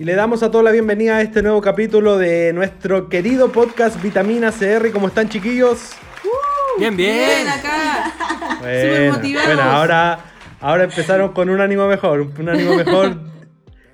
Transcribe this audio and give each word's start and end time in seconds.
Y 0.00 0.04
le 0.04 0.14
damos 0.14 0.42
a 0.42 0.50
todos 0.50 0.64
la 0.64 0.70
bienvenida 0.70 1.16
a 1.18 1.20
este 1.20 1.42
nuevo 1.42 1.60
capítulo 1.60 2.16
de 2.16 2.54
nuestro 2.54 3.10
querido 3.10 3.52
podcast 3.52 4.00
Vitamina 4.00 4.50
CR. 4.50 4.90
¿Cómo 4.92 5.08
están, 5.08 5.28
chiquillos? 5.28 5.90
Bien, 6.78 6.96
bien. 6.96 7.16
Bien, 7.16 7.46
acá. 7.48 8.10
Súper 8.54 8.96
Bueno, 9.10 9.12
motivados. 9.12 9.46
bueno, 9.56 9.62
ahora, 9.70 10.20
ahora 10.58 10.84
empezaron 10.84 11.34
con 11.34 11.50
un 11.50 11.60
ánimo 11.60 11.86
mejor, 11.86 12.22
un 12.22 12.48
ánimo 12.48 12.76
mejor 12.76 13.20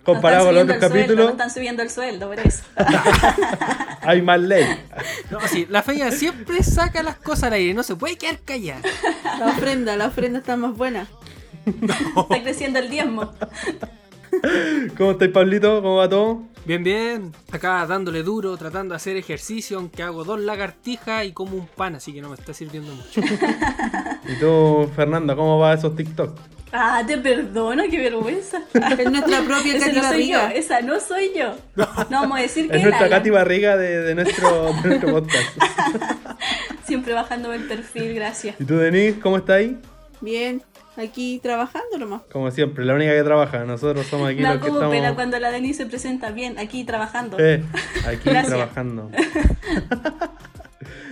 comparado 0.04 0.46
con 0.46 0.54
los 0.54 0.62
otros 0.62 0.76
No 0.76 0.88
sueldo, 0.88 0.94
capítulos. 0.96 1.24
no 1.24 1.30
están 1.32 1.50
subiendo 1.50 1.82
el 1.82 1.90
sueldo, 1.90 2.28
por 2.28 2.38
eso. 2.38 2.62
Hay 4.02 4.22
más 4.22 4.38
ley. 4.38 4.64
No, 5.32 5.40
sí, 5.48 5.66
la 5.68 5.82
feña 5.82 6.12
siempre 6.12 6.62
saca 6.62 7.02
las 7.02 7.16
cosas 7.16 7.44
al 7.44 7.54
aire, 7.54 7.74
no 7.74 7.82
se 7.82 7.96
puede 7.96 8.16
quedar 8.16 8.38
callada. 8.44 8.82
La 9.40 9.46
ofrenda, 9.48 9.96
la 9.96 10.06
ofrenda 10.06 10.38
está 10.38 10.56
más 10.56 10.76
buena. 10.76 11.08
Está 11.66 12.42
creciendo 12.44 12.78
el 12.78 12.88
diezmo. 12.88 13.34
¿Cómo 14.96 15.12
estáis, 15.12 15.30
Pablito? 15.30 15.82
¿Cómo 15.82 15.96
va 15.96 16.08
todo? 16.08 16.42
Bien, 16.64 16.82
bien. 16.82 17.32
Acá 17.52 17.86
dándole 17.86 18.22
duro, 18.22 18.56
tratando 18.56 18.92
de 18.92 18.96
hacer 18.96 19.16
ejercicio, 19.16 19.78
aunque 19.78 20.02
hago 20.02 20.24
dos 20.24 20.40
lagartijas 20.40 21.24
y 21.24 21.32
como 21.32 21.56
un 21.56 21.66
pan, 21.66 21.94
así 21.94 22.12
que 22.12 22.20
no 22.20 22.28
me 22.28 22.34
está 22.34 22.52
sirviendo 22.52 22.92
mucho. 22.92 23.20
¿Y 24.28 24.40
tú, 24.40 24.90
Fernanda, 24.96 25.36
cómo 25.36 25.58
va 25.58 25.74
esos 25.74 25.94
TikTok? 25.94 26.36
Ah, 26.72 27.02
te 27.06 27.16
perdono, 27.18 27.84
qué 27.88 27.98
vergüenza. 27.98 28.62
Es 28.74 29.10
nuestra 29.10 29.42
propia 29.42 29.76
Esa 29.76 29.86
Katy 29.86 29.96
no 29.96 30.08
soy 30.08 30.28
yo, 30.28 30.40
esa 30.48 30.80
no 30.80 31.00
soy 31.00 31.32
yo. 31.36 31.54
No 31.76 31.86
vamos 32.10 32.38
a 32.38 32.42
decir 32.42 32.68
que 32.68 32.76
Es 32.78 32.82
nuestra. 32.82 33.08
Katy 33.08 33.30
Barriga 33.30 33.76
de, 33.76 34.02
de 34.02 34.14
nuestro, 34.14 34.72
de 34.82 34.88
nuestro 34.88 35.12
podcast. 35.12 35.58
Siempre 36.84 37.14
bajándome 37.14 37.56
el 37.56 37.68
perfil, 37.68 38.14
gracias. 38.14 38.60
¿Y 38.60 38.64
tú, 38.64 38.76
Denise, 38.76 39.20
cómo 39.20 39.36
estás 39.36 39.56
ahí? 39.56 39.78
Bien, 40.20 40.62
aquí 40.96 41.40
trabajando 41.42 41.98
nomás. 41.98 42.22
Como 42.32 42.50
siempre, 42.50 42.84
la 42.84 42.94
única 42.94 43.12
que 43.12 43.22
trabaja. 43.22 43.64
Nosotros 43.64 44.06
somos 44.06 44.30
aquí 44.30 44.40
los 44.42 44.54
que 44.54 44.68
como 44.68 44.80
pena 44.80 44.94
estamos 44.96 45.14
cuando 45.14 45.38
la 45.38 45.50
Denise 45.50 45.84
se 45.84 45.86
presenta 45.86 46.30
bien, 46.30 46.58
aquí 46.58 46.84
trabajando. 46.84 47.36
eh, 47.38 47.62
aquí 48.06 48.30
trabajando. 48.30 49.10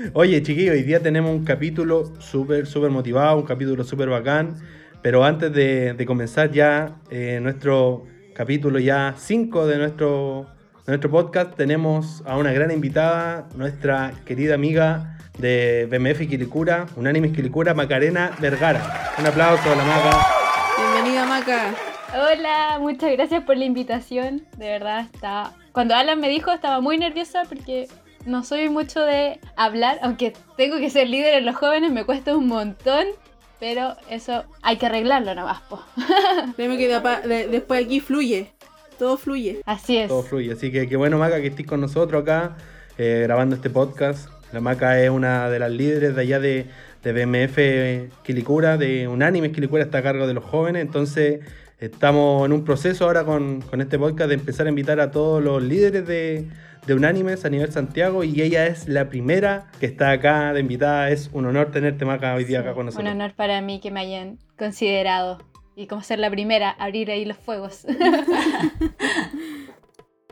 Oye, 0.13 0.43
chiquillos, 0.43 0.75
hoy 0.75 0.83
día 0.83 1.01
tenemos 1.01 1.31
un 1.31 1.45
capítulo 1.45 2.13
súper, 2.21 2.67
súper 2.67 2.91
motivado, 2.91 3.39
un 3.39 3.45
capítulo 3.45 3.85
súper 3.85 4.09
bacán. 4.09 4.57
Pero 5.03 5.25
antes 5.25 5.53
de, 5.53 5.93
de 5.95 6.07
comenzar 6.07 6.51
ya 6.51 6.97
eh, 7.11 7.39
nuestro 7.43 8.05
capítulo 8.35 8.79
ya 8.79 9.15
5 9.17 9.67
de 9.67 9.79
nuestro, 9.79 10.47
de 10.87 10.93
nuestro 10.93 11.11
podcast, 11.11 11.55
tenemos 11.57 12.23
a 12.27 12.37
una 12.39 12.53
gran 12.53 12.71
invitada, 12.71 13.49
nuestra 13.55 14.13
querida 14.25 14.55
amiga 14.55 15.14
de 15.39 15.87
BMF 15.91 16.29
Quilicura, 16.29 16.87
Unánimes 16.97 17.33
Quilicura, 17.33 17.75
Macarena 17.75 18.33
Vergara. 18.41 19.13
Un 19.19 19.27
aplauso 19.27 19.71
a 19.71 19.77
la 19.77 19.85
Maca. 19.85 20.27
Bienvenida, 20.79 21.27
Maca. 21.27 21.75
Hola, 22.15 22.79
muchas 22.81 23.11
gracias 23.13 23.43
por 23.45 23.57
la 23.57 23.65
invitación. 23.65 24.47
De 24.57 24.69
verdad, 24.69 25.07
está. 25.13 25.53
Cuando 25.73 25.95
Alan 25.95 26.21
me 26.21 26.29
dijo, 26.29 26.53
estaba 26.53 26.81
muy 26.81 26.97
nerviosa 26.99 27.43
porque 27.49 27.89
no 28.25 28.45
soy 28.45 28.69
mucho 28.69 29.01
de 29.01 29.41
hablar, 29.57 29.99
aunque 30.03 30.33
tengo 30.57 30.79
que 30.79 30.91
ser 30.91 31.09
líder 31.09 31.35
en 31.35 31.47
los 31.47 31.57
jóvenes, 31.57 31.91
me 31.91 32.05
cuesta 32.05 32.37
un 32.37 32.47
montón. 32.47 33.07
Pero 33.61 33.97
eso 34.11 34.45
hay 34.63 34.77
que 34.77 34.87
arreglarlo 34.87 35.35
nomás, 35.35 35.61
po. 35.63 35.83
Que 36.57 36.69
de- 36.69 37.49
después 37.49 37.85
aquí 37.85 38.01
fluye. 38.01 38.53
Todo 38.99 39.17
fluye. 39.17 39.63
Así 39.65 39.97
es. 39.97 40.09
Todo 40.09 40.23
fluye. 40.23 40.53
Así 40.53 40.71
que 40.71 40.89
qué 40.89 40.97
bueno, 40.97 41.19
Maca, 41.19 41.41
que 41.41 41.49
estés 41.49 41.67
con 41.67 41.81
nosotros 41.81 42.23
acá 42.23 42.57
eh, 42.99 43.23
grabando 43.25 43.57
este 43.57 43.71
podcast. 43.71 44.29
La 44.55 44.61
Maca 44.61 45.01
es 45.03 45.11
una 45.11 45.51
de 45.51 45.59
las 45.59 45.71
líderes 45.71 46.15
de 46.15 46.21
allá 46.23 46.39
de, 46.41 46.67
de 47.03 47.13
BMF 47.13 48.23
Quilicura, 48.23 48.77
de 48.79 49.09
Unánimes 49.09 49.51
Quilicura, 49.53 49.83
está 49.83 49.99
a 49.99 50.03
cargo 50.03 50.27
de 50.29 50.35
los 50.35 50.45
jóvenes. 50.45 50.81
Entonces, 50.83 51.41
estamos 51.81 52.47
en 52.47 52.53
un 52.53 52.65
proceso 52.65 53.05
ahora 53.05 53.25
con, 53.25 53.61
con 53.63 53.81
este 53.81 53.99
podcast 53.99 54.29
de 54.29 54.35
empezar 54.35 54.67
a 54.67 54.69
invitar 54.71 55.01
a 55.01 55.11
todos 55.11 55.43
los 55.43 55.61
líderes 55.63 56.07
de, 56.07 56.47
de 56.87 56.95
Unánimes 56.95 57.45
a 57.45 57.51
nivel 57.51 57.73
Santiago. 57.73 58.23
Y 58.23 58.41
ella 58.43 58.67
es 58.69 58.89
la 58.89 59.09
primera 59.09 59.73
que 59.81 59.87
está 59.87 60.13
acá 60.13 60.53
de 60.53 60.61
invitada. 60.61 61.11
Es 61.11 61.31
un 61.33 61.47
honor 61.47 61.73
tenerte, 61.73 62.05
Maca, 62.05 62.35
hoy 62.35 62.45
día 62.45 62.61
acá 62.61 62.71
con 62.75 62.81
Un 62.83 62.87
nosotros. 62.87 63.11
honor 63.11 63.33
para 63.35 63.61
mí 63.61 63.81
que 63.81 63.91
me 63.91 64.01
hayan 64.01 64.39
considerado. 64.57 65.39
Y 65.77 65.89
como 65.89 66.03
ser 66.03 66.21
la 66.21 66.31
primera, 66.31 66.71
abrir 66.71 67.11
ahí 67.11 67.25
los 67.25 67.37
fuegos. 67.37 67.85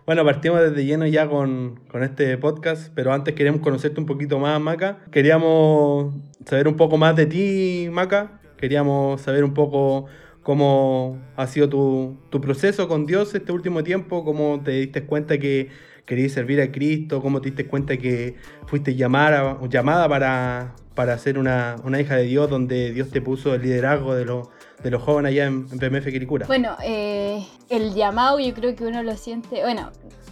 Bueno, 0.04 0.24
partimos 0.24 0.60
desde 0.60 0.84
lleno 0.84 1.06
ya 1.06 1.28
con, 1.28 1.78
con 1.88 2.02
este 2.02 2.36
podcast, 2.36 2.92
pero 2.92 3.12
antes 3.12 3.36
queríamos 3.36 3.60
conocerte 3.60 4.00
un 4.00 4.06
poquito 4.06 4.40
más, 4.40 4.60
Maca. 4.60 4.98
Queríamos 5.12 6.12
saber 6.44 6.66
un 6.66 6.76
poco 6.76 6.96
más 6.96 7.14
de 7.14 7.26
ti, 7.26 7.88
Maca. 7.88 8.40
Queríamos 8.56 9.20
saber 9.20 9.44
un 9.44 9.54
poco 9.54 10.06
cómo 10.42 11.20
ha 11.36 11.46
sido 11.46 11.68
tu, 11.68 12.16
tu 12.30 12.40
proceso 12.40 12.88
con 12.88 13.06
Dios 13.06 13.32
este 13.36 13.52
último 13.52 13.84
tiempo, 13.84 14.24
cómo 14.24 14.60
te 14.64 14.72
diste 14.72 15.04
cuenta 15.04 15.38
que 15.38 15.68
querías 16.04 16.32
servir 16.32 16.60
a 16.60 16.72
Cristo, 16.72 17.22
cómo 17.22 17.40
te 17.40 17.50
diste 17.50 17.68
cuenta 17.68 17.96
que 17.96 18.34
fuiste 18.66 18.96
llamada, 18.96 19.56
llamada 19.68 20.08
para, 20.08 20.74
para 20.94 21.16
ser 21.18 21.38
una, 21.38 21.76
una 21.84 22.00
hija 22.00 22.16
de 22.16 22.24
Dios, 22.24 22.48
donde 22.50 22.92
Dios 22.92 23.10
te 23.10 23.20
puso 23.20 23.54
el 23.54 23.62
liderazgo 23.62 24.14
de, 24.14 24.24
los 24.24 24.48
de 24.82 24.90
los 24.90 25.02
jóvenes 25.02 25.30
allá 25.30 25.46
en, 25.46 25.66
en 25.70 25.78
PMF 25.78 26.06
Quiricura. 26.06 26.46
Bueno, 26.46 26.76
eh, 26.84 27.46
el 27.68 27.94
llamado 27.94 28.38
yo 28.38 28.52
creo 28.54 28.74
que 28.74 28.84
uno 28.84 29.02
lo 29.02 29.16
siente, 29.16 29.62
bueno, 29.62 29.90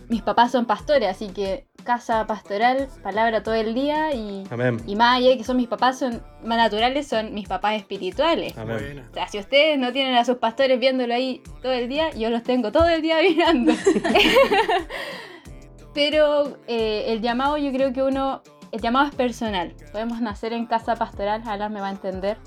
mis 0.08 0.22
papás 0.22 0.50
son 0.50 0.66
pastores, 0.66 1.08
así 1.08 1.28
que 1.28 1.66
casa 1.84 2.26
pastoral, 2.26 2.88
palabra 3.02 3.42
todo 3.42 3.54
el 3.54 3.74
día 3.74 4.12
y, 4.12 4.44
Amén. 4.50 4.80
y 4.86 4.96
más 4.96 5.18
allá 5.18 5.30
de 5.30 5.38
que 5.38 5.44
son 5.44 5.56
mis 5.56 5.68
papás 5.68 5.98
son 5.98 6.22
más 6.44 6.58
naturales, 6.58 7.06
son 7.06 7.32
mis 7.32 7.48
papás 7.48 7.76
espirituales. 7.76 8.56
Amén. 8.58 9.04
O 9.08 9.14
sea, 9.14 9.28
si 9.28 9.38
ustedes 9.38 9.78
no 9.78 9.92
tienen 9.92 10.16
a 10.16 10.24
sus 10.24 10.36
pastores 10.36 10.78
viéndolo 10.78 11.14
ahí 11.14 11.42
todo 11.62 11.72
el 11.72 11.88
día, 11.88 12.10
yo 12.10 12.28
los 12.28 12.42
tengo 12.42 12.72
todo 12.72 12.88
el 12.88 13.02
día 13.02 13.18
mirando. 13.22 13.72
Pero 15.94 16.58
eh, 16.66 17.04
el 17.08 17.20
llamado 17.20 17.56
yo 17.56 17.72
creo 17.72 17.92
que 17.92 18.02
uno, 18.02 18.42
el 18.72 18.80
llamado 18.80 19.08
es 19.08 19.14
personal. 19.14 19.74
Podemos 19.92 20.20
nacer 20.20 20.52
en 20.52 20.66
casa 20.66 20.96
pastoral, 20.96 21.42
Alan 21.46 21.72
me 21.72 21.80
va 21.80 21.88
a 21.88 21.92
entender. 21.92 22.38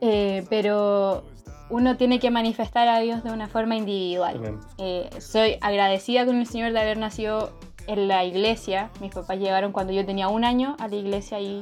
Eh, 0.00 0.44
pero 0.48 1.24
uno 1.68 1.96
tiene 1.96 2.18
que 2.18 2.30
manifestar 2.30 2.88
a 2.88 2.98
Dios 3.00 3.22
de 3.22 3.30
una 3.30 3.48
forma 3.48 3.76
individual. 3.76 4.58
Eh, 4.78 5.08
soy 5.20 5.56
agradecida 5.60 6.26
con 6.26 6.36
el 6.36 6.46
Señor 6.46 6.72
de 6.72 6.80
haber 6.80 6.98
nacido 6.98 7.52
en 7.86 8.08
la 8.08 8.24
iglesia. 8.24 8.90
Mis 9.00 9.14
papás 9.14 9.38
llegaron 9.38 9.72
cuando 9.72 9.92
yo 9.92 10.04
tenía 10.04 10.28
un 10.28 10.44
año 10.44 10.76
a 10.78 10.88
la 10.88 10.96
iglesia 10.96 11.40
y 11.40 11.60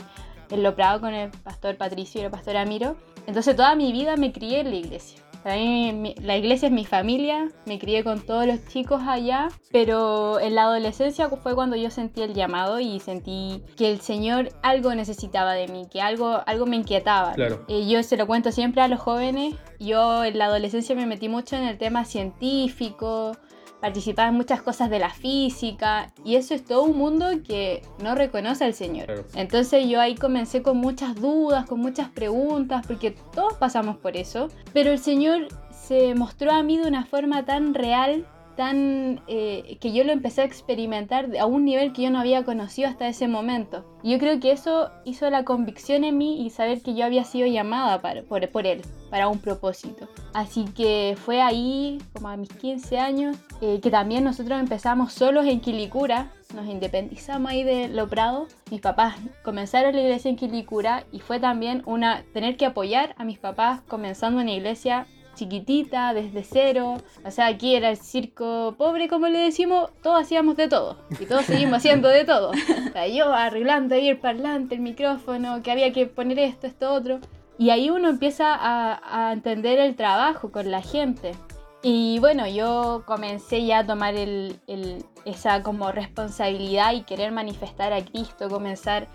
en 0.51 0.63
Lo 0.63 0.75
Prado 0.75 1.01
con 1.01 1.15
el 1.15 1.31
pastor 1.31 1.77
Patricio 1.77 2.21
y 2.21 2.25
el 2.25 2.31
pastor 2.31 2.57
Amiro. 2.57 2.97
Entonces 3.27 3.55
toda 3.55 3.75
mi 3.75 3.93
vida 3.93 4.17
me 4.17 4.33
crié 4.33 4.61
en 4.61 4.71
la 4.71 4.77
iglesia. 4.77 5.21
Para 5.43 5.57
mí 5.57 5.93
mi- 5.93 6.15
la 6.17 6.37
iglesia 6.37 6.67
es 6.67 6.73
mi 6.73 6.85
familia, 6.85 7.49
me 7.65 7.79
crié 7.79 8.03
con 8.05 8.21
todos 8.21 8.47
los 8.47 8.67
chicos 8.67 9.01
allá, 9.07 9.49
pero 9.71 10.41
en 10.41 10.55
la 10.55 10.63
adolescencia 10.65 11.29
fue 11.31 11.55
cuando 11.55 11.77
yo 11.77 11.91
sentí 11.91 12.23
el 12.23 12.35
llamado 12.35 12.81
y 12.81 13.01
sentí 13.01 13.63
que 13.77 13.91
el 13.91 14.01
Señor 14.01 14.51
algo 14.63 14.95
necesitaba 14.95 15.53
de 15.55 15.69
mí, 15.69 15.87
que 15.91 16.01
algo, 16.03 16.41
algo 16.47 16.67
me 16.67 16.77
inquietaba. 16.77 17.33
Claro. 17.35 17.65
Eh, 17.69 17.87
yo 17.89 18.03
se 18.03 18.17
lo 18.17 18.27
cuento 18.27 18.53
siempre 18.53 18.83
a 18.83 18.89
los 18.89 19.01
jóvenes. 19.01 19.55
Yo 19.79 20.25
en 20.25 20.37
la 20.39 20.47
adolescencia 20.47 20.95
me 20.97 21.07
metí 21.07 21.29
mucho 21.29 21.57
en 21.57 21.63
el 21.65 21.79
tema 21.79 22.05
científico, 22.05 23.37
participaba 23.81 24.29
en 24.29 24.35
muchas 24.35 24.63
cosas 24.63 24.91
de 24.91 24.99
la 24.99 25.11
física 25.11 26.13
y 26.25 26.37
eso 26.37 26.55
es 26.55 26.65
todo 26.65 26.83
un 26.83 26.97
mundo 26.97 27.27
que 27.47 27.83
no 28.03 28.15
reconoce 28.15 28.65
al 28.65 28.75
Señor. 28.75 29.07
Claro. 29.07 29.25
Entonces 29.35 29.89
yo 29.89 30.01
ahí 30.01 30.15
comencé 30.15 30.63
con 30.63 30.79
muchas 30.79 31.15
dudas, 31.15 31.67
con 31.67 31.81
muchas 31.81 32.09
preguntas, 32.09 32.87
porque 32.87 33.13
todos 33.35 33.55
pasamos 33.55 33.97
por 33.97 34.17
eso, 34.17 34.49
pero 34.73 34.91
el 34.91 34.99
Señor 34.99 35.49
se 35.71 36.15
mostró 36.15 36.53
a 36.53 36.63
mí 36.63 36.77
de 36.77 36.87
una 36.87 37.07
forma 37.07 37.45
tan 37.45 37.75
real, 37.75 38.27
eh, 38.67 39.79
que 39.81 39.93
yo 39.93 40.05
lo 40.05 40.13
empecé 40.13 40.43
a 40.43 40.45
experimentar 40.45 41.29
a 41.39 41.47
un 41.47 41.65
nivel 41.65 41.93
que 41.93 42.03
yo 42.03 42.11
no 42.11 42.19
había 42.19 42.45
conocido 42.45 42.89
hasta 42.89 43.09
ese 43.09 43.29
momento. 43.29 43.85
Yo 44.03 44.19
creo 44.19 44.41
que 44.41 44.53
eso 44.53 44.91
hizo 45.05 45.29
la 45.31 45.45
convicción 45.45 46.05
en 46.05 46.19
mí 46.19 46.45
y 46.45 46.51
saber 46.51 46.83
que 46.83 46.95
yo 46.95 47.05
había 47.05 47.25
sido 47.25 47.47
llamada 47.47 48.01
para- 48.03 48.23
por, 48.23 48.49
por 48.51 48.67
Él, 48.67 48.83
para 49.11 49.29
un 49.29 49.39
propósito. 49.39 50.09
Así 50.35 50.65
que 50.65 51.17
fue 51.25 51.41
ahí, 51.41 51.99
como 52.15 52.29
a 52.29 52.37
mis 52.37 52.49
15 52.53 52.99
años, 52.99 53.37
eh, 53.61 53.81
que 53.83 53.91
también 53.91 54.25
nosotros 54.25 54.59
empezamos 54.61 55.13
solos 55.13 55.47
en 55.47 55.61
Quilicura, 55.61 56.33
nos 56.55 56.67
independizamos 56.67 57.51
ahí 57.51 57.63
de 57.63 57.89
Lo 57.89 58.09
Prado. 58.09 58.47
Mis 58.71 58.81
papás 58.81 59.17
comenzaron 59.45 59.95
la 59.95 60.01
iglesia 60.01 60.31
en 60.31 60.37
Quilicura 60.37 61.05
y 61.13 61.21
fue 61.21 61.39
también 61.41 61.83
una 61.87 62.25
tener 62.33 62.57
que 62.57 62.67
apoyar 62.67 63.15
a 63.19 63.25
mis 63.25 63.39
papás 63.39 63.83
comenzando 63.83 64.41
una 64.41 64.53
iglesia 64.53 65.07
chiquitita, 65.39 66.13
desde 66.13 66.43
cero. 66.45 66.97
O 67.25 67.31
sea, 67.31 67.47
aquí 67.47 67.75
era 67.75 67.91
el 67.91 67.97
circo 67.97 68.75
pobre, 68.77 69.09
como 69.09 69.29
le 69.29 69.39
decimos, 69.39 69.91
todos 70.03 70.21
hacíamos 70.21 70.57
de 70.57 70.69
todo. 70.69 70.99
Y 71.19 71.27
todos 71.27 71.45
seguimos 71.47 71.79
haciendo 71.79 72.09
de 72.09 72.25
todo. 72.25 72.51
O 72.51 72.93
sea, 72.93 73.07
yo 73.07 73.33
arreglando 73.33 73.95
ahí 73.95 74.09
el 74.09 74.19
parlante, 74.19 74.75
el 74.75 74.81
micrófono, 74.83 75.63
que 75.63 75.71
había 75.71 75.93
que 75.93 76.07
poner 76.07 76.39
esto, 76.39 76.67
esto, 76.67 76.93
otro. 76.93 77.21
Y 77.59 77.71
ahí 77.71 77.91
uno 77.91 78.09
empieza 78.09 78.55
a, 78.55 79.29
a 79.29 79.33
entender 79.33 79.79
el 79.79 79.97
trabajo 79.97 80.53
con 80.53 80.71
la 80.71 80.83
gente. 80.83 81.33
Y 81.83 82.19
bueno, 82.19 82.47
yo 82.49 83.05
comencé 83.07 83.65
ya 83.65 83.79
a 83.81 83.87
tomar 83.87 84.15
el- 84.17 84.59
el- 84.67 85.05
esa 85.25 85.63
como 85.63 85.91
responsabilidad 85.93 86.93
y 86.93 87.03
querer 87.03 87.31
manifestar 87.33 87.93
a 87.93 88.05
Cristo, 88.05 88.49
comenzar 88.49 89.07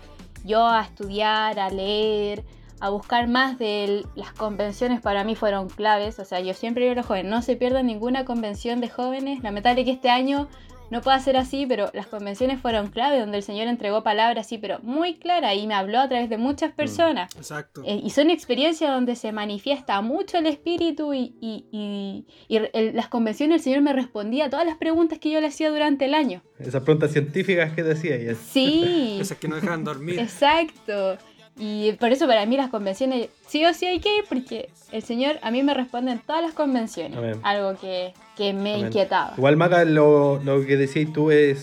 yo 0.44 0.66
a 0.66 0.82
estudiar, 0.82 1.58
a 1.58 1.70
leer, 1.70 2.44
a 2.80 2.90
buscar 2.90 3.28
más 3.28 3.58
de 3.58 3.84
él. 3.84 4.06
Las 4.14 4.32
convenciones 4.32 5.00
para 5.00 5.24
mí 5.24 5.34
fueron 5.34 5.68
claves, 5.68 6.18
o 6.18 6.24
sea, 6.24 6.40
yo 6.40 6.54
siempre 6.54 6.84
digo 6.84 6.92
a 6.92 6.96
los 6.96 7.06
jóvenes, 7.06 7.30
no 7.30 7.42
se 7.42 7.56
pierdan 7.56 7.86
ninguna 7.86 8.24
convención 8.24 8.80
de 8.80 8.88
jóvenes. 8.88 9.42
Lamentable 9.42 9.84
que 9.84 9.92
este 9.92 10.10
año 10.10 10.48
no 10.90 11.00
pueda 11.00 11.18
ser 11.18 11.36
así, 11.38 11.64
pero 11.66 11.90
las 11.94 12.06
convenciones 12.06 12.60
fueron 12.60 12.88
clave, 12.88 13.18
donde 13.18 13.38
el 13.38 13.42
Señor 13.42 13.68
entregó 13.68 14.02
palabras 14.02 14.46
así, 14.46 14.58
pero 14.58 14.78
muy 14.82 15.14
clara 15.14 15.54
y 15.54 15.66
me 15.66 15.72
habló 15.74 15.98
a 15.98 16.08
través 16.08 16.28
de 16.28 16.36
muchas 16.36 16.72
personas. 16.72 17.34
Exacto. 17.36 17.82
Eh, 17.86 18.00
y 18.04 18.10
son 18.10 18.28
experiencias 18.30 18.90
donde 18.92 19.16
se 19.16 19.32
manifiesta 19.32 20.00
mucho 20.02 20.36
el 20.36 20.46
espíritu 20.46 21.14
y, 21.14 21.34
y- 21.40 21.64
y- 21.72 22.26
y 22.48 22.56
el- 22.74 22.94
las 22.94 23.08
convenciones 23.08 23.56
el 23.56 23.62
Señor 23.62 23.80
me 23.80 23.94
respondía 23.94 24.44
a 24.44 24.50
todas 24.50 24.66
las 24.66 24.76
preguntas 24.76 25.18
que 25.18 25.30
yo 25.30 25.40
le 25.40 25.46
hacía 25.46 25.70
durante 25.70 26.04
el 26.04 26.14
año. 26.14 26.42
Esas 26.58 26.82
preguntas 26.82 27.12
científicas 27.12 27.72
que 27.72 27.82
decía 27.82 28.16
y 28.20 28.26
es. 28.28 28.38
Sí, 28.38 29.16
Esas 29.20 29.38
que 29.38 29.48
no 29.48 29.56
dejan 29.56 29.84
dormir. 29.84 30.18
exacto. 30.20 31.16
Y 31.56 31.92
por 31.92 32.10
eso 32.10 32.26
para 32.26 32.44
mí 32.46 32.56
las 32.56 32.70
convenciones 32.70 33.28
sí 33.46 33.64
o 33.64 33.72
sí 33.74 33.86
hay 33.86 34.00
que 34.00 34.18
ir 34.18 34.24
porque 34.28 34.70
el 34.90 35.02
Señor 35.02 35.38
a 35.42 35.50
mí 35.50 35.62
me 35.62 35.72
responde 35.72 36.12
en 36.12 36.18
todas 36.18 36.42
las 36.42 36.52
convenciones. 36.52 37.16
Amén. 37.16 37.40
Algo 37.42 37.78
que, 37.78 38.12
que 38.36 38.52
me 38.52 38.74
Amén. 38.74 38.86
inquietaba. 38.86 39.34
Igual, 39.36 39.56
Maca, 39.56 39.84
lo, 39.84 40.40
lo 40.42 40.66
que 40.66 40.76
decías 40.76 41.12
tú 41.12 41.30
es 41.30 41.60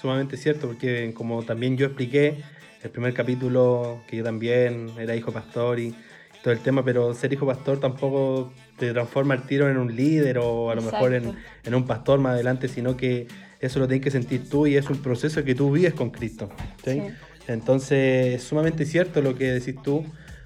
sumamente 0.00 0.36
cierto, 0.36 0.68
porque 0.68 1.12
como 1.14 1.42
también 1.42 1.76
yo 1.76 1.86
expliqué, 1.86 2.42
el 2.82 2.90
primer 2.90 3.14
capítulo, 3.14 4.00
que 4.08 4.16
yo 4.16 4.24
también 4.24 4.90
era 4.98 5.14
hijo 5.14 5.32
pastor 5.32 5.78
y 5.78 5.94
todo 6.42 6.52
el 6.52 6.60
tema, 6.60 6.84
pero 6.84 7.14
ser 7.14 7.32
hijo 7.32 7.46
pastor 7.46 7.78
tampoco 7.78 8.52
te 8.76 8.92
transforma 8.92 9.34
el 9.34 9.42
tiro 9.42 9.68
en 9.70 9.76
un 9.76 9.94
líder 9.94 10.38
o 10.38 10.70
a 10.70 10.74
lo 10.74 10.82
mejor 10.82 11.14
en, 11.14 11.24
Exacto. 11.24 11.40
en 11.64 11.74
un 11.74 11.86
pastor 11.86 12.18
más 12.18 12.32
adelante, 12.32 12.66
sino 12.66 12.96
que 12.96 13.28
eso 13.60 13.78
lo 13.78 13.86
tienes 13.86 14.02
que 14.02 14.10
sentir 14.10 14.48
tú 14.48 14.66
y 14.66 14.76
es 14.76 14.90
un 14.90 14.98
proceso 14.98 15.44
que 15.44 15.54
tú 15.54 15.70
vives 15.70 15.94
con 15.94 16.10
Cristo. 16.10 16.50
¿sí? 16.84 16.94
Sí. 16.94 17.02
Entonces, 17.48 18.36
es 18.36 18.42
sumamente 18.44 18.86
cierto 18.86 19.20
lo 19.20 19.34
que 19.34 19.52
decís 19.52 19.74
tú, 19.82 20.04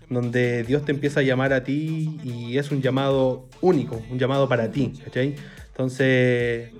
donde 0.08 0.62
Dios 0.62 0.84
te 0.84 0.92
empieza 0.92 1.20
a 1.20 1.22
llamar 1.22 1.52
a 1.52 1.64
ti 1.64 2.18
y 2.22 2.58
es 2.58 2.70
un 2.70 2.80
llamado 2.80 3.48
único, 3.60 4.02
un 4.10 4.18
llamado 4.18 4.48
para 4.48 4.70
ti, 4.70 4.92
¿cachai? 5.04 5.34
Entonces, 5.68 6.70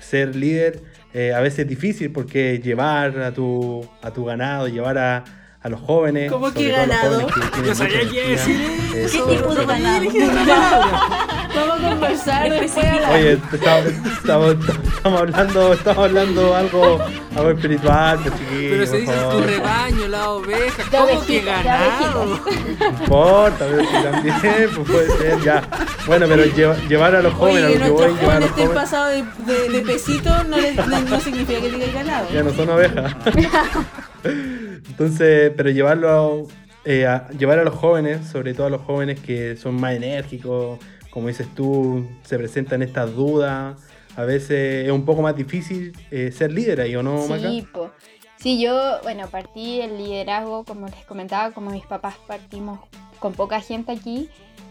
ser 0.00 0.36
líder 0.36 0.82
eh, 1.14 1.32
a 1.32 1.40
veces 1.40 1.60
es 1.60 1.68
difícil 1.68 2.12
porque 2.12 2.60
llevar 2.62 3.18
a 3.20 3.32
tu, 3.32 3.88
a 4.02 4.10
tu 4.10 4.24
ganado, 4.26 4.68
llevar 4.68 4.98
a, 4.98 5.24
a 5.62 5.68
los 5.70 5.80
jóvenes. 5.80 6.30
¿Cómo 6.30 6.52
que 6.52 6.70
ganado? 6.70 7.20
jóvenes 7.20 7.34
que 7.34 7.40
tienen 7.40 7.64
Yo 7.64 7.74
sabía 7.74 8.00
que 8.10 8.30
decir 8.30 8.56
eso. 8.94 9.26
¿Qué 9.26 9.36
tipo 9.36 9.54
de 9.54 9.64
ganado? 9.64 11.35
Vamos 11.56 11.84
a 11.84 11.88
conversar 11.90 12.50
después 12.50 12.86
a 12.86 13.00
la- 13.00 13.10
Oye, 13.10 13.32
estamos, 13.52 13.86
estamos, 14.18 14.56
estamos 14.96 15.20
hablando, 15.20 15.72
estamos 15.72 16.04
hablando 16.04 16.54
algo, 16.54 16.98
algo 17.36 17.50
espiritual, 17.50 18.18
pues. 18.22 18.34
Pero 18.50 18.86
se 18.86 18.96
dice 18.98 19.12
tu 19.30 19.40
rebaño, 19.40 20.08
la 20.08 20.30
oveja. 20.30 20.82
¿Cómo 20.90 21.06
que 21.06 21.12
ovejitas, 21.16 21.58
de 21.58 21.64
ganado? 21.64 22.24
No 22.26 22.86
importa, 23.00 23.66
pero 23.70 23.80
si 23.84 23.92
también 24.02 24.70
pues 24.74 24.88
puede 24.90 25.18
ser 25.18 25.40
ya. 25.42 25.62
Bueno, 26.06 26.26
pero 26.28 26.44
lleva- 26.44 26.76
llevar 26.88 27.14
a 27.16 27.22
los 27.22 27.32
jóvenes, 27.34 27.64
Oye, 27.64 27.74
a 27.76 27.78
que 27.78 27.78
lo 27.78 27.84
que 27.84 27.90
voy, 27.90 28.14
llevar 28.14 28.20
a 28.20 28.20
jóvenes 28.20 28.40
los 28.40 28.50
estén 28.50 28.66
jóvenes, 28.66 28.82
pasados 28.82 29.46
de, 29.46 29.52
de, 29.52 29.68
de 29.70 29.80
pesito 29.80 30.44
no, 30.44 30.56
les- 30.58 30.76
no, 30.86 31.00
no 31.00 31.20
significa 31.20 31.60
que 31.60 31.70
diga 31.70 31.86
ganado. 31.92 32.26
ya 32.32 32.42
no 32.42 32.50
son 32.52 32.68
ovejas. 32.70 33.14
Entonces, 34.24 35.52
pero 35.56 35.70
llevarlo 35.70 36.46
eh, 36.84 37.06
a, 37.06 37.28
llevar 37.30 37.58
a 37.58 37.64
los 37.64 37.74
jóvenes, 37.74 38.26
sobre 38.26 38.54
todo 38.54 38.66
a 38.66 38.70
los 38.70 38.82
jóvenes 38.82 39.20
que 39.20 39.56
son 39.56 39.74
más 39.80 39.94
enérgicos, 39.94 40.78
como 41.16 41.28
dices 41.28 41.48
tú, 41.54 42.06
se 42.24 42.36
presentan 42.36 42.82
estas 42.82 43.16
dudas. 43.16 43.80
A 44.16 44.24
veces 44.24 44.84
es 44.84 44.92
un 44.92 45.06
poco 45.06 45.22
más 45.22 45.34
difícil 45.34 45.96
eh, 46.10 46.30
ser 46.30 46.52
líder 46.52 46.82
ahí, 46.82 46.94
¿o 46.94 47.02
no, 47.02 47.26
Maca? 47.26 47.48
Sí, 47.48 47.66
po. 47.72 47.90
Sí, 48.36 48.60
yo, 48.60 49.00
bueno, 49.02 49.26
partí 49.28 49.80
el 49.80 49.96
liderazgo, 49.96 50.64
como 50.66 50.88
les 50.88 51.06
comentaba, 51.06 51.52
como 51.52 51.70
mis 51.70 51.86
papás 51.86 52.16
partimos 52.26 52.80
con 53.18 53.32
poca 53.32 53.62
gente 53.62 53.92
aquí, 53.92 54.28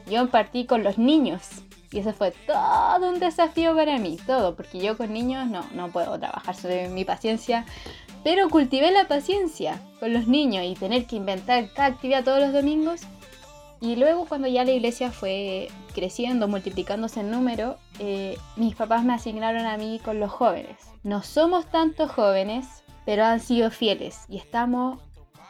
yo 0.07 0.30
partí 0.30 0.65
con 0.65 0.83
los 0.83 1.00
niños. 1.00 1.42
Y 1.92 1.97
eso 1.97 2.13
fue 2.13 2.31
todo 2.45 3.09
un 3.09 3.19
desafío 3.19 3.75
para 3.75 3.97
mí, 3.97 4.19
todo, 4.27 4.56
porque 4.56 4.77
yo 4.77 4.97
con 4.97 5.13
niños 5.13 5.47
no, 5.47 5.65
no 5.74 5.88
puedo 5.88 6.19
trabajar 6.19 6.56
sobre 6.56 6.89
mi 6.89 7.06
paciencia, 7.06 7.65
pero 8.24 8.50
cultivé 8.50 8.92
la 8.92 9.07
paciencia 9.07 9.81
con 10.00 10.13
los 10.13 10.27
niños 10.27 10.63
y 10.63 10.75
tener 10.75 11.07
que 11.07 11.15
inventar 11.15 11.71
cada 11.74 11.88
actividad 11.88 12.24
todos 12.24 12.39
los 12.39 12.53
domingos. 12.53 13.01
Y 13.85 13.95
luego 13.97 14.25
cuando 14.25 14.47
ya 14.47 14.65
la 14.65 14.71
iglesia 14.71 15.11
fue 15.11 15.67
creciendo, 15.93 16.47
multiplicándose 16.47 17.19
en 17.19 17.29
número, 17.29 17.77
eh, 17.99 18.35
mis 18.55 18.73
papás 18.73 19.03
me 19.03 19.13
asignaron 19.13 19.67
a 19.67 19.77
mí 19.77 20.01
con 20.03 20.19
los 20.19 20.31
jóvenes. 20.31 20.75
No 21.03 21.21
somos 21.21 21.67
tantos 21.67 22.09
jóvenes, 22.09 22.65
pero 23.05 23.25
han 23.25 23.39
sido 23.39 23.69
fieles 23.69 24.21
y 24.27 24.37
estamos 24.37 24.99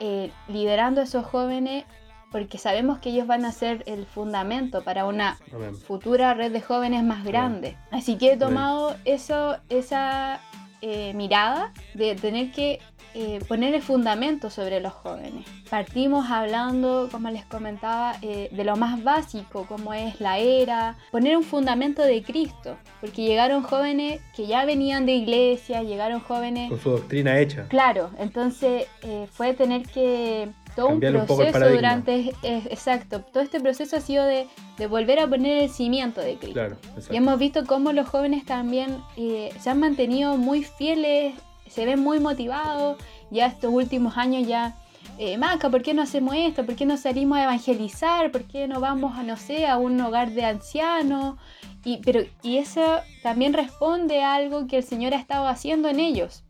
eh, 0.02 0.32
liderando 0.50 1.00
a 1.00 1.06
esos 1.06 1.26
jóvenes 1.26 1.86
porque 2.30 2.58
sabemos 2.58 3.00
que 3.00 3.12
ellos 3.12 3.26
van 3.26 3.46
a 3.46 3.54
ser 3.54 3.84
el 3.86 4.06
fundamento 4.06 4.84
para 4.84 5.06
una 5.06 5.38
Amén. 5.54 5.74
futura 5.74 6.34
red 6.34 6.52
de 6.52 6.60
jóvenes 6.60 7.06
más 7.06 7.24
grande. 7.24 7.78
Así 7.92 8.18
que 8.18 8.34
he 8.34 8.38
tomado 8.38 8.98
eso, 9.06 9.56
esa 9.70 10.42
eh, 10.82 11.14
mirada 11.14 11.72
de 11.94 12.16
tener 12.16 12.52
que 12.52 12.82
eh, 13.16 13.40
poner 13.48 13.74
el 13.74 13.82
fundamento 13.82 14.50
sobre 14.50 14.80
los 14.82 14.94
jóvenes. 14.94 15.46
Partimos 15.70 16.30
hablando, 16.30 17.08
como 17.12 17.30
les 17.30 17.46
comentaba, 17.46 18.18
eh, 18.22 18.50
de 18.52 18.64
lo 18.64 18.76
más 18.76 19.04
básico, 19.04 19.66
como 19.68 19.94
es 19.94 20.20
la 20.20 20.38
era, 20.38 20.98
poner 21.12 21.38
un 21.38 21.44
fundamento 21.44 22.02
de 22.02 22.22
Cristo, 22.22 22.76
porque 23.00 23.24
llegaron 23.24 23.64
jóvenes 23.64 24.22
que 24.36 24.48
ya 24.48 24.66
venían 24.66 25.06
de 25.06 25.14
iglesia, 25.14 25.82
llegaron 25.82 26.20
jóvenes 26.20 26.70
Con 26.70 26.80
su 26.80 26.92
doctrina 26.92 27.40
hecha. 27.40 27.68
Claro, 27.70 28.12
entonces 28.20 28.88
eh, 29.02 29.28
fue 29.32 29.54
tener 29.54 29.84
que 29.84 30.50
todo 30.76 30.90
un 30.90 31.00
proceso 31.00 31.70
durante, 31.70 32.34
eh, 32.44 32.64
exacto, 32.70 33.22
todo 33.22 33.42
este 33.42 33.60
proceso 33.60 33.96
ha 33.96 34.02
sido 34.02 34.26
de, 34.26 34.48
de 34.78 34.88
volver 34.88 35.20
a 35.20 35.28
poner 35.28 35.64
el 35.64 35.70
cimiento 35.70 36.22
de 36.22 36.36
Cristo. 36.36 36.54
Claro, 36.54 36.78
Y 37.10 37.16
hemos 37.16 37.40
visto 37.40 37.66
cómo 37.66 37.94
los 37.94 38.08
jóvenes 38.08 38.46
también 38.46 38.98
eh, 39.16 39.50
se 39.60 39.70
han 39.70 39.80
mantenido 39.80 40.38
muy 40.38 40.64
fieles, 40.64 41.34
se 41.68 41.86
ven 41.86 42.00
muy 42.00 42.20
motivados, 42.20 42.98
ya 43.32 43.48
estos 43.48 43.72
últimos 43.74 44.18
años 44.18 44.48
ya, 44.48 44.76
eh, 45.18 45.38
Maca, 45.38 45.70
¿por 45.70 45.82
qué 45.82 45.94
no 45.94 46.02
hacemos 46.02 46.36
esto? 46.36 46.66
¿Por 46.66 46.76
qué 46.76 46.86
no 46.86 46.98
salimos 46.98 47.38
a 47.38 47.44
evangelizar? 47.44 48.32
¿Por 48.32 48.44
qué 48.44 48.68
no 48.68 48.80
vamos 48.80 49.18
a, 49.18 49.24
no 49.24 49.38
sé, 49.38 49.68
a 49.68 49.78
un 49.78 50.00
hogar 50.02 50.32
de 50.32 50.46
ancianos? 50.46 51.38
Y, 51.84 51.98
pero, 51.98 52.22
y 52.42 52.58
eso 52.58 53.00
también 53.24 53.54
responde 53.54 54.24
a 54.24 54.36
algo 54.36 54.68
que 54.68 54.78
el 54.78 54.84
Señor 54.84 55.14
ha 55.14 55.18
estado 55.18 55.48
haciendo 55.48 55.88
en 55.88 56.00
ellos, 56.00 56.44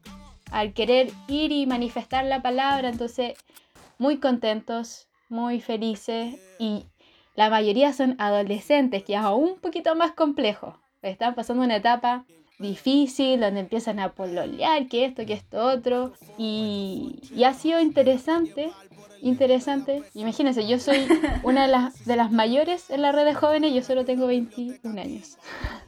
al 0.51 0.73
querer 0.73 1.11
ir 1.27 1.51
y 1.51 1.65
manifestar 1.65 2.25
la 2.25 2.41
palabra, 2.41 2.89
entonces 2.89 3.33
muy 3.97 4.17
contentos, 4.17 5.07
muy 5.29 5.61
felices 5.61 6.35
y 6.59 6.85
la 7.35 7.49
mayoría 7.49 7.91
son 7.91 8.15
adolescentes, 8.17 9.03
que 9.03 9.13
es 9.15 9.19
aún 9.19 9.51
un 9.51 9.59
poquito 9.59 9.95
más 9.95 10.13
complejo. 10.13 10.79
Están 11.01 11.35
pasando 11.35 11.63
una 11.63 11.75
etapa 11.75 12.25
difícil, 12.59 13.39
donde 13.39 13.61
empiezan 13.61 13.99
a 13.99 14.13
pololear, 14.13 14.87
que 14.87 15.05
esto, 15.05 15.25
que 15.25 15.33
esto 15.33 15.65
otro. 15.65 16.13
Y, 16.37 17.19
y 17.35 17.43
ha 17.43 17.53
sido 17.53 17.79
interesante, 17.79 18.71
interesante. 19.21 20.03
Imagínense, 20.13 20.67
yo 20.67 20.79
soy 20.79 21.07
una 21.43 21.63
de 21.65 21.71
las, 21.71 22.05
de 22.05 22.15
las 22.15 22.31
mayores 22.31 22.89
en 22.89 23.01
la 23.01 23.11
red 23.11 23.25
de 23.25 23.33
jóvenes, 23.33 23.73
yo 23.73 23.83
solo 23.83 24.05
tengo 24.05 24.27
21 24.27 25.01
años. 25.01 25.37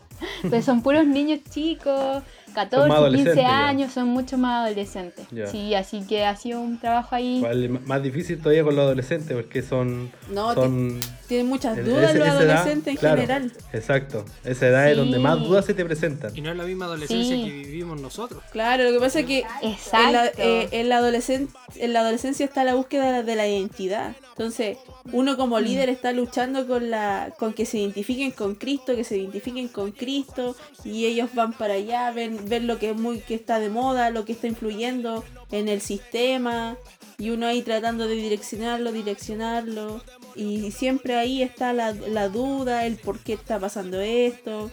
Pero 0.42 0.62
son 0.62 0.82
puros 0.82 1.06
niños 1.06 1.40
chicos, 1.50 2.24
14, 2.58 2.86
15 2.88 2.98
adolescentes 2.98 3.36
ya. 3.36 3.68
años, 3.68 3.94
son 3.94 4.08
mucho 4.10 4.38
más 4.38 4.66
adolescentes. 4.66 5.26
Ya. 5.32 5.48
Sí, 5.48 5.76
así 5.76 6.02
que 6.08 6.26
ha 6.26 6.36
sido 6.36 6.60
un 6.60 6.80
trabajo 6.80 7.16
ahí. 7.16 7.38
Igual 7.38 7.64
es 7.64 7.88
más 7.88 8.02
difícil 8.02 8.40
todavía 8.40 8.64
con 8.64 8.76
los 8.76 8.84
adolescentes 8.86 9.36
porque 9.36 9.62
son. 9.62 10.12
No, 10.32 10.54
son 10.54 11.00
Tienen 11.28 11.48
muchas 11.48 11.78
dudas 11.84 12.10
ese- 12.12 12.20
los 12.20 12.28
edad, 12.28 12.38
adolescentes 12.38 12.88
en 12.94 12.98
claro, 12.98 13.22
general. 13.22 13.52
Exacto. 13.74 14.26
Esa 14.44 14.68
edad 14.68 14.90
es 14.90 14.98
donde 14.98 15.20
más 15.20 15.40
dudas 15.40 15.66
se 15.66 15.74
te 15.74 15.86
presentan. 15.86 16.32
Y 16.36 16.42
no 16.42 16.50
es 16.52 16.58
la 16.58 16.64
misma 16.64 16.86
adolescencia 16.86 17.36
Sí. 17.36 17.44
que 17.44 17.50
vivimos 17.52 18.00
nosotros. 18.02 18.42
Claro, 18.52 18.84
lo 18.86 18.92
que 18.92 19.00
pasa 19.00 19.20
es 19.20 19.26
que 19.26 19.44
Exacto. 19.62 20.08
en 20.08 20.14
la, 20.14 20.26
eh, 20.38 20.68
en, 20.72 20.90
la 20.90 21.00
adolescen- 21.02 21.50
en 21.76 21.94
la 21.94 22.00
adolescencia 22.00 22.46
está 22.46 22.64
la 22.64 22.76
búsqueda 22.76 23.22
de 23.24 23.36
la 23.36 23.48
identidad. 23.48 24.16
Entonces, 24.30 24.78
uno 25.12 25.34
Mm. 25.34 25.38
como 25.38 25.60
líder 25.60 25.90
está 25.90 26.12
luchando 26.12 26.68
con 26.68 26.90
la 26.92 27.34
con 27.40 27.54
que 27.54 27.66
se 27.66 27.80
identifiquen 27.80 28.32
con 28.32 28.56
Cristo, 28.56 28.96
que 28.96 29.04
se 29.04 29.18
identifiquen 29.18 29.68
con 29.68 29.92
Cristo 29.92 30.56
y 30.86 31.06
ellos 31.06 31.30
van 31.34 31.54
para 31.54 31.74
allá, 31.74 32.12
ven, 32.12 32.47
ven 32.48 32.68
lo 32.68 32.80
que 32.80 32.92
es 32.92 32.96
muy 32.98 33.20
que 33.20 33.36
está 33.36 33.60
de 33.60 33.70
moda, 33.70 34.10
lo 34.10 34.26
que 34.26 34.34
está 34.34 34.48
influyendo 34.48 35.24
en 35.52 35.68
el 35.70 35.82
sistema 35.82 36.78
y 37.18 37.30
uno 37.32 37.48
ahí 37.48 37.62
tratando 37.62 38.08
de 38.08 38.16
direccionarlo, 38.16 38.92
direccionarlo 38.92 40.02
y 40.36 40.72
siempre 40.72 41.16
ahí 41.16 41.42
está 41.42 41.74
la, 41.74 41.92
la 41.94 42.30
duda, 42.30 42.86
el 42.86 42.96
por 42.98 43.20
qué 43.20 43.34
está 43.34 43.60
pasando 43.60 44.00
esto. 44.02 44.70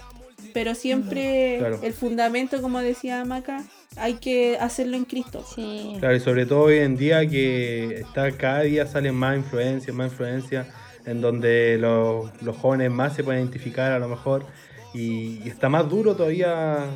Pero 0.53 0.75
siempre 0.75 1.57
Claro. 1.59 1.81
el 1.83 1.95
fundamento, 1.95 2.61
como 2.61 2.79
decía 2.81 3.25
Maca, 3.25 3.65
hay 3.97 4.15
que 4.15 4.59
hacerlo 4.59 4.97
en 4.97 5.05
Cristo. 5.05 5.45
Sí. 5.55 5.97
Claro, 5.99 6.15
y 6.15 6.21
sobre 6.21 6.45
todo 6.45 6.65
hoy 6.65 6.79
en 6.79 6.97
día 6.97 7.27
que 7.27 8.01
está 8.01 8.31
cada 8.33 8.61
día 8.61 8.87
salen 8.87 9.15
más 9.15 9.37
influencias, 9.37 9.97
más 9.97 10.11
influencias, 10.13 10.67
en 11.07 11.21
donde 11.23 11.79
los, 11.81 12.31
los 12.43 12.57
jóvenes 12.57 12.91
más 12.91 13.15
se 13.17 13.25
pueden 13.25 13.41
identificar 13.43 13.91
a 13.93 13.99
lo 13.99 14.09
mejor. 14.09 14.45
Y, 14.93 15.41
y 15.45 15.49
está 15.49 15.69
más 15.69 15.89
duro 15.89 16.15
todavía, 16.15 16.87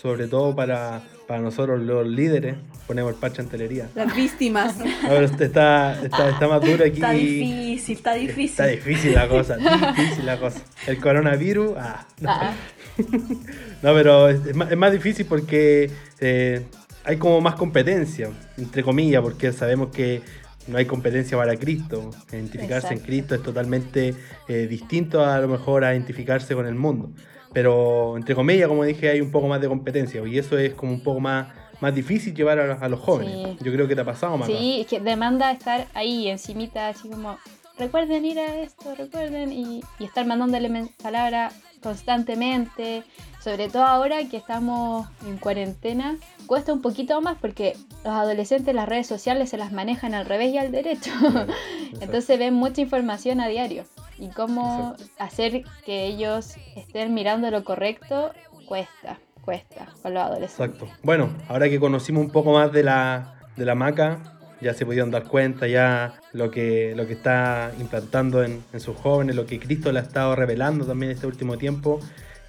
sobre 0.00 0.28
todo 0.28 0.54
para, 0.54 1.02
para 1.26 1.40
nosotros 1.40 1.80
los 1.80 2.06
líderes, 2.06 2.56
ponemos 2.86 3.12
el 3.12 3.18
parche 3.18 3.42
en 3.42 3.48
telería. 3.48 3.88
Las 3.94 4.14
víctimas. 4.14 4.76
Ahora 5.04 5.24
este 5.24 5.46
está, 5.46 6.00
está, 6.02 6.30
está 6.30 6.46
más 6.48 6.60
duro 6.60 6.84
aquí. 6.84 6.94
Está 6.94 7.10
difícil, 7.10 7.96
está 7.96 8.14
difícil. 8.14 8.44
Está 8.44 8.66
difícil 8.66 9.14
la 9.14 9.28
cosa, 9.28 9.56
difícil 9.56 10.26
la 10.26 10.38
cosa. 10.38 10.60
El 10.86 11.00
coronavirus, 11.00 11.74
ah. 11.76 12.06
No, 12.20 12.30
Ah, 12.30 12.52
No, 13.82 13.94
pero 13.94 14.28
es, 14.28 14.54
más, 14.54 14.70
es 14.70 14.76
más 14.76 14.92
difícil 14.92 15.26
porque 15.26 15.90
eh, 16.20 16.62
hay 17.04 17.16
como 17.16 17.40
más 17.40 17.56
competencia, 17.56 18.30
entre 18.56 18.82
comillas, 18.82 19.22
porque 19.22 19.52
sabemos 19.52 19.88
que 19.88 20.22
no 20.68 20.78
hay 20.78 20.84
competencia 20.84 21.36
para 21.36 21.56
Cristo. 21.56 22.10
Identificarse 22.30 22.94
en. 22.94 23.00
Cristo 23.00 23.34
es 23.34 23.42
totalmente 23.42 24.14
eh, 24.46 24.66
distinto 24.68 25.24
a 25.24 25.40
lo 25.40 25.48
mejor 25.48 25.84
a 25.84 25.94
identificarse 25.94 26.54
con 26.54 26.66
el 26.66 26.74
mundo. 26.74 27.10
Pero 27.52 28.16
entre 28.16 28.34
comillas, 28.34 28.68
como 28.68 28.84
dije, 28.84 29.08
hay 29.10 29.20
un 29.20 29.30
poco 29.30 29.48
más 29.48 29.60
de 29.60 29.68
competencia 29.68 30.24
y 30.26 30.38
eso 30.38 30.58
es 30.58 30.74
como 30.74 30.92
un 30.92 31.00
poco 31.00 31.20
más, 31.20 31.48
más 31.80 31.94
difícil 31.94 32.34
llevar 32.34 32.58
a, 32.58 32.74
a 32.74 32.88
los 32.88 33.00
jóvenes. 33.00 33.56
Sí. 33.58 33.64
Yo 33.64 33.72
creo 33.72 33.88
que 33.88 33.94
te 33.94 34.02
ha 34.02 34.04
pasado 34.04 34.36
más. 34.36 34.46
sí, 34.46 34.80
es 34.80 34.86
que 34.86 35.00
demanda 35.00 35.50
estar 35.50 35.86
ahí 35.94 36.28
encimita, 36.28 36.88
así 36.88 37.08
como, 37.08 37.38
recuerden 37.78 38.24
ir 38.24 38.38
a 38.38 38.60
esto, 38.60 38.94
recuerden, 38.94 39.52
y, 39.52 39.82
y 39.98 40.04
estar 40.04 40.26
mandándole 40.26 40.88
palabras 41.02 41.54
constantemente, 41.82 43.04
sobre 43.40 43.68
todo 43.68 43.84
ahora 43.84 44.18
que 44.28 44.36
estamos 44.36 45.06
en 45.26 45.38
cuarentena, 45.38 46.16
cuesta 46.46 46.72
un 46.72 46.82
poquito 46.82 47.20
más 47.20 47.38
porque 47.40 47.76
los 48.04 48.12
adolescentes 48.12 48.74
las 48.74 48.88
redes 48.88 49.06
sociales 49.06 49.50
se 49.50 49.56
las 49.56 49.72
manejan 49.72 50.12
al 50.14 50.26
revés 50.26 50.52
y 50.52 50.58
al 50.58 50.72
derecho. 50.72 51.10
Entonces 52.00 52.38
ven 52.38 52.54
mucha 52.54 52.80
información 52.80 53.40
a 53.40 53.48
diario 53.48 53.84
y 54.18 54.28
cómo 54.28 54.96
hacer 55.18 55.62
que 55.84 56.06
ellos 56.06 56.56
estén 56.76 57.14
mirando 57.14 57.50
lo 57.50 57.64
correcto 57.64 58.32
cuesta, 58.66 59.18
cuesta 59.42 59.86
con 60.02 60.14
los 60.14 60.22
adolescentes. 60.22 60.82
Exacto. 60.82 61.00
Bueno, 61.02 61.30
ahora 61.48 61.68
que 61.68 61.80
conocimos 61.80 62.24
un 62.24 62.30
poco 62.30 62.52
más 62.52 62.72
de 62.72 62.82
la, 62.82 63.40
de 63.56 63.64
la 63.64 63.74
maca, 63.74 64.38
ya 64.60 64.74
se 64.74 64.84
pudieron 64.84 65.10
dar 65.10 65.24
cuenta 65.24 65.66
ya 65.66 66.14
lo 66.32 66.50
que, 66.50 66.94
lo 66.96 67.06
que 67.06 67.12
está 67.14 67.72
implantando 67.78 68.42
en, 68.42 68.62
en 68.72 68.80
sus 68.80 68.96
jóvenes, 68.96 69.36
lo 69.36 69.46
que 69.46 69.58
Cristo 69.60 69.92
le 69.92 70.00
ha 70.00 70.02
estado 70.02 70.34
revelando 70.34 70.84
también 70.84 71.12
este 71.12 71.26
último 71.26 71.56
tiempo. 71.56 72.00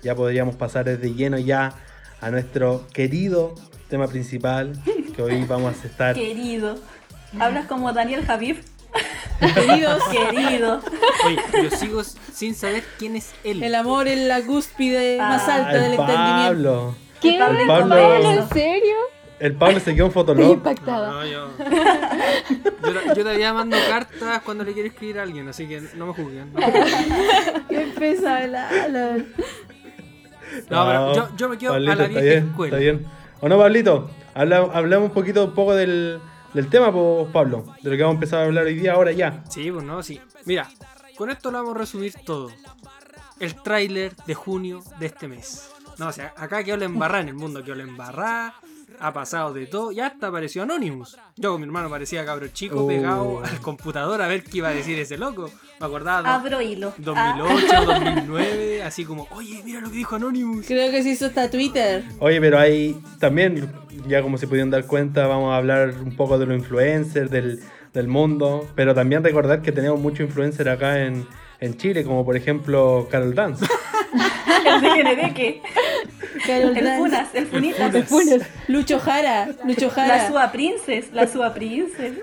Ya 0.01 0.15
podríamos 0.15 0.55
pasar 0.55 0.85
desde 0.85 1.13
lleno 1.13 1.37
ya 1.37 1.73
a 2.21 2.31
nuestro 2.31 2.87
querido 2.93 3.55
tema 3.89 4.07
principal, 4.07 4.73
que 5.15 5.21
hoy 5.21 5.43
vamos 5.45 5.75
a 5.83 5.87
estar... 5.87 6.15
Querido. 6.15 6.77
Hablas 7.39 7.67
como 7.67 7.91
Daniel 7.93 8.25
Javif. 8.25 8.65
Queridos, 9.39 10.03
Querido. 10.11 10.81
Oye, 11.25 11.39
yo 11.63 11.77
sigo 11.77 12.03
sin 12.03 12.55
saber 12.55 12.83
quién 12.97 13.15
es 13.15 13.31
él. 13.43 13.63
el 13.63 13.75
amor 13.75 14.07
es 14.07 14.19
la 14.27 14.41
cúspide 14.41 15.17
más 15.17 15.47
Ah, 15.47 15.55
alta 15.55 15.73
del 15.73 15.93
el 15.93 15.99
entendimiento. 15.99 16.43
Pablo. 16.45 16.95
¿Qué? 17.21 17.37
El 17.37 17.67
Pablo- 17.67 17.89
Pablo- 17.95 18.31
¿En 18.31 18.49
serio? 18.49 18.95
El 19.39 19.53
Pablo 19.55 19.79
se 19.79 19.95
quedó 19.95 20.05
en 20.05 20.09
Estoy 20.09 20.23
Fotolog. 20.25 20.51
impactada. 20.53 21.11
No, 21.11 21.25
yo, 21.25 21.47
yo, 22.83 23.13
yo 23.15 23.23
todavía 23.23 23.53
mando 23.53 23.77
cartas 23.87 24.41
cuando 24.43 24.65
le 24.65 24.73
quiero 24.73 24.89
escribir 24.89 25.19
a 25.19 25.23
alguien, 25.23 25.47
así 25.47 25.65
que 25.67 25.81
no 25.95 26.07
me 26.07 26.13
juzguen. 26.13 26.51
No. 26.51 26.59
Qué 27.69 27.93
pesa 27.97 28.45
la, 28.47 28.87
la- 28.89 29.17
No, 30.69 30.85
pero 30.85 31.15
yo, 31.15 31.29
yo 31.37 31.49
me 31.49 31.57
quedo 31.57 31.71
Pablito, 31.71 31.91
a 31.93 31.95
la 31.95 32.03
está 32.05 32.19
vieja 32.19 32.25
bien, 32.35 32.49
escuela. 32.49 32.77
Está 32.77 32.83
bien. 32.83 33.05
¿O 33.39 33.47
no, 33.47 33.57
Pablito? 33.57 34.09
Habla- 34.33 34.69
hablamos 34.73 35.07
un 35.09 35.13
poquito 35.13 35.45
un 35.45 35.53
poco 35.53 35.73
del, 35.73 36.19
del 36.53 36.69
tema, 36.69 36.91
pues, 36.91 37.31
Pablo. 37.31 37.65
De 37.81 37.89
lo 37.89 37.97
que 37.97 38.03
vamos 38.03 38.15
a 38.15 38.17
empezar 38.17 38.39
a 38.39 38.45
hablar 38.45 38.65
hoy 38.65 38.75
día, 38.75 38.93
ahora 38.93 39.11
ya. 39.11 39.43
Sí, 39.49 39.71
pues 39.71 39.83
no, 39.83 40.01
sí. 40.03 40.19
Mira, 40.45 40.69
con 41.17 41.29
esto 41.29 41.51
lo 41.51 41.59
vamos 41.59 41.75
a 41.75 41.79
resumir 41.79 42.13
todo. 42.25 42.49
El 43.39 43.55
tráiler 43.61 44.15
de 44.15 44.33
junio 44.33 44.83
de 44.99 45.05
este 45.05 45.27
mes. 45.27 45.71
No, 45.97 46.07
o 46.07 46.11
sea, 46.11 46.33
acá 46.37 46.63
quedó 46.63 46.77
la 46.77 46.85
embarrada 46.85 47.21
en 47.23 47.29
el 47.29 47.35
mundo, 47.35 47.63
quedó 47.63 47.75
la 47.75 47.83
embarrada. 47.83 48.55
Ha 49.01 49.13
pasado 49.13 49.53
de 49.53 49.65
todo, 49.65 49.91
ya 49.91 50.07
hasta 50.07 50.27
apareció 50.27 50.63
Anonymous. 50.63 51.17
Yo 51.37 51.51
con 51.53 51.61
mi 51.61 51.65
hermano 51.67 51.89
parecía 51.89 52.25
cabro 52.25 52.47
chico 52.49 52.83
Oh. 52.83 52.87
pegado 52.87 53.41
al 53.43 53.59
computador 53.61 54.21
a 54.21 54.27
ver 54.27 54.43
qué 54.43 54.57
iba 54.57 54.67
a 54.69 54.73
decir 54.73 54.99
ese 54.99 55.17
loco. 55.17 55.49
Me 55.79 55.85
acordaba 55.85 56.35
Abro 56.35 56.61
hilo. 56.61 56.93
Ah, 57.15 57.35
2008, 57.37 57.85
2009, 57.85 58.83
así 58.83 59.05
como, 59.05 59.27
oye, 59.31 59.61
mira 59.63 59.79
lo 59.79 59.89
que 59.89 59.95
dijo 59.97 60.15
Anonymous. 60.17 60.65
Creo 60.67 60.91
que 60.91 61.01
se 61.03 61.09
hizo 61.11 61.27
hasta 61.27 61.49
Twitter. 61.49 62.03
Oye, 62.19 62.41
pero 62.41 62.59
hay 62.59 62.99
también, 63.19 63.71
ya 64.07 64.21
como 64.21 64.37
se 64.37 64.47
pudieron 64.47 64.69
dar 64.69 64.85
cuenta, 64.85 65.27
vamos 65.27 65.53
a 65.53 65.57
hablar 65.57 65.93
un 66.03 66.15
poco 66.17 66.37
de 66.37 66.45
los 66.45 66.57
influencers, 66.57 67.31
del, 67.31 67.61
del 67.93 68.07
mundo, 68.09 68.67
pero 68.75 68.93
también 68.93 69.23
recordar 69.23 69.61
que 69.61 69.71
tenemos 69.71 69.99
muchos 69.99 70.21
influencers 70.21 70.69
acá 70.69 71.05
en, 71.05 71.25
en 71.61 71.77
Chile, 71.77 72.03
como 72.03 72.25
por 72.25 72.35
ejemplo 72.35 73.07
Carol 73.09 73.33
Dance. 73.33 73.65
el 74.65 74.81
de. 74.81 75.61
Carol 76.45 76.77
El 76.77 76.83
Dance. 76.83 76.97
Funas, 76.97 77.35
el 77.35 77.47
Funitas. 77.47 77.95
El 77.95 78.03
Funas. 78.05 78.41
Lucho 78.67 78.99
Jara. 78.99 79.49
Lucho 79.65 79.91
La. 79.95 80.27
Sua 80.27 80.51
Princess, 80.51 81.11
la 81.13 81.27
Sua 81.27 81.53
Princess. 81.53 82.17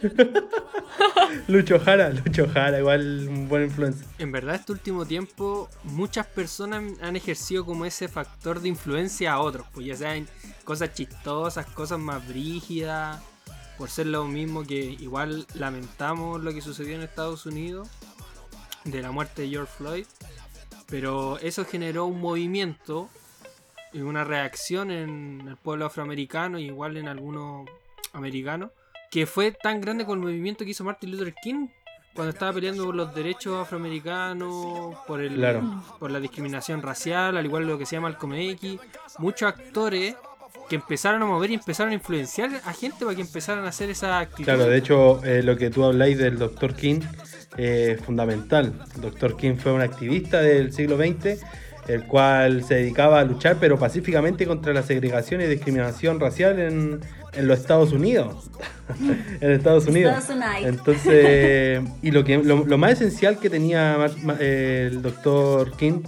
Lucho 1.48 1.78
Jara, 1.78 2.10
Lucho 2.10 2.48
Jara, 2.48 2.78
igual 2.78 3.28
un 3.28 3.48
buen 3.48 3.64
influencer. 3.64 4.06
En 4.18 4.32
verdad, 4.32 4.56
este 4.56 4.72
último 4.72 5.06
tiempo, 5.06 5.68
muchas 5.84 6.26
personas 6.26 6.82
han 7.02 7.16
ejercido 7.16 7.64
como 7.64 7.84
ese 7.84 8.08
factor 8.08 8.60
de 8.60 8.68
influencia 8.68 9.32
a 9.32 9.40
otros, 9.40 9.66
pues 9.72 9.86
ya 9.86 9.96
sean 9.96 10.26
cosas 10.64 10.94
chistosas, 10.94 11.66
cosas 11.66 11.98
más 11.98 12.26
brígidas, 12.26 13.20
por 13.76 13.90
ser 13.90 14.06
lo 14.06 14.24
mismo 14.24 14.64
que 14.64 14.76
igual 14.76 15.46
lamentamos 15.54 16.42
lo 16.42 16.52
que 16.52 16.60
sucedió 16.60 16.94
en 16.94 17.02
Estados 17.02 17.46
Unidos, 17.46 17.88
de 18.84 19.02
la 19.02 19.10
muerte 19.10 19.42
de 19.42 19.48
George 19.48 19.72
Floyd, 19.76 20.06
pero 20.86 21.38
eso 21.38 21.64
generó 21.64 22.06
un 22.06 22.20
movimiento 22.20 23.08
y 23.92 24.00
una 24.00 24.24
reacción 24.24 24.90
en 24.90 25.44
el 25.48 25.56
pueblo 25.56 25.86
afroamericano 25.86 26.58
y 26.58 26.66
igual 26.66 26.96
en 26.96 27.08
algunos 27.08 27.68
americanos, 28.12 28.70
que 29.10 29.26
fue 29.26 29.52
tan 29.52 29.80
grande 29.80 30.04
con 30.04 30.18
el 30.18 30.24
movimiento 30.24 30.64
que 30.64 30.70
hizo 30.70 30.84
Martin 30.84 31.10
Luther 31.10 31.34
King 31.42 31.68
cuando 32.14 32.30
estaba 32.30 32.52
peleando 32.52 32.84
por 32.84 32.94
los 32.94 33.14
derechos 33.14 33.56
afroamericanos, 33.60 34.96
por 35.06 35.20
el 35.20 35.34
Claro. 35.34 35.82
por 35.98 36.10
la 36.10 36.20
discriminación 36.20 36.82
racial, 36.82 37.36
al 37.36 37.44
igual 37.44 37.64
que 37.64 37.70
lo 37.70 37.78
que 37.78 37.86
se 37.86 37.96
llama 37.96 38.08
Malcolm 38.10 38.34
X, 38.34 38.78
muchos 39.18 39.48
actores 39.48 40.16
que 40.68 40.76
empezaron 40.76 41.22
a 41.22 41.26
mover 41.26 41.50
y 41.50 41.54
empezaron 41.54 41.90
a 41.92 41.94
influenciar 41.94 42.50
a 42.64 42.72
gente 42.72 43.04
para 43.04 43.16
que 43.16 43.22
empezaran 43.22 43.64
a 43.64 43.68
hacer 43.68 43.90
esa 43.90 44.18
actitud. 44.20 44.44
Claro, 44.44 44.66
de 44.66 44.76
hecho, 44.78 45.24
eh, 45.24 45.42
lo 45.42 45.56
que 45.56 45.70
tú 45.70 45.84
habláis 45.84 46.18
del 46.18 46.38
Dr. 46.38 46.74
King 46.74 47.00
eh, 47.56 47.96
es 47.98 48.04
fundamental. 48.04 48.72
Dr. 48.96 49.36
King 49.36 49.56
fue 49.56 49.72
un 49.72 49.80
activista 49.80 50.40
del 50.40 50.72
siglo 50.72 50.96
XX, 50.96 51.40
el 51.94 52.04
cual 52.04 52.64
se 52.64 52.76
dedicaba 52.76 53.20
a 53.20 53.24
luchar, 53.24 53.56
pero 53.60 53.78
pacíficamente, 53.78 54.46
contra 54.46 54.72
la 54.72 54.82
segregación 54.82 55.40
y 55.40 55.46
discriminación 55.46 56.20
racial 56.20 56.58
en, 56.58 57.00
en 57.32 57.48
los 57.48 57.58
Estados 57.58 57.92
Unidos. 57.92 58.50
en 59.40 59.50
Estados 59.50 59.86
Unidos. 59.86 60.24
Entonces, 60.62 61.82
y 62.02 62.10
lo, 62.10 62.24
que, 62.24 62.38
lo, 62.38 62.64
lo 62.64 62.78
más 62.78 62.92
esencial 62.92 63.38
que 63.38 63.50
tenía 63.50 63.96
el 64.40 65.02
Dr. 65.02 65.72
King 65.76 66.02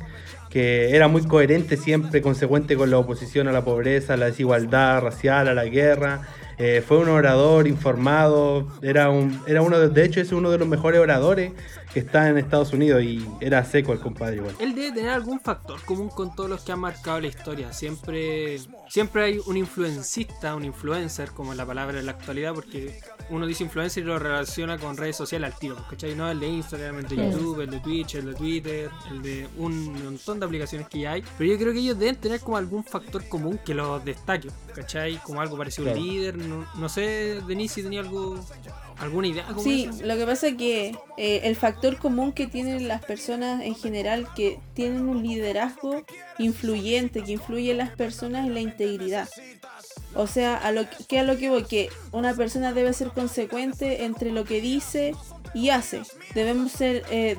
que 0.53 0.95
era 0.95 1.09
muy 1.09 1.23
coherente 1.23 1.79
siempre, 1.79 2.21
consecuente 2.21 2.77
con 2.77 2.91
la 2.91 2.99
oposición 2.99 3.49
a 3.49 3.53
la 3.53 3.65
pobreza, 3.65 4.15
a 4.15 4.17
la 4.19 4.27
desigualdad 4.27 5.01
racial, 5.01 5.49
a 5.49 5.55
la 5.55 5.65
guerra. 5.65 6.29
Eh, 6.59 6.83
fue 6.87 6.99
un 6.99 7.09
orador 7.09 7.67
informado, 7.67 8.69
era, 8.83 9.09
un, 9.09 9.41
era 9.47 9.62
uno 9.62 9.79
de, 9.79 9.89
de 9.89 10.05
hecho 10.05 10.21
es 10.21 10.31
uno 10.31 10.51
de 10.51 10.59
los 10.59 10.69
mejores 10.69 11.01
oradores 11.01 11.53
que 11.92 12.00
está 12.00 12.28
en 12.28 12.38
Estados 12.38 12.72
Unidos 12.72 13.02
y 13.02 13.26
era 13.40 13.64
seco 13.64 13.92
el 13.92 14.00
compadre 14.00 14.37
igual. 14.37 14.54
Él 14.58 14.75
debe 14.75 14.92
tener 14.92 15.11
algún 15.11 15.40
factor 15.40 15.82
común 15.84 16.08
con 16.08 16.34
todos 16.34 16.49
los 16.49 16.62
que 16.62 16.72
han 16.72 16.80
marcado 16.80 17.20
la 17.20 17.26
historia. 17.26 17.72
Siempre, 17.72 18.58
siempre 18.88 19.25
hay 19.25 19.40
un 19.46 19.56
influencista, 19.56 20.54
un 20.54 20.64
influencer, 20.64 21.30
como 21.32 21.52
es 21.52 21.58
la 21.58 21.66
palabra 21.66 21.99
en 21.99 22.06
la 22.06 22.12
actualidad, 22.12 22.54
porque 22.54 23.00
uno 23.30 23.46
dice 23.46 23.64
influencer 23.64 24.02
y 24.02 24.06
lo 24.06 24.18
relaciona 24.18 24.78
con 24.78 24.96
redes 24.96 25.16
sociales 25.16 25.52
al 25.52 25.58
tiro, 25.58 25.76
pues, 25.76 25.88
¿cachai? 25.88 26.14
No 26.14 26.30
el 26.30 26.40
de 26.40 26.49
Instagram, 26.49 26.99
el 26.99 27.08
de. 27.08 27.16
YouTube, 27.16 27.61
el 27.61 27.70
de 27.70 27.80
Twitch, 27.80 28.14
el 28.16 28.26
de 28.26 28.34
Twitter, 28.34 28.90
el 29.11 29.22
de 29.22 29.49
un 29.56 30.04
montón 30.04 30.40
de 30.40 30.46
aplicaciones 30.46 30.88
que 30.88 31.00
ya 31.00 31.12
hay. 31.12 31.25
Pero 31.38 31.52
yo 31.52 31.58
creo 31.58 31.72
que 31.72 31.78
ellos 31.78 31.99
deben 31.99 32.16
tener 32.16 32.40
como 32.40 32.56
algún 32.56 32.84
factor 32.84 33.26
común 33.28 33.58
que 33.64 33.75
los 33.75 34.04
destaque, 34.04 34.49
¿cachai? 34.75 35.18
Como 35.18 35.40
algo 35.40 35.56
parecido 35.56 35.90
a 35.90 35.92
un 35.92 36.02
líder. 36.02 36.37
No, 36.37 36.66
no 36.75 36.88
sé, 36.88 37.40
Denise, 37.46 37.75
si 37.76 37.82
tenía 37.82 38.00
algo, 38.00 38.44
alguna 38.99 39.28
idea. 39.28 39.46
Sí, 39.62 39.88
esa. 39.90 40.06
lo 40.06 40.16
que 40.16 40.26
pasa 40.26 40.49
es 40.49 40.56
que 40.56 40.96
eh, 41.16 41.40
el 41.44 41.56
factor 41.56 41.99
común 41.99 42.32
que 42.32 42.46
tienen 42.46 42.88
las 42.88 43.04
personas 43.04 43.62
en 43.62 43.75
general 43.75 44.28
que 44.34 44.58
tienen 44.75 45.08
un 45.08 45.22
liderazgo 45.22 46.02
influyente, 46.38 47.22
que 47.22 47.32
influye 47.32 47.70
en 47.72 47.78
las 47.78 47.90
personas 47.90 48.46
en 48.46 48.54
la 48.54 48.61
integridad. 48.61 49.28
O 50.14 50.26
sea, 50.26 50.56
a 50.56 50.72
lo 50.72 50.88
que, 50.88 51.04
que 51.08 51.18
a 51.18 51.22
lo 51.22 51.38
que 51.38 51.49
voy, 51.49 51.64
que 51.64 51.88
una 52.12 52.34
persona 52.34 52.72
debe 52.72 52.92
ser 52.92 53.08
consecuente 53.08 54.04
entre 54.04 54.30
lo 54.30 54.44
que 54.44 54.61
dice 54.61 55.14
y 55.54 55.70
hace. 55.70 56.02
Debemos 56.34 56.72
ser 56.72 57.04
eh, 57.11 57.37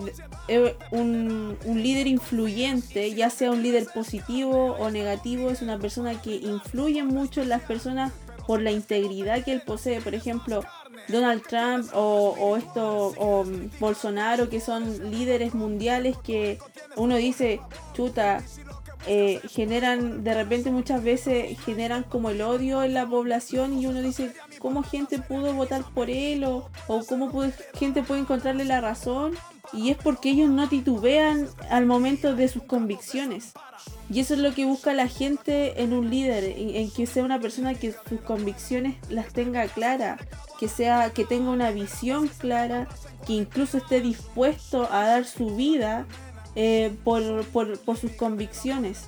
eh, 0.47 0.75
un, 0.91 1.57
un 1.65 1.83
líder 1.83 2.07
influyente, 2.07 3.13
ya 3.13 3.29
sea 3.29 3.51
un 3.51 3.63
líder 3.63 3.87
positivo 3.93 4.75
o 4.79 4.89
negativo, 4.91 5.49
es 5.49 5.61
una 5.61 5.79
persona 5.79 6.21
que 6.21 6.35
influye 6.35 7.03
mucho 7.03 7.41
en 7.41 7.49
las 7.49 7.61
personas 7.61 8.11
por 8.45 8.61
la 8.61 8.71
integridad 8.71 9.43
que 9.43 9.53
él 9.53 9.61
posee. 9.65 10.01
Por 10.01 10.15
ejemplo, 10.15 10.63
Donald 11.07 11.43
Trump 11.47 11.89
o, 11.93 12.57
esto 12.57 13.13
o 13.17 13.43
mm, 13.43 13.79
Bolsonaro 13.79 14.49
que 14.49 14.59
son 14.59 15.11
líderes 15.11 15.53
mundiales 15.53 16.17
que 16.23 16.59
uno 16.95 17.15
dice 17.15 17.59
chuta 17.93 18.43
eh, 19.05 19.41
generan, 19.49 20.23
de 20.23 20.33
repente 20.33 20.71
muchas 20.71 21.03
veces 21.03 21.59
generan 21.65 22.03
como 22.03 22.29
el 22.29 22.41
odio 22.41 22.83
en 22.83 22.93
la 22.93 23.05
población 23.05 23.77
y 23.77 23.85
uno 23.85 24.01
dice, 24.01 24.33
¿cómo 24.59 24.81
gente 24.81 25.19
pudo 25.19 25.53
votar 25.53 25.83
por 25.93 26.09
él? 26.09 26.45
O, 26.45 26.69
cómo 27.09 27.29
gente 27.73 28.01
puede 28.01 28.21
encontrarle 28.21 28.63
la 28.63 28.79
razón. 28.79 29.33
Y 29.73 29.89
es 29.89 29.97
porque 29.97 30.29
ellos 30.31 30.49
no 30.49 30.69
titubean 30.69 31.47
al 31.69 31.85
momento 31.85 32.35
de 32.35 32.47
sus 32.47 32.63
convicciones. 32.63 33.53
Y 34.09 34.19
eso 34.19 34.35
es 34.35 34.39
lo 34.41 34.53
que 34.53 34.65
busca 34.65 34.93
la 34.93 35.07
gente 35.07 35.81
en 35.81 35.93
un 35.93 36.09
líder, 36.09 36.43
en, 36.57 36.91
que 36.91 37.07
sea 37.07 37.23
una 37.23 37.39
persona 37.39 37.73
que 37.73 37.93
sus 38.07 38.21
convicciones 38.21 38.95
las 39.09 39.33
tenga 39.33 39.65
claras, 39.67 40.21
que 40.59 40.67
sea, 40.67 41.09
que 41.11 41.25
tenga 41.25 41.49
una 41.49 41.71
visión 41.71 42.27
clara, 42.27 42.87
que 43.25 43.33
incluso 43.33 43.77
esté 43.77 44.01
dispuesto 44.01 44.87
a 44.91 45.05
dar 45.07 45.25
su 45.25 45.55
vida 45.55 46.05
eh, 46.55 46.95
por, 47.03 47.43
por- 47.45 47.79
por 47.79 47.97
sus 47.97 48.11
convicciones. 48.11 49.07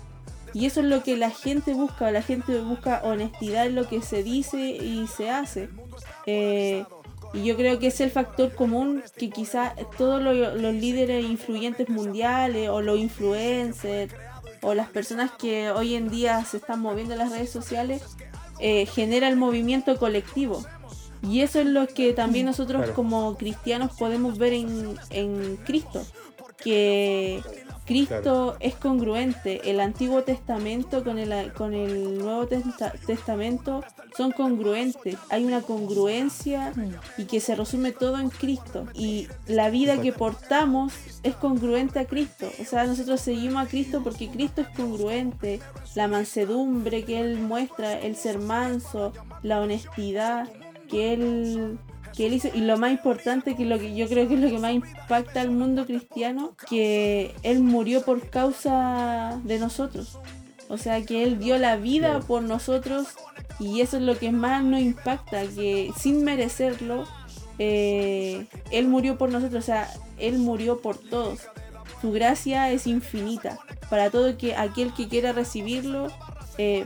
Y 0.53 0.65
eso 0.65 0.79
es 0.79 0.85
lo 0.87 1.03
que 1.03 1.17
la 1.17 1.29
gente 1.29 1.73
busca, 1.73 2.09
la 2.11 2.21
gente 2.21 2.59
busca 2.61 3.01
honestidad 3.03 3.67
en 3.67 3.75
lo 3.75 3.87
que 3.87 4.01
se 4.01 4.23
dice 4.23 4.69
y 4.69 5.05
se 5.07 5.29
hace. 5.29 5.69
Eh, 6.25 6.85
y 7.35 7.43
yo 7.43 7.55
creo 7.55 7.77
que 7.79 7.87
es 7.87 7.99
el 8.01 8.09
factor 8.11 8.53
común 8.55 9.03
que 9.17 9.29
quizá 9.29 9.75
todos 9.97 10.21
lo- 10.21 10.55
los 10.55 10.73
líderes 10.73 11.25
influyentes 11.25 11.89
mundiales 11.89 12.69
o 12.69 12.81
los 12.81 12.97
influencers 12.99 14.13
o 14.61 14.73
las 14.73 14.89
personas 14.89 15.31
que 15.31 15.69
hoy 15.71 15.95
en 15.95 16.09
día 16.09 16.43
se 16.45 16.57
están 16.57 16.79
moviendo 16.79 17.13
en 17.13 17.19
las 17.19 17.31
redes 17.31 17.51
sociales 17.51 18.01
eh, 18.59 18.85
genera 18.85 19.27
el 19.27 19.35
movimiento 19.35 19.97
colectivo. 19.97 20.65
Y 21.21 21.41
eso 21.41 21.59
es 21.59 21.65
lo 21.65 21.87
que 21.87 22.13
también 22.13 22.45
nosotros 22.45 22.81
Claro. 22.83 22.93
como 22.95 23.35
cristianos 23.35 23.91
podemos 23.97 24.37
ver 24.37 24.53
en, 24.53 24.95
en 25.09 25.57
Cristo. 25.65 26.03
Que 26.63 27.41
Cristo 27.85 28.21
Claro. 28.21 28.55
es 28.59 28.75
congruente. 28.75 29.69
El 29.69 29.79
Antiguo 29.79 30.23
Testamento 30.23 31.03
con 31.03 31.19
el, 31.19 31.53
con 31.53 31.73
el 31.73 32.17
Nuevo 32.17 32.47
Testa- 32.47 32.93
Testamento 33.05 33.83
son 34.17 34.31
congruentes. 34.31 35.17
Hay 35.29 35.45
una 35.45 35.61
congruencia 35.61 36.73
y 37.17 37.25
que 37.25 37.39
se 37.39 37.55
resume 37.55 37.91
todo 37.91 38.19
en 38.19 38.29
Cristo. 38.29 38.85
Y 38.93 39.27
la 39.47 39.69
vida 39.69 40.01
que 40.01 40.11
portamos 40.13 40.93
es 41.23 41.35
congruente 41.35 41.99
a 41.99 42.05
Cristo. 42.05 42.47
O 42.59 42.65
sea, 42.65 42.85
nosotros 42.85 43.21
seguimos 43.21 43.65
a 43.65 43.67
Cristo 43.69 44.01
porque 44.03 44.29
Cristo 44.29 44.61
es 44.61 44.67
congruente. 44.69 45.59
La 45.95 46.07
mansedumbre 46.07 47.03
que 47.05 47.19
Él 47.19 47.37
muestra, 47.39 47.99
el 47.99 48.15
ser 48.15 48.39
manso, 48.39 49.13
la 49.43 49.61
honestidad 49.61 50.49
que 50.89 51.13
Él 51.13 51.77
que 52.15 52.25
él 52.25 52.33
hizo 52.33 52.49
y 52.53 52.61
lo 52.61 52.77
más 52.77 52.91
importante 52.91 53.55
que 53.55 53.65
lo 53.65 53.77
que 53.77 53.95
yo 53.95 54.07
creo 54.07 54.27
que 54.27 54.35
es 54.35 54.39
lo 54.39 54.49
que 54.49 54.57
más 54.57 54.73
impacta 54.73 55.41
al 55.41 55.51
mundo 55.51 55.85
cristiano 55.85 56.55
que 56.69 57.35
él 57.43 57.59
murió 57.61 58.03
por 58.03 58.29
causa 58.29 59.39
de 59.43 59.59
nosotros. 59.59 60.17
O 60.69 60.77
sea 60.77 61.03
que 61.03 61.23
él 61.23 61.39
dio 61.39 61.57
la 61.57 61.75
vida 61.75 62.21
por 62.21 62.41
nosotros 62.41 63.07
y 63.59 63.81
eso 63.81 63.97
es 63.97 64.03
lo 64.03 64.17
que 64.17 64.31
más 64.31 64.63
nos 64.63 64.81
impacta 64.81 65.45
que 65.45 65.91
sin 65.97 66.23
merecerlo 66.23 67.05
eh, 67.59 68.47
él 68.71 68.87
murió 68.87 69.17
por 69.17 69.29
nosotros. 69.29 69.63
O 69.63 69.65
sea 69.65 69.91
él 70.17 70.37
murió 70.37 70.81
por 70.81 70.97
todos. 70.97 71.41
Su 72.01 72.11
gracia 72.11 72.71
es 72.71 72.87
infinita. 72.87 73.59
Para 73.89 74.09
todo 74.09 74.37
que 74.37 74.55
aquel 74.55 74.93
que 74.93 75.07
quiera 75.07 75.33
recibirlo 75.33 76.07
eh, 76.57 76.85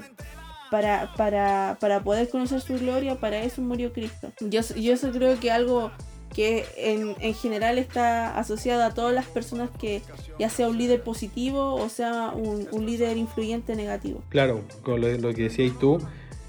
para, 0.72 1.14
para, 1.16 1.78
para 1.80 2.04
poder 2.04 2.30
conocer 2.30 2.62
su 2.62 2.78
gloria, 2.78 3.20
para 3.20 3.42
eso 3.42 3.62
murió 3.62 3.92
Cristo. 3.94 4.32
Yo, 4.40 4.62
yo 4.76 4.94
eso 4.94 5.12
creo 5.12 5.40
que 5.40 5.52
algo 5.52 5.92
que 6.34 6.66
en, 6.78 7.16
en 7.22 7.34
general 7.34 7.78
está 7.78 8.38
asociado 8.38 8.84
a 8.84 8.94
todas 8.94 9.14
las 9.14 9.26
personas 9.26 9.70
que 9.80 10.02
ya 10.38 10.50
sea 10.50 10.70
un 10.70 10.78
líder 10.78 11.02
positivo 11.02 11.74
o 11.74 11.90
sea 11.90 12.32
un, 12.36 12.68
un 12.72 12.86
líder 12.86 13.18
influyente 13.18 13.76
negativo. 13.76 14.22
Claro, 14.30 14.64
con 14.84 15.02
lo, 15.02 15.12
lo 15.18 15.34
que 15.34 15.44
decías 15.44 15.78
tú, 15.80 16.00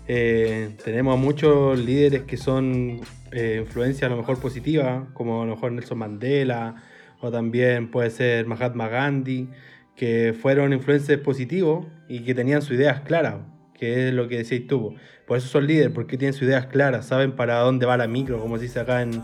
eh, 0.07 0.77
tenemos 0.85 1.15
a 1.15 1.17
muchos 1.17 1.79
líderes 1.79 2.23
que 2.23 2.37
son 2.37 3.01
eh, 3.33 3.63
influencia 3.65 4.07
a 4.07 4.11
lo 4.11 4.17
mejor 4.17 4.41
positiva, 4.41 5.09
como 5.15 5.43
a 5.43 5.47
lo 5.47 5.55
mejor 5.55 5.73
Nelson 5.73 5.99
Mandela, 5.99 6.83
o 7.21 7.31
también 7.31 7.91
puede 7.91 8.11
ser 8.11 8.47
Mahatma 8.47 8.89
Gandhi, 8.89 9.49
que 9.95 10.35
fueron 10.35 10.73
influencers 10.73 11.23
positivos 11.23 11.87
y 12.09 12.25
que 12.25 12.35
tenían 12.35 12.63
sus 12.63 12.73
ideas 12.73 13.01
claras, 13.03 13.37
que 13.81 14.09
es 14.09 14.15
lo 14.15 14.29
que 14.29 14.37
decías 14.37 14.63
tú. 14.69 14.95
Por 15.27 15.39
eso 15.39 15.49
son 15.49 15.67
líderes, 15.67 15.91
porque 15.93 16.19
tienen 16.19 16.35
sus 16.35 16.43
ideas 16.43 16.67
claras, 16.67 17.07
saben 17.07 17.33
para 17.33 17.61
dónde 17.61 17.87
va 17.87 17.97
la 17.97 18.07
micro, 18.07 18.39
como 18.39 18.59
se 18.59 18.65
dice 18.65 18.79
acá 18.79 19.01
en, 19.01 19.23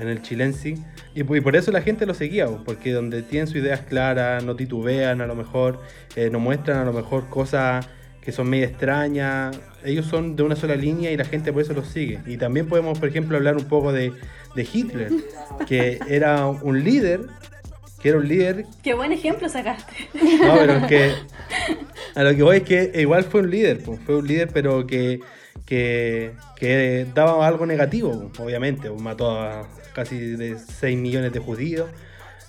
en 0.00 0.08
el 0.08 0.20
chilense. 0.20 0.76
Y, 1.14 1.20
y 1.20 1.40
por 1.40 1.54
eso 1.54 1.70
la 1.70 1.80
gente 1.80 2.04
lo 2.04 2.12
seguía, 2.12 2.48
porque 2.64 2.92
donde 2.92 3.22
tienen 3.22 3.46
sus 3.46 3.56
ideas 3.56 3.82
claras, 3.82 4.44
no 4.44 4.56
titubean 4.56 5.20
a 5.20 5.26
lo 5.26 5.36
mejor, 5.36 5.80
eh, 6.16 6.28
no 6.30 6.40
muestran 6.40 6.78
a 6.78 6.84
lo 6.84 6.92
mejor 6.92 7.28
cosas 7.30 7.86
que 8.20 8.32
son 8.32 8.48
medio 8.48 8.66
extrañas. 8.66 9.56
Ellos 9.84 10.06
son 10.06 10.34
de 10.34 10.42
una 10.42 10.56
sola 10.56 10.74
línea 10.74 11.12
y 11.12 11.16
la 11.16 11.24
gente 11.24 11.52
por 11.52 11.62
eso 11.62 11.74
los 11.74 11.86
sigue. 11.86 12.20
Y 12.26 12.36
también 12.36 12.66
podemos, 12.66 12.98
por 12.98 13.08
ejemplo, 13.08 13.36
hablar 13.36 13.56
un 13.56 13.66
poco 13.66 13.92
de, 13.92 14.12
de 14.56 14.68
Hitler, 14.72 15.12
que 15.68 16.00
era 16.08 16.46
un 16.46 16.82
líder, 16.82 17.26
que 18.04 18.10
era 18.10 18.18
un 18.18 18.28
líder 18.28 18.66
Qué 18.82 18.92
buen 18.92 19.12
ejemplo 19.12 19.48
sacaste. 19.48 19.94
no, 20.44 20.54
pero 20.58 20.76
es 20.76 20.84
que 20.84 21.12
a 22.14 22.22
lo 22.22 22.36
que 22.36 22.42
voy 22.42 22.56
es 22.58 22.62
que 22.64 22.92
igual 23.00 23.24
fue 23.24 23.40
un 23.40 23.50
líder, 23.50 23.78
pues, 23.82 23.98
fue 24.04 24.16
un 24.16 24.26
líder, 24.28 24.50
pero 24.52 24.86
que, 24.86 25.20
que, 25.64 26.32
que 26.56 27.06
daba 27.14 27.46
algo 27.46 27.64
negativo, 27.64 28.30
obviamente, 28.38 28.90
pues, 28.90 29.00
mató 29.00 29.30
a 29.40 29.66
casi 29.94 30.18
de 30.18 30.58
6 30.58 30.98
millones 30.98 31.32
de 31.32 31.38
judíos. 31.40 31.88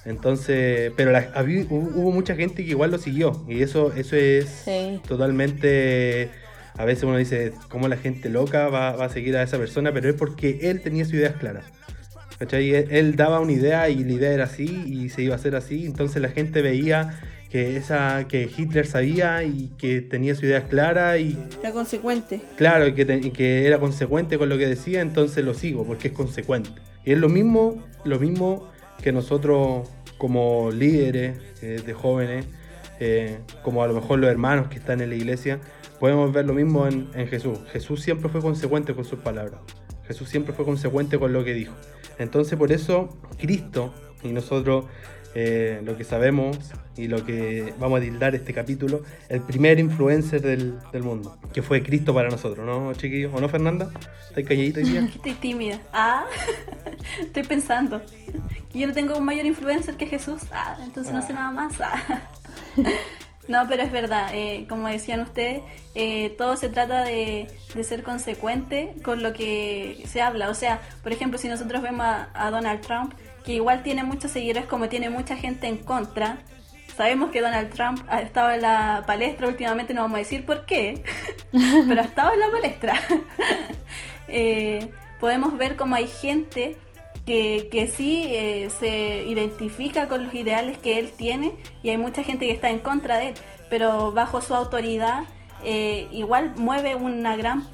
Entonces, 0.03 0.91
pero 0.97 1.11
la- 1.11 1.31
hubo, 1.69 1.77
hubo 1.77 2.11
mucha 2.11 2.35
gente 2.35 2.63
que 2.65 2.71
igual 2.71 2.91
lo 2.91 2.97
siguió, 2.97 3.45
y 3.47 3.61
eso, 3.63 3.93
eso 3.95 4.15
es 4.17 4.49
Sí. 4.65 4.99
totalmente. 5.07 6.29
A 6.77 6.83
veces 6.83 7.05
uno 7.05 7.15
dice, 7.15 7.53
¿cómo 7.69 7.87
la 7.87 7.95
gente 7.95 8.27
loca 8.29 8.67
va, 8.67 8.91
va 8.97 9.05
a 9.05 9.09
seguir 9.09 9.37
a 9.37 9.43
esa 9.43 9.57
persona? 9.57 9.93
Pero 9.93 10.09
es 10.09 10.15
porque 10.15 10.59
él 10.63 10.81
tenía 10.81 11.05
sus 11.05 11.13
ideas 11.13 11.35
claras. 11.37 11.63
¿Cachai? 12.39 12.69
Él, 12.75 13.15
daba 13.15 13.39
una 13.39 13.53
idea 13.53 13.89
y 13.89 14.03
la 14.03 14.11
idea 14.13 14.31
era 14.33 14.43
así 14.45 14.83
y 14.85 15.09
se 15.09 15.21
iba 15.21 15.33
a 15.33 15.37
hacer 15.37 15.55
así. 15.55 15.85
Entonces 15.85 16.21
la 16.21 16.29
gente 16.29 16.61
veía 16.61 17.19
que, 17.49 17.77
esa, 17.77 18.27
que 18.27 18.49
Hitler 18.55 18.85
sabía 18.85 19.43
y 19.43 19.71
que 19.77 20.01
tenía 20.01 20.35
sus 20.35 20.43
ideas 20.45 20.65
claras 20.65 21.19
y 21.19 21.37
Era 21.61 21.71
consecuente. 21.71 22.41
claro, 22.57 22.87
y 22.87 22.93
que, 22.93 23.05
te- 23.05 23.31
que 23.31 23.65
era 23.65 23.79
consecuente 23.79 24.37
con 24.37 24.49
lo 24.49 24.57
que 24.57 24.67
decía, 24.67 24.99
entonces 25.01 25.45
lo 25.45 25.53
sigo 25.53 25.85
porque 25.85 26.09
es 26.09 26.13
consecuente. 26.13 26.71
Y 27.05 27.13
es 27.13 27.17
lo 27.19 27.29
mismo, 27.29 27.81
lo 28.03 28.19
mismo 28.19 28.69
que 29.01 29.11
nosotros 29.13 29.87
como 30.17 30.71
líderes 30.71 31.37
eh, 31.61 31.81
de 31.85 31.93
jóvenes, 31.93 32.45
eh, 32.99 33.37
como 33.63 33.83
a 33.83 33.87
lo 33.87 33.93
mejor 33.93 34.19
los 34.19 34.29
hermanos 34.29 34.67
que 34.67 34.75
están 34.77 34.99
en 35.01 35.09
la 35.09 35.15
iglesia, 35.15 35.59
podemos 35.99 36.33
ver 36.33 36.45
lo 36.45 36.53
mismo 36.53 36.87
en, 36.87 37.07
en 37.13 37.27
Jesús. 37.27 37.59
Jesús 37.71 38.01
siempre 38.01 38.27
fue 38.29 38.41
consecuente 38.41 38.93
con 38.93 39.05
sus 39.05 39.19
palabras. 39.19 39.59
Jesús 40.07 40.29
siempre 40.29 40.53
fue 40.53 40.65
consecuente 40.65 41.17
con 41.17 41.33
lo 41.33 41.43
que 41.43 41.53
dijo. 41.53 41.73
Entonces 42.17 42.57
por 42.57 42.71
eso 42.71 43.09
Cristo 43.37 43.93
y 44.23 44.29
nosotros 44.29 44.85
eh, 45.37 45.81
lo 45.83 45.97
que 45.97 46.05
sabemos 46.05 46.57
y 46.95 47.07
lo 47.07 47.25
que 47.25 47.73
vamos 47.77 47.99
a 47.99 48.01
tildar 48.01 48.35
este 48.35 48.53
capítulo, 48.53 49.03
el 49.27 49.41
primer 49.41 49.79
influencer 49.79 50.41
del, 50.41 50.79
del 50.93 51.03
mundo, 51.03 51.37
que 51.53 51.61
fue 51.61 51.83
Cristo 51.83 52.13
para 52.13 52.29
nosotros, 52.29 52.65
¿no, 52.65 52.93
chiquillos? 52.93 53.33
¿O 53.33 53.41
no, 53.41 53.49
Fernanda? 53.49 53.91
¿Estás 54.29 54.45
calladita 54.45 54.79
hoy 54.79 54.85
día? 54.85 55.01
Estoy 55.15 55.33
tímida. 55.33 55.79
Ah, 55.91 56.25
estoy 57.19 57.43
pensando. 57.43 58.01
Que 58.71 58.79
yo 58.79 58.87
no 58.87 58.93
tengo 58.93 59.17
un 59.17 59.25
mayor 59.25 59.45
influencer 59.45 59.95
que 59.95 60.07
Jesús. 60.07 60.41
Ah, 60.51 60.77
entonces 60.83 61.13
no 61.13 61.21
sé 61.21 61.33
nada 61.33 61.51
más. 61.51 61.73
Ah. 61.81 62.29
No, 63.47 63.67
pero 63.67 63.83
es 63.83 63.91
verdad, 63.91 64.29
eh, 64.33 64.65
como 64.67 64.87
decían 64.87 65.21
ustedes, 65.21 65.61
eh, 65.93 66.33
todo 66.37 66.57
se 66.57 66.69
trata 66.69 67.03
de, 67.03 67.47
de 67.75 67.83
ser 67.83 68.03
consecuente 68.03 68.93
con 69.03 69.21
lo 69.21 69.33
que 69.33 70.03
se 70.07 70.21
habla. 70.21 70.49
O 70.49 70.55
sea, 70.55 70.81
por 71.03 71.11
ejemplo, 71.11 71.37
si 71.37 71.47
nosotros 71.47 71.81
vemos 71.81 72.05
a, 72.05 72.29
a 72.33 72.49
Donald 72.49 72.81
Trump, 72.81 73.13
que 73.43 73.53
igual 73.53 73.83
tiene 73.83 74.03
muchos 74.03 74.31
seguidores, 74.31 74.65
como 74.65 74.89
tiene 74.89 75.09
mucha 75.09 75.35
gente 75.35 75.67
en 75.67 75.77
contra, 75.77 76.39
sabemos 76.95 77.31
que 77.31 77.41
Donald 77.41 77.71
Trump 77.73 78.01
ha 78.07 78.21
estado 78.21 78.51
en 78.51 78.61
la 78.61 79.03
palestra 79.05 79.47
últimamente, 79.47 79.93
no 79.93 80.01
vamos 80.01 80.15
a 80.15 80.19
decir 80.19 80.45
por 80.45 80.65
qué, 80.65 81.03
pero 81.51 82.01
ha 82.01 82.05
estado 82.05 82.33
en 82.33 82.39
la 82.39 82.51
palestra. 82.51 82.93
Eh, 84.27 84.89
podemos 85.19 85.55
ver 85.55 85.75
como 85.75 85.93
hay 85.93 86.07
gente 86.07 86.77
que, 87.25 87.67
que 87.71 87.87
sí 87.87 88.23
eh, 88.27 88.69
se 88.79 89.23
identifica 89.25 90.07
con 90.07 90.25
los 90.25 90.33
ideales 90.33 90.77
que 90.77 90.99
él 90.99 91.11
tiene 91.15 91.53
y 91.83 91.89
hay 91.89 91.97
mucha 91.97 92.23
gente 92.23 92.45
que 92.45 92.51
está 92.53 92.69
en 92.69 92.79
contra 92.79 93.17
de 93.17 93.29
él, 93.29 93.33
pero 93.69 94.11
bajo 94.11 94.41
su 94.41 94.53
autoridad 94.55 95.23
eh, 95.63 96.07
igual 96.11 96.53
mueve 96.57 96.95
una 96.95 97.35
gran, 97.35 97.67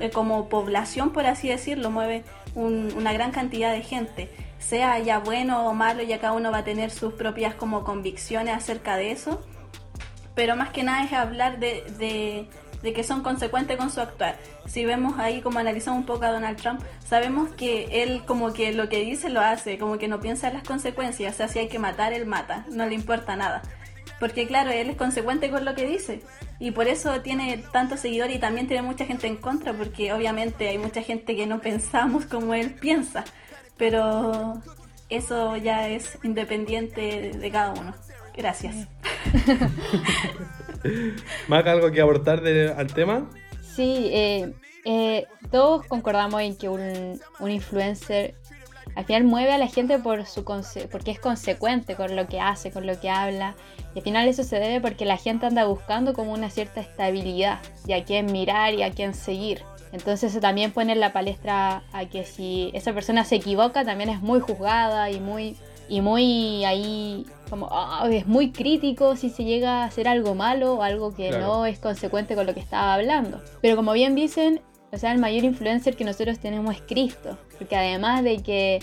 eh, 0.00 0.10
como 0.10 0.48
población 0.48 1.10
por 1.10 1.26
así 1.26 1.48
decirlo, 1.48 1.90
mueve 1.90 2.24
un- 2.54 2.92
una 2.96 3.12
gran 3.12 3.30
cantidad 3.30 3.72
de 3.72 3.82
gente. 3.82 4.30
Sea 4.58 4.98
ya 4.98 5.18
bueno 5.18 5.66
o 5.68 5.74
malo, 5.74 6.02
ya 6.02 6.18
cada 6.18 6.32
uno 6.32 6.50
va 6.50 6.58
a 6.58 6.64
tener 6.64 6.90
sus 6.90 7.12
propias 7.14 7.54
como 7.54 7.84
convicciones 7.84 8.54
acerca 8.54 8.96
de 8.96 9.12
eso 9.12 9.42
pero 10.34 10.54
más 10.54 10.68
que 10.70 10.84
nada 10.84 11.02
es 11.04 11.12
hablar 11.12 11.58
de, 11.58 11.82
de- 11.98 12.46
de 12.82 12.92
que 12.92 13.04
son 13.04 13.22
consecuentes 13.22 13.76
con 13.76 13.90
su 13.90 14.00
actuar. 14.00 14.38
Si 14.66 14.84
vemos 14.84 15.18
ahí 15.18 15.40
como 15.40 15.58
analizamos 15.58 16.00
un 16.00 16.06
poco 16.06 16.24
a 16.24 16.30
Donald 16.30 16.56
Trump, 16.56 16.80
sabemos 17.06 17.50
que 17.50 18.02
él 18.02 18.22
como 18.26 18.52
que 18.52 18.72
lo 18.72 18.88
que 18.88 19.00
dice 19.00 19.30
lo 19.30 19.40
hace, 19.40 19.78
como 19.78 19.98
que 19.98 20.08
no 20.08 20.20
piensa 20.20 20.48
en 20.48 20.54
las 20.54 20.64
consecuencias, 20.64 21.34
o 21.34 21.36
sea, 21.36 21.48
si 21.48 21.58
hay 21.58 21.68
que 21.68 21.78
matar, 21.78 22.12
él 22.12 22.26
mata, 22.26 22.66
no 22.70 22.86
le 22.86 22.94
importa 22.94 23.36
nada. 23.36 23.62
porque 24.20 24.46
claro, 24.46 24.70
él 24.70 24.90
es 24.90 24.96
consecuente 24.96 25.50
con 25.50 25.64
lo 25.64 25.74
que 25.74 25.86
dice 25.86 26.22
y 26.58 26.72
por 26.72 26.88
eso 26.88 27.20
tiene 27.20 27.62
tantos 27.72 28.00
seguidores 28.00 28.36
y 28.36 28.38
también 28.40 28.66
tiene 28.66 28.82
mucha 28.82 29.04
gente 29.04 29.26
en 29.26 29.36
contra, 29.36 29.72
porque 29.72 30.12
obviamente 30.12 30.68
hay 30.68 30.78
mucha 30.78 31.02
gente 31.02 31.36
que 31.36 31.46
no 31.46 31.60
pensamos 31.60 32.26
como 32.26 32.54
él 32.54 32.74
piensa, 32.74 33.24
pero 33.76 34.60
eso 35.08 35.56
ya 35.56 35.88
es 35.88 36.18
independiente 36.22 37.32
de 37.32 37.50
cada 37.50 37.72
uno. 37.72 37.94
Gracias. 38.36 38.74
Maca, 41.48 41.72
¿algo 41.72 41.90
que 41.90 42.00
aportar 42.00 42.42
al 42.46 42.92
tema? 42.92 43.30
Sí, 43.62 44.10
eh, 44.12 44.52
eh, 44.84 45.26
todos 45.50 45.86
concordamos 45.86 46.40
en 46.42 46.56
que 46.56 46.68
un, 46.68 47.20
un, 47.40 47.50
influencer 47.50 48.34
al 48.96 49.04
final 49.04 49.24
mueve 49.24 49.52
a 49.52 49.58
la 49.58 49.68
gente 49.68 49.98
por 49.98 50.26
su 50.26 50.44
porque 50.44 51.12
es 51.12 51.20
consecuente 51.20 51.94
con 51.94 52.16
lo 52.16 52.26
que 52.26 52.40
hace, 52.40 52.72
con 52.72 52.86
lo 52.86 52.98
que 52.98 53.10
habla. 53.10 53.54
Y 53.94 53.98
al 53.98 54.04
final 54.04 54.28
eso 54.28 54.42
se 54.42 54.58
debe 54.58 54.80
porque 54.80 55.04
la 55.04 55.16
gente 55.16 55.46
anda 55.46 55.64
buscando 55.66 56.14
como 56.14 56.32
una 56.32 56.50
cierta 56.50 56.80
estabilidad 56.80 57.60
y 57.86 57.92
a 57.92 58.04
quién 58.04 58.26
mirar 58.26 58.74
y 58.74 58.82
a 58.82 58.90
quién 58.90 59.14
seguir. 59.14 59.62
Entonces 59.92 60.32
eso 60.32 60.40
también 60.40 60.72
pone 60.72 60.92
en 60.92 61.00
la 61.00 61.12
palestra 61.12 61.84
a 61.92 62.06
que 62.06 62.24
si 62.24 62.70
esa 62.74 62.92
persona 62.92 63.24
se 63.24 63.36
equivoca 63.36 63.84
también 63.84 64.10
es 64.10 64.20
muy 64.20 64.40
juzgada 64.40 65.10
y 65.10 65.20
muy 65.20 65.56
y 65.88 66.02
muy 66.02 66.64
ahí 66.64 67.24
como 67.48 67.68
ah, 67.70 68.06
es 68.10 68.26
muy 68.26 68.52
crítico 68.52 69.16
si 69.16 69.30
se 69.30 69.44
llega 69.44 69.82
a 69.82 69.84
hacer 69.84 70.08
algo 70.08 70.34
malo 70.34 70.74
o 70.74 70.82
algo 70.82 71.14
que 71.14 71.30
no 71.30 71.66
es 71.66 71.78
consecuente 71.78 72.34
con 72.34 72.46
lo 72.46 72.54
que 72.54 72.60
estaba 72.60 72.94
hablando. 72.94 73.40
Pero 73.60 73.76
como 73.76 73.92
bien 73.92 74.14
dicen, 74.14 74.60
o 74.92 74.98
sea, 74.98 75.12
el 75.12 75.18
mayor 75.18 75.44
influencer 75.44 75.96
que 75.96 76.04
nosotros 76.04 76.38
tenemos 76.38 76.76
es 76.76 76.82
Cristo, 76.82 77.36
porque 77.58 77.76
además 77.76 78.24
de 78.24 78.42
que 78.42 78.80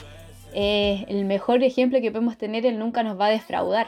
es 0.53 1.05
el 1.07 1.25
mejor 1.25 1.63
ejemplo 1.63 1.99
que 2.01 2.11
podemos 2.11 2.37
tener, 2.37 2.65
Él 2.65 2.79
nunca 2.79 3.03
nos 3.03 3.19
va 3.19 3.27
a 3.27 3.29
defraudar. 3.29 3.87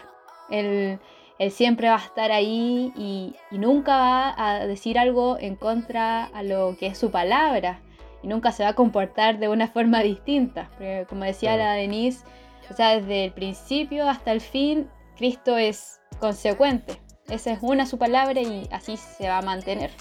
Él, 0.49 0.99
él 1.39 1.51
siempre 1.51 1.89
va 1.89 1.95
a 1.95 2.05
estar 2.05 2.31
ahí 2.31 2.91
y, 2.95 3.35
nunca 3.51 3.97
va 3.97 4.35
a 4.37 4.65
decir 4.65 4.97
algo 4.97 5.37
en 5.39 5.55
contra 5.55 6.25
a 6.25 6.43
lo 6.43 6.75
que 6.77 6.87
es 6.87 6.97
su 6.97 7.11
palabra. 7.11 7.79
Y 8.23 8.27
nunca 8.27 8.51
se 8.51 8.63
va 8.63 8.69
a 8.69 8.73
comportar 8.73 9.37
de 9.37 9.47
una 9.47 9.67
forma 9.67 10.01
distinta. 10.01 10.69
como 11.07 11.23
decía 11.23 11.55
la 11.55 11.73
Denise, 11.73 12.25
o 12.69 12.75
sea, 12.75 12.97
desde 12.99 13.25
el 13.25 13.33
principio 13.33 14.09
hasta 14.09 14.31
el 14.31 14.41
fin, 14.41 14.89
Cristo 15.15 15.57
es 15.57 15.99
consecuente. 16.19 17.01
Esa 17.29 17.51
es 17.51 17.59
una 17.61 17.85
su 17.85 17.97
palabra 17.97 18.41
y 18.41 18.67
así 18.71 18.97
se 18.97 19.27
va 19.27 19.39
a 19.39 19.41
mantener. 19.41 19.91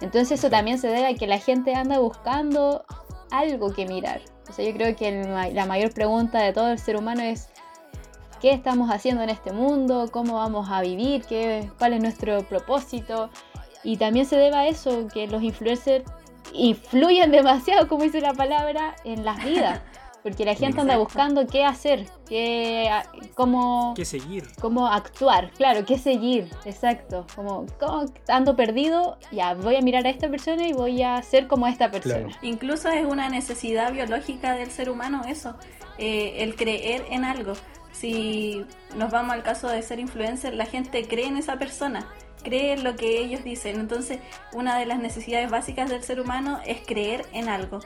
Entonces 0.00 0.38
eso 0.38 0.50
también 0.50 0.78
se 0.78 0.88
debe 0.88 1.06
a 1.06 1.14
que 1.14 1.26
la 1.26 1.38
gente 1.38 1.74
anda 1.74 1.98
buscando 1.98 2.84
algo 3.30 3.72
que 3.72 3.86
mirar. 3.86 4.20
O 4.48 4.52
sea, 4.52 4.64
yo 4.64 4.72
creo 4.72 4.96
que 4.96 5.24
la 5.52 5.66
mayor 5.66 5.92
pregunta 5.92 6.38
de 6.40 6.52
todo 6.52 6.70
el 6.70 6.78
ser 6.78 6.96
humano 6.96 7.22
es 7.22 7.48
qué 8.40 8.52
estamos 8.52 8.90
haciendo 8.90 9.22
en 9.22 9.30
este 9.30 9.52
mundo, 9.52 10.08
cómo 10.10 10.36
vamos 10.36 10.68
a 10.70 10.80
vivir, 10.80 11.24
qué, 11.24 11.70
cuál 11.78 11.92
es 11.92 12.02
nuestro 12.02 12.42
propósito. 12.42 13.30
Y 13.84 13.96
también 13.96 14.26
se 14.26 14.36
debe 14.36 14.56
a 14.56 14.66
eso, 14.66 15.06
que 15.12 15.26
los 15.26 15.42
influencers 15.42 16.04
influyen 16.52 17.30
demasiado, 17.30 17.88
como 17.88 18.04
dice 18.04 18.20
la 18.20 18.32
palabra, 18.32 18.96
en 19.04 19.24
las 19.24 19.44
vidas. 19.44 19.80
Porque 20.22 20.44
la 20.44 20.54
gente 20.54 20.80
anda 20.80 20.98
buscando 20.98 21.46
qué 21.46 21.64
hacer, 21.64 22.06
qué, 22.28 22.90
cómo, 23.34 23.94
qué 23.96 24.04
seguir. 24.04 24.44
Cómo 24.60 24.86
actuar, 24.86 25.50
claro, 25.52 25.84
qué 25.86 25.98
seguir, 25.98 26.50
exacto. 26.64 27.26
Como, 27.34 27.66
ando 28.28 28.54
perdido, 28.54 29.18
ya 29.32 29.54
voy 29.54 29.76
a 29.76 29.80
mirar 29.80 30.06
a 30.06 30.10
esta 30.10 30.28
persona 30.28 30.68
y 30.68 30.72
voy 30.72 31.02
a 31.02 31.22
ser 31.22 31.46
como 31.46 31.66
esta 31.66 31.90
persona. 31.90 32.28
Incluso 32.42 32.90
es 32.90 33.06
una 33.06 33.28
necesidad 33.30 33.92
biológica 33.92 34.54
del 34.54 34.70
ser 34.70 34.90
humano 34.90 35.22
eso, 35.26 35.56
eh, 35.98 36.36
el 36.38 36.54
creer 36.54 37.06
en 37.10 37.24
algo. 37.24 37.54
Si 37.92 38.64
nos 38.96 39.10
vamos 39.10 39.32
al 39.32 39.42
caso 39.42 39.68
de 39.68 39.82
ser 39.82 40.00
influencer, 40.00 40.54
la 40.54 40.66
gente 40.66 41.06
cree 41.08 41.26
en 41.26 41.36
esa 41.36 41.58
persona 41.58 42.06
cree 42.42 42.72
en 42.72 42.84
lo 42.84 42.96
que 42.96 43.18
ellos 43.18 43.44
dicen. 43.44 43.78
Entonces, 43.78 44.18
una 44.52 44.78
de 44.78 44.86
las 44.86 44.98
necesidades 44.98 45.50
básicas 45.50 45.90
del 45.90 46.02
ser 46.02 46.20
humano 46.20 46.60
es 46.66 46.80
creer 46.86 47.26
en 47.32 47.48
algo. 47.48 47.80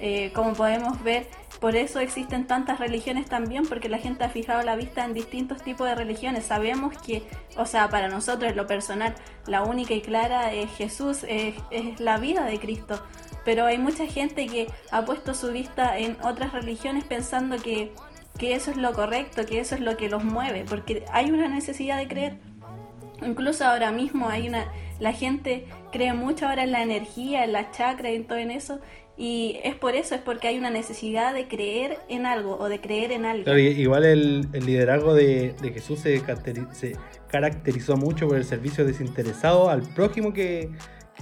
Eh, 0.00 0.30
como 0.32 0.52
podemos 0.52 1.02
ver, 1.02 1.26
por 1.60 1.74
eso 1.74 1.98
existen 1.98 2.46
tantas 2.46 2.78
religiones 2.78 3.26
también, 3.26 3.66
porque 3.66 3.88
la 3.88 3.98
gente 3.98 4.24
ha 4.24 4.28
fijado 4.28 4.62
la 4.62 4.76
vista 4.76 5.04
en 5.04 5.12
distintos 5.12 5.62
tipos 5.62 5.88
de 5.88 5.94
religiones. 5.94 6.44
Sabemos 6.44 6.96
que, 6.98 7.24
o 7.56 7.66
sea, 7.66 7.88
para 7.88 8.08
nosotros 8.08 8.54
lo 8.54 8.66
personal, 8.66 9.14
la 9.46 9.62
única 9.62 9.94
y 9.94 10.00
clara 10.00 10.52
es 10.52 10.70
Jesús, 10.70 11.24
es, 11.28 11.54
la 11.98 12.18
vida 12.18 12.44
de 12.44 12.60
Cristo. 12.60 13.02
Pero 13.44 13.66
hay 13.66 13.78
mucha 13.78 14.06
gente 14.06 14.46
que 14.46 14.68
ha 14.90 15.04
puesto 15.04 15.34
su 15.34 15.50
vista 15.50 15.98
en 15.98 16.16
otras 16.22 16.52
religiones 16.52 17.04
pensando 17.04 17.56
que, 17.56 17.92
que 18.38 18.54
eso 18.54 18.70
es 18.70 18.76
lo 18.76 18.92
correcto, 18.92 19.46
que 19.46 19.58
eso 19.58 19.74
es 19.74 19.80
lo 19.80 19.96
que 19.96 20.08
los 20.08 20.22
mueve, 20.22 20.64
porque 20.68 21.04
hay 21.12 21.30
una 21.30 21.48
necesidad 21.48 21.98
de 21.98 22.06
creer. 22.06 22.38
Incluso 23.20 23.64
ahora 23.64 23.90
mismo 23.90 24.28
hay 24.28 24.48
una, 24.48 24.70
la 25.00 25.12
gente 25.12 25.66
cree 25.90 26.12
mucho 26.12 26.46
ahora 26.46 26.62
en 26.62 26.70
la 26.70 26.82
energía, 26.82 27.42
en 27.42 27.52
la 27.52 27.72
chakra 27.72 28.12
y 28.12 28.16
en 28.16 28.26
todo 28.28 28.38
en 28.38 28.52
eso, 28.52 28.80
y 29.20 29.58
es 29.64 29.74
por 29.74 29.96
eso, 29.96 30.14
es 30.14 30.20
porque 30.20 30.46
hay 30.46 30.58
una 30.58 30.70
necesidad 30.70 31.34
de 31.34 31.48
creer 31.48 31.98
en 32.08 32.24
algo 32.24 32.56
o 32.56 32.68
de 32.68 32.80
creer 32.80 33.10
en 33.10 33.24
algo. 33.24 33.58
igual 33.58 34.04
el, 34.04 34.48
liderazgo 34.52 35.12
de, 35.12 35.56
Jesús 35.74 35.98
se, 35.98 36.22
caracterizó 37.28 37.96
mucho 37.96 38.28
por 38.28 38.36
el 38.36 38.44
servicio 38.44 38.84
desinteresado 38.84 39.70
al 39.70 39.82
prójimo 39.82 40.32
que, 40.32 40.70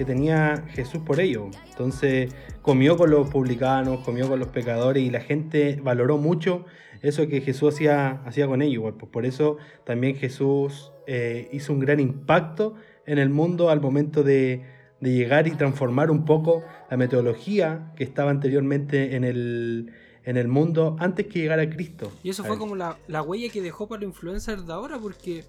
tenía 0.06 0.62
Jesús 0.74 1.00
por 1.06 1.20
ello. 1.20 1.48
Entonces 1.70 2.30
comió 2.60 2.98
con 2.98 3.10
los 3.10 3.30
publicanos, 3.30 4.00
comió 4.00 4.28
con 4.28 4.38
los 4.38 4.48
pecadores 4.48 5.02
y 5.02 5.08
la 5.08 5.20
gente 5.20 5.80
valoró 5.82 6.18
mucho 6.18 6.66
eso 7.00 7.26
que 7.28 7.40
Jesús 7.40 7.72
hacía, 7.72 8.20
hacía 8.26 8.46
con 8.46 8.60
ellos. 8.60 8.92
Pues 8.98 9.10
por 9.10 9.24
eso 9.24 9.56
también 9.84 10.16
Jesús 10.16 10.92
eh, 11.06 11.48
hizo 11.50 11.72
un 11.72 11.78
gran 11.78 11.98
impacto 11.98 12.74
en 13.06 13.16
el 13.18 13.30
mundo 13.30 13.70
al 13.70 13.80
momento 13.80 14.22
de 14.22 14.75
de 15.00 15.12
llegar 15.12 15.46
y 15.46 15.52
transformar 15.52 16.10
un 16.10 16.24
poco 16.24 16.64
la 16.90 16.96
metodología 16.96 17.92
que 17.96 18.04
estaba 18.04 18.30
anteriormente 18.30 19.14
en 19.16 19.24
el, 19.24 19.92
en 20.24 20.36
el 20.36 20.48
mundo 20.48 20.96
antes 20.98 21.26
que 21.26 21.40
llegara 21.40 21.68
Cristo. 21.68 22.12
Y 22.22 22.30
eso 22.30 22.44
fue 22.44 22.58
como 22.58 22.76
la, 22.76 22.96
huella 23.22 23.50
que 23.50 23.62
dejó 23.62 23.88
para 23.88 24.02
los 24.02 24.08
influencers 24.08 24.66
de 24.66 24.72
ahora, 24.72 24.98
porque, 24.98 25.44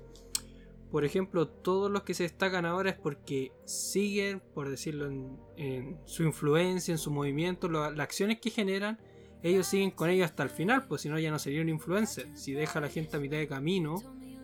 por 0.91 1.05
ejemplo, 1.05 1.47
todos 1.47 1.89
los 1.89 2.03
que 2.03 2.13
se 2.13 2.23
destacan 2.23 2.65
ahora 2.65 2.91
es 2.91 2.97
porque 2.97 3.51
siguen, 3.65 4.41
por 4.53 4.69
decirlo, 4.69 5.10
en, 5.55 5.97
su 6.05 6.23
influencia, 6.23 6.91
en 6.91 6.97
su 6.97 7.12
movimiento, 7.12 7.69
las 7.69 7.97
acciones 7.99 8.39
que 8.39 8.49
generan, 8.49 8.99
ellos 9.43 9.67
siguen 9.67 9.91
con 9.91 10.10
ellos 10.10 10.25
hasta 10.25 10.43
el 10.43 10.49
final, 10.49 10.88
pues 10.88 11.01
si 11.01 11.10
no 11.10 11.17
ya 11.19 11.31
no 11.31 11.39
sería 11.39 11.62
un 11.62 11.69
influencer. 11.69 12.27
Si 12.36 12.53
deja 12.53 12.79
a 12.79 12.81
la 12.81 12.89
gente 12.89 13.15
a 13.15 13.19
mitad 13.19 13.38
de 13.38 13.47
camino, 13.47 13.95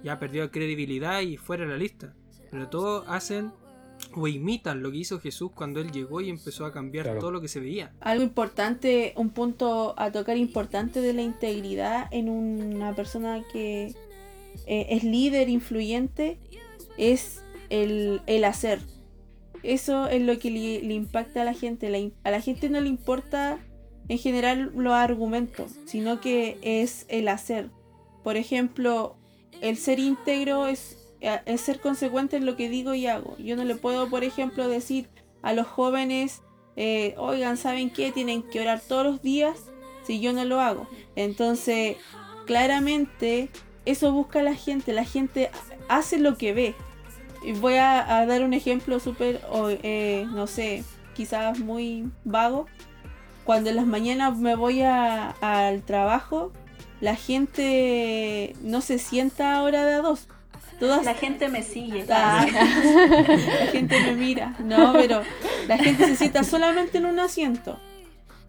ya 0.04 0.20
perdió 0.20 0.50
credibilidad 0.50 1.22
y 1.22 1.36
fuera 1.38 1.66
de 1.66 1.72
la 1.72 1.78
lista. 1.78 2.16
Pero 2.52 2.70
todos 2.70 3.06
hacen 3.08 3.52
o 4.16 4.28
imitan 4.28 4.82
lo 4.82 4.92
que 4.92 4.98
hizo 4.98 5.20
Jesús 5.20 5.52
cuando 5.54 5.80
él 5.80 5.92
llegó 5.92 6.22
y 6.22 6.30
empezó 6.30 6.66
a 6.66 6.72
cambiar 6.72 7.18
todo 7.20 7.32
lo 7.32 7.42
que 7.42 7.48
se 7.48 7.60
veía. 7.60 7.92
Algo 8.00 8.24
importante, 8.24 9.14
un 9.16 9.30
punto 9.30 9.96
a 9.98 10.12
tocar 10.12 10.38
importante 10.38 11.02
de 11.02 11.14
la 11.14 11.22
integridad 11.22 12.08
en 12.12 12.30
una 12.30 12.96
persona 12.96 13.44
que 13.52 13.94
eh, 14.66 14.88
es 14.90 15.04
líder, 15.04 15.50
influyente, 15.50 16.38
es 16.98 17.42
el, 17.70 18.22
hacer. 18.46 18.80
Eso 19.64 20.08
es 20.08 20.22
lo 20.22 20.38
que 20.40 20.52
le, 20.52 20.94
impacta 20.94 21.42
a 21.42 21.46
la 21.46 21.54
gente. 21.54 22.14
a 22.24 22.32
la 22.32 22.42
gente 22.42 22.70
no 22.70 22.82
le 22.82 22.90
importa 22.90 23.60
en 24.10 24.18
general 24.18 24.72
los 24.76 24.94
argumentos, 24.94 25.72
sino 25.86 26.20
que 26.20 26.58
es 26.62 27.06
el 27.10 27.28
hacer. 27.28 27.70
Por 28.24 28.38
ejemplo, 28.38 29.16
el 29.62 29.78
ser 29.78 30.00
íntegro 30.00 30.68
es 30.68 30.98
es 31.24 31.62
ser 31.62 31.80
consecuente 31.80 32.38
en 32.38 32.46
lo 32.46 32.56
que 32.56 32.70
digo 32.70 32.94
y 32.94 33.08
hago. 33.08 33.38
Yo 33.38 33.56
no 33.56 33.64
le 33.64 33.76
puedo, 33.76 34.10
por 34.10 34.24
ejemplo, 34.24 34.68
decir 34.68 35.08
a 35.42 35.54
los 35.54 35.68
jóvenes, 35.68 36.42
eh, 36.76 37.16
oigan, 37.18 37.58
¿saben 37.58 37.90
qué? 37.90 38.12
Tienen 38.12 38.44
que 38.44 38.60
orar 38.60 38.82
todos 38.82 39.06
los 39.06 39.22
días 39.22 39.72
si 40.06 40.20
yo 40.20 40.34
no 40.34 40.44
lo 40.44 40.60
hago. 40.60 40.88
Entonces, 41.16 41.98
claramente, 42.46 43.50
eso 43.86 44.12
busca 44.12 44.44
la 44.44 44.56
gente. 44.56 44.92
La 44.92 45.06
gente 45.06 45.50
hace 45.88 46.20
lo 46.20 46.38
que 46.38 46.54
ve. 46.54 46.76
Voy 47.60 47.76
a, 47.76 48.26
dar 48.26 48.44
un 48.44 48.54
ejemplo 48.54 49.00
súper, 49.00 49.42
eh, 49.84 50.26
no 50.32 50.48
sé, 50.48 50.84
quizás 51.14 51.60
muy 51.60 52.10
vago. 52.26 52.68
Cuando 53.46 53.70
en 53.70 53.78
las 53.78 53.86
mañanas 53.86 54.38
me 54.38 54.56
voy 54.56 54.82
al 54.82 55.84
trabajo, 55.84 56.52
la 57.02 57.16
gente 57.16 58.56
no 58.62 58.80
se 58.80 58.98
sienta 58.98 59.58
ahora 59.58 59.86
de 59.86 59.96
a 59.96 60.02
dos 60.02 60.28
la 61.04 61.14
gente 61.14 61.50
me 61.50 61.64
sigue. 61.64 62.06
Ah. 62.10 62.46
la 62.52 63.68
gente 63.72 64.00
me 64.02 64.14
mira. 64.14 64.56
No, 64.60 64.94
pero 64.94 65.22
la 65.68 65.78
gente 65.78 66.06
se 66.06 66.16
sienta 66.16 66.44
solamente 66.44 66.98
en 66.98 67.06
un 67.06 67.20
asiento. 67.20 67.80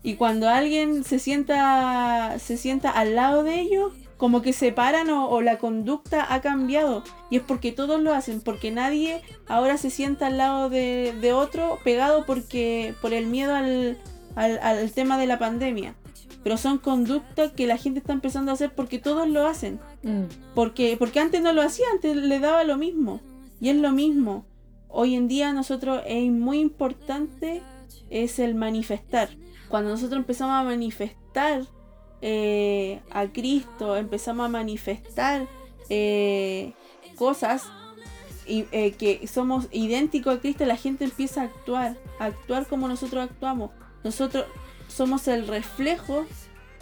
Y 0.02 0.16
cuando 0.16 0.48
alguien 0.48 1.02
se 1.02 1.18
sienta, 1.18 2.38
se 2.38 2.56
sienta 2.56 2.90
al 2.90 3.14
lado 3.14 3.42
de 3.42 3.60
ellos, 3.60 3.92
como 4.18 4.42
que 4.42 4.52
se 4.52 4.70
paran 4.70 5.08
o, 5.10 5.40
la 5.40 5.58
conducta 5.58 6.26
ha 6.32 6.40
cambiado. 6.42 7.02
Y 7.30 7.38
es 7.38 7.42
porque 7.42 7.72
todos 7.72 8.00
lo 8.00 8.12
hacen, 8.12 8.42
porque 8.42 8.70
nadie 8.70 9.22
ahora 9.48 9.78
se 9.78 9.88
sienta 9.88 10.26
al 10.26 10.36
lado 10.36 10.68
de, 10.68 11.32
otro 11.34 11.78
pegado 11.84 12.26
porque 12.26 12.94
por 13.00 13.14
el 13.14 13.26
miedo 13.26 13.54
al, 13.54 13.98
al 14.36 14.92
tema 14.92 15.16
de 15.16 15.26
la 15.26 15.38
pandemia. 15.38 15.94
Pero 16.44 16.58
son 16.58 16.78
conductas 16.78 17.52
que 17.52 17.66
la 17.66 17.78
gente 17.78 17.98
está 17.98 18.12
empezando 18.12 18.50
a 18.50 18.54
hacer 18.54 18.74
porque 18.74 18.98
todos 18.98 19.26
lo 19.26 19.46
hacen. 19.46 19.80
Mm. 20.02 20.24
Porque, 20.54 20.96
porque 20.98 21.18
antes 21.18 21.40
no 21.40 21.54
lo 21.54 21.62
hacía, 21.62 21.86
antes 21.92 22.14
le 22.14 22.38
daba 22.38 22.62
lo 22.64 22.76
mismo. 22.76 23.20
Y 23.60 23.70
es 23.70 23.76
lo 23.76 23.90
mismo. 23.92 24.44
Hoy 24.88 25.14
en 25.14 25.26
día 25.26 25.52
nosotros 25.54 26.02
es 26.06 26.30
muy 26.30 26.60
importante 26.60 27.62
es 28.10 28.38
el 28.38 28.54
manifestar. 28.54 29.30
Cuando 29.68 29.90
nosotros 29.90 30.18
empezamos 30.18 30.54
a 30.54 30.62
manifestar 30.62 31.62
eh, 32.20 33.00
a 33.10 33.26
Cristo, 33.26 33.96
empezamos 33.96 34.46
a 34.46 34.48
manifestar 34.50 35.48
eh, 35.88 36.74
cosas 37.16 37.68
y, 38.46 38.66
eh, 38.70 38.92
que 38.92 39.26
somos 39.26 39.68
idénticos 39.72 40.36
a 40.36 40.40
Cristo, 40.40 40.66
la 40.66 40.76
gente 40.76 41.04
empieza 41.04 41.40
a 41.40 41.44
actuar, 41.44 41.96
a 42.18 42.26
actuar 42.26 42.66
como 42.66 42.86
nosotros 42.86 43.24
actuamos. 43.24 43.70
Nosotros 44.04 44.44
somos 44.94 45.28
el 45.28 45.46
reflejo 45.48 46.26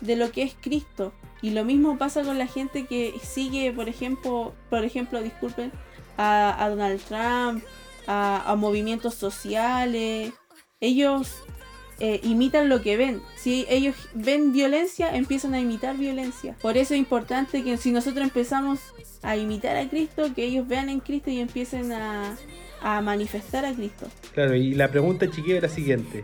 de 0.00 0.16
lo 0.16 0.30
que 0.30 0.42
es 0.42 0.54
Cristo. 0.60 1.12
Y 1.40 1.50
lo 1.50 1.64
mismo 1.64 1.98
pasa 1.98 2.22
con 2.22 2.38
la 2.38 2.46
gente 2.46 2.86
que 2.86 3.14
sigue, 3.22 3.72
por 3.72 3.88
ejemplo, 3.88 4.54
por 4.70 4.84
ejemplo, 4.84 5.22
disculpen, 5.22 5.72
a, 6.18 6.66
Donald 6.68 7.00
Trump, 7.00 7.64
a, 8.06 8.54
movimientos 8.56 9.14
sociales. 9.14 10.32
Ellos 10.80 11.42
eh, 11.98 12.20
imitan 12.22 12.68
lo 12.68 12.82
que 12.82 12.96
ven. 12.96 13.22
Si 13.36 13.66
ellos 13.68 13.96
ven 14.14 14.52
violencia, 14.52 15.14
empiezan 15.16 15.54
a 15.54 15.60
imitar 15.60 15.96
violencia. 15.96 16.56
Por 16.60 16.76
eso 16.76 16.94
es 16.94 17.00
importante 17.00 17.64
que 17.64 17.76
si 17.76 17.92
nosotros 17.92 18.22
empezamos 18.24 18.80
a 19.22 19.36
imitar 19.36 19.76
a 19.76 19.88
Cristo, 19.88 20.32
que 20.34 20.44
ellos 20.44 20.68
vean 20.68 20.88
en 20.90 21.00
Cristo 21.00 21.30
y 21.30 21.40
empiecen 21.40 21.92
a, 21.92 22.36
a 22.82 23.00
manifestar 23.00 23.64
a 23.64 23.72
Cristo. 23.72 24.06
Claro, 24.34 24.54
y 24.54 24.74
la 24.74 24.88
pregunta 24.88 25.30
chiquilla 25.30 25.56
es 25.56 25.62
la 25.62 25.68
siguiente. 25.68 26.22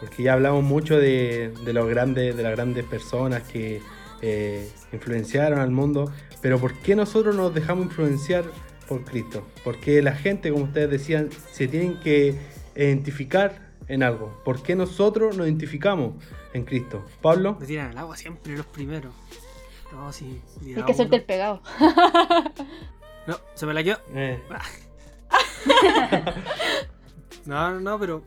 Porque 0.00 0.22
ya 0.22 0.32
hablamos 0.32 0.64
mucho 0.64 0.98
de, 0.98 1.52
de 1.64 1.72
los 1.72 1.88
grandes, 1.88 2.36
de 2.36 2.42
las 2.42 2.52
grandes 2.52 2.84
personas 2.84 3.42
que 3.42 3.82
eh, 4.22 4.70
influenciaron 4.92 5.58
al 5.58 5.70
mundo. 5.70 6.10
Pero 6.40 6.58
¿por 6.58 6.74
qué 6.74 6.96
nosotros 6.96 7.36
nos 7.36 7.54
dejamos 7.54 7.84
influenciar 7.86 8.44
por 8.88 9.04
Cristo? 9.04 9.46
Porque 9.62 10.02
la 10.02 10.14
gente, 10.14 10.50
como 10.50 10.64
ustedes 10.64 10.90
decían, 10.90 11.28
se 11.52 11.68
tienen 11.68 12.00
que 12.00 12.38
identificar 12.74 13.70
en 13.88 14.02
algo. 14.02 14.40
¿Por 14.44 14.62
qué 14.62 14.74
nosotros 14.74 15.36
nos 15.36 15.46
identificamos 15.46 16.14
en 16.54 16.64
Cristo? 16.64 17.04
Pablo. 17.20 17.56
Me 17.60 17.66
tiran 17.66 17.90
al 17.90 17.98
agua 17.98 18.16
siempre 18.16 18.56
los 18.56 18.66
primeros. 18.66 19.12
No, 19.92 20.12
sí. 20.12 20.40
Hay 20.64 20.82
que 20.82 20.92
hacerte 20.92 21.16
el 21.16 21.24
pegado. 21.24 21.62
No, 23.26 23.36
se 23.54 23.66
me 23.66 23.74
la 23.74 23.84
quedó. 23.84 23.98
Eh, 24.14 24.40
No, 27.46 27.70
no, 27.72 27.80
no, 27.80 27.98
pero. 27.98 28.22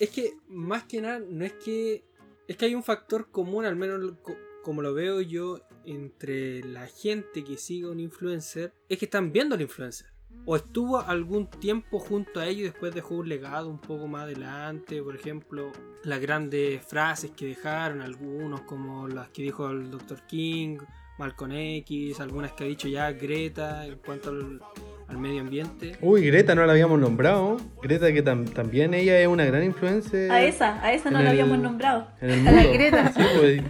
Es 0.00 0.10
que 0.10 0.34
más 0.48 0.84
que 0.84 1.00
nada, 1.00 1.18
no 1.20 1.44
es 1.44 1.52
que. 1.54 2.04
Es 2.46 2.56
que 2.56 2.64
hay 2.66 2.74
un 2.74 2.82
factor 2.84 3.30
común, 3.30 3.64
al 3.66 3.76
menos 3.76 4.12
co- 4.22 4.36
como 4.62 4.80
lo 4.82 4.94
veo 4.94 5.20
yo, 5.20 5.60
entre 5.84 6.62
la 6.64 6.86
gente 6.86 7.44
que 7.44 7.56
sigue 7.56 7.86
a 7.86 7.90
un 7.90 8.00
influencer, 8.00 8.72
es 8.88 8.98
que 8.98 9.04
están 9.04 9.32
viendo 9.32 9.54
al 9.54 9.60
influencer. 9.60 10.08
O 10.44 10.56
estuvo 10.56 10.98
algún 10.98 11.48
tiempo 11.50 11.98
junto 11.98 12.40
a 12.40 12.46
ellos 12.46 12.60
y 12.60 12.64
después 12.64 12.94
dejó 12.94 13.16
un 13.16 13.28
legado 13.28 13.68
un 13.68 13.80
poco 13.80 14.06
más 14.06 14.22
adelante. 14.24 15.02
Por 15.02 15.14
ejemplo, 15.16 15.72
las 16.04 16.20
grandes 16.20 16.82
frases 16.86 17.30
que 17.32 17.46
dejaron, 17.46 18.00
algunos 18.00 18.62
como 18.62 19.08
las 19.08 19.28
que 19.30 19.42
dijo 19.42 19.68
el 19.70 19.90
Dr. 19.90 20.26
King, 20.26 20.78
Malcolm 21.18 21.52
X, 21.52 22.20
algunas 22.20 22.52
que 22.52 22.64
ha 22.64 22.66
dicho 22.66 22.88
ya 22.88 23.10
Greta 23.12 23.86
en 23.86 23.98
cuanto 23.98 24.30
al, 24.30 24.60
al 25.08 25.18
medio 25.18 25.40
ambiente. 25.40 25.96
Uy, 26.02 26.26
Greta 26.26 26.54
no 26.54 26.64
la 26.66 26.72
habíamos 26.72 26.98
nombrado. 27.00 27.56
Greta 27.82 28.12
que 28.12 28.22
tam- 28.24 28.48
también 28.52 28.92
ella 28.94 29.18
es 29.20 29.26
una 29.26 29.44
gran 29.46 29.64
influencia 29.64 30.32
A 30.32 30.42
esa, 30.42 30.82
a 30.84 30.92
esa 30.92 31.10
no 31.10 31.18
en 31.18 31.24
la 31.24 31.30
el- 31.32 31.40
habíamos 31.40 31.58
nombrado. 31.60 32.08
en 32.20 32.30
el 32.30 32.48
A 32.48 32.52
la. 32.52 32.62
Greta. 32.64 33.12
Sí, 33.16 33.22
pues, 33.38 33.62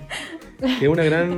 que 0.80 0.84
es 0.86 0.88
una 0.90 1.04
gran, 1.04 1.30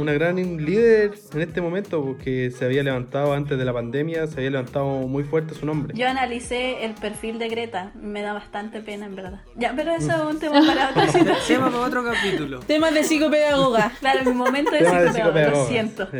una 0.00 0.12
gran 0.12 0.34
líder 0.64 1.12
en 1.34 1.40
este 1.40 1.60
momento 1.60 2.04
porque 2.04 2.50
se 2.50 2.64
había 2.64 2.82
levantado 2.82 3.32
antes 3.34 3.56
de 3.56 3.64
la 3.64 3.72
pandemia, 3.72 4.26
se 4.26 4.38
había 4.38 4.50
levantado 4.50 4.86
muy 5.06 5.22
fuerte 5.22 5.54
su 5.54 5.64
nombre. 5.64 5.94
Yo 5.96 6.08
analicé 6.08 6.84
el 6.84 6.94
perfil 6.94 7.38
de 7.38 7.48
Greta, 7.48 7.92
me 7.94 8.22
da 8.22 8.32
bastante 8.32 8.80
pena 8.80 9.06
en 9.06 9.14
verdad. 9.14 9.40
Ya, 9.54 9.72
pero 9.76 9.92
eso 9.94 10.10
es 10.12 10.34
un 10.34 10.40
tema 10.40 10.60
para 10.66 10.90
otra 10.90 11.06
situación. 11.12 11.60
Tema 11.60 11.70
para 11.70 11.84
otro 11.84 12.04
capítulo. 12.04 12.58
Temas 12.60 12.92
de 12.92 13.04
psicopedagoga. 13.04 13.92
Claro, 14.00 14.24
mi 14.24 14.32
momento 14.32 14.72
de 14.72 14.78
de 14.78 14.84
psicopedagoga, 14.86 15.12
lo 15.12 15.12
psicopedagoga. 15.12 15.68
siento. 15.68 16.08
Sí. 16.10 16.18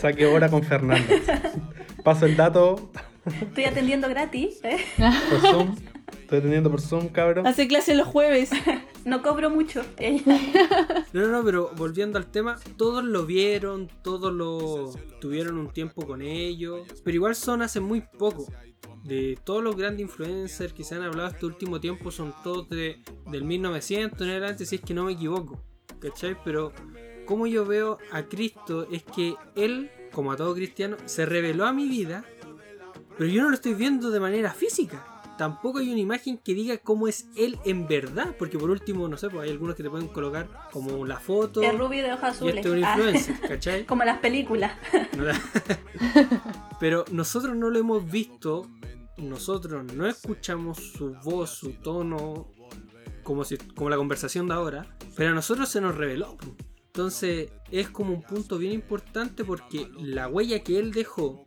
Saque 0.00 0.24
hora 0.24 0.48
con 0.48 0.62
Fernando. 0.62 1.04
Paso 2.06 2.24
el 2.26 2.36
dato 2.36 2.88
Estoy 3.42 3.64
atendiendo 3.64 4.08
gratis, 4.08 4.60
¿eh? 4.62 4.78
por 4.96 5.40
Zoom. 5.40 5.76
Estoy 6.20 6.38
atendiendo 6.38 6.70
por 6.70 6.80
Zoom, 6.80 7.08
cabrón. 7.08 7.48
Hace 7.48 7.66
clase 7.66 7.96
los 7.96 8.06
jueves. 8.06 8.50
No 9.04 9.22
cobro 9.22 9.50
mucho. 9.50 9.84
No, 11.12 11.20
no, 11.20 11.28
no, 11.28 11.44
pero 11.44 11.70
volviendo 11.76 12.18
al 12.18 12.26
tema, 12.26 12.58
todos 12.76 13.04
lo 13.04 13.24
vieron, 13.24 13.88
todos 14.02 14.32
lo 14.32 14.92
tuvieron 15.20 15.58
un 15.58 15.72
tiempo 15.72 16.04
con 16.04 16.22
ellos, 16.22 16.82
pero 17.04 17.14
igual 17.14 17.36
son 17.36 17.62
hace 17.62 17.78
muy 17.78 18.00
poco. 18.00 18.46
De 19.04 19.38
todos 19.44 19.62
los 19.62 19.76
grandes 19.76 20.02
influencers 20.02 20.72
que 20.72 20.82
se 20.82 20.96
han 20.96 21.02
hablado 21.02 21.28
este 21.28 21.46
último 21.46 21.80
tiempo 21.80 22.10
son 22.10 22.34
todos 22.42 22.68
de, 22.68 23.00
del 23.30 23.44
1900 23.44 24.20
en 24.22 24.28
adelante, 24.28 24.66
si 24.66 24.74
es 24.74 24.80
que 24.80 24.92
no 24.92 25.04
me 25.04 25.12
equivoco, 25.12 25.62
¿cachai? 26.00 26.36
Pero 26.44 26.72
como 27.26 27.46
yo 27.46 27.64
veo 27.64 27.98
a 28.10 28.22
Cristo 28.24 28.88
es 28.90 29.04
que 29.04 29.36
Él, 29.54 29.90
como 30.16 30.32
a 30.32 30.36
todo 30.36 30.54
cristiano, 30.54 30.96
se 31.04 31.26
reveló 31.26 31.66
a 31.66 31.74
mi 31.74 31.86
vida, 31.88 32.24
pero 33.18 33.28
yo 33.28 33.42
no 33.42 33.50
lo 33.50 33.54
estoy 33.54 33.74
viendo 33.74 34.10
de 34.10 34.18
manera 34.18 34.50
física. 34.50 35.04
Tampoco 35.36 35.76
hay 35.80 35.90
una 35.90 36.00
imagen 36.00 36.38
que 36.38 36.54
diga 36.54 36.78
cómo 36.78 37.06
es 37.06 37.28
él 37.36 37.58
en 37.66 37.86
verdad, 37.86 38.34
porque 38.38 38.58
por 38.58 38.70
último, 38.70 39.06
no 39.08 39.18
sé, 39.18 39.28
pues 39.28 39.44
hay 39.44 39.50
algunos 39.50 39.74
que 39.76 39.82
te 39.82 39.90
pueden 39.90 40.08
colocar 40.08 40.48
como 40.72 41.04
la 41.04 41.20
foto 41.20 41.60
Es 41.60 41.76
rubio 41.78 42.02
de 42.02 42.14
ojos 42.14 42.22
y 42.22 42.26
azules. 42.28 42.56
este 42.56 42.68
es 42.70 42.74
un 42.78 42.84
Ah, 42.84 42.94
influencer, 42.96 43.40
¿cachai? 43.48 43.84
como 43.84 44.04
las 44.04 44.18
películas. 44.20 44.72
Pero 46.80 47.04
nosotros 47.12 47.54
no 47.54 47.68
lo 47.68 47.78
hemos 47.78 48.10
visto, 48.10 48.66
nosotros 49.18 49.84
no 49.92 50.06
escuchamos 50.06 50.78
su 50.78 51.12
voz, 51.22 51.50
su 51.50 51.72
tono, 51.74 52.48
como, 53.22 53.44
si, 53.44 53.58
como 53.58 53.90
la 53.90 53.96
conversación 53.98 54.48
de 54.48 54.54
ahora, 54.54 54.96
pero 55.14 55.32
a 55.32 55.34
nosotros 55.34 55.68
se 55.68 55.82
nos 55.82 55.94
reveló. 55.94 56.38
Entonces 56.96 57.50
es 57.70 57.90
como 57.90 58.14
un 58.14 58.22
punto 58.22 58.56
bien 58.56 58.72
importante 58.72 59.44
porque 59.44 59.86
la 60.00 60.28
huella 60.28 60.60
que 60.60 60.78
él 60.78 60.92
dejó, 60.92 61.46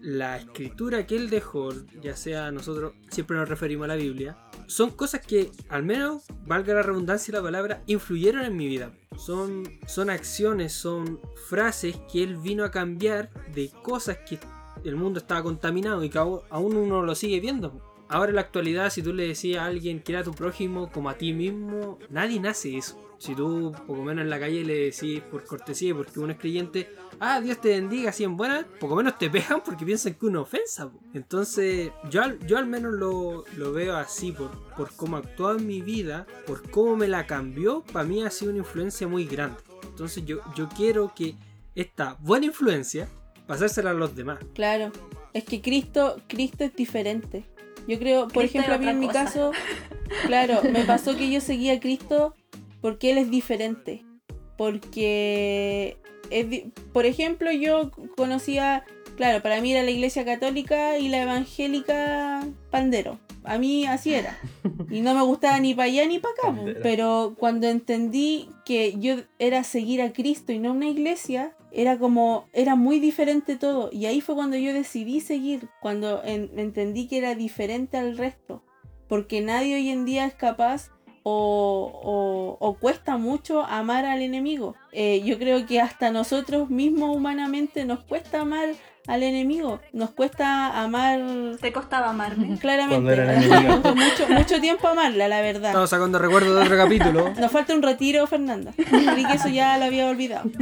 la 0.00 0.38
escritura 0.38 1.06
que 1.06 1.14
él 1.14 1.30
dejó, 1.30 1.68
ya 2.02 2.16
sea 2.16 2.50
nosotros 2.50 2.94
siempre 3.08 3.36
nos 3.36 3.48
referimos 3.48 3.84
a 3.84 3.88
la 3.88 3.94
Biblia, 3.94 4.36
son 4.66 4.90
cosas 4.90 5.24
que, 5.24 5.52
al 5.68 5.84
menos, 5.84 6.24
valga 6.44 6.74
la 6.74 6.82
redundancia 6.82 7.30
y 7.30 7.36
la 7.36 7.42
palabra, 7.42 7.84
influyeron 7.86 8.44
en 8.44 8.56
mi 8.56 8.66
vida. 8.66 8.92
Son, 9.16 9.62
son 9.86 10.10
acciones, 10.10 10.72
son 10.72 11.20
frases 11.48 11.96
que 12.10 12.24
él 12.24 12.36
vino 12.36 12.64
a 12.64 12.72
cambiar 12.72 13.30
de 13.54 13.70
cosas 13.84 14.18
que 14.28 14.40
el 14.84 14.96
mundo 14.96 15.20
estaba 15.20 15.44
contaminado 15.44 16.02
y 16.02 16.10
que 16.10 16.18
aún 16.18 16.76
uno 16.76 17.04
lo 17.04 17.14
sigue 17.14 17.38
viendo. 17.38 17.94
Ahora 18.08 18.30
en 18.30 18.34
la 18.34 18.40
actualidad, 18.40 18.90
si 18.90 19.00
tú 19.00 19.14
le 19.14 19.28
decías 19.28 19.62
a 19.62 19.66
alguien 19.66 20.02
que 20.02 20.10
era 20.10 20.24
tu 20.24 20.32
prójimo 20.32 20.90
como 20.90 21.08
a 21.08 21.14
ti 21.18 21.32
mismo, 21.32 22.00
nadie 22.10 22.40
nace 22.40 22.76
eso. 22.76 23.05
Si 23.18 23.34
tú, 23.34 23.72
poco 23.86 24.02
menos 24.02 24.22
en 24.22 24.30
la 24.30 24.38
calle, 24.38 24.64
le 24.64 24.90
decís 24.90 25.22
por 25.22 25.44
cortesía, 25.44 25.94
porque 25.94 26.20
uno 26.20 26.32
es 26.32 26.38
creyente, 26.38 26.90
ah, 27.18 27.40
Dios 27.40 27.60
te 27.60 27.70
bendiga, 27.70 28.10
así 28.10 28.24
en 28.24 28.36
buena, 28.36 28.66
poco 28.78 28.96
menos 28.96 29.18
te 29.18 29.30
pegan 29.30 29.62
porque 29.64 29.84
piensan 29.84 30.14
que 30.14 30.18
es 30.18 30.30
una 30.30 30.40
ofensa. 30.40 30.90
po. 30.90 31.00
Entonces, 31.14 31.90
yo 32.10 32.22
al, 32.22 32.38
yo 32.46 32.58
al 32.58 32.66
menos 32.66 32.92
lo, 32.92 33.44
lo 33.56 33.72
veo 33.72 33.96
así, 33.96 34.32
por, 34.32 34.50
por 34.76 34.94
cómo 34.96 35.16
actuó 35.16 35.56
en 35.56 35.66
mi 35.66 35.80
vida, 35.80 36.26
por 36.46 36.70
cómo 36.70 36.96
me 36.96 37.08
la 37.08 37.26
cambió, 37.26 37.82
para 37.92 38.06
mí 38.06 38.22
ha 38.22 38.30
sido 38.30 38.50
una 38.50 38.60
influencia 38.60 39.08
muy 39.08 39.24
grande. 39.24 39.58
Entonces, 39.82 40.24
yo, 40.26 40.40
yo 40.54 40.68
quiero 40.68 41.12
que 41.14 41.36
esta 41.74 42.16
buena 42.20 42.46
influencia, 42.46 43.08
pasársela 43.46 43.90
a 43.90 43.94
los 43.94 44.14
demás. 44.14 44.38
Claro. 44.54 44.92
Es 45.32 45.44
que 45.44 45.60
Cristo, 45.60 46.20
Cristo 46.26 46.64
es 46.64 46.74
diferente. 46.74 47.44
Yo 47.86 47.98
creo, 47.98 48.22
por 48.28 48.42
Cristo 48.42 48.58
ejemplo, 48.58 48.74
a 48.74 48.78
mí 48.78 48.88
en 48.88 48.98
mi 48.98 49.08
caso, 49.08 49.52
claro, 50.26 50.60
me 50.72 50.84
pasó 50.84 51.16
que 51.16 51.30
yo 51.30 51.40
seguía 51.40 51.74
a 51.74 51.80
Cristo 51.80 52.34
porque 52.86 53.10
Él 53.10 53.18
es 53.18 53.32
diferente. 53.32 54.04
Porque, 54.56 55.96
es 56.30 56.46
por 56.92 57.04
ejemplo, 57.04 57.50
yo 57.50 57.90
conocía, 58.16 58.84
claro, 59.16 59.42
para 59.42 59.60
mí 59.60 59.72
era 59.72 59.82
la 59.82 59.90
iglesia 59.90 60.24
católica 60.24 60.96
y 60.96 61.08
la 61.08 61.22
evangélica 61.22 62.46
pandero. 62.70 63.18
A 63.42 63.58
mí 63.58 63.86
así 63.86 64.14
era. 64.14 64.38
Y 64.88 65.00
no 65.00 65.14
me 65.14 65.22
gustaba 65.22 65.58
ni 65.58 65.74
para 65.74 65.86
allá 65.86 66.06
ni 66.06 66.20
para 66.20 66.34
acá. 66.34 66.60
Pero 66.80 67.34
cuando 67.36 67.66
entendí 67.66 68.48
que 68.64 68.94
yo 69.00 69.16
era 69.40 69.64
seguir 69.64 70.00
a 70.00 70.12
Cristo 70.12 70.52
y 70.52 70.60
no 70.60 70.70
una 70.70 70.88
iglesia, 70.88 71.56
era 71.72 71.98
como, 71.98 72.46
era 72.52 72.76
muy 72.76 73.00
diferente 73.00 73.56
todo. 73.56 73.90
Y 73.92 74.06
ahí 74.06 74.20
fue 74.20 74.36
cuando 74.36 74.56
yo 74.56 74.72
decidí 74.72 75.18
seguir, 75.20 75.68
cuando 75.82 76.22
en- 76.22 76.56
entendí 76.56 77.08
que 77.08 77.18
era 77.18 77.34
diferente 77.34 77.96
al 77.96 78.16
resto. 78.16 78.62
Porque 79.08 79.40
nadie 79.40 79.74
hoy 79.74 79.88
en 79.88 80.04
día 80.04 80.24
es 80.26 80.34
capaz 80.34 80.92
o, 81.28 82.56
o, 82.60 82.74
cuesta 82.74 83.16
mucho 83.16 83.64
amar 83.64 84.04
al 84.04 84.22
enemigo. 84.22 84.76
Eh, 84.92 85.22
yo 85.24 85.38
creo 85.38 85.66
que 85.66 85.80
hasta 85.80 86.12
nosotros 86.12 86.70
mismos 86.70 87.16
humanamente 87.16 87.84
nos 87.84 87.98
cuesta 88.04 88.42
amar 88.42 88.68
al 89.08 89.22
enemigo. 89.24 89.80
Nos 89.92 90.10
cuesta 90.10 90.80
amar. 90.80 91.20
Te 91.60 91.72
costaba 91.72 92.10
amarme. 92.10 92.56
Claramente. 92.58 93.16
mucho, 93.94 94.28
mucho 94.28 94.60
tiempo 94.60 94.86
amarla, 94.86 95.26
la 95.26 95.40
verdad. 95.40 95.70
Estamos 95.70 95.90
sacando 95.90 96.20
recuerdos 96.20 96.54
de 96.54 96.62
otro 96.62 96.76
capítulo. 96.76 97.34
Nos 97.36 97.50
falta 97.50 97.74
un 97.74 97.82
retiro, 97.82 98.24
Fernanda. 98.28 98.72
Y 98.76 99.24
que 99.24 99.32
eso 99.32 99.48
ya 99.48 99.78
lo 99.78 99.86
había 99.86 100.08
olvidado. 100.08 100.48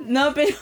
No, 0.00 0.34
pero. 0.34 0.56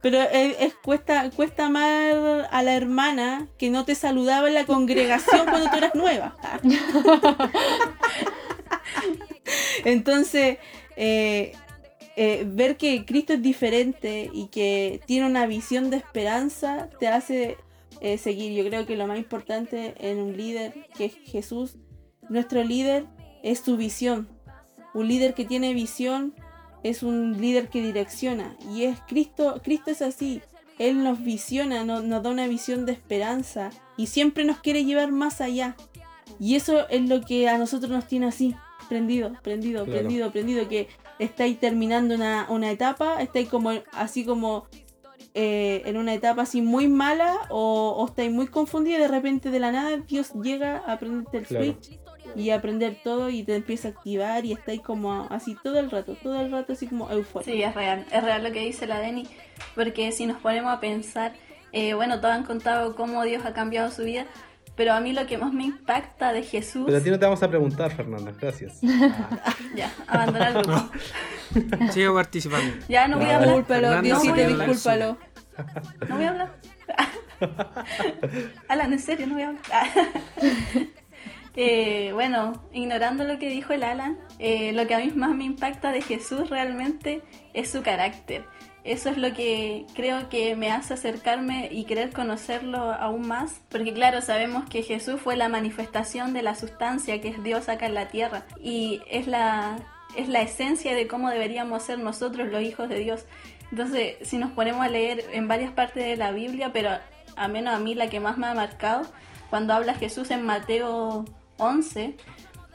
Pero 0.00 0.20
es, 0.20 0.74
cuesta, 0.74 1.30
cuesta 1.30 1.66
amar 1.66 2.48
a 2.50 2.62
la 2.62 2.74
hermana 2.74 3.48
que 3.58 3.70
no 3.70 3.84
te 3.84 3.94
saludaba 3.94 4.48
en 4.48 4.54
la 4.54 4.64
congregación 4.64 5.46
cuando 5.46 5.70
tú 5.70 5.76
eras 5.76 5.94
nueva. 5.94 6.36
Entonces, 9.84 10.58
eh, 10.96 11.52
eh, 12.16 12.44
ver 12.46 12.76
que 12.76 13.04
Cristo 13.04 13.34
es 13.34 13.42
diferente 13.42 14.30
y 14.32 14.48
que 14.48 15.00
tiene 15.06 15.26
una 15.26 15.46
visión 15.46 15.88
de 15.90 15.98
esperanza 15.98 16.88
te 16.98 17.06
hace 17.06 17.56
eh, 18.00 18.18
seguir. 18.18 18.52
Yo 18.52 18.68
creo 18.68 18.86
que 18.86 18.96
lo 18.96 19.06
más 19.06 19.18
importante 19.18 19.94
en 20.00 20.18
un 20.18 20.36
líder 20.36 20.74
que 20.96 21.04
es 21.04 21.14
Jesús, 21.24 21.76
nuestro 22.28 22.64
líder, 22.64 23.06
es 23.42 23.60
su 23.60 23.76
visión. 23.76 24.28
Un 24.94 25.06
líder 25.06 25.34
que 25.34 25.44
tiene 25.44 25.74
visión 25.74 26.34
es 26.82 27.02
un 27.02 27.40
líder 27.40 27.68
que 27.68 27.82
direcciona 27.82 28.56
y 28.72 28.84
es 28.84 28.98
Cristo, 29.06 29.60
Cristo 29.62 29.90
es 29.90 30.02
así, 30.02 30.40
Él 30.78 31.02
nos 31.02 31.22
visiona, 31.22 31.84
nos, 31.84 32.08
da 32.08 32.30
una 32.30 32.46
visión 32.46 32.86
de 32.86 32.92
esperanza 32.92 33.70
y 33.96 34.06
siempre 34.06 34.44
nos 34.44 34.60
quiere 34.60 34.84
llevar 34.84 35.12
más 35.12 35.40
allá. 35.40 35.76
Y 36.38 36.54
eso 36.54 36.88
es 36.88 37.08
lo 37.08 37.22
que 37.22 37.48
a 37.48 37.58
nosotros 37.58 37.90
nos 37.90 38.06
tiene 38.06 38.26
así, 38.26 38.54
prendido, 38.88 39.32
prendido, 39.42 39.84
prendido, 39.84 40.30
prendido, 40.30 40.68
que 40.68 40.88
estáis 41.18 41.58
terminando 41.58 42.14
una, 42.14 42.46
una 42.48 42.70
etapa, 42.70 43.20
estáis 43.22 43.48
como 43.48 43.72
así 43.92 44.24
como 44.24 44.68
eh, 45.34 45.82
en 45.84 45.96
una 45.96 46.14
etapa 46.14 46.42
así 46.42 46.62
muy 46.62 46.86
mala 46.86 47.38
o, 47.50 47.94
o 47.98 48.06
estáis 48.06 48.30
muy 48.30 48.46
confundidos 48.46 49.00
y 49.00 49.02
de 49.02 49.08
repente 49.08 49.50
de 49.50 49.58
la 49.58 49.72
nada 49.72 49.96
Dios 49.98 50.32
llega 50.34 50.78
a 50.78 50.98
prenderte 50.98 51.38
el 51.38 51.46
switch 51.46 51.98
y 52.36 52.50
aprender 52.50 52.98
todo 53.02 53.30
y 53.30 53.42
te 53.42 53.56
empieza 53.56 53.88
a 53.88 53.90
activar 53.92 54.44
y 54.44 54.52
estáis 54.52 54.80
como 54.80 55.26
así 55.30 55.56
todo 55.62 55.78
el 55.78 55.90
rato, 55.90 56.14
todo 56.14 56.40
el 56.40 56.50
rato 56.50 56.72
así 56.72 56.86
como 56.86 57.10
eufórico. 57.10 57.50
Sí, 57.50 57.62
es 57.62 57.74
real, 57.74 58.04
es 58.10 58.22
real 58.22 58.44
lo 58.44 58.52
que 58.52 58.60
dice 58.60 58.86
la 58.86 59.00
Deni, 59.00 59.26
porque 59.74 60.12
si 60.12 60.26
nos 60.26 60.38
ponemos 60.38 60.72
a 60.72 60.80
pensar, 60.80 61.32
eh, 61.72 61.94
bueno, 61.94 62.20
todos 62.20 62.34
han 62.34 62.44
contado 62.44 62.96
cómo 62.96 63.22
Dios 63.24 63.44
ha 63.44 63.52
cambiado 63.52 63.90
su 63.90 64.04
vida, 64.04 64.26
pero 64.76 64.92
a 64.92 65.00
mí 65.00 65.12
lo 65.12 65.26
que 65.26 65.38
más 65.38 65.52
me 65.52 65.64
impacta 65.64 66.32
de 66.32 66.42
Jesús... 66.42 66.84
Pero 66.86 66.98
a 66.98 67.00
ti 67.00 67.10
no 67.10 67.18
te 67.18 67.24
vamos 67.24 67.42
a 67.42 67.48
preguntar, 67.48 67.90
Fernanda, 67.90 68.32
gracias. 68.40 68.80
ya, 69.74 69.92
abandonar 70.06 70.56
el 70.56 70.62
grupo. 70.62 70.90
Sigo 71.92 72.14
participando. 72.14 72.86
Ya, 72.88 73.08
no 73.08 73.16
voy 73.16 73.26
a 73.26 73.36
hablar. 73.36 73.48
Discúlpalo, 73.48 74.02
Diosito, 74.02 74.34
discúlpalo. 74.34 75.18
No 76.08 76.14
voy 76.16 76.24
a 76.24 76.28
hablar. 76.30 76.54
Alan, 78.68 78.92
en 78.92 78.98
serio, 78.98 79.26
no 79.26 79.34
voy 79.34 79.42
a 79.42 79.48
hablar. 79.48 79.62
Eh, 81.60 82.12
bueno, 82.12 82.52
ignorando 82.72 83.24
lo 83.24 83.40
que 83.40 83.50
dijo 83.50 83.72
el 83.72 83.82
Alan, 83.82 84.16
eh, 84.38 84.70
lo 84.74 84.86
que 84.86 84.94
a 84.94 85.00
mí 85.00 85.10
más 85.16 85.34
me 85.34 85.42
impacta 85.42 85.90
de 85.90 86.02
Jesús 86.02 86.50
realmente 86.50 87.20
es 87.52 87.68
su 87.68 87.82
carácter. 87.82 88.44
Eso 88.84 89.10
es 89.10 89.18
lo 89.18 89.32
que 89.34 89.84
creo 89.96 90.28
que 90.28 90.54
me 90.54 90.70
hace 90.70 90.94
acercarme 90.94 91.68
y 91.72 91.82
querer 91.82 92.12
conocerlo 92.12 92.92
aún 92.92 93.26
más, 93.26 93.60
porque 93.70 93.92
claro, 93.92 94.22
sabemos 94.22 94.68
que 94.70 94.84
Jesús 94.84 95.20
fue 95.20 95.34
la 95.34 95.48
manifestación 95.48 96.32
de 96.32 96.42
la 96.42 96.54
sustancia 96.54 97.20
que 97.20 97.30
es 97.30 97.42
Dios 97.42 97.68
acá 97.68 97.86
en 97.86 97.94
la 97.94 98.06
tierra 98.06 98.46
y 98.62 99.02
es 99.10 99.26
la, 99.26 99.78
es 100.16 100.28
la 100.28 100.42
esencia 100.42 100.94
de 100.94 101.08
cómo 101.08 101.28
deberíamos 101.28 101.82
ser 101.82 101.98
nosotros 101.98 102.46
los 102.52 102.62
hijos 102.62 102.88
de 102.88 103.00
Dios. 103.00 103.26
Entonces, 103.72 104.14
si 104.22 104.38
nos 104.38 104.52
ponemos 104.52 104.84
a 104.84 104.88
leer 104.88 105.24
en 105.32 105.48
varias 105.48 105.72
partes 105.72 106.04
de 106.04 106.16
la 106.16 106.30
Biblia, 106.30 106.70
pero 106.72 106.90
a 107.34 107.48
menos 107.48 107.74
a 107.74 107.80
mí 107.80 107.96
la 107.96 108.08
que 108.08 108.20
más 108.20 108.38
me 108.38 108.46
ha 108.46 108.54
marcado, 108.54 109.08
cuando 109.50 109.74
habla 109.74 109.94
Jesús 109.94 110.30
en 110.30 110.44
Mateo 110.44 111.24
11 111.58 112.16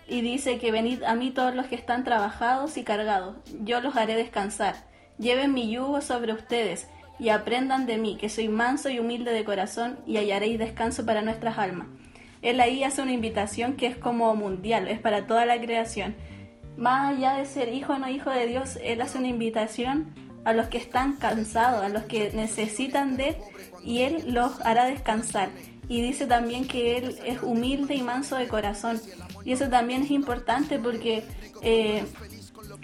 y 0.08 0.22
dice 0.22 0.60
que 0.60 0.72
venid 0.72 1.04
a 1.04 1.15
mí 1.15 1.32
todos 1.32 1.56
los 1.56 1.67
que 1.67 1.76
están 1.76 2.04
trabajados 2.04 2.78
y 2.78 2.84
cargados, 2.84 3.38
yo 3.63 3.82
los 3.82 3.96
haré 3.96 4.15
descansar. 4.15 4.76
Lleven 5.17 5.54
mi 5.54 5.72
yugo 5.72 6.02
sobre 6.02 6.34
ustedes 6.34 6.88
y 7.19 7.30
aprendan 7.30 7.86
de 7.86 7.98
mí, 7.98 8.17
que 8.17 8.30
soy 8.30 8.50
manso 8.50 8.89
y 8.89 9.00
humilde 9.00 9.32
de 9.32 9.46
corazón, 9.46 10.00
y 10.06 10.17
hallaréis 10.17 10.60
descanso 10.60 11.06
para 11.06 11.22
nuestras 11.22 11.58
almas. 11.58 11.88
Él 12.41 12.60
ahí 12.60 12.84
hace 12.84 13.02
una 13.02 13.13
invitación 13.13 13.74
que 13.74 13.88
es 13.88 13.96
como 13.96 14.36
mundial, 14.36 14.88
es 14.88 15.00
para 15.00 15.26
toda 15.26 15.46
la 15.46 15.60
creación. 15.62 16.15
Más 16.76 17.15
allá 17.15 17.36
de 17.36 17.46
ser 17.46 17.69
hijo 17.74 17.93
o 17.93 18.00
no 18.00 18.10
hijo 18.10 18.30
de 18.30 18.48
Dios, 18.48 18.78
Él 18.84 19.02
hace 19.02 19.17
una 19.19 19.28
invitación 19.28 20.13
a 20.43 20.52
los 20.52 20.67
que 20.67 20.78
están 20.78 21.15
cansados, 21.15 21.84
a 21.84 21.89
los 21.89 22.04
que 22.04 22.32
necesitan 22.34 23.15
de 23.15 23.30
Él, 23.30 23.36
y 23.84 24.02
Él 24.02 24.34
los 24.34 24.60
hará 24.62 24.86
descansar 24.86 25.50
y 25.88 26.02
dice 26.02 26.26
también 26.26 26.67
que 26.67 26.98
él 26.98 27.17
es 27.26 27.41
humilde 27.41 27.96
y 27.96 28.02
manso 28.02 28.36
de 28.36 28.48
corazón. 28.48 29.02
Y 29.46 29.52
eso 29.52 29.67
también 29.69 30.04
es 30.04 30.12
importante 30.12 30.80
porque 30.80 31.24
eh, 31.62 32.04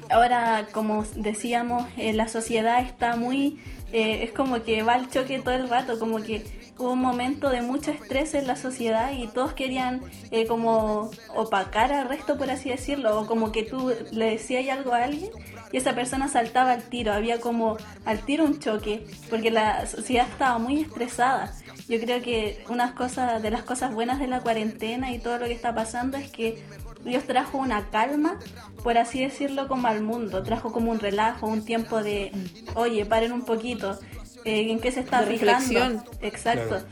ahora, 0.09 0.67
como 0.71 1.03
decíamos, 1.15 1.85
eh, 1.97 2.13
la 2.13 2.27
sociedad 2.27 2.81
está 2.81 3.15
muy, 3.15 3.59
eh, 3.91 4.23
es 4.23 4.31
como 4.31 4.61
que 4.63 4.83
va 4.83 4.93
al 4.93 5.09
choque 5.09 5.39
todo 5.39 5.55
el 5.55 5.69
rato, 5.69 5.99
como 5.99 6.21
que 6.21 6.45
hubo 6.77 6.93
un 6.93 7.01
momento 7.01 7.49
de 7.49 7.61
mucho 7.61 7.91
estrés 7.91 8.33
en 8.33 8.47
la 8.47 8.55
sociedad 8.55 9.11
y 9.11 9.27
todos 9.27 9.53
querían 9.53 10.01
como 10.47 11.11
opacar 11.35 11.91
al 11.91 12.07
resto, 12.07 12.37
por 12.37 12.49
así 12.49 12.69
decirlo, 12.69 13.19
o 13.19 13.27
como 13.27 13.51
que 13.51 13.63
tú 13.63 13.91
le 14.11 14.31
decías 14.31 14.65
algo 14.77 14.93
a 14.93 15.03
alguien 15.03 15.29
y 15.71 15.77
esa 15.77 15.93
persona 15.93 16.27
saltaba 16.27 16.71
al 16.71 16.83
tiro, 16.83 17.13
había 17.13 17.39
como 17.39 17.77
al 18.05 18.19
tiro 18.25 18.45
un 18.45 18.59
choque, 18.59 19.05
porque 19.29 19.51
la 19.51 19.85
sociedad 19.87 20.27
estaba 20.27 20.57
muy 20.57 20.81
estresada. 20.81 21.53
Yo 21.89 21.99
creo 21.99 22.21
que 22.21 22.63
una 22.69 22.93
cosa, 22.93 23.39
de 23.39 23.49
las 23.49 23.63
cosas 23.63 23.93
buenas 23.93 24.19
de 24.19 24.27
la 24.27 24.41
cuarentena 24.41 25.11
y 25.11 25.17
todo 25.17 25.39
lo 25.39 25.45
que 25.45 25.53
está 25.53 25.73
pasando 25.73 26.17
es 26.17 26.29
que 26.29 26.63
Dios 27.03 27.23
trajo 27.23 27.57
una 27.57 27.89
calma, 27.89 28.39
por 28.83 28.99
así 28.99 29.21
decirlo, 29.21 29.67
como 29.67 29.87
al 29.87 30.01
mundo. 30.03 30.43
Trajo 30.43 30.71
como 30.71 30.91
un 30.91 30.99
relajo, 30.99 31.47
un 31.47 31.65
tiempo 31.65 32.03
de, 32.03 32.31
oye, 32.75 33.05
paren 33.07 33.31
un 33.31 33.43
poquito. 33.43 33.99
Eh, 34.45 34.71
¿En 34.71 34.79
qué 34.79 34.91
se 34.91 34.99
está 34.99 35.23
fijando? 35.23 36.03
Exacto. 36.21 36.85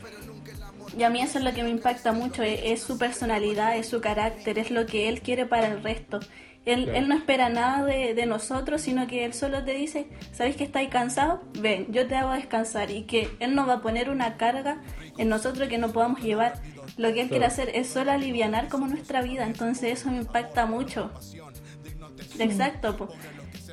Y 0.98 1.04
a 1.04 1.10
mí 1.10 1.20
eso 1.20 1.38
es 1.38 1.44
lo 1.44 1.54
que 1.54 1.62
me 1.62 1.70
impacta 1.70 2.10
mucho, 2.10 2.42
es, 2.42 2.82
su 2.82 2.98
personalidad, 2.98 3.76
es 3.76 3.88
su 3.88 4.00
carácter, 4.00 4.58
es 4.58 4.72
lo 4.72 4.84
que 4.86 5.08
él 5.08 5.20
quiere 5.20 5.46
para 5.46 5.68
el 5.68 5.80
resto. 5.80 6.18
Él, 6.72 7.08
no 7.08 7.14
espera 7.14 7.48
nada 7.48 7.84
de, 7.84 8.26
nosotros, 8.26 8.82
sino 8.82 9.06
que 9.06 9.24
Él 9.24 9.34
solo 9.34 9.64
te 9.64 9.72
dice, 9.72 10.08
¿sabes 10.32 10.56
que 10.56 10.64
estáis 10.64 10.88
cansados? 10.88 11.40
Ven, 11.60 11.86
yo 11.90 12.06
te 12.06 12.16
hago 12.16 12.32
descansar 12.32 12.90
y 12.90 13.04
que 13.04 13.30
Él 13.40 13.54
no 13.54 13.66
va 13.66 13.74
a 13.74 13.80
poner 13.80 14.10
una 14.10 14.36
carga 14.36 14.82
en 15.16 15.28
nosotros 15.28 15.68
que 15.68 15.78
no 15.78 15.92
podamos 15.92 16.20
llevar. 16.20 16.60
Lo 16.96 17.12
que 17.12 17.22
Él 17.22 17.28
quiere 17.28 17.46
hacer 17.46 17.70
es 17.74 17.88
solo 17.88 18.12
aliviar 18.12 18.68
como 18.68 18.86
nuestra 18.86 19.22
vida, 19.22 19.44
entonces 19.44 19.98
eso 19.98 20.10
me 20.10 20.18
impacta 20.18 20.66
mucho. 20.66 21.10
Exacto. 22.38 23.08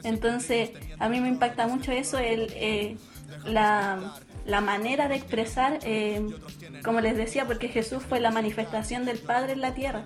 Entonces, 0.03 0.71
a 0.99 1.09
mí 1.09 1.19
me 1.19 1.29
impacta 1.29 1.67
mucho 1.67 1.91
eso, 1.91 2.19
el, 2.19 2.51
eh, 2.55 2.97
la, 3.45 4.13
la 4.45 4.61
manera 4.61 5.07
de 5.07 5.15
expresar, 5.15 5.79
eh, 5.83 6.25
como 6.83 7.01
les 7.01 7.17
decía, 7.17 7.45
porque 7.45 7.67
Jesús 7.67 8.03
fue 8.03 8.19
la 8.19 8.31
manifestación 8.31 9.05
del 9.05 9.17
Padre 9.17 9.53
en 9.53 9.61
la 9.61 9.73
tierra. 9.73 10.05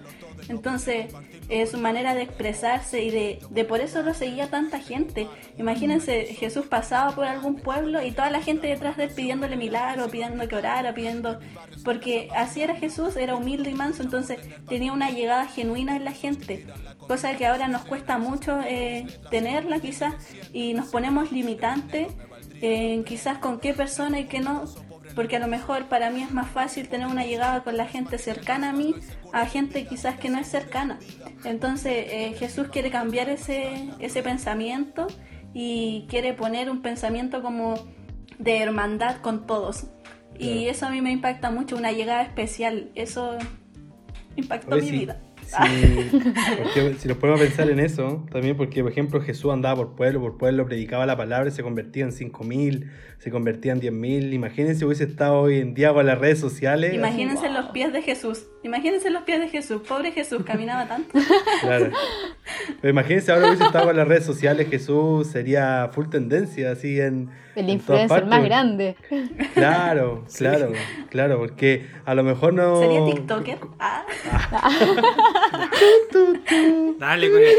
Entonces, 0.49 1.13
eh, 1.47 1.65
su 1.67 1.77
manera 1.77 2.15
de 2.15 2.23
expresarse 2.23 3.03
y 3.03 3.12
de, 3.12 3.39
de, 3.49 3.65
por 3.65 3.79
eso 3.81 4.01
lo 4.01 4.13
seguía 4.13 4.49
tanta 4.49 4.79
gente. 4.79 5.27
Imagínense, 5.57 6.25
Jesús 6.25 6.65
pasaba 6.65 7.12
por 7.15 7.25
algún 7.25 7.55
pueblo 7.55 8.03
y 8.03 8.12
toda 8.12 8.29
la 8.29 8.41
gente 8.41 8.67
detrás 8.67 8.97
de 8.97 9.05
él 9.05 9.12
pidiéndole 9.15 9.55
milagro, 9.55 10.09
pidiendo 10.09 10.47
que 10.47 10.55
orara, 10.55 10.93
pidiendo... 10.93 11.39
Porque 11.85 12.29
así 12.35 12.62
era 12.62 12.75
Jesús, 12.75 13.15
era 13.15 13.35
humilde 13.35 13.69
y 13.69 13.73
manso, 13.73 14.03
entonces 14.03 14.39
tenía 14.67 14.91
una 14.91 15.12
llegada 15.12 15.47
genuina 15.47 15.95
en 15.95 16.03
la 16.03 16.12
gente. 16.12 16.65
Cosa 17.07 17.38
que 17.38 17.45
ahora 17.45 17.67
nos 17.67 17.83
cuesta 17.85 18.17
mucho 18.17 18.59
eh, 18.62 19.07
tenerla 19.29 19.79
quizás 19.79 20.15
y 20.51 20.73
nos 20.73 20.89
ponemos 20.89 21.31
limitantes 21.31 22.07
en 22.62 23.03
quizás 23.03 23.38
con 23.38 23.59
qué 23.59 23.73
persona 23.73 24.19
y 24.19 24.25
qué 24.25 24.39
no, 24.39 24.65
porque 25.15 25.37
a 25.37 25.39
lo 25.39 25.47
mejor 25.47 25.85
para 25.85 26.09
mí 26.09 26.21
es 26.21 26.31
más 26.31 26.49
fácil 26.49 26.87
tener 26.87 27.07
una 27.07 27.25
llegada 27.25 27.63
con 27.63 27.77
la 27.77 27.85
gente 27.85 28.17
cercana 28.17 28.69
a 28.69 28.73
mí 28.73 28.95
a 29.33 29.45
gente 29.45 29.85
quizás 29.85 30.17
que 30.17 30.29
no 30.29 30.39
es 30.39 30.47
cercana. 30.47 30.99
Entonces 31.43 31.93
eh, 32.09 32.35
Jesús 32.37 32.67
quiere 32.69 32.89
cambiar 32.89 33.29
ese, 33.29 33.89
ese 33.99 34.23
pensamiento 34.23 35.07
y 35.53 36.05
quiere 36.09 36.33
poner 36.33 36.69
un 36.69 36.81
pensamiento 36.81 37.41
como 37.41 37.75
de 38.37 38.59
hermandad 38.59 39.17
con 39.21 39.45
todos. 39.45 39.87
Y 40.37 40.67
eso 40.67 40.85
a 40.85 40.89
mí 40.89 41.01
me 41.01 41.11
impacta 41.11 41.51
mucho, 41.51 41.75
una 41.75 41.91
llegada 41.91 42.21
especial, 42.21 42.91
eso 42.95 43.37
impactó 44.37 44.77
mi 44.77 44.89
vida. 44.89 45.19
Sí, 45.49 46.09
porque 46.57 46.95
si 47.00 47.08
nos 47.08 47.17
podemos 47.17 47.41
pensar 47.41 47.69
en 47.69 47.79
eso, 47.79 48.25
también 48.31 48.56
porque, 48.56 48.83
por 48.83 48.91
ejemplo, 48.91 49.21
Jesús 49.21 49.52
andaba 49.52 49.77
por 49.77 49.95
pueblo, 49.95 50.21
por 50.21 50.37
pueblo, 50.37 50.65
predicaba 50.65 51.06
la 51.06 51.17
palabra 51.17 51.50
y 51.50 51.52
se 51.52 51.63
convertía 51.63 52.04
en 52.04 52.12
5.000, 52.12 52.89
se 53.17 53.31
convertía 53.31 53.71
en 53.71 53.81
10.000. 53.81 54.33
Imagínense 54.33 54.85
hubiese 54.85 55.06
estado 55.06 55.39
hoy 55.39 55.60
en 55.60 55.73
día 55.73 55.93
con 55.93 56.06
las 56.06 56.19
redes 56.19 56.39
sociales. 56.39 56.93
Imagínense 56.93 57.47
así, 57.47 57.56
los 57.56 57.65
pies 57.71 57.91
de 57.91 58.02
Jesús. 58.02 58.45
Imagínense 58.63 59.10
los 59.10 59.23
pies 59.23 59.39
de 59.39 59.47
Jesús. 59.47 59.81
Pobre 59.87 60.12
Jesús, 60.12 60.43
caminaba 60.45 60.87
tanto. 60.87 61.17
Claro. 61.62 61.91
Pero 62.81 62.91
imagínense 62.91 63.31
ahora 63.31 63.47
hubiese 63.47 63.63
estado 63.63 63.87
con 63.87 63.97
las 63.97 64.08
redes 64.08 64.25
sociales, 64.25 64.69
Jesús 64.69 65.27
sería 65.27 65.89
full 65.91 66.08
tendencia, 66.10 66.71
así 66.71 67.00
en. 67.00 67.29
El 67.56 67.65
en 67.65 67.71
influencer 67.71 68.25
más 68.25 68.43
grande. 68.43 68.95
Claro, 69.54 70.25
claro, 70.37 70.71
claro, 71.10 71.39
porque 71.39 71.87
a 72.06 72.13
lo 72.13 72.23
mejor 72.23 72.54
no. 72.54 72.79
¿Sería 72.79 73.06
TikToker? 73.06 73.58
Ah, 73.81 74.06
Dale 77.00 77.31
con 77.31 77.42
el. 77.42 77.56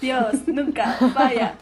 Dios, 0.00 0.34
nunca, 0.46 0.96
vaya. 1.14 1.54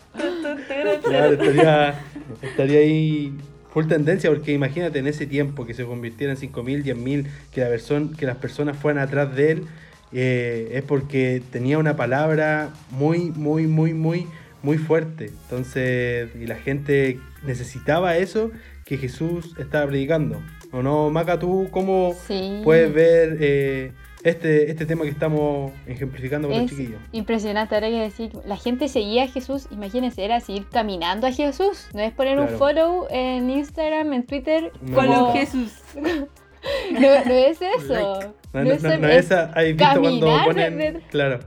Claro, 1.03 1.33
estaría, 1.33 2.01
estaría 2.43 2.79
ahí 2.79 3.33
full 3.72 3.87
tendencia, 3.87 4.31
porque 4.31 4.53
imagínate 4.53 4.99
en 4.99 5.07
ese 5.07 5.26
tiempo 5.26 5.66
que 5.66 5.74
se 5.74 5.85
convirtiera 5.85 6.33
en 6.33 6.39
5.000, 6.39 6.85
10.000, 6.85 7.26
que, 7.53 7.61
la 7.61 7.68
persona, 7.68 8.11
que 8.16 8.26
las 8.26 8.37
personas 8.37 8.76
fueran 8.76 9.03
atrás 9.03 9.35
de 9.35 9.53
él, 9.53 9.66
eh, 10.12 10.70
es 10.72 10.83
porque 10.83 11.43
tenía 11.51 11.79
una 11.79 11.97
palabra 11.97 12.70
muy, 12.91 13.31
muy, 13.31 13.66
muy, 13.66 13.95
muy, 13.95 14.26
muy 14.62 14.79
fuerte. 14.79 15.26
Entonces, 15.26 16.31
y 16.35 16.47
la 16.47 16.57
gente 16.57 17.18
necesitaba 17.45 18.16
eso 18.16 18.51
que 18.85 18.97
Jesús 18.97 19.55
estaba 19.59 19.87
predicando. 19.87 20.41
¿O 20.73 20.83
no, 20.83 21.11
Maca? 21.11 21.39
¿Tú 21.39 21.69
cómo 21.71 22.14
Sí. 22.27 22.61
puedes 22.62 22.93
ver 22.93 23.39
eh, 23.41 23.93
este, 24.23 24.71
este 24.71 24.85
tema 24.85 25.05
que 25.05 25.11
estamos 25.11 25.73
ejemplificando 25.87 26.49
con 26.49 26.59
los 26.61 26.71
chiquillos? 26.71 27.01
impresionante 27.12 27.75
ahora 27.75 27.89
que 27.89 28.01
decir, 28.01 28.33
la 28.45 28.57
gente 28.57 28.89
seguía 28.89 29.25
a 29.25 29.29
Jesús, 29.29 29.66
imagínense, 29.71 30.25
era 30.25 30.41
seguir 30.41 30.66
caminando 30.71 31.27
a 31.27 31.33
Jesús, 31.33 31.89
no 31.95 32.01
es 32.01 32.12
poner 32.12 32.39
un 32.39 32.49
follow 32.49 33.07
en 33.11 33.49
Instagram, 33.49 34.12
en 34.12 34.27
Twitter, 34.27 34.73
Me 34.83 34.95
Follow 34.95 35.25
gusta. 35.27 35.39
Jesús. 35.39 35.73
no, 35.97 37.01
no 37.01 37.33
es 37.33 37.62
eso. 37.62 38.35
No, 38.53 38.64
no, 38.64 38.71
es 38.73 38.83
no, 38.83 38.99
no 38.99 39.09
es 39.09 39.25
esa, 39.27 39.45
¿has 39.55 39.64
visto 39.64 40.01
cuando 40.01 40.39
ponen, 40.45 41.03
claro, 41.11 41.39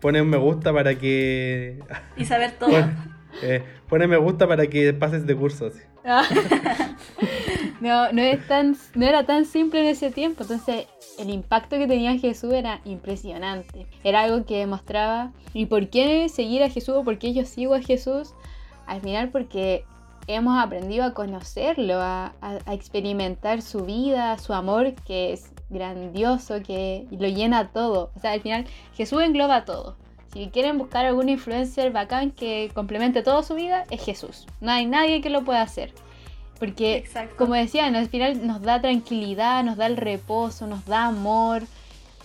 ponen 0.00 0.28
me 0.28 0.36
gusta 0.36 0.72
para 0.72 0.94
que, 0.96 1.78
Y 2.16 2.24
saber 2.24 2.52
todo. 2.58 2.70
pon- 2.70 2.94
eh, 3.42 3.62
ponen 3.88 4.10
me 4.10 4.16
gusta 4.16 4.46
para 4.46 4.66
que 4.68 4.92
pases 4.92 5.26
de 5.26 5.34
curso, 5.34 5.66
así. 5.66 5.80
Ah. 6.04 6.22
no, 7.80 8.12
no, 8.12 8.22
era 9.06 9.24
tan 9.24 9.44
simple 9.44 9.80
en 9.80 9.86
ese 9.86 10.10
tiempo. 10.10 10.42
Entonces, 10.42 10.86
el 11.18 11.30
impacto 11.30 11.76
que 11.78 11.86
tenía 11.86 12.18
Jesús 12.18 12.52
era 12.52 12.80
impresionante. 12.84 13.86
Era 14.04 14.22
algo 14.22 14.44
que 14.44 14.58
demostraba. 14.58 15.32
¿Y 15.54 15.66
por 15.66 15.88
qué 15.88 16.28
seguir 16.28 16.62
a 16.62 16.70
Jesús 16.70 16.94
o 16.96 17.04
por 17.04 17.18
qué 17.18 17.32
yo 17.32 17.44
sigo 17.44 17.74
a 17.74 17.80
Jesús? 17.80 18.34
Al 18.86 19.00
final, 19.00 19.30
porque 19.30 19.84
hemos 20.26 20.58
aprendido 20.62 21.04
a 21.04 21.14
conocerlo, 21.14 21.94
a, 22.00 22.34
a- 22.40 22.58
a 22.66 22.74
experimentar 22.74 23.62
su 23.62 23.84
vida, 23.84 24.38
su 24.38 24.52
amor, 24.52 24.94
que 25.06 25.32
es 25.32 25.52
grandioso, 25.70 26.62
que 26.62 27.06
lo 27.10 27.28
llena 27.28 27.68
todo. 27.72 28.10
O 28.16 28.20
sea, 28.20 28.32
al 28.32 28.40
final, 28.40 28.66
Jesús 28.94 29.22
engloba 29.22 29.64
todo. 29.64 29.96
Si 30.32 30.46
quieren 30.48 30.78
buscar 30.78 31.06
algún 31.06 31.28
influencer 31.28 31.90
bacán 31.92 32.30
que 32.30 32.70
complemente 32.74 33.22
toda 33.22 33.42
su 33.42 33.54
vida, 33.54 33.84
es 33.90 34.04
Jesús. 34.04 34.46
No 34.60 34.70
hay 34.70 34.86
nadie 34.86 35.20
que 35.20 35.30
lo 35.30 35.44
pueda 35.44 35.62
hacer. 35.62 35.92
Porque, 36.60 36.98
Exacto. 36.98 37.34
como 37.36 37.54
decían, 37.54 37.96
al 37.96 38.08
final 38.08 38.46
nos 38.46 38.60
da 38.62 38.80
tranquilidad, 38.80 39.64
nos 39.64 39.76
da 39.78 39.86
el 39.86 39.96
reposo, 39.96 40.66
nos 40.66 40.84
da 40.84 41.06
amor. 41.06 41.62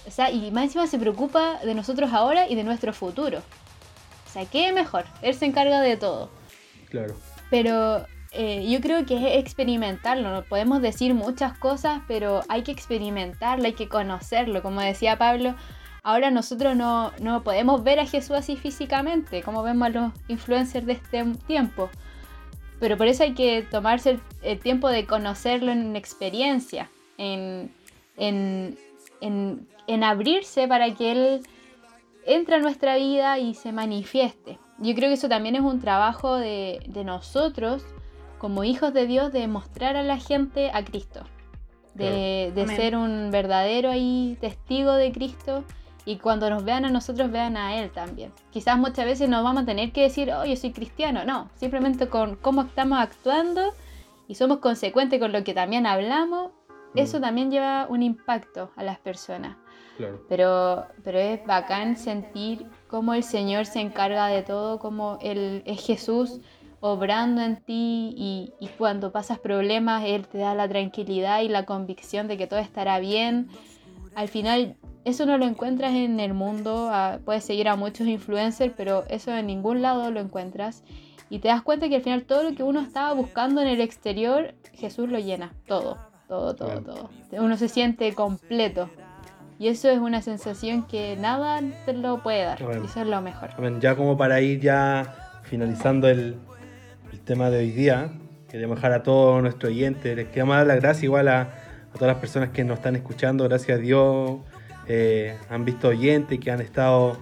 O 0.05 0.11
sea, 0.11 0.29
y 0.29 0.51
más 0.51 0.65
encima 0.65 0.85
se 0.85 0.99
preocupa 0.99 1.59
de 1.63 1.73
nosotros 1.73 2.11
ahora 2.13 2.47
y 2.47 2.55
de 2.55 2.63
nuestro 2.63 2.93
futuro. 2.93 3.39
O 3.39 4.29
sea, 4.29 4.45
¿qué 4.45 4.71
mejor? 4.73 5.05
Él 5.21 5.33
se 5.33 5.45
encarga 5.45 5.81
de 5.81 5.95
todo. 5.95 6.29
Claro. 6.89 7.15
Pero 7.49 8.05
eh, 8.33 8.69
yo 8.69 8.81
creo 8.81 9.05
que 9.05 9.15
es 9.15 9.39
experimentarlo. 9.39 10.43
Podemos 10.43 10.81
decir 10.81 11.13
muchas 11.13 11.57
cosas, 11.57 12.01
pero 12.05 12.41
hay 12.49 12.63
que 12.63 12.71
experimentarlo, 12.73 13.65
hay 13.65 13.73
que 13.73 13.87
conocerlo. 13.87 14.61
Como 14.61 14.81
decía 14.81 15.17
Pablo, 15.17 15.55
ahora 16.03 16.29
nosotros 16.29 16.75
no, 16.75 17.13
no 17.21 17.43
podemos 17.43 17.85
ver 17.85 18.01
a 18.01 18.05
Jesús 18.05 18.35
así 18.35 18.57
físicamente, 18.57 19.41
como 19.41 19.63
vemos 19.63 19.87
a 19.87 19.89
los 19.91 20.11
influencers 20.27 20.85
de 20.85 20.93
este 20.93 21.23
tiempo. 21.47 21.89
Pero 22.79 22.97
por 22.97 23.07
eso 23.07 23.23
hay 23.23 23.33
que 23.33 23.61
tomarse 23.63 24.11
el, 24.11 24.21
el 24.41 24.59
tiempo 24.59 24.89
de 24.89 25.05
conocerlo 25.05 25.71
en 25.71 25.95
experiencia, 25.95 26.89
en, 27.17 27.71
en, 28.17 28.77
en, 29.21 29.67
en 29.87 30.03
abrirse 30.03 30.67
para 30.67 30.93
que 30.93 31.11
Él 31.11 31.41
entre 32.25 32.55
a 32.55 32.59
nuestra 32.59 32.95
vida 32.97 33.39
y 33.39 33.53
se 33.53 33.71
manifieste. 33.71 34.57
Yo 34.79 34.93
creo 34.93 35.09
que 35.09 35.13
eso 35.13 35.29
también 35.29 35.55
es 35.55 35.61
un 35.61 35.79
trabajo 35.79 36.35
de, 36.35 36.81
de 36.87 37.03
nosotros, 37.03 37.85
como 38.39 38.63
hijos 38.63 38.93
de 38.93 39.07
Dios, 39.07 39.31
de 39.31 39.47
mostrar 39.47 39.95
a 39.95 40.03
la 40.03 40.17
gente 40.17 40.71
a 40.73 40.83
Cristo. 40.83 41.23
De, 41.93 42.51
de 42.53 42.67
ser 42.67 42.97
un 42.97 43.31
verdadero 43.31 43.89
ahí 43.89 44.37
testigo 44.41 44.91
de 44.91 45.13
Cristo 45.13 45.63
y 46.05 46.17
cuando 46.17 46.49
nos 46.49 46.63
vean 46.63 46.85
a 46.85 46.89
nosotros 46.89 47.31
vean 47.31 47.57
a 47.57 47.75
Él 47.79 47.91
también. 47.91 48.31
Quizás 48.51 48.77
muchas 48.77 49.05
veces 49.05 49.27
no 49.27 49.43
vamos 49.43 49.63
a 49.63 49.65
tener 49.65 49.91
que 49.91 50.03
decir, 50.03 50.31
oh, 50.31 50.45
yo 50.45 50.55
soy 50.55 50.71
cristiano, 50.71 51.25
no, 51.25 51.49
simplemente 51.55 52.07
con 52.07 52.35
cómo 52.35 52.61
estamos 52.61 52.99
actuando 52.99 53.73
y 54.27 54.35
somos 54.35 54.59
consecuentes 54.59 55.19
con 55.19 55.31
lo 55.31 55.43
que 55.43 55.53
también 55.53 55.85
hablamos, 55.85 56.51
eso 56.95 57.17
Mm. 57.17 57.21
también 57.21 57.51
lleva 57.51 57.87
un 57.89 58.03
impacto 58.03 58.71
a 58.75 58.83
las 58.83 58.99
personas. 58.99 59.57
Claro. 59.97 60.21
Pero, 60.29 60.85
pero 61.03 61.19
es 61.19 61.45
bacán 61.45 61.97
sentir 61.97 62.65
cómo 62.87 63.13
el 63.13 63.23
Señor 63.23 63.65
se 63.65 63.79
encarga 63.79 64.27
de 64.27 64.43
todo, 64.43 64.79
cómo 64.79 65.17
Él 65.21 65.63
es 65.65 65.85
Jesús 65.85 66.41
obrando 66.81 67.41
en 67.41 67.55
ti 67.63 68.13
y, 68.15 68.53
y 68.59 68.67
cuando 68.77 69.11
pasas 69.11 69.39
problemas 69.39 70.03
Él 70.05 70.27
te 70.27 70.37
da 70.37 70.53
la 70.53 70.67
tranquilidad 70.67 71.41
y 71.41 71.47
la 71.47 71.65
convicción 71.65 72.27
de 72.27 72.37
que 72.37 72.45
todo 72.45 72.59
estará 72.59 72.99
bien. 72.99 73.47
Al 74.15 74.27
final 74.27 74.75
eso 75.05 75.25
no 75.27 75.37
lo 75.37 75.45
encuentras 75.45 75.93
en 75.93 76.19
el 76.19 76.33
mundo, 76.33 76.89
ah, 76.91 77.19
puedes 77.23 77.43
seguir 77.43 77.69
a 77.69 77.75
muchos 77.75 78.07
influencers, 78.07 78.73
pero 78.75 79.05
eso 79.07 79.31
en 79.31 79.45
ningún 79.45 79.81
lado 79.81 80.09
lo 80.09 80.19
encuentras. 80.19 80.83
Y 81.29 81.39
te 81.39 81.47
das 81.47 81.61
cuenta 81.61 81.87
que 81.89 81.95
al 81.95 82.01
final 82.01 82.23
todo 82.23 82.43
lo 82.43 82.55
que 82.55 82.63
uno 82.63 82.81
estaba 82.81 83.13
buscando 83.13 83.61
en 83.61 83.67
el 83.67 83.81
exterior, 83.81 84.55
Jesús 84.73 85.09
lo 85.09 85.19
llena, 85.19 85.53
todo, 85.67 85.97
todo, 86.27 86.55
todo, 86.55 86.81
todo. 86.81 87.09
Uno 87.31 87.55
se 87.55 87.69
siente 87.69 88.13
completo. 88.13 88.89
Y 89.57 89.69
eso 89.69 89.89
es 89.89 89.99
una 89.99 90.21
sensación 90.21 90.85
que 90.85 91.15
nada 91.15 91.61
te 91.85 91.93
lo 91.93 92.21
puede 92.21 92.43
dar. 92.43 92.59
Y 92.61 92.85
eso 92.85 93.01
es 93.01 93.07
lo 93.07 93.21
mejor. 93.21 93.51
Ya 93.79 93.95
como 93.95 94.17
para 94.17 94.41
ir 94.41 94.59
ya 94.59 95.15
finalizando 95.43 96.09
el, 96.09 96.35
el 97.11 97.19
tema 97.21 97.49
de 97.49 97.59
hoy 97.59 97.71
día, 97.71 98.09
queremos 98.49 98.77
dejar 98.77 98.93
a 98.93 99.03
todos 99.03 99.41
nuestros 99.41 99.71
oyentes, 99.71 100.15
les 100.15 100.27
queremos 100.29 100.55
dar 100.57 100.67
las 100.67 100.77
gracias 100.77 101.03
igual 101.03 101.27
a, 101.27 101.41
a 101.41 101.93
todas 101.93 102.07
las 102.07 102.17
personas 102.17 102.49
que 102.49 102.63
nos 102.63 102.79
están 102.79 102.95
escuchando, 102.95 103.45
gracias 103.45 103.77
a 103.77 103.81
Dios, 103.81 104.39
eh, 104.87 105.37
han 105.49 105.65
visto 105.65 105.89
oyentes 105.89 106.39
que 106.39 106.51
han 106.51 106.61
estado 106.61 107.17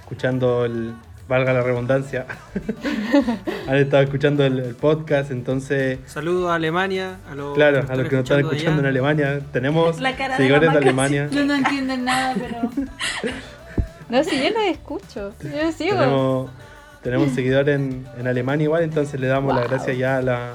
escuchando 0.00 0.64
el, 0.64 0.92
valga 1.28 1.52
la 1.52 1.62
redundancia, 1.62 2.26
han 3.68 3.76
estado 3.76 4.02
escuchando 4.04 4.44
el, 4.44 4.58
el 4.60 4.74
podcast, 4.74 5.30
entonces, 5.30 5.98
Saludos 6.06 6.50
a 6.50 6.54
Alemania, 6.54 7.16
a 7.30 7.34
los, 7.34 7.54
claro, 7.54 7.84
a 7.88 7.96
los 7.96 8.08
que 8.08 8.16
nos 8.16 8.24
están 8.24 8.40
escuchando 8.40 8.80
en. 8.80 8.86
Alemania, 8.86 9.40
tenemos 9.52 10.00
La 10.00 10.14
cara 10.16 10.34
de 10.36 10.36
seguidores 10.38 10.66
la 10.68 10.72
de 10.72 10.78
Alemania. 10.78 11.28
No, 11.32 11.44
no 11.44 11.54
entienden 11.54 12.04
nada, 12.04 12.34
pero. 12.34 12.70
No, 14.08 14.22
si 14.22 14.40
yo 14.40 14.50
lo 14.50 14.60
escucho, 14.60 15.32
yo 15.42 15.72
sigo. 15.72 15.96
Tenemos, 15.98 16.50
tenemos 17.02 17.30
seguidores 17.32 17.74
en, 17.74 18.06
en 18.16 18.28
Alemania 18.28 18.62
igual, 18.62 18.84
entonces 18.84 19.18
le 19.18 19.26
damos 19.26 19.52
las 19.52 19.68
gracias 19.68 19.98
ya 19.98 20.18
a, 20.18 20.22
la- 20.22 20.52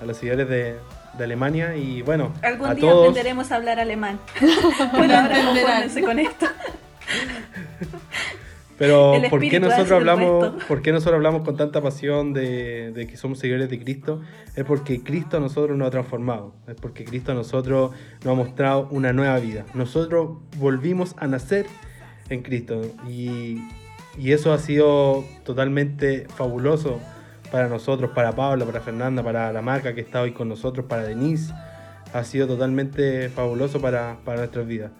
a 0.00 0.04
los 0.04 0.16
seguidores 0.18 0.48
de, 0.48 0.76
de 1.16 1.24
Alemania 1.24 1.76
y 1.76 2.02
bueno, 2.02 2.32
Algún 2.42 2.68
a 2.68 2.74
día 2.74 2.90
todos. 2.90 3.08
aprenderemos 3.08 3.52
a 3.52 3.56
hablar 3.56 3.80
alemán. 3.80 4.18
Por 4.92 5.12
ahora 5.12 5.86
con 6.04 6.18
esto. 6.18 6.46
Pero 8.78 9.14
¿por 9.30 9.40
qué 9.40 9.60
nosotros 9.60 9.92
hablamos, 9.92 10.64
por 10.66 10.82
qué 10.82 10.90
nosotros 10.90 11.14
hablamos 11.14 11.42
con 11.42 11.56
tanta 11.56 11.80
pasión 11.80 12.32
de, 12.32 12.90
de 12.90 13.06
que 13.06 13.16
somos 13.16 13.38
seguidores 13.38 13.70
de 13.70 13.78
Cristo? 13.78 14.22
Es 14.56 14.64
porque 14.64 15.04
Cristo 15.04 15.36
a 15.36 15.40
nosotros 15.40 15.78
nos 15.78 15.86
ha 15.86 15.90
transformado, 15.92 16.54
es 16.66 16.74
porque 16.74 17.04
Cristo 17.04 17.30
a 17.30 17.34
nosotros 17.36 17.92
nos 18.24 18.32
ha 18.32 18.34
mostrado 18.36 18.88
una 18.90 19.12
nueva 19.12 19.38
vida. 19.38 19.64
Nosotros 19.74 20.38
volvimos 20.56 21.14
a 21.18 21.28
nacer 21.28 21.66
en 22.28 22.42
Cristo 22.42 22.80
y, 23.08 23.62
y 24.18 24.32
eso 24.32 24.52
ha 24.52 24.58
sido 24.58 25.24
totalmente 25.44 26.26
fabuloso 26.34 26.98
para 27.52 27.68
nosotros, 27.68 28.10
para 28.12 28.32
Pablo, 28.32 28.64
para 28.64 28.80
Fernanda, 28.80 29.22
para 29.22 29.52
la 29.52 29.60
Maca 29.60 29.94
que 29.94 30.00
está 30.00 30.22
hoy 30.22 30.32
con 30.32 30.48
nosotros, 30.48 30.86
para 30.86 31.04
Denise. 31.04 31.52
Ha 32.14 32.24
sido 32.24 32.46
totalmente 32.46 33.28
fabuloso 33.28 33.80
para, 33.80 34.16
para 34.24 34.38
nuestras 34.38 34.66
vidas. 34.66 34.90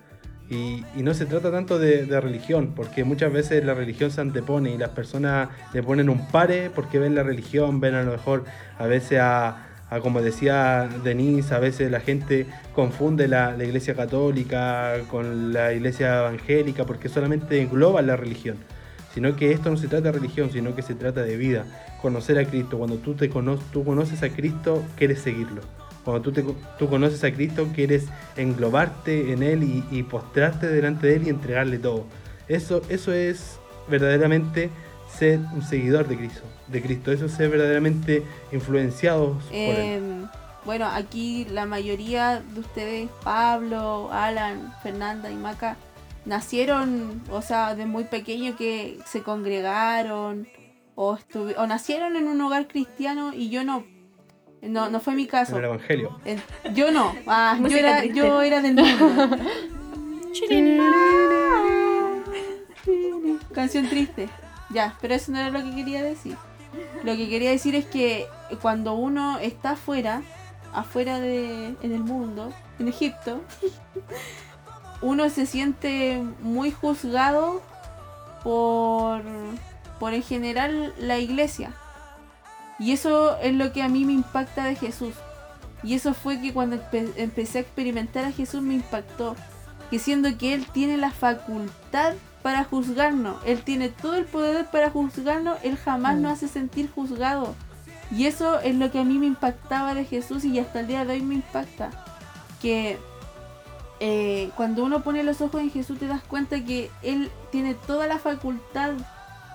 Y, 0.50 0.84
y 0.94 1.02
no 1.02 1.14
se 1.14 1.24
trata 1.24 1.50
tanto 1.50 1.78
de, 1.78 2.04
de 2.04 2.20
religión, 2.20 2.74
porque 2.76 3.04
muchas 3.04 3.32
veces 3.32 3.64
la 3.64 3.72
religión 3.72 4.10
se 4.10 4.20
antepone 4.20 4.70
y 4.70 4.76
las 4.76 4.90
personas 4.90 5.48
le 5.72 5.82
ponen 5.82 6.10
un 6.10 6.28
pare 6.28 6.68
porque 6.68 6.98
ven 6.98 7.14
la 7.14 7.22
religión, 7.22 7.80
ven 7.80 7.94
a 7.94 8.02
lo 8.02 8.12
mejor 8.12 8.44
a 8.78 8.86
veces 8.86 9.18
a, 9.18 9.68
a 9.88 10.00
como 10.00 10.20
decía 10.20 10.90
Denise, 11.02 11.54
a 11.54 11.58
veces 11.58 11.90
la 11.90 12.00
gente 12.00 12.46
confunde 12.74 13.28
la, 13.28 13.56
la 13.56 13.64
iglesia 13.64 13.94
católica 13.94 14.92
con 15.10 15.54
la 15.54 15.72
iglesia 15.72 16.18
evangélica 16.18 16.84
porque 16.84 17.08
solamente 17.08 17.62
engloba 17.62 18.02
la 18.02 18.16
religión 18.16 18.58
sino 19.14 19.36
que 19.36 19.52
esto 19.52 19.70
no 19.70 19.76
se 19.76 19.88
trata 19.88 20.10
de 20.10 20.12
religión, 20.12 20.50
sino 20.50 20.74
que 20.74 20.82
se 20.82 20.94
trata 20.94 21.22
de 21.22 21.36
vida, 21.36 21.66
conocer 22.00 22.38
a 22.38 22.44
Cristo. 22.44 22.78
Cuando 22.78 22.96
tú, 22.96 23.14
te 23.14 23.28
cono 23.28 23.58
tú 23.72 23.84
conoces 23.84 24.22
a 24.22 24.30
Cristo, 24.30 24.82
quieres 24.96 25.20
seguirlo. 25.20 25.62
Cuando 26.04 26.22
tú, 26.22 26.32
te, 26.32 26.44
tú 26.78 26.88
conoces 26.88 27.22
a 27.22 27.32
Cristo, 27.32 27.68
quieres 27.74 28.06
englobarte 28.36 29.32
en 29.32 29.42
Él 29.42 29.84
y, 29.90 30.02
postrarte 30.02 30.66
delante 30.66 31.06
de 31.06 31.16
Él 31.16 31.26
y 31.26 31.30
entregarle 31.30 31.78
todo. 31.78 32.06
Eso, 32.48 32.82
eso 32.88 33.12
es 33.12 33.58
verdaderamente 33.88 34.70
ser 35.08 35.38
un 35.54 35.62
seguidor 35.62 36.08
de 36.08 36.16
Cristo. 36.16 36.42
De 36.66 36.82
Cristo. 36.82 37.12
Eso 37.12 37.26
es 37.26 37.32
ser 37.32 37.50
verdaderamente 37.50 38.24
influenciados 38.50 39.44
eh, 39.52 39.66
por 39.66 39.84
Él. 39.84 40.28
Bueno, 40.64 40.86
aquí 40.86 41.44
la 41.50 41.66
mayoría 41.66 42.42
de 42.54 42.60
ustedes, 42.60 43.08
Pablo, 43.22 44.08
Alan, 44.12 44.72
Fernanda 44.82 45.30
y 45.30 45.34
Maca, 45.34 45.76
nacieron, 46.24 47.22
o 47.30 47.42
sea, 47.42 47.74
de 47.74 47.86
muy 47.86 48.04
pequeño 48.04 48.56
que 48.56 48.98
se 49.06 49.22
congregaron 49.22 50.48
o, 50.94 51.18
o 51.56 51.66
nacieron 51.66 52.16
en 52.16 52.28
un 52.28 52.40
hogar 52.40 52.68
cristiano 52.68 53.32
y 53.34 53.50
yo 53.50 53.64
no. 53.64 53.84
No, 54.60 54.88
no 54.90 55.00
fue 55.00 55.14
mi 55.14 55.26
caso. 55.26 55.52
En 55.52 55.58
el 55.58 55.64
Evangelio. 55.64 56.20
Eh, 56.24 56.38
yo 56.72 56.92
no. 56.92 57.12
Ah, 57.26 57.58
yo, 57.68 57.76
era, 57.76 58.04
yo 58.04 58.42
era 58.42 58.62
del 58.62 58.74
mundo. 58.74 59.36
Canción 63.52 63.88
triste. 63.88 64.28
Ya, 64.70 64.96
pero 65.00 65.14
eso 65.14 65.32
no 65.32 65.38
era 65.38 65.50
lo 65.50 65.62
que 65.64 65.74
quería 65.74 66.02
decir. 66.02 66.36
Lo 67.02 67.16
que 67.16 67.28
quería 67.28 67.50
decir 67.50 67.74
es 67.74 67.84
que 67.86 68.26
cuando 68.62 68.94
uno 68.94 69.38
está 69.38 69.72
afuera, 69.72 70.22
afuera 70.72 71.18
de, 71.18 71.74
en 71.82 71.92
el 71.92 72.00
mundo, 72.00 72.52
en 72.78 72.88
Egipto, 72.88 73.42
uno 75.02 75.28
se 75.28 75.46
siente 75.46 76.22
muy 76.40 76.70
juzgado 76.70 77.60
por, 78.42 79.22
por 79.98 80.14
en 80.14 80.22
general 80.22 80.94
la 80.98 81.18
iglesia. 81.18 81.74
Y 82.78 82.92
eso 82.92 83.36
es 83.38 83.54
lo 83.54 83.72
que 83.72 83.82
a 83.82 83.88
mí 83.88 84.04
me 84.04 84.12
impacta 84.12 84.64
de 84.64 84.76
Jesús. 84.76 85.14
Y 85.82 85.94
eso 85.94 86.14
fue 86.14 86.40
que 86.40 86.52
cuando 86.52 86.76
empe 86.76 87.12
empecé 87.16 87.58
a 87.58 87.60
experimentar 87.62 88.24
a 88.24 88.32
Jesús 88.32 88.62
me 88.62 88.74
impactó. 88.74 89.36
Que 89.90 89.98
siendo 89.98 90.36
que 90.38 90.54
Él 90.54 90.66
tiene 90.72 90.96
la 90.96 91.10
facultad 91.10 92.14
para 92.42 92.64
juzgarnos, 92.64 93.36
Él 93.44 93.62
tiene 93.62 93.88
todo 93.88 94.14
el 94.14 94.24
poder 94.24 94.66
para 94.66 94.90
juzgarnos, 94.90 95.58
Él 95.62 95.76
jamás 95.76 96.16
nos 96.16 96.32
hace 96.32 96.48
sentir 96.48 96.90
juzgado. 96.90 97.54
Y 98.10 98.26
eso 98.26 98.60
es 98.60 98.74
lo 98.74 98.90
que 98.90 99.00
a 99.00 99.04
mí 99.04 99.18
me 99.18 99.26
impactaba 99.26 99.94
de 99.94 100.04
Jesús 100.04 100.44
y 100.44 100.58
hasta 100.58 100.80
el 100.80 100.86
día 100.86 101.04
de 101.04 101.14
hoy 101.14 101.22
me 101.22 101.36
impacta. 101.36 101.90
Que 102.60 102.98
eh, 104.04 104.50
cuando 104.56 104.82
uno 104.82 105.04
pone 105.04 105.22
los 105.22 105.40
ojos 105.40 105.60
en 105.60 105.70
Jesús 105.70 105.96
te 105.96 106.08
das 106.08 106.24
cuenta 106.24 106.64
que 106.64 106.90
Él 107.04 107.30
tiene 107.52 107.74
toda 107.74 108.08
la 108.08 108.18
facultad 108.18 108.94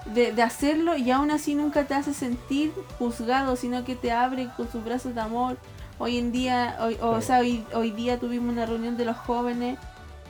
de, 0.06 0.32
de, 0.32 0.42
hacerlo 0.42 0.96
y 0.96 1.12
aún 1.12 1.32
así 1.32 1.54
nunca 1.54 1.84
te 1.84 1.96
hace 1.96 2.14
sentir 2.14 2.72
juzgado, 2.98 3.58
sino 3.58 3.84
que 3.84 3.98
te 3.98 4.14
abre 4.14 4.48
con 4.56 4.72
sus 4.72 4.86
brazos 4.86 5.14
de 5.14 5.20
amor. 5.20 5.58
Hoy 6.00 6.18
en 6.18 6.32
día, 6.32 6.78
hoy, 6.80 6.96
o 7.02 7.20
sea, 7.20 7.40
hoy, 7.40 7.66
hoy 7.74 7.92
día 7.92 8.22
tuvimos 8.22 8.54
una 8.54 8.66
reunión 8.66 8.96
de 8.96 9.04
los 9.04 9.18
jóvenes 9.18 9.80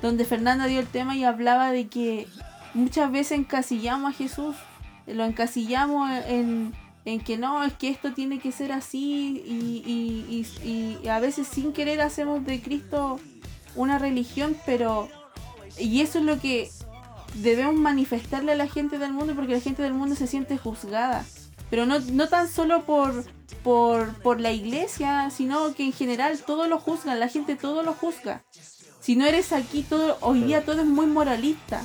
donde 0.01 0.26
Fernanda 0.26 0.65
dio 0.65 0.80
el 0.80 0.88
tema 0.88 1.15
y 1.15 1.24
hablaba 1.24 1.70
de 1.70 1.86
que 1.86 2.28
muchas 2.74 3.11
veces 3.11 3.38
encasillamos 3.38 4.15
a 4.15 4.18
Jesús, 4.18 4.55
lo 5.05 5.26
encasillamos 5.26 6.09
en, 6.26 6.74
en 7.05 7.20
que 7.20 7.38
no, 7.38 7.63
es 7.63 7.74
que 7.74 7.89
esto 7.89 8.13
tiene 8.13 8.39
que 8.39 8.51
ser 8.51 8.72
así 8.72 9.43
y, 9.45 9.84
y, 9.86 10.68
y, 10.68 10.97
y 11.03 11.07
a 11.07 11.20
veces 11.20 11.47
sin 11.47 11.72
querer 11.72 12.01
hacemos 12.01 12.43
de 12.43 12.59
Cristo 12.63 13.20
una 13.78 13.97
religión, 13.99 14.57
pero... 14.65 15.07
Y 15.80 16.01
eso 16.01 16.19
es 16.19 16.25
lo 16.25 16.39
que 16.39 16.69
debemos 17.36 17.75
manifestarle 17.75 18.51
a 18.51 18.55
la 18.55 18.67
gente 18.67 18.97
del 18.97 19.13
mundo 19.13 19.36
porque 19.36 19.53
la 19.53 19.61
gente 19.61 19.84
del 19.84 19.93
mundo 19.93 20.15
se 20.15 20.28
siente 20.28 20.57
juzgada. 20.57 21.25
Pero 21.69 21.86
no, 21.86 21.99
no 21.99 22.28
tan 22.28 22.49
solo 22.49 22.84
por, 22.84 23.25
por, 23.63 24.13
por 24.21 24.39
la 24.39 24.51
iglesia, 24.51 25.30
sino 25.30 25.73
que 25.73 25.84
en 25.84 25.93
general 25.93 26.39
todo 26.45 26.67
lo 26.67 26.80
juzgan, 26.80 27.19
la 27.19 27.28
gente 27.28 27.55
todo 27.55 27.84
lo 27.84 27.93
juzga. 27.93 28.43
Si 28.99 29.15
no 29.15 29.25
eres 29.25 29.53
aquí, 29.53 29.84
todo 29.84 30.17
hoy 30.21 30.41
día 30.41 30.65
todo 30.65 30.82
es 30.82 30.88
muy 30.88 31.05
moralista. 31.05 31.84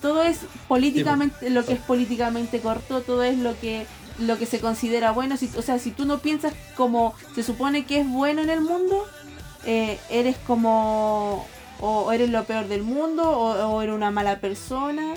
Todo 0.00 0.22
es 0.22 0.40
políticamente, 0.68 1.50
lo 1.50 1.64
que 1.64 1.72
es 1.74 1.80
políticamente 1.80 2.60
corto, 2.60 3.02
todo 3.02 3.22
es 3.22 3.38
lo 3.38 3.58
que 3.58 3.86
lo 4.18 4.38
que 4.38 4.46
se 4.46 4.60
considera 4.60 5.12
bueno. 5.12 5.36
Si, 5.36 5.50
o 5.56 5.62
sea, 5.62 5.78
si 5.78 5.90
tú 5.90 6.04
no 6.04 6.18
piensas 6.18 6.52
como 6.76 7.14
se 7.34 7.42
supone 7.42 7.86
que 7.86 8.00
es 8.00 8.08
bueno 8.08 8.42
en 8.42 8.50
el 8.50 8.60
mundo, 8.60 9.06
eh, 9.64 9.98
eres 10.10 10.36
como 10.38 11.46
o 11.80 12.12
eres 12.12 12.30
lo 12.30 12.44
peor 12.44 12.68
del 12.68 12.82
mundo 12.82 13.28
o, 13.28 13.82
eres 13.82 13.94
una 13.94 14.10
mala 14.10 14.38
persona 14.38 15.14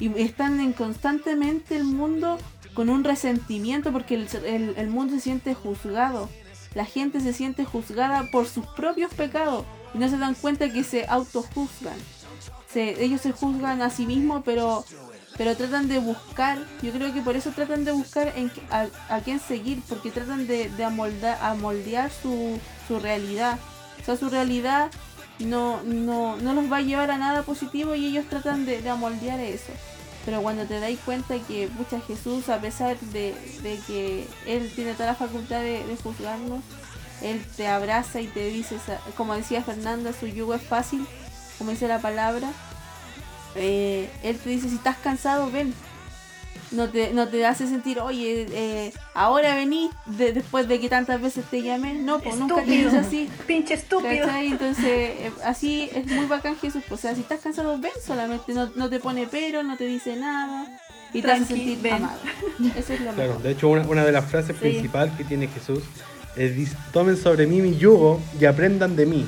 y 0.00 0.20
están 0.20 0.60
en 0.60 0.72
constantemente 0.72 1.76
el 1.76 1.84
mundo 1.84 2.38
con 2.74 2.88
un 2.88 3.04
resentimiento 3.04 3.92
porque 3.92 4.14
el, 4.14 4.74
el, 4.76 4.88
mundo 4.88 5.14
se 5.14 5.20
siente 5.20 5.54
juzgado. 5.54 6.28
La 6.74 6.84
gente 6.84 7.20
se 7.20 7.32
siente 7.32 7.64
juzgada 7.64 8.30
por 8.30 8.46
sus 8.46 8.66
propios 8.66 9.12
pecados 9.14 9.64
y 9.94 9.98
no 9.98 10.08
se 10.08 10.18
dan 10.18 10.34
cuenta 10.34 10.72
que 10.72 10.84
se 10.84 11.06
autojuzgan. 11.06 11.96
Se, 12.72 13.02
ellos 13.02 13.20
se 13.20 13.32
juzgan 13.32 13.80
a 13.80 13.90
sí 13.90 14.04
mismos 14.06 14.42
pero 14.44 14.84
pero 15.38 15.56
tratan 15.56 15.88
de 15.88 16.00
buscar 16.00 16.58
yo 16.82 16.90
creo 16.92 17.14
que 17.14 17.22
por 17.22 17.36
eso 17.36 17.50
tratan 17.52 17.84
de 17.84 17.92
buscar 17.92 18.32
en, 18.36 18.50
a, 18.70 18.88
a 19.08 19.20
quién 19.20 19.38
seguir 19.40 19.80
porque 19.88 20.10
tratan 20.10 20.46
de, 20.46 20.68
de 20.68 20.84
amoldar, 20.84 21.38
amoldear 21.40 22.10
su, 22.10 22.58
su 22.88 22.98
realidad 22.98 23.58
o 24.00 24.04
sea, 24.04 24.16
su 24.16 24.28
realidad 24.28 24.90
no, 25.38 25.82
no, 25.82 26.36
no 26.36 26.54
los 26.54 26.70
va 26.70 26.78
a 26.78 26.82
llevar 26.82 27.10
a 27.10 27.18
nada 27.18 27.42
positivo 27.42 27.94
y 27.94 28.06
ellos 28.06 28.26
tratan 28.28 28.66
de, 28.66 28.82
de 28.82 28.90
amoldear 28.90 29.40
eso. 29.40 29.72
Pero 30.24 30.42
cuando 30.42 30.66
te 30.66 30.80
dais 30.80 30.98
cuenta 31.04 31.38
que 31.38 31.68
pucha 31.68 32.00
Jesús, 32.00 32.48
a 32.48 32.60
pesar 32.60 32.98
de, 32.98 33.34
de 33.62 33.80
que 33.86 34.26
Él 34.46 34.70
tiene 34.74 34.94
toda 34.94 35.06
la 35.06 35.14
facultad 35.14 35.60
de, 35.60 35.84
de, 35.86 35.96
juzgarnos, 35.96 36.60
Él 37.22 37.42
te 37.56 37.66
abraza 37.66 38.20
y 38.20 38.26
te 38.26 38.46
dice, 38.46 38.76
como 39.16 39.34
decía 39.34 39.62
Fernanda, 39.62 40.12
su 40.12 40.26
yugo 40.26 40.54
es 40.54 40.62
fácil, 40.62 41.06
como 41.56 41.70
dice 41.70 41.88
la 41.88 42.00
palabra. 42.00 42.50
Eh, 43.54 44.10
él 44.22 44.38
te 44.38 44.50
dice, 44.50 44.68
si 44.68 44.76
estás 44.76 44.98
cansado, 44.98 45.50
ven, 45.50 45.74
no 46.70 46.88
te, 46.88 47.12
no 47.12 47.28
te 47.28 47.46
hace 47.46 47.66
sentir, 47.66 47.98
oye, 48.00 48.46
eh, 48.52 48.92
ahora 49.14 49.54
vení 49.54 49.90
de, 50.06 50.32
después 50.32 50.68
de 50.68 50.80
que 50.80 50.88
tantas 50.88 51.20
veces 51.20 51.44
te 51.50 51.62
llamé. 51.62 51.94
No, 51.94 52.20
pues 52.20 52.36
nunca 52.36 52.62
te 52.62 52.70
dice 52.70 52.98
así. 52.98 53.28
Pinche 53.46 53.74
estúpido. 53.74 54.26
¿cachai? 54.26 54.48
Entonces, 54.48 54.84
eh, 54.86 55.32
así 55.44 55.90
es 55.94 56.06
muy 56.06 56.26
bacán 56.26 56.56
Jesús. 56.56 56.82
O 56.90 56.96
sea, 56.96 57.14
si 57.14 57.22
estás 57.22 57.40
cansado, 57.40 57.78
ven 57.78 57.92
solamente. 58.04 58.52
No, 58.52 58.70
no 58.74 58.88
te 58.88 59.00
pone 59.00 59.26
pero, 59.30 59.62
no 59.62 59.76
te 59.76 59.84
dice 59.84 60.16
nada. 60.16 60.66
Y 61.12 61.22
te 61.22 61.30
hace 61.30 61.46
sentir 61.46 61.78
ven. 61.80 61.94
amado. 61.94 62.20
Eso 62.76 62.92
es 62.92 63.00
lo 63.00 63.12
claro, 63.12 63.28
mejor. 63.28 63.42
De 63.42 63.50
hecho, 63.52 63.68
una, 63.68 63.82
una 63.82 64.04
de 64.04 64.12
las 64.12 64.26
frases 64.26 64.54
sí. 64.56 64.60
principales 64.60 65.14
que 65.16 65.24
tiene 65.24 65.48
Jesús 65.48 65.82
es: 66.36 66.72
Tomen 66.92 67.16
sobre 67.16 67.46
mí 67.46 67.62
mi 67.62 67.76
yugo 67.76 68.20
y 68.38 68.44
aprendan 68.44 68.94
de 68.94 69.06
mí, 69.06 69.26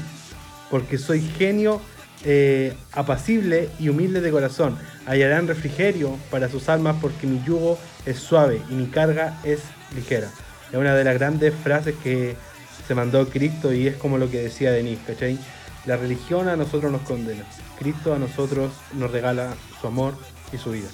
porque 0.71 0.99
soy 0.99 1.21
genio 1.21 1.81
eh, 2.25 2.75
apacible 2.93 3.71
y 3.79 3.89
humilde 3.89 4.21
de 4.21 4.31
corazón. 4.31 4.77
Hallarán 5.07 5.49
refrigerio 5.49 6.17
para 6.31 6.49
sus 6.49 6.69
almas 6.69 6.97
porque 7.01 7.27
mi 7.27 7.43
yugo 7.43 7.79
es 8.07 8.19
suave 8.19 8.63
y 8.71 8.75
mi 8.75 8.87
carga 8.87 9.39
es 9.45 9.63
ligera. 9.95 10.29
Es 10.71 10.77
una 10.77 10.95
de 10.95 11.05
las 11.05 11.15
grandes 11.15 11.55
frases 11.55 11.95
que 12.03 12.37
se 12.87 12.95
mandó 12.95 13.29
Cristo 13.29 13.73
y 13.73 13.87
es 13.87 13.97
como 13.97 14.19
lo 14.19 14.31
que 14.31 14.43
decía 14.43 14.73
Denis, 14.73 14.99
¿cachai? 15.07 15.39
La 15.87 15.97
religión 15.97 16.49
a 16.49 16.57
nosotros 16.57 16.93
nos 16.93 17.03
condena. 17.03 17.45
Cristo 17.79 18.15
a 18.15 18.19
nosotros 18.19 18.73
nos 18.95 19.11
regala 19.11 19.55
su 19.81 19.87
amor 19.87 20.15
y 20.53 20.59
su 20.59 20.73
vida. 20.73 20.89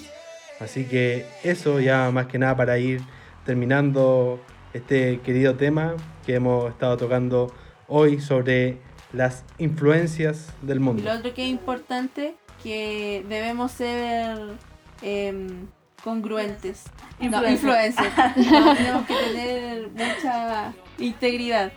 Así 0.59 0.85
que 0.85 1.25
eso 1.43 1.79
ya 1.79 2.09
más 2.11 2.27
que 2.27 2.39
nada 2.39 2.55
para 2.55 2.79
ir 2.79 3.01
terminando 3.45 4.39
este 4.73 5.19
querido 5.21 5.55
tema 5.55 5.95
que 6.25 6.35
hemos 6.35 6.71
estado 6.71 6.97
tocando 6.97 7.53
hoy 7.87 8.19
sobre 8.19 8.77
las 9.13 9.43
influencias 9.57 10.53
del 10.61 10.79
mundo. 10.79 11.01
Y 11.01 11.05
lo 11.05 11.13
otro 11.13 11.33
que 11.33 11.43
es 11.43 11.49
importante, 11.49 12.35
que 12.63 13.25
debemos 13.27 13.71
ser 13.71 14.37
eh, 15.01 15.47
congruentes. 16.03 16.83
No, 17.19 17.47
influencers. 17.49 18.15
no, 18.51 18.75
tenemos 18.75 19.07
que 19.07 19.15
tener 19.15 19.89
mucha 19.89 20.73
integridad, 20.99 21.71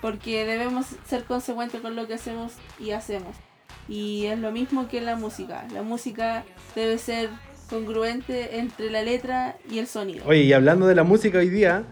porque 0.00 0.44
debemos 0.44 0.86
ser 1.06 1.24
consecuentes 1.24 1.80
con 1.80 1.94
lo 1.96 2.06
que 2.06 2.14
hacemos 2.14 2.52
y 2.78 2.92
hacemos. 2.92 3.36
Y 3.88 4.26
es 4.26 4.38
lo 4.38 4.52
mismo 4.52 4.88
que 4.88 5.00
la 5.00 5.16
música. 5.16 5.66
La 5.72 5.82
música 5.82 6.44
debe 6.74 6.98
ser 6.98 7.30
congruente 7.70 8.58
entre 8.58 8.90
la 8.90 9.02
letra 9.02 9.56
y 9.70 9.78
el 9.78 9.86
sonido. 9.86 10.24
Oye, 10.26 10.42
y 10.42 10.52
hablando 10.52 10.86
de 10.86 10.94
la 10.94 11.04
música 11.04 11.38
hoy 11.38 11.50
día, 11.50 11.84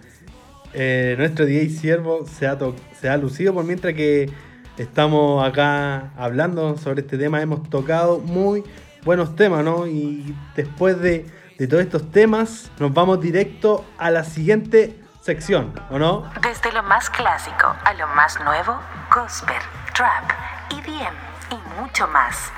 eh, 0.74 1.14
nuestro 1.18 1.46
DJ 1.46 1.70
Siervo 1.70 2.26
se 2.26 2.46
ha, 2.46 2.58
se 3.00 3.08
ha 3.08 3.16
lucido 3.16 3.54
por 3.54 3.64
mientras 3.64 3.94
que 3.94 4.30
estamos 4.76 5.46
acá 5.46 6.10
hablando 6.16 6.76
sobre 6.76 7.00
este 7.00 7.18
tema. 7.18 7.40
Hemos 7.40 7.68
tocado 7.68 8.18
muy 8.18 8.64
buenos 9.04 9.36
temas, 9.36 9.64
¿no? 9.64 9.86
Y 9.86 10.36
después 10.54 11.00
de, 11.00 11.26
de 11.58 11.66
todos 11.66 11.82
estos 11.82 12.10
temas, 12.10 12.70
nos 12.78 12.92
vamos 12.92 13.20
directo 13.20 13.84
a 13.98 14.10
la 14.10 14.24
siguiente 14.24 15.00
sección, 15.20 15.72
¿o 15.90 15.98
no? 15.98 16.30
Desde 16.42 16.72
lo 16.72 16.82
más 16.82 17.10
clásico 17.10 17.74
a 17.84 17.94
lo 17.94 18.06
más 18.08 18.38
nuevo, 18.40 18.78
gospel, 19.14 19.56
trap, 19.94 20.30
EDM 20.70 21.14
y 21.50 21.80
mucho 21.80 22.06
más. 22.08 22.52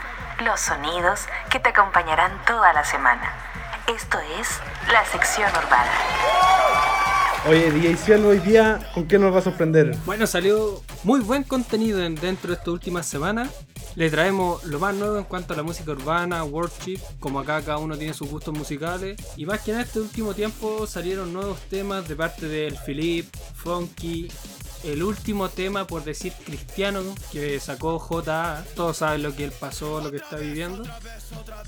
Los 0.45 0.61
sonidos 0.61 1.27
que 1.51 1.59
te 1.61 1.71
acompañarán 1.71 2.33
toda 2.47 2.73
la 2.73 2.85
semana. 2.85 3.33
Esto 3.87 4.19
es 4.39 4.61
la 4.93 5.05
sección 5.07 5.51
urbana. 5.51 6.68
Oye, 7.47 7.71
DJ 7.71 7.97
Cielo, 7.97 8.29
hoy 8.29 8.41
día, 8.41 8.91
¿con 8.93 9.07
qué 9.07 9.19
nos 9.19 9.33
va 9.33 9.39
a 9.39 9.43
sorprender? 9.43 9.97
Bueno, 10.05 10.27
salió 10.27 10.83
muy 11.05 11.21
buen 11.21 11.45
contenido 11.45 12.03
en- 12.05 12.15
dentro 12.15 12.49
de 12.49 12.55
estas 12.55 12.69
últimas 12.69 13.07
semanas. 13.07 13.49
Le 13.95 14.11
traemos 14.11 14.65
lo 14.65 14.79
más 14.79 14.95
nuevo 14.95 15.17
en 15.19 15.25
cuanto 15.25 15.55
a 15.55 15.57
la 15.57 15.63
música 15.63 15.93
urbana, 15.93 16.45
worship, 16.45 16.99
como 17.21 17.41
acá 17.41 17.63
cada 17.63 17.79
uno 17.79 17.97
tiene 17.97 18.13
sus 18.13 18.29
gustos 18.29 18.53
musicales. 18.57 19.17
Y 19.37 19.47
más 19.47 19.61
que 19.61 19.73
en 19.73 19.81
este 19.81 20.01
último 20.01 20.35
tiempo 20.35 20.87
salieron 20.87 21.33
nuevos 21.33 21.59
temas 21.71 22.07
de 22.09 22.17
parte 22.17 22.49
del 22.49 22.77
Philip, 22.85 23.27
Funky, 23.55 24.29
el 24.85 25.03
último 25.03 25.49
tema, 25.49 25.87
por 25.87 26.05
decir 26.05 26.33
cristiano, 26.45 27.03
que 27.33 27.59
sacó 27.61 27.99
JA. 27.99 28.65
Todos 28.75 28.99
saben 28.99 29.23
lo 29.23 29.35
que 29.35 29.45
él 29.45 29.53
pasó, 29.53 30.01
lo 30.01 30.11
que 30.11 30.19
está 30.19 30.37
viviendo. 30.37 30.85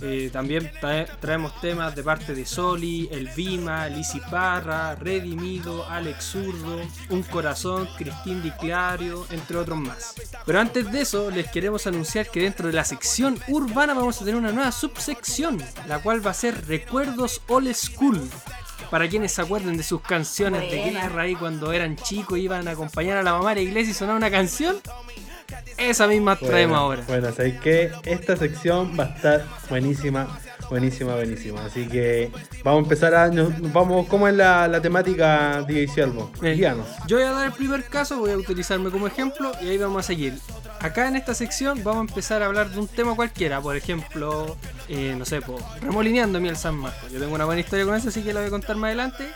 Eh, 0.01 0.31
también 0.33 0.71
trae- 0.81 1.07
traemos 1.21 1.59
temas 1.61 1.95
de 1.95 2.03
parte 2.03 2.35
de 2.35 2.47
Soli, 2.47 3.09
El 3.11 3.29
Vima, 3.37 3.87
Lizzy 3.89 4.21
Parra, 4.31 4.95
Redimido, 4.95 5.87
Alex 5.89 6.25
Zurdo, 6.25 6.81
Un 7.11 7.23
Corazón, 7.25 7.89
Cristín 7.99 8.43
Di 8.43 8.51
Clario, 8.53 9.27
entre 9.31 9.57
otros 9.57 9.79
más. 9.79 10.15
Pero 10.47 10.61
antes 10.61 10.91
de 10.91 11.01
eso, 11.03 11.31
les 11.31 11.51
queremos 11.51 11.87
anunciar 11.87 12.31
que 12.31 12.41
dentro 12.41 12.67
de 12.69 12.73
la 12.75 12.85
sección 12.85 13.39
urbana 13.49 13.95
vamos 13.95 14.17
a 14.17 14.25
tener 14.25 14.37
una 14.37 14.53
nueva 14.53 14.73
subsección, 14.73 15.63
la 15.87 16.01
cual 16.03 16.25
va 16.27 16.31
a 16.31 16.35
ser 16.35 16.67
Recuerdos 16.67 17.41
Old 17.49 17.75
School. 17.75 18.21
Para 18.91 19.09
quienes 19.09 19.33
se 19.33 19.43
acuerden 19.43 19.77
de 19.77 19.83
sus 19.83 20.01
canciones 20.01 20.63
de 20.71 20.81
Buena. 20.81 21.03
guerra 21.03 21.23
ahí 21.23 21.35
cuando 21.37 21.73
eran 21.73 21.97
chicos 21.97 22.39
iban 22.39 22.67
a 22.67 22.73
acompañar 22.73 23.19
a 23.19 23.23
la 23.23 23.33
mamá 23.33 23.53
a 23.53 23.55
la 23.55 23.61
iglesia 23.61 23.93
y 23.93 23.95
sonaba 23.95 24.19
una 24.19 24.31
canción, 24.31 24.77
esa 25.77 26.07
misma 26.07 26.37
traemos 26.37 26.77
ahora. 26.77 27.03
Bueno, 27.07 27.33
sabéis 27.33 27.61
que 27.61 27.93
esta 28.05 28.37
sección 28.37 28.97
va 28.99 29.05
a 29.05 29.17
estar 29.17 29.47
buenísima, 29.69 30.39
buenísima, 30.71 31.15
buenísima. 31.15 31.65
Así 31.67 31.87
que 31.87 32.31
vamos 32.65 32.81
a 32.81 32.83
empezar 32.85 33.15
a. 33.15 33.29
nos- 33.29 33.53
vamos, 33.73 34.07
¿cómo 34.09 34.27
es 34.29 34.35
la, 34.35 34.67
la 34.69 34.81
temática, 34.81 35.63
DJ 35.69 35.89
Cielo? 35.89 36.31
Bien. 36.41 36.57
Guíanos. 36.57 36.87
Yo 37.07 37.17
voy 37.19 37.27
a 37.27 37.33
dar 37.33 37.47
el 37.47 37.53
primer 37.53 37.85
caso, 37.85 38.19
voy 38.19 38.31
a 38.33 38.37
utilizarme 38.39 38.91
como 38.91 39.07
ejemplo 39.07 39.53
y 39.61 39.69
ahí 39.69 39.77
vamos 39.79 40.05
a 40.05 40.07
seguir. 40.07 40.35
Acá 40.81 41.09
en 41.09 41.17
esta 41.17 41.35
sección 41.35 41.83
vamos 41.85 42.07
a 42.07 42.09
empezar 42.09 42.43
a 42.43 42.47
hablar 42.47 42.71
de 42.71 42.79
un 42.79 42.89
tema 42.89 43.15
cualquiera, 43.15 43.61
por 43.61 43.77
ejemplo, 43.77 44.57
eh, 44.89 45.15
no 45.19 45.27
sé, 45.27 45.43
po, 45.43 45.59
remolineando 45.83 46.41
miel 46.41 46.57
San 46.57 46.75
Marcos. 46.77 47.13
Yo 47.13 47.21
tengo 47.21 47.35
una 47.35 47.45
buena 47.45 47.61
historia 47.61 47.85
con 47.85 47.95
eso, 47.95 48.09
así 48.09 48.23
que 48.23 48.33
la 48.33 48.41
voy 48.41 48.47
a 48.49 48.51
contar 48.51 48.77
más 48.77 48.89
adelante. 48.89 49.27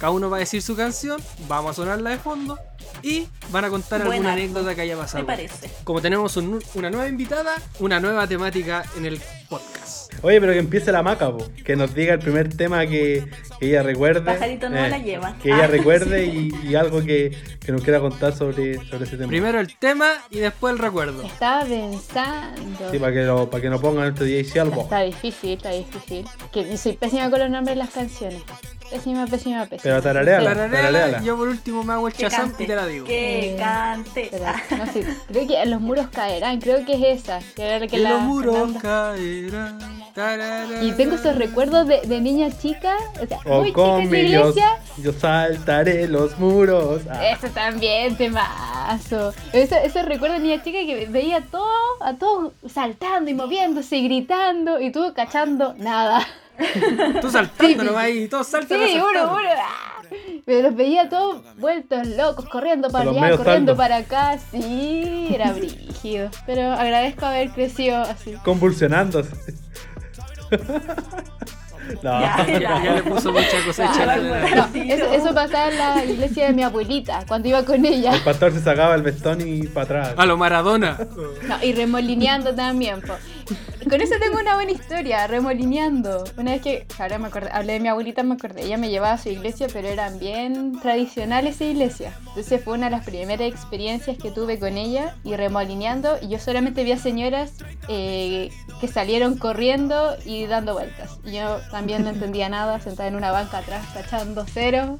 Cada 0.00 0.10
uno 0.10 0.28
va 0.30 0.38
a 0.38 0.40
decir 0.40 0.62
su 0.62 0.74
canción, 0.76 1.20
vamos 1.48 1.70
a 1.72 1.74
sonarla 1.74 2.10
de 2.10 2.18
fondo 2.18 2.58
y 3.02 3.28
van 3.50 3.64
a 3.66 3.70
contar 3.70 4.00
alguna 4.02 4.32
anécdota 4.32 4.74
que 4.74 4.80
haya 4.82 4.96
pasado. 4.96 5.22
Me 5.24 5.26
parece. 5.26 5.70
Como 5.84 6.00
tenemos 6.02 6.36
un- 6.36 6.62
una 6.74 6.90
nueva 6.90 7.08
invitada, 7.08 7.54
una 7.78 8.00
nueva 8.00 8.26
temática 8.26 8.84
en 8.96 9.06
el 9.06 9.20
podcast. 9.48 10.05
Oye, 10.22 10.40
pero 10.40 10.52
que 10.52 10.58
empiece 10.58 10.90
la 10.92 11.02
maca, 11.02 11.30
po. 11.30 11.46
que 11.64 11.76
nos 11.76 11.94
diga 11.94 12.14
el 12.14 12.18
primer 12.20 12.54
tema 12.54 12.86
que, 12.86 13.26
que 13.60 13.68
ella 13.68 13.82
recuerde. 13.82 14.20
eh, 14.30 14.34
Pajarito 14.34 14.68
no 14.68 14.76
la 14.88 14.98
lleva. 14.98 15.36
Que 15.42 15.48
ella 15.50 15.64
Ah, 15.64 15.66
recuerde 15.70 16.24
y, 16.26 16.50
y 16.68 16.74
algo 16.74 17.02
que, 17.04 17.36
que 17.64 17.72
nos 17.72 17.82
quiera 17.82 18.00
contar 18.00 18.32
sobre, 18.34 18.76
sobre 18.86 19.04
ese 19.04 19.16
tema. 19.16 19.28
Primero 19.28 19.60
el 19.60 19.76
tema 19.78 20.12
y 20.30 20.38
después 20.38 20.72
el 20.74 20.78
recuerdo. 20.78 21.22
Estaba 21.22 21.64
pensando. 21.64 22.90
Sí, 22.90 22.98
para 22.98 23.12
que, 23.12 23.22
lo, 23.24 23.50
para 23.50 23.62
que 23.62 23.70
no 23.70 23.80
pongan 23.80 24.08
este 24.08 24.24
DJ 24.24 24.44
Cielo. 24.44 24.72
Está 24.80 25.02
difícil, 25.02 25.52
está 25.52 25.70
difícil. 25.70 26.24
Que 26.52 26.76
soy 26.76 26.92
pésima 26.94 27.30
con 27.30 27.40
los 27.40 27.50
nombres 27.50 27.76
de 27.76 27.82
las 27.84 27.90
canciones. 27.90 28.42
Pésima, 28.90 29.26
pésima, 29.26 29.66
pésima. 29.66 29.82
Pero 29.82 30.02
tarareala. 30.02 30.50
Tarareala, 30.54 30.90
tarareala. 30.98 31.22
yo 31.22 31.36
por 31.36 31.48
último 31.48 31.82
me 31.82 31.92
hago 31.94 32.08
el 32.08 32.14
chazam 32.14 32.52
y 32.58 32.66
te 32.66 32.74
la 32.76 32.86
digo. 32.86 33.04
Que 33.06 33.54
Eh, 33.54 33.56
cante. 33.56 34.22
Espera, 34.24 34.54
no 34.78 34.86
sé, 34.92 35.06
creo 35.28 35.46
que 35.46 35.66
los 35.66 35.80
muros 35.80 36.06
caerán, 36.08 36.60
creo 36.60 36.84
que 36.84 36.94
es 36.94 37.22
esa. 37.22 37.40
Que 37.54 37.62
era 37.64 37.78
la 37.80 37.86
que 37.88 37.98
la 37.98 38.10
los 38.10 38.22
muros 38.22 38.72
caerán. 38.80 39.78
Y 40.82 40.92
tengo 40.92 41.16
esos 41.16 41.36
recuerdos 41.36 41.86
de, 41.86 42.00
de 42.02 42.20
niña 42.20 42.48
chica, 42.56 42.96
o 43.22 43.26
sea, 43.26 43.38
O 43.44 43.58
muy 43.60 43.68
chica 43.68 43.74
con 43.82 44.00
en 44.02 44.10
la 44.10 44.18
iglesia. 44.18 44.68
yo 44.98 45.12
saltaré 45.12 46.08
los 46.08 46.38
muros. 46.38 47.02
Ah. 47.10 47.26
Eso 47.28 47.48
también, 47.48 48.16
temazo. 48.16 49.34
Eso, 49.52 49.76
esos 49.76 50.04
recuerdos 50.06 50.38
de 50.40 50.46
niña 50.48 50.62
chica 50.62 50.78
que 50.86 51.06
veía 51.10 51.42
todo, 51.42 51.66
a 52.00 52.14
todos 52.14 52.52
saltando 52.72 53.30
y 53.30 53.34
moviéndose 53.34 53.96
y 53.98 54.04
gritando 54.04 54.80
y 54.80 54.90
tú 54.90 55.12
cachando 55.14 55.74
nada. 55.74 56.26
Tú 57.20 57.30
saltando 57.30 57.68
Sí, 57.68 57.74
nomás 57.74 58.04
ahí, 58.04 58.22
y 58.24 58.28
todos 58.28 58.46
saltan. 58.46 58.78
Sí, 58.78 58.96
uno, 58.96 59.32
uno. 59.32 59.48
¡ah! 59.58 60.02
Pero 60.44 60.68
los 60.68 60.76
veía 60.76 61.08
todos 61.08 61.42
vueltos 61.56 62.06
locos, 62.06 62.44
corriendo 62.48 62.88
para 62.88 63.06
Los 63.06 63.16
allá, 63.16 63.36
corriendo 63.36 63.76
para 63.76 63.96
acá. 63.96 64.38
Sí, 64.52 65.28
era 65.32 65.52
brígido. 65.52 66.30
Pero 66.46 66.72
agradezco 66.72 67.26
haber 67.26 67.50
crecido 67.50 68.00
así. 68.02 68.34
Convulsionándose. 68.44 69.30
no. 72.02 72.20
Ya, 72.20 72.46
Ya, 72.46 72.84
ya 72.84 72.94
le 72.94 73.02
puso 73.02 73.32
mucha 73.32 73.64
cosecha. 73.64 74.16
No, 74.16 74.66
eso, 74.74 75.12
eso 75.12 75.34
pasaba 75.34 75.70
en 75.70 75.78
la 75.78 76.04
iglesia 76.04 76.46
de 76.46 76.52
mi 76.52 76.62
abuelita, 76.62 77.24
cuando 77.26 77.48
iba 77.48 77.64
con 77.64 77.84
ella. 77.84 78.14
El 78.14 78.22
pastor 78.22 78.52
se 78.52 78.60
sacaba 78.60 78.94
el 78.94 79.02
vestón 79.02 79.40
y 79.40 79.64
para 79.64 79.84
atrás. 79.84 80.14
A 80.16 80.26
lo 80.26 80.36
Maradona. 80.36 80.98
No, 81.48 81.64
y 81.64 81.72
remolineando 81.72 82.54
también. 82.54 83.00
po. 83.00 83.14
Con 83.88 84.00
eso 84.00 84.16
tengo 84.18 84.40
una 84.40 84.56
buena 84.56 84.72
historia, 84.72 85.28
remolineando. 85.28 86.24
Una 86.36 86.52
vez 86.52 86.62
que, 86.62 86.86
ahora 86.98 87.18
me 87.18 87.28
acordé, 87.28 87.50
hablé 87.52 87.74
de 87.74 87.80
mi 87.80 87.86
abuelita, 87.86 88.24
me 88.24 88.34
acordé, 88.34 88.64
ella 88.64 88.78
me 88.78 88.90
llevaba 88.90 89.14
a 89.14 89.18
su 89.18 89.28
iglesia, 89.28 89.68
pero 89.72 89.86
eran 89.86 90.18
bien 90.18 90.80
tradicionales 90.80 91.54
esa 91.54 91.64
iglesia. 91.66 92.12
Entonces 92.26 92.64
fue 92.64 92.74
una 92.74 92.86
de 92.86 92.96
las 92.96 93.04
primeras 93.04 93.46
experiencias 93.46 94.18
que 94.18 94.32
tuve 94.32 94.58
con 94.58 94.76
ella 94.76 95.14
y 95.22 95.36
remolineando. 95.36 96.18
Y 96.20 96.28
yo 96.28 96.40
solamente 96.40 96.82
vi 96.82 96.92
a 96.92 96.98
señoras 96.98 97.52
eh, 97.88 98.50
que 98.80 98.88
salieron 98.88 99.38
corriendo 99.38 100.16
y 100.24 100.46
dando 100.46 100.72
vueltas. 100.74 101.20
Y 101.24 101.36
yo 101.36 101.60
también 101.70 102.02
no 102.02 102.10
entendía 102.10 102.48
nada, 102.48 102.80
sentada 102.80 103.08
en 103.08 103.14
una 103.14 103.30
banca 103.30 103.58
atrás, 103.58 103.94
tachando 103.94 104.44
cero. 104.52 104.98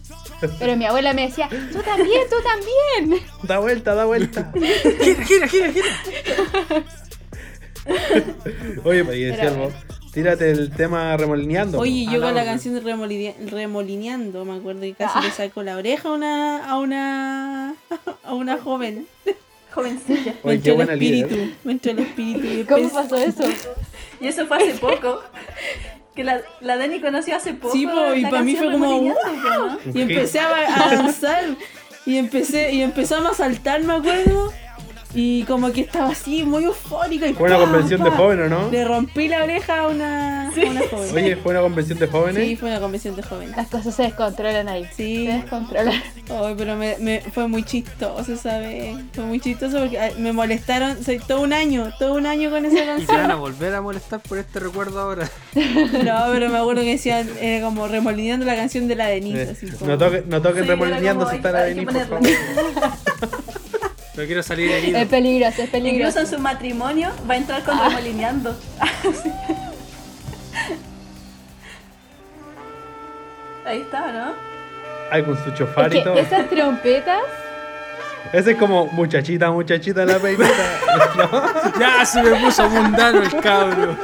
Pero 0.60 0.76
mi 0.76 0.84
abuela 0.84 1.12
me 1.12 1.22
decía, 1.22 1.48
tú 1.48 1.82
también, 1.82 2.22
tú 2.30 2.36
también. 2.40 3.26
Da 3.42 3.58
vuelta, 3.58 3.96
da 3.96 4.04
vuelta. 4.04 4.52
Gira, 4.54 5.48
gira, 5.48 5.48
gira, 5.48 5.72
gira. 5.72 6.84
Oye, 8.84 9.04
pues, 9.04 9.18
decía 9.18 9.52
tírate 10.12 10.50
el 10.50 10.70
tema 10.70 11.16
remolineando. 11.16 11.78
Oye, 11.78 12.06
Ah, 12.08 12.12
yo 12.12 12.18
la 12.18 12.26
con 12.26 12.34
la 12.34 12.40
otra. 12.42 12.52
canción 12.52 12.74
de 12.74 13.34
remolineando, 13.50 14.44
me 14.44 14.56
acuerdo 14.56 14.80
que 14.80 14.94
casi 14.94 15.18
Ah. 15.18 15.22
le 15.22 15.30
sacó 15.30 15.62
la 15.62 15.76
oreja 15.76 16.08
a 16.08 16.12
una 16.12 16.64
a 16.70 16.78
una 16.78 17.74
a 18.24 18.34
una 18.34 18.56
joven. 18.58 19.06
Jovencilla. 19.72 20.34
Me 20.42 20.50
Oye, 20.52 20.60
qué 20.62 20.70
entró 20.70 20.70
el 20.72 20.76
buena 20.76 20.92
espíritu, 20.94 21.28
líder. 21.34 21.50
me 21.64 21.72
entró 21.72 21.90
el 21.92 21.98
espíritu. 21.98 22.46
y 22.46 22.64
¿Cómo 22.64 22.88
pasó 22.92 23.16
eso? 23.16 23.44
Y 24.20 24.28
eso 24.28 24.46
fue 24.46 24.56
hace 24.56 24.72
poco. 24.78 25.20
Que 26.14 26.24
la, 26.24 26.40
la 26.62 26.78
Dani 26.78 26.98
conoció 27.02 27.36
hace 27.36 27.52
poco. 27.52 27.74
Sí, 27.74 27.86
po, 27.86 28.14
y 28.14 28.22
la 28.22 28.30
para 28.30 28.42
mí 28.42 28.56
fue 28.56 28.72
como, 28.72 28.86
Remolineando, 28.86 29.20
po, 29.20 29.90
¿no? 29.90 29.98
Y 29.98 30.00
empecé 30.00 30.38
a, 30.40 30.48
a 30.86 30.94
danzar 30.96 31.44
y 32.06 32.16
empecé 32.16 32.72
y 32.72 32.80
empezamos 32.80 33.32
a 33.32 33.34
saltar, 33.34 33.82
me 33.82 33.92
acuerdo. 33.92 34.50
Y 35.18 35.44
como 35.44 35.72
que 35.72 35.80
estaba 35.80 36.10
así 36.10 36.42
muy 36.44 36.64
eufórica 36.64 37.26
y 37.26 37.32
Fue 37.34 37.48
una 37.48 37.58
convención 37.58 38.04
de 38.04 38.10
jóvenes, 38.10 38.50
¿no? 38.50 38.70
Le 38.70 38.84
rompí 38.84 39.28
la 39.28 39.42
oreja 39.44 39.80
a 39.80 39.86
una, 39.88 40.48
a 40.48 40.50
una 40.52 40.80
joven. 40.90 41.14
Oye, 41.14 41.36
fue 41.36 41.52
una 41.52 41.62
convención 41.62 41.98
de 41.98 42.06
jóvenes. 42.06 42.46
Sí, 42.46 42.56
fue 42.56 42.68
una 42.68 42.80
convención 42.80 43.16
de 43.16 43.22
jóvenes. 43.22 43.56
Las 43.56 43.68
cosas 43.68 43.94
se 43.94 44.02
descontrolan 44.02 44.68
ahí. 44.68 44.84
Sí. 44.94 45.24
Se 45.26 45.32
descontrolan. 45.32 45.94
Ay, 46.28 46.54
pero 46.58 46.76
me, 46.76 46.96
me- 46.98 47.20
fue 47.32 47.48
muy 47.48 47.62
chistoso 47.62 48.30
esa 48.32 48.58
vez. 48.58 48.94
Fue 49.14 49.24
muy 49.24 49.40
chistoso 49.40 49.78
porque 49.78 49.98
me 50.18 50.32
molestaron 50.34 51.02
soy, 51.02 51.18
todo 51.18 51.40
un 51.40 51.52
año, 51.54 51.90
todo 51.98 52.12
un 52.14 52.26
año 52.26 52.50
con 52.50 52.64
esa 52.66 52.76
Y 52.98 53.06
te 53.06 53.06
van 53.06 53.20
a 53.20 53.28
canción. 53.28 53.40
volver 53.40 53.74
a 53.74 53.80
molestar 53.80 54.20
por 54.20 54.36
este 54.38 54.60
recuerdo 54.60 55.00
ahora. 55.00 55.30
No, 55.54 56.24
pero 56.32 56.50
me 56.50 56.58
acuerdo 56.58 56.82
que 56.82 56.90
decían, 56.90 57.26
era 57.40 57.64
como 57.64 57.88
remolineando 57.88 58.44
la 58.44 58.54
canción 58.54 58.86
de 58.86 58.96
la 58.96 59.06
Denise. 59.06 59.42
Eh, 59.44 59.48
así 59.52 59.66
como- 59.70 59.90
no 59.92 59.96
toquen, 59.98 60.24
no 60.28 60.42
toquen 60.42 60.62
Sí, 60.64 60.68
remolineando 60.68 61.24
si 61.24 61.30
hay- 61.30 61.36
están 61.38 61.56
a 61.56 61.58
hay 61.60 61.74
que 61.74 61.84
venir, 61.86 62.06
por 62.06 62.18
ponerlo. 62.18 62.38
favor. 62.74 63.56
Pero 64.16 64.26
quiero 64.26 64.42
salir 64.42 64.70
herido. 64.72 64.98
Es 64.98 65.06
peligroso, 65.08 65.62
es 65.62 65.68
Incluso 65.68 65.72
peligroso. 65.84 66.20
en 66.20 66.26
su 66.26 66.38
matrimonio 66.38 67.10
va 67.30 67.34
a 67.34 67.36
entrar 67.36 67.62
con 67.62 67.78
Ah. 67.78 67.88
remolineando. 67.90 68.56
Ahí 73.66 73.80
está, 73.82 74.12
¿no? 74.12 74.32
Ay, 75.10 75.22
con 75.24 75.36
su 75.42 75.50
Es 75.50 75.56
chofar 75.56 75.92
y 75.94 75.98
que 75.98 76.04
todo. 76.04 76.14
esas 76.16 76.48
trompetas, 76.48 77.20
Ese 78.32 78.52
es 78.52 78.56
como 78.58 78.86
muchachita, 78.86 79.50
muchachita 79.50 80.04
la 80.04 80.18
peinita. 80.18 80.46
¿no? 81.16 81.28
Ya 81.80 82.04
se 82.04 82.22
me 82.22 82.36
puso 82.40 82.68
mundano 82.68 83.22
el 83.22 83.36
cabro. 83.40 83.96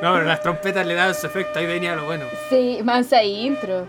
No, 0.00 0.12
pero 0.14 0.24
las 0.24 0.40
trompetas 0.42 0.86
le 0.86 0.94
dan 0.94 1.14
su 1.14 1.26
efecto, 1.26 1.58
ahí 1.58 1.66
venía 1.66 1.94
lo 1.96 2.04
bueno. 2.04 2.24
sí, 2.48 2.80
mansa 2.84 3.22
intro. 3.22 3.86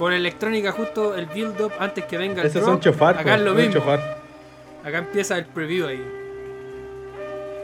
Con 0.00 0.14
electrónica 0.14 0.72
justo 0.72 1.14
el 1.14 1.26
build 1.26 1.60
up 1.60 1.72
antes 1.78 2.06
que 2.06 2.16
venga 2.16 2.40
el 2.40 2.46
Esos 2.48 2.62
drop, 2.62 2.72
son 2.72 2.80
chofar. 2.80 3.18
Acá 3.18 3.34
es 3.34 3.42
lo 3.42 3.52
mismo. 3.54 3.74
chofar. 3.74 4.18
Acá 4.82 4.96
empieza 4.98 5.36
el 5.36 5.44
preview 5.44 5.86
ahí. 5.88 6.02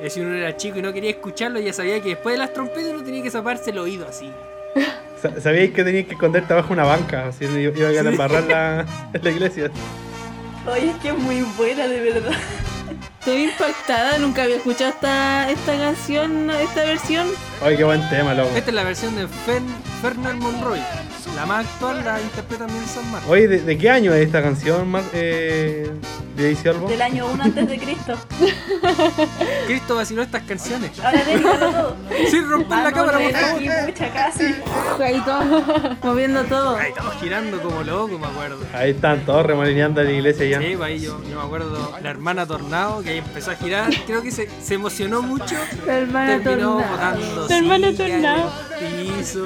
Es 0.02 0.12
si 0.12 0.20
uno 0.20 0.34
era 0.34 0.54
chico 0.54 0.78
y 0.78 0.82
no 0.82 0.92
quería 0.92 1.08
escucharlo, 1.10 1.58
ya 1.60 1.72
sabía 1.72 2.02
que 2.02 2.10
después 2.10 2.34
de 2.34 2.38
las 2.38 2.52
trompetas 2.52 2.90
uno 2.92 3.02
tenía 3.02 3.22
que 3.22 3.30
zaparse 3.30 3.70
el 3.70 3.78
oído 3.78 4.06
así. 4.06 4.30
Sa- 5.22 5.40
¿Sabíais 5.40 5.70
que 5.72 5.82
tenías 5.82 6.04
que 6.04 6.12
esconderte 6.12 6.52
abajo 6.52 6.68
de 6.68 6.72
una 6.74 6.84
banca? 6.84 7.28
Así 7.28 7.46
iba 7.46 7.88
a 7.88 7.92
ir 7.92 7.98
a 8.06 8.10
embarrar 8.10 8.44
la, 8.44 8.86
en 9.14 9.20
la 9.24 9.30
iglesia. 9.30 9.70
Oye, 10.70 10.90
es 10.90 10.96
que 10.96 11.08
es 11.08 11.18
muy 11.18 11.40
buena, 11.56 11.88
de 11.88 12.00
verdad. 12.00 12.32
Estoy 13.20 13.44
impactada, 13.44 14.18
nunca 14.18 14.42
había 14.42 14.56
escuchado 14.56 14.90
esta, 14.90 15.50
esta 15.50 15.76
canción, 15.78 16.50
esta 16.50 16.84
versión. 16.84 17.28
Ay, 17.62 17.78
qué 17.78 17.84
buen 17.84 18.06
tema, 18.10 18.34
loco. 18.34 18.50
Esta 18.54 18.68
es 18.70 18.74
la 18.74 18.84
versión 18.84 19.16
de 19.16 19.26
Fen 19.26 19.64
Fernand 20.02 20.42
Monroy. 20.42 20.80
La 21.34 21.44
más 21.44 21.66
actual 21.66 22.02
la 22.04 22.20
interpreta 22.20 22.66
Nelson 22.66 23.10
Martin. 23.10 23.30
Oye, 23.30 23.46
¿de, 23.48 23.60
de 23.60 23.76
qué 23.78 23.90
año 23.90 24.14
es 24.14 24.24
esta 24.26 24.42
canción, 24.42 24.88
Mar 24.88 25.02
eh, 25.12 25.90
de? 26.34 26.54
Del 26.88 27.02
año 27.02 27.26
1 27.32 27.44
antes 27.44 27.68
de 27.68 27.78
Cristo. 27.78 28.14
Cristo 29.66 29.96
vaciló 29.96 30.22
estas 30.22 30.42
canciones. 30.44 30.90
Ahora 31.00 31.24
déjalo 31.24 31.58
todo. 31.70 31.96
Sin 32.30 32.48
romper 32.48 32.78
Ah, 32.78 32.82
la 32.84 32.90
no, 32.90 32.96
cámara, 32.96 33.18
por 33.18 33.32
favor. 33.32 33.62
pucha, 33.86 34.12
casi. 34.12 34.44
Ahí 35.02 35.22
todo, 35.24 35.96
moviendo 36.02 36.44
todo. 36.44 36.76
Ahí 36.76 36.88
estamos 36.90 37.14
girando 37.20 37.60
como 37.60 37.82
locos, 37.82 38.18
me 38.20 38.26
acuerdo. 38.26 38.58
Ahí 38.72 38.90
están 38.92 39.24
todos 39.26 39.44
remolineando 39.46 40.00
en 40.00 40.06
la 40.06 40.12
iglesia 40.12 40.46
ya. 40.46 40.58
Sí, 40.60 40.74
pues 40.76 40.88
ahí 40.88 41.00
yo, 41.00 41.22
yo 41.28 41.36
me 41.38 41.42
acuerdo 41.42 41.94
la 42.02 42.10
hermana 42.10 42.46
Tornado 42.46 43.02
que 43.02 43.10
ahí 43.10 43.18
empezó 43.18 43.50
a 43.50 43.56
girar, 43.56 43.90
creo 44.06 44.22
que 44.22 44.30
se, 44.30 44.48
se 44.62 44.74
emocionó 44.74 45.20
mucho, 45.22 45.54
La 45.86 45.98
hermana 45.98 46.38
terminó 46.42 46.78
Tornado. 46.78 46.90
botando 47.18 47.46
La 47.48 47.56
hermana 47.58 47.92
Tornado. 47.94 48.52
piso. 49.18 49.44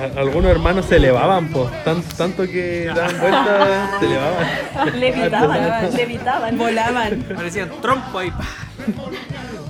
A- 0.00 0.18
Algunos 0.20 0.50
hermanos 0.50 0.86
se 0.86 0.96
elevaban, 0.96 1.48
pues. 1.48 1.70
Tan, 1.84 2.02
tanto 2.02 2.44
que 2.44 2.86
daban 2.94 3.20
vueltas, 3.20 3.90
se 4.00 4.06
elevaban. 4.06 4.46
Levitaban, 5.00 5.96
levitaban. 5.96 6.58
Volaban. 6.58 7.24
Parecían 7.34 7.70
trompo 7.80 8.18
ahí. 8.18 8.30
pa. 8.30 8.44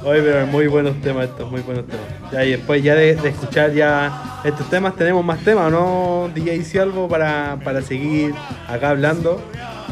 Oye, 0.05 0.21
pero 0.23 0.47
muy 0.47 0.67
buenos 0.67 1.01
temas 1.01 1.25
estos, 1.27 1.51
muy 1.51 1.61
buenos 1.63 1.87
temas. 1.87 2.05
Ya, 2.33 2.45
y 2.45 2.51
después 2.53 2.83
ya 2.83 2.95
de, 2.95 3.15
de 3.17 3.29
escuchar 3.31 3.73
ya 3.73 4.41
estos 4.45 4.69
temas, 4.69 4.95
tenemos 4.97 5.25
más 5.25 5.39
temas, 5.41 5.71
¿no? 5.71 6.31
DJ 6.35 6.63
Cialvo 6.63 7.09
para, 7.09 7.59
para 7.65 7.81
seguir 7.81 8.35
acá 8.69 8.91
hablando. 8.91 9.41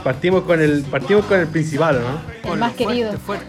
Partimos 0.05 0.43
con 0.43 0.61
el, 0.61 0.83
partimos 0.83 1.25
con 1.27 1.39
el 1.41 1.47
principal, 1.47 2.01
¿no? 2.03 2.53
El 2.53 2.59
más 2.59 2.73
fuerte, 2.73 2.85
querido. 2.87 3.13
fuerte, 3.19 3.47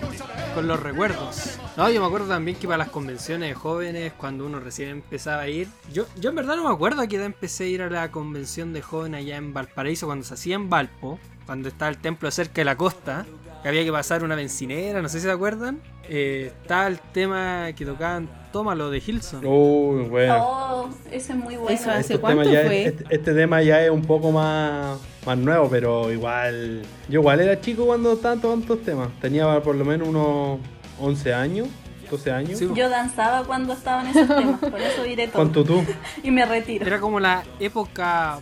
con 0.53 0.67
los 0.67 0.79
recuerdos. 0.79 1.57
No, 1.77 1.89
yo 1.89 2.01
me 2.01 2.07
acuerdo 2.07 2.27
también 2.27 2.57
que 2.57 2.67
para 2.67 2.77
las 2.77 2.89
convenciones 2.89 3.49
de 3.49 3.55
jóvenes, 3.55 4.13
cuando 4.13 4.45
uno 4.45 4.59
recién 4.59 4.89
empezaba 4.89 5.41
a 5.41 5.47
ir, 5.47 5.67
yo, 5.91 6.05
yo 6.19 6.29
en 6.29 6.35
verdad 6.35 6.55
no 6.55 6.67
me 6.67 6.73
acuerdo 6.73 7.01
a 7.01 7.07
qué 7.07 7.15
edad 7.15 7.25
empecé 7.25 7.65
a 7.65 7.67
ir 7.67 7.81
a 7.81 7.89
la 7.89 8.11
convención 8.11 8.73
de 8.73 8.81
jóvenes 8.81 9.21
allá 9.21 9.37
en 9.37 9.53
Valparaíso, 9.53 10.05
cuando 10.05 10.25
se 10.25 10.33
hacía 10.33 10.55
en 10.55 10.69
Valpo, 10.69 11.19
cuando 11.45 11.69
estaba 11.69 11.89
el 11.89 11.97
templo 11.97 12.29
cerca 12.31 12.55
de 12.55 12.65
la 12.65 12.77
costa, 12.77 13.25
que 13.61 13.69
había 13.69 13.83
que 13.83 13.91
pasar 13.91 14.23
una 14.23 14.35
bencinera, 14.35 15.01
no 15.01 15.09
sé 15.09 15.19
si 15.19 15.25
se 15.25 15.31
acuerdan. 15.31 15.81
Eh, 16.03 16.51
el 16.69 16.99
tema 17.13 17.71
que 17.75 17.85
tocaban 17.85 18.29
Tómalo 18.53 18.89
de 18.91 18.99
Hilson. 19.05 19.45
Uy, 19.45 20.03
bueno. 20.09 20.37
Oh, 20.39 20.89
ese 21.11 21.33
es 21.33 21.37
muy 21.37 21.55
bueno. 21.57 21.69
Eso 21.77 21.89
¿Hace 21.89 21.99
Este 22.01 22.19
cuánto 22.19 22.43
tema 22.43 22.53
ya 22.53 22.61
es- 22.61 22.67
fue? 22.67 22.85
este, 22.85 23.03
este 23.09 23.33
tema 23.33 23.61
ya 23.63 23.83
es 23.83 23.89
un 23.89 24.03
poco 24.03 24.31
más, 24.31 24.97
más 25.25 25.37
nuevo, 25.37 25.67
pero 25.69 26.11
igual. 26.11 26.83
Yo 27.09 27.19
igual 27.19 27.41
era 27.41 27.59
chico 27.59 27.85
cuando 27.87 28.13
estaban 28.13 28.39
tocando 28.39 28.63
estos 28.63 28.85
temas. 28.85 29.09
Tenía 29.19 29.59
por 29.61 29.75
lo 29.75 29.83
menos 29.83 30.07
unos 30.07 30.59
11 31.01 31.33
años, 31.33 31.67
12 32.11 32.31
años. 32.31 32.59
Sí, 32.59 32.69
Yo 32.75 32.89
danzaba 32.89 33.43
cuando 33.43 33.73
estaba 33.73 34.03
en 34.03 34.09
esos 34.15 34.27
temas, 34.27 34.59
por 34.59 34.79
eso 34.79 35.03
diré 35.03 35.27
todo. 35.27 35.41
Con 35.41 35.51
tutú, 35.51 35.83
Y 36.23 36.29
me 36.31 36.45
retiro. 36.45 36.85
Era 36.85 36.99
como 36.99 37.19
la 37.19 37.43
época 37.59 38.39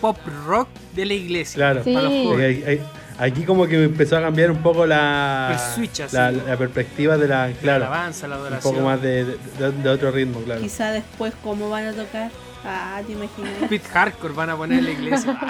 pop 0.00 0.18
rock 0.46 0.68
de 0.94 1.06
la 1.06 1.14
iglesia. 1.14 1.56
claro. 1.56 1.82
Sí. 1.82 1.94
Para 1.94 2.04
los 2.10 2.12
jóvenes. 2.26 2.66
hay- 2.66 2.74
hay- 2.78 2.82
Aquí 3.18 3.44
como 3.44 3.66
que 3.66 3.84
empezó 3.84 4.16
a 4.16 4.20
cambiar 4.22 4.50
un 4.50 4.58
poco 4.58 4.86
la, 4.86 5.50
El 5.52 5.58
switch, 5.74 6.00
así. 6.00 6.16
la, 6.16 6.32
la 6.32 6.56
perspectiva 6.56 7.16
de 7.16 7.28
la, 7.28 7.46
La 7.48 7.52
claro, 7.54 7.84
alabanza, 7.86 8.26
la 8.26 8.34
un 8.36 8.40
adoración. 8.42 8.74
poco 8.74 8.84
más 8.86 9.00
de, 9.00 9.24
de- 9.24 9.72
de 9.72 9.88
otro 9.88 10.10
ritmo, 10.10 10.40
claro. 10.40 10.60
Quizá 10.60 10.90
después 10.90 11.32
cómo 11.42 11.70
van 11.70 11.86
a 11.86 11.92
tocar. 11.92 12.30
Ah, 12.64 13.00
te 13.06 13.12
imaginas. 13.12 13.52
Pit 13.68 13.84
hardcore 13.86 14.34
van 14.34 14.50
a 14.50 14.56
poner 14.56 14.78
en 14.80 14.84
la 14.84 14.90
iglesia. 14.90 15.38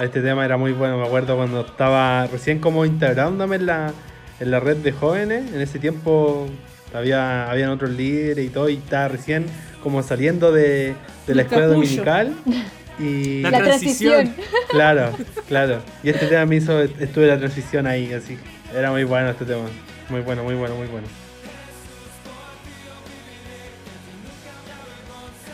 Este 0.00 0.20
tema 0.20 0.44
era 0.44 0.58
muy 0.58 0.72
bueno, 0.72 0.98
me 0.98 1.06
acuerdo 1.06 1.36
cuando 1.36 1.62
estaba 1.62 2.26
recién 2.26 2.58
como 2.58 2.84
integrándome 2.84 3.56
en 3.56 3.64
la, 3.64 3.92
en 4.40 4.50
la 4.50 4.60
red 4.60 4.76
de 4.76 4.92
jóvenes, 4.92 5.50
en 5.54 5.60
ese 5.62 5.78
tiempo 5.78 6.46
había 6.92 7.50
habían 7.50 7.70
otros 7.70 7.90
líderes 7.92 8.44
y 8.44 8.50
todo, 8.50 8.68
y 8.68 8.74
estaba 8.74 9.08
recién 9.08 9.46
como 9.82 10.02
saliendo 10.02 10.52
de, 10.52 10.94
de 11.26 11.34
la 11.34 11.40
El 11.42 11.46
escuela 11.46 11.68
capullo. 11.68 11.80
dominical. 11.80 12.34
Y 12.98 13.42
La 13.42 13.50
La 13.50 13.58
transición. 13.58 14.24
transición. 14.34 14.46
claro, 14.70 15.12
claro. 15.48 15.82
Y 16.02 16.08
este 16.10 16.26
tema 16.26 16.46
me 16.46 16.56
hizo, 16.56 16.80
estuve 16.80 17.26
la 17.26 17.38
transición 17.38 17.86
ahí, 17.86 18.12
así. 18.12 18.38
Era 18.74 18.90
muy 18.90 19.04
bueno 19.04 19.30
este 19.30 19.44
tema. 19.44 19.64
Muy 20.08 20.20
bueno, 20.20 20.42
muy 20.44 20.54
bueno, 20.54 20.76
muy 20.76 20.86
bueno. 20.86 21.06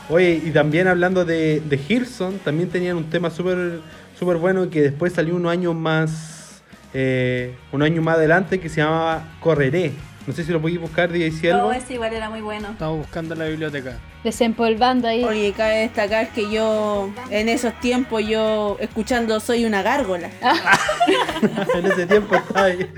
Oye, 0.09 0.41
y 0.45 0.51
también 0.51 0.89
hablando 0.89 1.25
de, 1.25 1.61
de 1.61 1.81
Hilson, 1.89 2.39
también 2.41 2.69
tenían 2.69 2.97
un 2.97 3.09
tema 3.09 3.31
súper 3.31 3.81
súper 4.19 4.37
bueno 4.37 4.71
que 4.71 4.83
después 4.83 5.13
salió 5.13 5.35
unos 5.35 5.51
años 5.51 5.75
más, 5.75 6.63
eh, 6.95 7.57
un 7.73 7.83
año 7.83 8.03
más 8.03 8.17
adelante 8.19 8.61
que 8.61 8.69
se 8.69 8.81
llamaba 8.81 9.37
Correré. 9.41 9.93
No 10.27 10.33
sé 10.33 10.45
si 10.45 10.53
lo 10.53 10.61
podéis 10.61 10.81
buscar, 10.81 11.11
DJ 11.11 11.33
Cielo. 11.33 11.67
Oh, 11.67 11.73
ese 11.73 11.95
igual 11.95 12.13
era 12.13 12.31
muy 12.31 12.41
bueno. 12.41 12.71
Estamos 12.71 12.99
buscando 12.99 13.35
en 13.35 13.41
la 13.41 13.47
biblioteca. 13.47 13.99
Desempolvando 14.23 15.09
ahí. 15.09 15.25
Oye, 15.25 15.53
cabe 15.53 15.79
destacar 15.79 16.29
que 16.29 16.49
yo, 16.49 17.11
en 17.31 17.49
esos 17.49 17.79
tiempos, 17.81 18.25
yo 18.25 18.77
escuchando 18.79 19.41
Soy 19.41 19.65
una 19.65 19.83
gárgola. 19.83 20.31
en 21.75 21.87
ese 21.87 22.07
tiempo 22.07 22.37
estaba 22.37 22.67
ahí. 22.67 22.89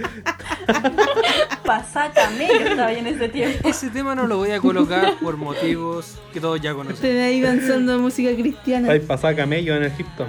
Pasá 1.65 2.11
camello 2.13 2.69
estaba 2.69 2.89
ahí 2.89 2.99
en 2.99 3.07
ese 3.07 3.29
tiempo. 3.31 3.69
Ese 3.69 3.89
tema 3.89 4.15
no 4.15 4.27
lo 4.27 4.37
voy 4.37 4.51
a 4.51 4.61
colocar 4.61 5.15
por 5.19 5.39
motivos 5.39 6.19
que 6.35 6.41
todos 6.41 6.61
ya 6.61 6.75
conocen. 6.75 6.97
Ustedes 6.97 7.25
ahí 7.25 7.41
danzando 7.41 7.99
música 7.99 8.35
cristiana. 8.35 8.93
Ahí 8.93 9.01
pasaba 9.01 9.35
camello 9.35 9.75
en 9.77 9.85
Egipto. 9.85 10.27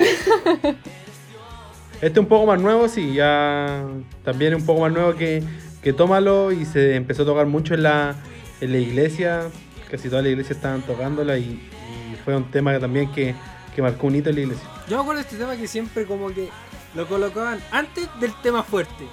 Este 1.96 2.08
es 2.08 2.18
un 2.18 2.28
poco 2.28 2.46
más 2.46 2.60
nuevo, 2.60 2.88
sí, 2.88 3.14
ya 3.14 3.84
también 4.24 4.54
es 4.54 4.60
un 4.60 4.66
poco 4.66 4.82
más 4.82 4.91
nuevo 4.91 5.16
que, 5.16 5.41
que 5.86 5.94
Tómalo 5.94 6.52
y 6.52 6.66
se 6.66 6.96
empezó 6.96 7.22
a 7.22 7.26
tocar 7.28 7.46
mucho 7.46 7.76
en 7.76 7.84
la, 7.84 8.16
en 8.60 8.72
la 8.72 8.80
iglesia, 8.80 9.52
casi 9.88 10.10
toda 10.10 10.24
la 10.24 10.30
iglesia 10.30 10.56
estaban 10.56 10.82
tocándola 10.82 11.38
y, 11.38 11.44
y 11.44 12.16
fue 12.26 12.36
un 12.36 12.50
tema 12.50 12.80
también 12.80 13.12
que, 13.12 13.36
que 13.76 13.84
marcó 13.84 14.08
un 14.08 14.16
hito 14.16 14.32
en 14.32 14.36
la 14.36 14.42
iglesia. 14.42 14.68
Yo 14.90 14.98
me 14.98 15.04
acuerdo 15.04 15.22
de 15.22 15.28
este 15.28 15.38
tema 15.38 15.56
que 15.56 15.68
siempre 15.68 16.08
como 16.08 16.30
que 16.30 16.50
lo 16.96 17.08
colocaban 17.08 17.60
antes 17.70 18.10
del 18.20 18.34
tema 18.42 18.64
fuerte. 18.64 19.06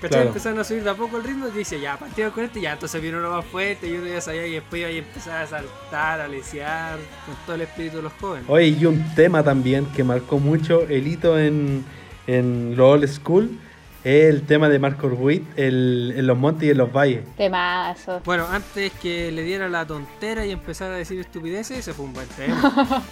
Claro. 0.00 0.26
Empezaron 0.26 0.58
a 0.58 0.64
subir 0.64 0.82
de 0.82 0.90
a 0.90 0.94
poco 0.94 1.18
el 1.18 1.22
ritmo 1.22 1.46
y 1.46 1.56
dice, 1.56 1.80
ya, 1.80 1.96
partimos 1.96 2.32
con 2.32 2.42
este, 2.42 2.60
ya, 2.60 2.72
entonces 2.72 3.00
vino 3.00 3.18
uno 3.18 3.30
más 3.30 3.44
fuerte 3.44 3.86
y 3.86 3.92
uno 3.92 4.08
ya 4.08 4.20
sabía 4.20 4.42
que 4.42 4.50
después 4.54 4.80
iba 4.80 4.88
a 4.88 4.92
empezar 4.92 5.42
a 5.44 5.46
saltar, 5.46 6.20
a 6.20 6.26
lesear, 6.26 6.98
con 7.24 7.36
todo 7.46 7.54
el 7.54 7.62
espíritu 7.62 7.98
de 7.98 8.02
los 8.02 8.12
jóvenes. 8.14 8.46
Oye, 8.48 8.76
y 8.76 8.84
un 8.86 9.14
tema 9.14 9.44
también 9.44 9.86
que 9.94 10.02
marcó 10.02 10.40
mucho 10.40 10.82
el 10.88 11.06
hito 11.06 11.38
en, 11.38 11.84
en 12.26 12.74
lo 12.76 12.90
old 12.90 13.06
school 13.06 13.56
el 14.04 14.42
tema 14.42 14.68
de 14.68 14.78
Marco 14.78 15.08
Ruiz, 15.08 15.42
el, 15.56 16.14
en 16.16 16.26
los 16.26 16.36
montes 16.36 16.66
y 16.66 16.70
en 16.70 16.78
los 16.78 16.92
valles. 16.92 17.20
Temazo. 17.36 18.20
Bueno, 18.24 18.46
antes 18.50 18.92
que 19.00 19.30
le 19.30 19.42
diera 19.42 19.68
la 19.68 19.86
tontera 19.86 20.44
y 20.44 20.50
empezara 20.50 20.94
a 20.94 20.98
decir 20.98 21.20
estupideces, 21.20 21.78
ese 21.78 21.92
fue 21.92 22.04
un 22.06 22.12
buen 22.12 22.26
tema. 22.28 23.04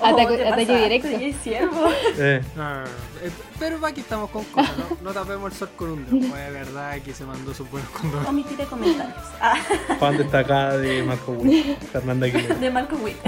Oh, 0.00 0.06
ataque 0.06 0.64
directo. 0.66 1.08
y 1.10 1.24
es 1.26 1.36
ciervo. 1.42 1.88
Eh, 2.18 2.40
No, 2.56 2.62
no, 2.62 2.74
no, 2.74 2.80
no. 2.80 2.84
Eh, 2.86 3.13
Pero 3.58 3.84
aquí 3.86 4.00
estamos 4.00 4.30
con 4.30 4.44
cosas, 4.44 4.72
¿no? 4.78 4.96
No 5.02 5.10
tapemos 5.12 5.52
el 5.52 5.58
sol 5.58 5.68
con 5.76 5.90
un 5.90 6.06
dedo. 6.06 6.28
Fue 6.30 6.50
verdad 6.50 6.98
que 7.02 7.12
se 7.14 7.24
mandó 7.24 7.54
sus 7.54 7.70
buenos 7.70 7.88
condones. 7.90 8.28
Omitiré 8.28 8.64
comentarios. 8.64 9.16
Ah, 9.40 9.56
fan 10.00 10.16
destacada 10.18 10.78
de 10.78 11.02
Marco 11.02 11.34
Ruiz, 11.34 11.66
Fernanda 11.92 12.26
Aguilera. 12.26 12.54
de 12.56 12.70
Marco 12.70 12.96
Witt. 12.96 13.16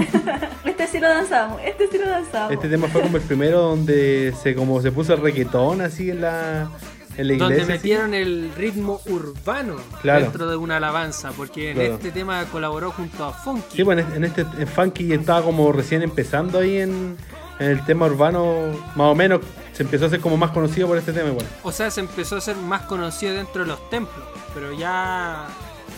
Este 0.77 0.85
sí 0.87 0.99
lo 0.99 1.09
danzamos, 1.09 1.59
este 1.65 1.87
sí 1.87 1.97
lo 1.97 2.07
danzamos. 2.07 2.51
Este 2.51 2.69
tema 2.69 2.87
fue 2.87 3.01
como 3.01 3.17
el 3.17 3.23
primero 3.23 3.61
donde 3.61 4.31
se 4.41 4.53
como 4.53 4.79
se 4.79 4.91
puso 4.91 5.15
el 5.15 5.21
reggaetón 5.21 5.81
así 5.81 6.11
en 6.11 6.21
la, 6.21 6.69
en 7.17 7.27
la 7.27 7.33
iglesia. 7.33 7.57
Donde 7.57 7.65
metieron 7.73 8.13
el 8.13 8.51
ritmo 8.55 9.01
urbano 9.07 9.77
Claro. 10.03 10.21
dentro 10.21 10.47
de 10.47 10.55
una 10.55 10.77
alabanza, 10.77 11.31
porque 11.35 11.71
en 11.71 11.77
Claro. 11.77 11.93
este 11.95 12.11
tema 12.11 12.45
colaboró 12.51 12.91
junto 12.91 13.25
a 13.25 13.33
Funky. 13.33 13.77
Sí, 13.77 13.83
pues 13.83 13.97
en 13.97 14.05
este, 14.05 14.17
en 14.17 14.23
este 14.25 14.61
en 14.61 14.67
Funky 14.67 15.13
estaba 15.13 15.41
como 15.41 15.71
recién 15.71 16.03
empezando 16.03 16.59
ahí 16.59 16.77
en, 16.77 17.17
en 17.59 17.67
el 17.71 17.83
tema 17.85 18.05
urbano, 18.05 18.67
más 18.95 19.07
o 19.07 19.15
menos 19.15 19.41
se 19.77 19.83
empezó 19.83 20.05
a 20.05 20.07
hacer 20.07 20.21
como 20.21 20.37
más 20.37 20.49
conocido 20.49 20.87
por 20.87 20.97
este 20.97 21.13
tema 21.13 21.29
igual. 21.29 21.45
O 21.61 21.71
sea, 21.71 21.91
se 21.91 21.99
empezó 21.99 22.37
a 22.37 22.41
ser 22.41 22.55
más 22.55 22.81
conocido 22.87 23.35
dentro 23.35 23.61
de 23.61 23.67
los 23.67 23.89
templos, 23.91 24.25
pero 24.51 24.73
ya 24.73 25.45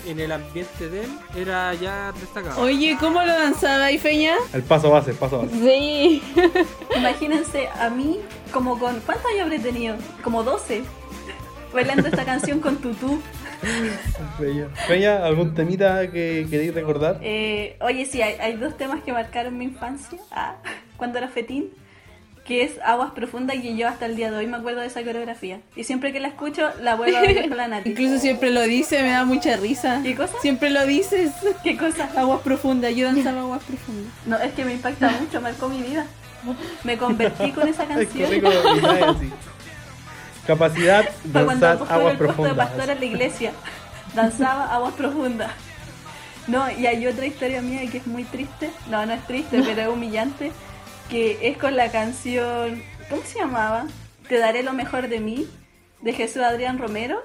en 0.05 0.19
el 0.19 0.33
ambiente 0.33 0.89
de 0.89 1.05
él 1.05 1.11
era 1.33 1.73
ya 1.75 2.11
destacado. 2.11 2.61
Oye, 2.61 2.97
¿cómo 2.99 3.21
lo 3.21 3.31
danzaba 3.31 3.85
ahí, 3.85 3.97
Feña? 3.97 4.35
El 4.51 4.63
paso 4.63 4.91
base, 4.91 5.11
el 5.11 5.15
paso 5.15 5.43
base. 5.43 5.53
Sí. 5.53 6.21
Imagínense 6.97 7.69
a 7.69 7.89
mí 7.89 8.19
como 8.51 8.77
con... 8.77 8.99
¿Cuántos 8.99 9.25
años 9.31 9.43
habré 9.43 9.59
tenido? 9.59 9.95
Como 10.25 10.43
12. 10.43 10.83
Bailando 11.73 12.09
esta 12.09 12.25
canción 12.25 12.59
con 12.59 12.75
tutú. 12.79 13.21
Peña, 14.37 14.67
Peña, 14.89 15.25
¿algún 15.25 15.53
temita 15.53 16.11
que 16.11 16.47
queréis 16.49 16.73
recordar? 16.73 17.19
Eh, 17.21 17.77
oye, 17.79 18.05
sí, 18.05 18.21
hay, 18.21 18.33
hay 18.41 18.57
dos 18.57 18.75
temas 18.75 19.03
que 19.03 19.13
marcaron 19.13 19.57
mi 19.57 19.63
infancia. 19.63 20.19
Ah, 20.31 20.57
cuando 20.97 21.17
era 21.17 21.29
fetín. 21.29 21.71
Que 22.45 22.63
es 22.63 22.79
Aguas 22.83 23.11
Profundas, 23.11 23.57
y 23.57 23.77
yo 23.77 23.87
hasta 23.87 24.05
el 24.05 24.15
día 24.15 24.31
de 24.31 24.37
hoy 24.37 24.47
me 24.47 24.57
acuerdo 24.57 24.81
de 24.81 24.87
esa 24.87 25.03
coreografía. 25.03 25.61
Y 25.75 25.83
siempre 25.83 26.11
que 26.11 26.19
la 26.19 26.29
escucho, 26.29 26.69
la 26.81 26.95
vuelvo 26.95 27.17
a 27.17 27.21
ver 27.21 27.47
con 27.47 27.57
la 27.57 27.67
Nati. 27.67 27.91
Incluso 27.91 28.19
siempre 28.19 28.49
lo 28.51 28.61
dice, 28.63 29.01
me 29.01 29.11
da 29.11 29.25
mucha 29.25 29.55
risa. 29.57 30.01
¿Qué 30.03 30.15
cosa? 30.15 30.33
Siempre 30.41 30.69
lo 30.69 30.85
dices. 30.85 31.31
¿Qué 31.63 31.77
cosa? 31.77 32.09
Aguas 32.15 32.41
profundas, 32.41 32.95
yo 32.95 33.05
danzaba 33.05 33.41
aguas 33.41 33.63
profundas. 33.63 34.13
No, 34.25 34.37
es 34.37 34.53
que 34.53 34.65
me 34.65 34.73
impacta 34.73 35.09
mucho, 35.19 35.41
marcó 35.41 35.69
mi 35.69 35.81
vida. 35.81 36.05
Me 36.83 36.97
convertí 36.97 37.51
con 37.51 37.67
esa 37.67 37.85
canción. 37.87 38.29
Capacidad 40.47 41.07
danzar 41.25 41.79
aguas 41.89 42.17
profundas. 42.17 42.55
pastora 42.55 42.93
en 42.93 42.99
la 42.99 43.05
iglesia. 43.05 43.51
Danzaba 44.15 44.73
aguas 44.73 44.93
profundas. 44.93 45.51
No, 46.47 46.69
y 46.71 46.87
hay 46.87 47.05
otra 47.05 47.27
historia 47.27 47.61
mía 47.61 47.81
que 47.91 47.99
es 47.99 48.07
muy 48.07 48.23
triste. 48.23 48.71
No, 48.89 49.05
no 49.05 49.13
es 49.13 49.23
triste, 49.27 49.61
pero 49.63 49.81
es 49.81 49.87
humillante. 49.87 50.51
Que 51.09 51.37
es 51.41 51.57
con 51.57 51.75
la 51.75 51.91
canción. 51.91 52.83
¿Cómo 53.09 53.21
se 53.23 53.39
llamaba? 53.39 53.87
Te 54.27 54.37
daré 54.37 54.63
lo 54.63 54.73
mejor 54.73 55.07
de 55.07 55.19
mí. 55.19 55.47
De 56.01 56.13
Jesús 56.13 56.43
Adrián 56.43 56.77
Romero. 56.77 57.21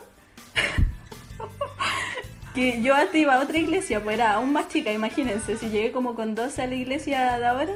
que 2.55 2.82
yo 2.82 2.95
antes 2.95 3.16
iba 3.16 3.35
a 3.35 3.41
otra 3.41 3.59
iglesia, 3.59 4.03
pues 4.03 4.14
era 4.14 4.35
aún 4.35 4.53
más 4.53 4.68
chica, 4.68 4.93
imagínense. 4.93 5.57
Si 5.57 5.68
llegué 5.68 5.93
como 5.93 6.14
con 6.14 6.35
12 6.35 6.62
a 6.62 6.66
la 6.66 6.74
iglesia 6.74 7.39
de 7.39 7.47
ahora, 7.47 7.72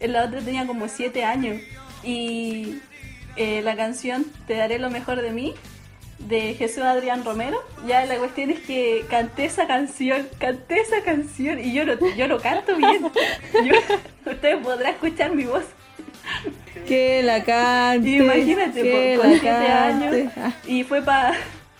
en 0.00 0.12
la 0.12 0.24
otra 0.24 0.40
tenía 0.40 0.66
como 0.66 0.88
7 0.88 1.24
años. 1.24 1.60
Y 2.02 2.80
eh, 3.36 3.62
la 3.62 3.76
canción 3.76 4.26
Te 4.46 4.56
daré 4.56 4.78
lo 4.78 4.90
mejor 4.90 5.22
de 5.22 5.30
mí 5.30 5.54
de 6.28 6.54
Jesús 6.54 6.82
Adrián 6.84 7.24
Romero. 7.24 7.58
Ya 7.86 8.04
la 8.06 8.16
cuestión 8.16 8.50
es 8.50 8.60
que 8.60 9.04
canté 9.10 9.44
esa 9.46 9.66
canción, 9.66 10.28
canté 10.38 10.80
esa 10.80 11.02
canción 11.02 11.58
y 11.60 11.72
yo 11.72 11.84
lo, 11.84 11.94
yo 12.14 12.26
lo 12.28 12.40
canto 12.40 12.76
bien. 12.76 13.02
Yo- 13.64 14.30
ustedes 14.30 14.56
podrán 14.62 14.92
escuchar 14.92 15.34
mi 15.34 15.44
voz. 15.44 15.64
Que 16.86 17.22
la 17.22 17.42
cante. 17.44 18.08
Imagínate, 18.08 18.82
que 18.82 19.16
por, 19.16 19.22
con 19.24 19.32
la 19.32 19.38
7 19.40 19.48
años. 19.50 20.32
Ah, 20.36 20.52
Y 20.66 20.84
fue 20.84 21.02
para 21.02 21.34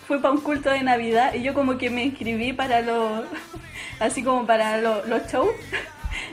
fue 0.07 0.21
pa 0.21 0.31
un 0.31 0.41
culto 0.41 0.69
de 0.69 0.83
Navidad 0.83 1.33
y 1.33 1.41
yo 1.43 1.53
como 1.53 1.77
que 1.77 1.89
me 1.89 2.03
inscribí 2.03 2.51
para 2.51 2.81
los, 2.81 3.23
así 3.99 4.21
como 4.21 4.45
para 4.45 4.77
lo- 4.79 5.05
los 5.05 5.25
shows. 5.31 5.51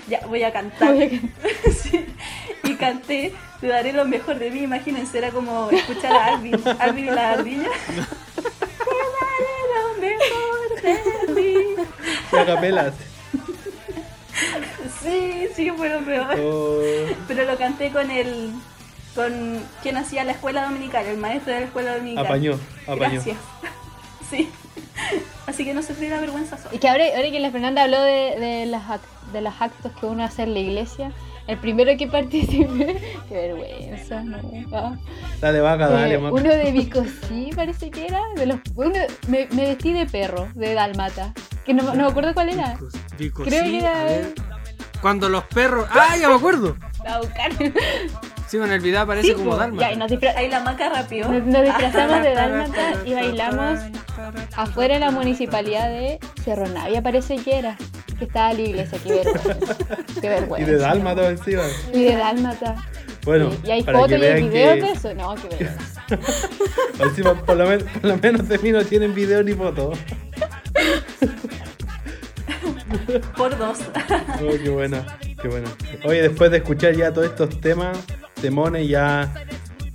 Ya, 0.09 0.21
voy 0.27 0.43
a 0.43 0.53
cantar. 0.53 0.93
Voy 0.93 1.05
a 1.05 1.09
cantar. 1.11 1.73
Sí. 1.73 2.05
Y 2.65 2.75
canté, 2.75 3.35
te 3.61 3.67
daré 3.67 3.93
lo 3.93 4.05
mejor 4.05 4.39
de 4.39 4.51
mí, 4.51 4.61
imagínense, 4.61 5.19
era 5.19 5.31
como 5.31 5.71
escuchar 5.71 6.13
a 6.13 6.27
Alvin, 6.35 6.57
Alvin 6.79 7.07
y 7.07 7.11
la 7.11 7.31
ardilla. 7.33 7.69
Te 8.37 8.97
daré 9.21 9.53
lo 9.75 10.01
mejor 10.01 10.83
de 10.83 11.35
mí. 11.35 11.55
Capelas. 12.31 12.95
Sí, 15.03 15.49
sí, 15.55 15.71
fue 15.77 15.89
lo 15.89 16.01
peor. 16.01 16.39
Oh, 16.41 16.81
Pero 17.27 17.45
lo 17.45 17.57
canté 17.57 17.91
con 17.91 18.11
el, 18.11 18.53
con 19.15 19.61
quien 19.83 19.97
hacía 19.97 20.25
la 20.25 20.33
escuela 20.33 20.65
dominical, 20.65 21.07
el 21.07 21.17
maestro 21.17 21.53
de 21.53 21.61
la 21.61 21.67
escuela 21.67 21.95
dominical. 21.97 22.27
apañó, 22.27 22.59
apañó. 22.87 23.13
Gracias. 23.13 23.37
Sí. 24.31 24.49
Así 25.49 25.65
que 25.65 25.75
no 25.75 25.83
sufrí 25.83 26.09
la 26.09 26.21
vergüenza 26.21 26.57
sola. 26.57 26.73
Y 26.73 26.79
que 26.79 26.89
ahora, 26.89 27.05
ahora 27.17 27.33
que 27.33 27.41
la 27.41 27.51
Fernanda 27.51 27.83
habló 27.83 28.01
de, 28.01 28.39
de, 28.39 28.67
las 28.67 28.83
de 29.33 29.41
los 29.41 29.53
actos 29.61 29.91
que 29.99 30.07
uno 30.07 30.23
hace 30.23 30.45
en 30.45 30.55
la 30.55 30.61
iglesia, 30.61 31.11
el 31.51 31.59
primero 31.59 31.91
que 31.97 32.07
participé, 32.07 33.01
qué 33.29 33.35
vergüenza, 33.35 34.23
no. 34.23 34.39
ah. 34.73 34.97
Dale 35.41 35.61
vaca, 35.61 35.89
dale, 35.89 36.15
Eh, 36.15 36.19
maca. 36.19 36.35
uno 36.35 36.51
de 36.51 36.73
Bicosí 36.73 37.51
parece 37.55 37.91
que 37.91 38.07
era, 38.07 38.21
de 38.37 38.47
los, 38.47 38.59
uno, 38.75 38.93
me, 39.29 39.49
me 39.53 39.63
vestí 39.67 39.93
de 39.93 40.07
perro, 40.07 40.49
de 40.55 40.75
Dalmata, 40.75 41.33
que 41.65 41.75
no, 41.75 41.83
no 41.83 41.95
me 41.95 42.07
acuerdo 42.11 42.33
cuál 42.35 42.51
era. 42.51 42.77
Vicos, 43.19 43.47
Creo 43.49 43.65
que 43.65 43.79
era- 43.79 44.05
ver. 44.05 44.35
Cuando 45.03 45.31
los 45.31 45.45
perros. 45.45 45.87
¡Ah, 45.91 46.15
ya 46.21 46.29
me 46.29 46.35
acuerdo! 46.35 46.77
La 47.05 47.15
a 47.15 47.19
buscar. 47.21 47.51
Sí, 48.47 48.59
en 48.59 48.71
el 48.71 48.81
video 48.81 49.01
aparece 49.01 49.29
Sí, 49.29 49.35
como 49.35 49.53
po. 49.53 49.57
Dalma. 49.57 49.81
Ya, 49.81 49.93
y 49.93 49.97
nos, 49.97 50.11
disfra- 50.11 50.35
Ahí 50.37 50.51
la 50.51 50.61
maca 50.61 50.91
rápido. 50.91 51.31
nos- 51.33 51.47
nos 51.47 51.63
disfrazamos 51.65 52.23
de 52.23 52.35
Dalmata 52.35 52.93
y 53.07 53.15
bailamos 53.15 53.79
afuera 54.57 54.95
de 54.95 55.01
la 55.01 55.11
municipalidad 55.11 55.89
de 55.89 56.19
Cerro 56.45 56.67
Navia, 56.69 57.01
parece 57.03 57.37
que 57.37 57.59
era, 57.59 57.79
que 58.21 58.25
estaba 58.27 58.53
la 58.53 58.61
iglesia, 58.61 58.99
qué 59.03 59.13
vergüenza. 59.15 59.77
Qué 60.57 60.63
Y 60.63 60.65
de 60.65 60.77
Dalma 60.77 61.15
todo 61.17 61.29
encima. 61.31 61.63
Y 61.93 62.05
de 62.05 62.17
Dálmata. 62.17 62.77
Bueno, 63.25 63.51
Sí, 63.51 63.59
y 63.65 63.71
hay 63.73 63.83
para 63.83 63.99
fotos 63.99 64.13
que 64.13 64.19
y 64.19 64.25
hay 64.29 64.35
vean 64.35 64.51
videos 64.51 64.75
que 64.75 64.81
de 64.83 64.93
eso. 64.93 65.15
No, 65.15 65.35
qué 65.35 65.49
vergüenza. 65.57 66.05
encima, 67.05 67.35
por, 67.45 67.57
lo 67.57 67.67
men- 67.69 67.85
por 67.85 68.05
lo 68.05 68.17
menos 68.19 68.49
de 68.49 68.59
mí 68.59 68.71
no 68.71 68.85
tienen 68.85 69.15
video 69.15 69.43
ni 69.43 69.53
foto. 69.53 69.93
Por 73.37 73.57
dos. 73.59 73.79
Oh, 74.43 74.53
qué 74.63 74.69
buena, 74.71 75.05
qué 75.41 75.49
buena. 75.49 75.69
Oye, 76.05 76.23
después 76.23 76.51
de 76.51 76.59
escuchar 76.59 76.95
ya 76.95 77.13
todos 77.13 77.29
estos 77.29 77.61
temas, 77.61 77.99
temones 78.41 78.89
ya 78.89 79.33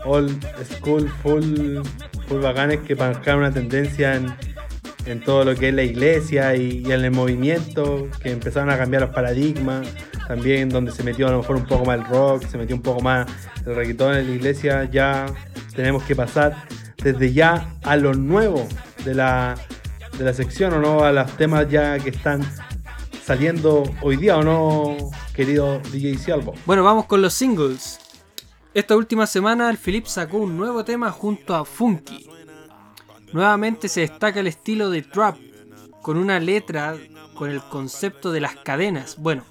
old 0.03 0.43
school, 0.77 1.09
full, 1.23 1.79
full 2.27 2.41
bacanes 2.41 2.79
que 2.81 2.95
marcaron 2.95 3.41
una 3.41 3.51
tendencia 3.53 4.15
en, 4.15 4.27
en 5.05 5.21
todo 5.21 5.45
lo 5.45 5.55
que 5.55 5.69
es 5.69 5.73
la 5.73 5.83
iglesia 5.83 6.55
y, 6.55 6.83
en 6.85 7.05
el 7.05 7.11
movimiento, 7.11 8.07
que 8.21 8.31
empezaron 8.31 8.69
a 8.69 8.77
cambiar 8.77 9.03
los 9.03 9.11
paradigmas, 9.11 9.87
también 10.27 10.69
donde 10.69 10.91
se 10.91 11.03
metió 11.03 11.27
a 11.27 11.31
lo 11.31 11.39
mejor 11.39 11.55
un 11.55 11.65
poco 11.65 11.85
más 11.85 11.99
el 11.99 12.05
rock, 12.05 12.45
se 12.47 12.57
metió 12.57 12.75
un 12.75 12.81
poco 12.81 13.01
más 13.01 13.27
el 13.65 13.75
reggaetón 13.75 14.15
en 14.15 14.27
la 14.27 14.35
iglesia, 14.35 14.89
ya 14.89 15.25
tenemos 15.75 16.03
que 16.03 16.15
pasar 16.15 16.67
desde 16.97 17.33
ya 17.33 17.75
a 17.83 17.95
lo 17.97 18.13
nuevo 18.13 18.67
de 19.03 19.13
la, 19.13 19.55
de 20.17 20.25
la 20.25 20.33
sección 20.33 20.73
o 20.73 20.79
no, 20.79 21.03
a 21.03 21.11
los 21.11 21.31
temas 21.37 21.69
ya 21.69 21.99
que 21.99 22.09
están 22.09 22.41
saliendo 23.23 23.83
hoy 24.01 24.17
día 24.17 24.37
o 24.37 24.43
no, 24.43 24.97
querido 25.33 25.79
DJ 25.91 26.17
Cialvo. 26.17 26.53
Bueno, 26.65 26.83
vamos 26.83 27.05
con 27.05 27.21
los 27.21 27.33
singles. 27.33 27.99
Esta 28.73 28.95
última 28.95 29.25
semana 29.25 29.69
el 29.69 29.77
Philip 29.77 30.05
sacó 30.05 30.37
un 30.37 30.57
nuevo 30.57 30.83
tema 30.83 31.09
junto 31.11 31.55
a 31.55 31.63
Funky. 31.63 32.29
Nuevamente 33.35 33.89
se 33.89 33.99
destaca 33.99 34.39
el 34.39 34.47
estilo 34.47 34.89
de 34.89 35.01
trap, 35.01 35.35
con 36.01 36.15
una 36.15 36.39
letra 36.39 36.95
con 37.33 37.51
el 37.51 37.59
concepto 37.59 38.31
de 38.31 38.39
las 38.39 38.55
cadenas. 38.55 39.17
Bueno, 39.17 39.43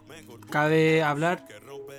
cabe 0.48 1.02
hablar 1.02 1.46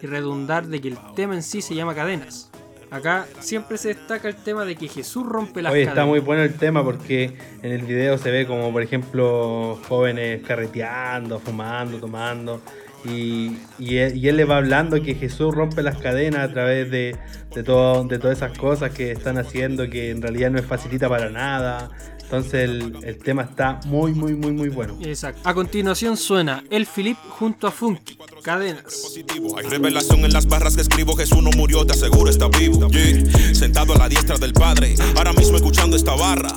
y 0.01 0.07
redundar 0.07 0.65
de 0.65 0.81
que 0.81 0.87
el 0.87 0.97
tema 1.15 1.35
en 1.35 1.43
sí 1.43 1.61
se 1.61 1.75
llama 1.75 1.93
cadenas. 1.93 2.49
Acá 2.89 3.27
siempre 3.39 3.77
se 3.77 3.89
destaca 3.89 4.27
el 4.27 4.35
tema 4.35 4.65
de 4.65 4.75
que 4.75 4.87
Jesús 4.87 5.27
rompe 5.27 5.61
las 5.61 5.73
Oye, 5.73 5.83
cadenas. 5.83 5.93
está 5.93 6.05
muy 6.07 6.19
bueno 6.21 6.41
el 6.41 6.55
tema 6.55 6.83
porque 6.83 7.37
en 7.61 7.71
el 7.71 7.83
video 7.83 8.17
se 8.17 8.31
ve 8.31 8.47
como, 8.47 8.71
por 8.71 8.81
ejemplo, 8.81 9.79
jóvenes 9.87 10.41
carreteando, 10.41 11.37
fumando, 11.37 11.99
tomando. 11.99 12.61
Y, 13.07 13.57
y 13.77 13.97
él, 13.97 14.17
y 14.17 14.27
él 14.27 14.37
le 14.37 14.45
va 14.45 14.57
hablando 14.57 15.01
que 15.01 15.15
Jesús 15.15 15.53
rompe 15.53 15.83
las 15.83 15.97
cadenas 15.97 16.49
a 16.49 16.53
través 16.53 16.89
de, 16.89 17.15
de, 17.53 17.63
todo, 17.63 18.03
de 18.03 18.17
todas 18.19 18.37
esas 18.37 18.57
cosas 18.57 18.91
que 18.91 19.11
están 19.11 19.37
haciendo, 19.37 19.89
que 19.89 20.09
en 20.09 20.21
realidad 20.21 20.49
no 20.51 20.59
es 20.59 20.65
facilita 20.65 21.07
para 21.07 21.29
nada. 21.29 21.89
Entonces 22.23 22.67
el, 22.67 22.97
el 23.03 23.17
tema 23.19 23.43
está 23.43 23.79
muy, 23.85 24.13
muy, 24.13 24.33
muy, 24.33 24.51
muy 24.51 24.69
bueno. 24.69 24.97
Exacto. 25.03 25.41
A 25.47 25.53
continuación 25.53 26.17
suena 26.17 26.63
El 26.71 26.87
Philip 26.87 27.17
junto 27.29 27.67
a 27.67 27.71
Funky, 27.71 28.17
cadenas. 28.41 28.83
positivo. 28.83 29.55
Hay 29.59 29.67
revelación 29.67 30.25
en 30.25 30.33
las 30.33 30.47
barras 30.47 30.75
que 30.75 30.81
escribo. 30.81 31.15
Jesús 31.15 31.43
no 31.43 31.51
murió, 31.55 31.85
te 31.85 31.93
aseguro 31.93 32.31
está 32.31 32.47
vivo. 32.47 32.87
Yeah. 32.89 33.53
Sentado 33.53 33.93
a 33.93 33.99
la 33.99 34.09
diestra 34.09 34.37
del 34.37 34.53
Padre, 34.53 34.95
ahora 35.15 35.33
mismo 35.33 35.55
escuchando 35.57 35.95
esta 35.95 36.15
barra. 36.15 36.49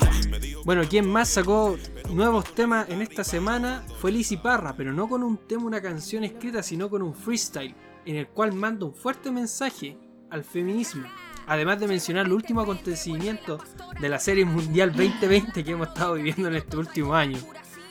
Bueno, 0.69 0.83
quien 0.87 1.09
más 1.09 1.31
sacó 1.31 1.79
nuevos 2.11 2.45
temas 2.53 2.91
en 2.91 3.01
esta 3.01 3.25
semana 3.25 3.87
fue 4.03 4.13
Lizzy 4.13 4.37
Parra, 4.37 4.75
pero 4.77 4.93
no 4.93 5.09
con 5.09 5.23
un 5.23 5.39
tema, 5.39 5.65
una 5.65 5.81
canción 5.81 6.25
escrita, 6.25 6.63
sino 6.63 6.91
con 6.91 7.01
un 7.01 7.15
freestyle, 7.15 7.75
en 8.05 8.17
el 8.17 8.29
cual 8.29 8.53
manda 8.53 8.85
un 8.85 8.95
fuerte 8.95 9.31
mensaje 9.31 9.97
al 10.29 10.45
feminismo. 10.45 11.09
Además 11.47 11.81
de 11.81 11.89
mencionar 11.89 12.29
los 12.29 12.37
últimos 12.37 12.65
acontecimientos 12.65 13.63
de 13.99 14.11
la 14.11 14.19
Serie 14.19 14.45
Mundial 14.45 14.91
2020 14.93 15.65
que 15.65 15.71
hemos 15.71 15.89
estado 15.89 16.13
viviendo 16.17 16.49
en 16.49 16.57
este 16.57 16.77
último 16.77 17.15
año. 17.15 17.39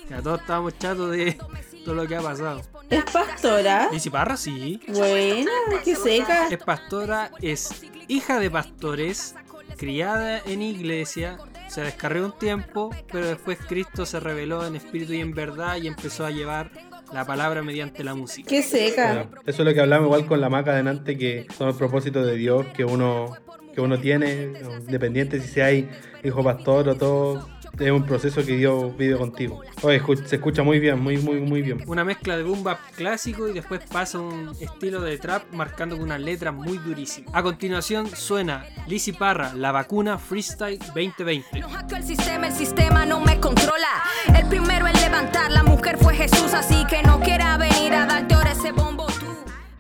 Ya 0.08 0.22
todos 0.22 0.42
estábamos 0.42 0.78
chatos 0.78 1.10
de 1.10 1.36
todo 1.84 1.96
lo 1.96 2.08
que 2.08 2.16
ha 2.16 2.22
pasado. 2.22 2.62
Es 2.92 3.06
pastora. 3.06 3.90
Lizzy 3.92 4.12
Parra, 4.12 4.38
sí. 4.38 4.80
Buena, 4.90 5.50
qué 5.84 5.96
seca. 5.96 6.48
Es 6.50 6.64
pastora, 6.64 7.32
es 7.42 7.82
hija 8.08 8.40
de 8.40 8.52
pastores, 8.52 9.34
criada 9.78 10.44
en 10.46 10.62
iglesia, 10.62 11.40
se 11.68 11.82
descarrió 11.82 12.26
un 12.26 12.38
tiempo, 12.38 12.90
pero 13.12 13.28
después 13.28 13.58
Cristo 13.68 14.06
se 14.06 14.20
reveló 14.20 14.66
en 14.66 14.76
espíritu 14.76 15.14
y 15.14 15.22
en 15.22 15.34
verdad 15.34 15.78
y 15.82 15.88
empezó 15.88 16.26
a 16.26 16.32
llevar 16.32 16.72
la 17.14 17.26
palabra 17.26 17.62
mediante 17.62 18.04
la 18.04 18.16
música. 18.16 18.50
Qué 18.50 18.62
seca. 18.62 19.14
Bueno, 19.14 19.30
eso 19.46 19.62
es 19.62 19.68
lo 19.68 19.74
que 19.74 19.82
hablamos 19.82 20.08
igual 20.08 20.26
con 20.26 20.42
la 20.42 20.50
maca 20.50 20.72
adelante, 20.72 21.18
que 21.18 21.48
son 21.58 21.68
los 21.68 21.78
propósitos 21.78 22.26
de 22.26 22.36
Dios 22.36 22.66
que 22.76 22.86
uno, 22.86 23.36
que 23.74 23.82
uno 23.82 24.00
tiene, 24.00 24.54
independiente 24.80 25.40
si 25.40 25.48
sea 25.48 25.72
hijo 25.72 26.44
pastor 26.44 26.90
o 26.90 26.96
todo, 26.96 27.50
es 27.80 27.92
un 27.92 28.04
proceso 28.04 28.44
que 28.44 28.56
Dios 28.58 28.96
vive 28.98 29.18
contigo. 29.18 29.62
Oye, 29.84 30.02
se 30.26 30.36
escucha 30.38 30.64
muy 30.64 30.80
bien, 30.80 31.00
muy, 31.00 31.18
muy, 31.18 31.40
muy 31.40 31.62
bien. 31.62 31.84
Una 31.88 32.04
mezcla 32.04 32.36
de 32.38 32.44
boom 32.44 32.64
bap 32.64 32.80
clásico 32.96 33.48
y 33.48 33.54
después 33.54 33.82
pasa 33.92 34.20
un 34.20 34.52
estilo 34.60 35.02
de 35.02 35.18
trap 35.18 35.54
marcando 35.54 35.96
con 35.96 36.06
una 36.06 36.18
letra 36.18 36.52
muy 36.52 36.78
durísima. 36.80 37.30
A 37.34 37.44
continuación 37.44 38.08
suena 38.08 38.66
Lizzy 38.88 39.12
Parra, 39.12 39.54
La 39.54 39.72
Vacuna 39.72 40.18
Freestyle 40.18 40.80
2020. 40.80 41.60
No 41.60 41.70
hackeo 41.70 41.98
el 41.98 42.04
sistema, 42.04 42.48
el 42.48 42.54
sistema 42.54 43.06
no 43.06 43.20
me 43.20 43.40
controla. 43.40 44.04
El 44.36 44.48
primero 44.48 44.88
en 44.88 44.94
levantar 44.94 45.52
la 45.52 45.64
mujer 45.64 45.98
fue 45.98 46.16
Jesús, 46.16 46.54
así 46.54 46.86
que 46.88 47.04
no 47.04 47.20
quiera 47.20 47.58
venir 47.58 47.94
a 47.94 48.06
darte 48.06 48.34
ahora 48.34 48.54
ese 48.54 48.72
bombo 48.72 49.06
tú. 49.08 49.28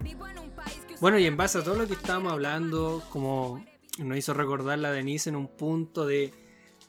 Vivo 0.02 0.28
en 0.28 0.38
un 0.38 0.50
país 0.52 0.80
que 0.88 0.96
Bueno, 1.00 1.18
y 1.18 1.26
en 1.26 1.36
base 1.36 1.58
a 1.58 1.64
todo 1.64 1.76
lo 1.76 1.88
que 1.88 1.94
estábamos 1.94 2.34
hablando, 2.34 3.04
como 3.10 3.66
nos 3.98 4.18
hizo 4.18 4.34
recordar 4.36 4.78
la 4.78 4.92
Denise 4.92 5.30
en 5.30 5.36
un 5.36 5.48
punto 5.48 6.06
de 6.06 6.47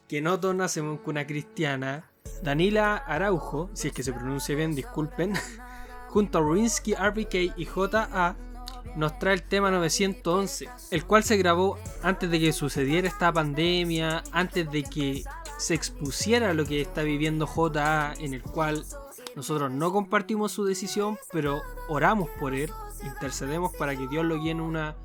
que 0.09 0.21
no 0.21 0.37
nacemos 0.53 0.97
en 0.97 1.03
cuna 1.03 1.27
cristiana, 1.27 2.09
Danila 2.41 2.97
Araujo, 2.97 3.69
si 3.73 3.89
es 3.89 3.93
que 3.93 4.01
se 4.01 4.11
pronuncia 4.11 4.55
bien, 4.55 4.73
disculpen, 4.73 5.33
junto 6.09 6.39
a 6.39 6.41
Ruinsky, 6.41 6.95
RBK 6.95 7.55
y 7.55 7.65
JA, 7.65 8.35
nos 8.95 9.19
trae 9.19 9.35
el 9.35 9.43
tema 9.43 9.69
911, 9.69 10.67
el 10.89 11.05
cual 11.05 11.23
se 11.23 11.37
grabó 11.37 11.77
antes 12.01 12.31
de 12.31 12.39
que 12.39 12.53
sucediera 12.53 13.07
esta 13.07 13.31
pandemia, 13.31 14.23
antes 14.31 14.69
de 14.71 14.81
que 14.81 15.23
se 15.59 15.75
expusiera 15.75 16.55
lo 16.55 16.65
que 16.65 16.81
está 16.81 17.03
viviendo 17.03 17.45
JA, 17.45 18.15
en 18.17 18.33
el 18.33 18.41
cual 18.41 18.83
nosotros 19.35 19.69
no 19.69 19.93
compartimos 19.93 20.51
su 20.51 20.65
decisión, 20.65 21.19
pero 21.31 21.61
oramos 21.87 22.31
por 22.39 22.55
él, 22.55 22.71
intercedemos 23.03 23.75
para 23.75 23.95
que 23.95 24.07
Dios 24.07 24.25
lo 24.25 24.41
guíe 24.41 24.51
en 24.51 24.61
una, 24.61 24.95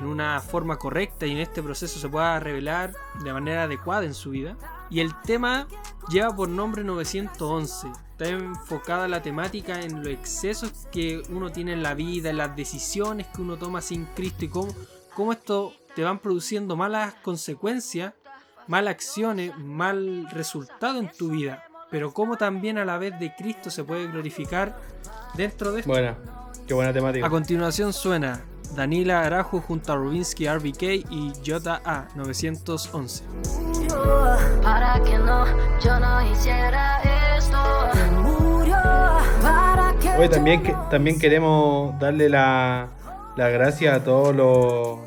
en 0.00 0.06
una 0.06 0.40
forma 0.40 0.78
correcta 0.78 1.26
y 1.26 1.32
en 1.32 1.38
este 1.38 1.62
proceso 1.62 1.98
se 1.98 2.08
pueda 2.08 2.38
revelar 2.40 2.94
de 3.22 3.32
manera 3.32 3.64
adecuada 3.64 4.04
en 4.04 4.14
su 4.14 4.30
vida. 4.30 4.56
Y 4.90 5.00
el 5.00 5.12
tema 5.22 5.66
lleva 6.08 6.34
por 6.34 6.48
nombre 6.48 6.84
911. 6.84 7.88
Está 8.12 8.28
enfocada 8.28 9.08
la 9.08 9.22
temática 9.22 9.80
en 9.80 9.98
los 9.98 10.08
excesos 10.08 10.72
que 10.90 11.22
uno 11.30 11.50
tiene 11.50 11.72
en 11.72 11.82
la 11.82 11.94
vida, 11.94 12.30
en 12.30 12.36
las 12.36 12.54
decisiones 12.56 13.26
que 13.28 13.42
uno 13.42 13.56
toma 13.56 13.80
sin 13.80 14.06
Cristo 14.06 14.44
y 14.44 14.48
cómo, 14.48 14.74
cómo 15.14 15.32
esto 15.32 15.72
te 15.94 16.02
van 16.04 16.18
produciendo 16.18 16.76
malas 16.76 17.14
consecuencias, 17.22 18.14
malas 18.66 18.94
acciones, 18.94 19.56
mal 19.58 20.28
resultado 20.30 20.98
en 20.98 21.10
tu 21.10 21.28
vida. 21.30 21.64
Pero 21.90 22.12
cómo 22.12 22.36
también 22.36 22.78
a 22.78 22.84
la 22.84 22.98
vez 22.98 23.18
de 23.18 23.34
Cristo 23.34 23.70
se 23.70 23.82
puede 23.82 24.06
glorificar 24.08 24.78
dentro 25.34 25.72
de 25.72 25.80
esto. 25.80 25.90
Buena, 25.90 26.16
qué 26.66 26.74
buena 26.74 26.92
temática. 26.92 27.26
A 27.26 27.30
continuación 27.30 27.92
suena 27.92 28.44
Danila 28.74 29.22
Arajo 29.22 29.60
junto 29.60 29.92
a 29.92 29.96
Rubinsky 29.96 30.46
RBK 30.48 30.82
y 31.10 31.32
JA 31.44 32.08
911. 32.14 33.24
Para 34.62 35.00
que 35.02 35.18
no, 35.18 35.44
yo 35.80 35.98
no 36.00 36.30
hiciera 36.30 36.98
esto. 37.36 37.58
Murió 38.22 38.76
para 39.42 39.94
que 40.00 40.08
Oye, 40.10 40.28
también, 40.28 40.62
que- 40.62 40.76
también 40.90 41.18
queremos 41.18 41.98
darle 41.98 42.28
la, 42.28 42.88
la 43.36 43.48
gracia 43.48 43.94
a 43.96 44.04
todos 44.04 44.34
los, 44.34 44.98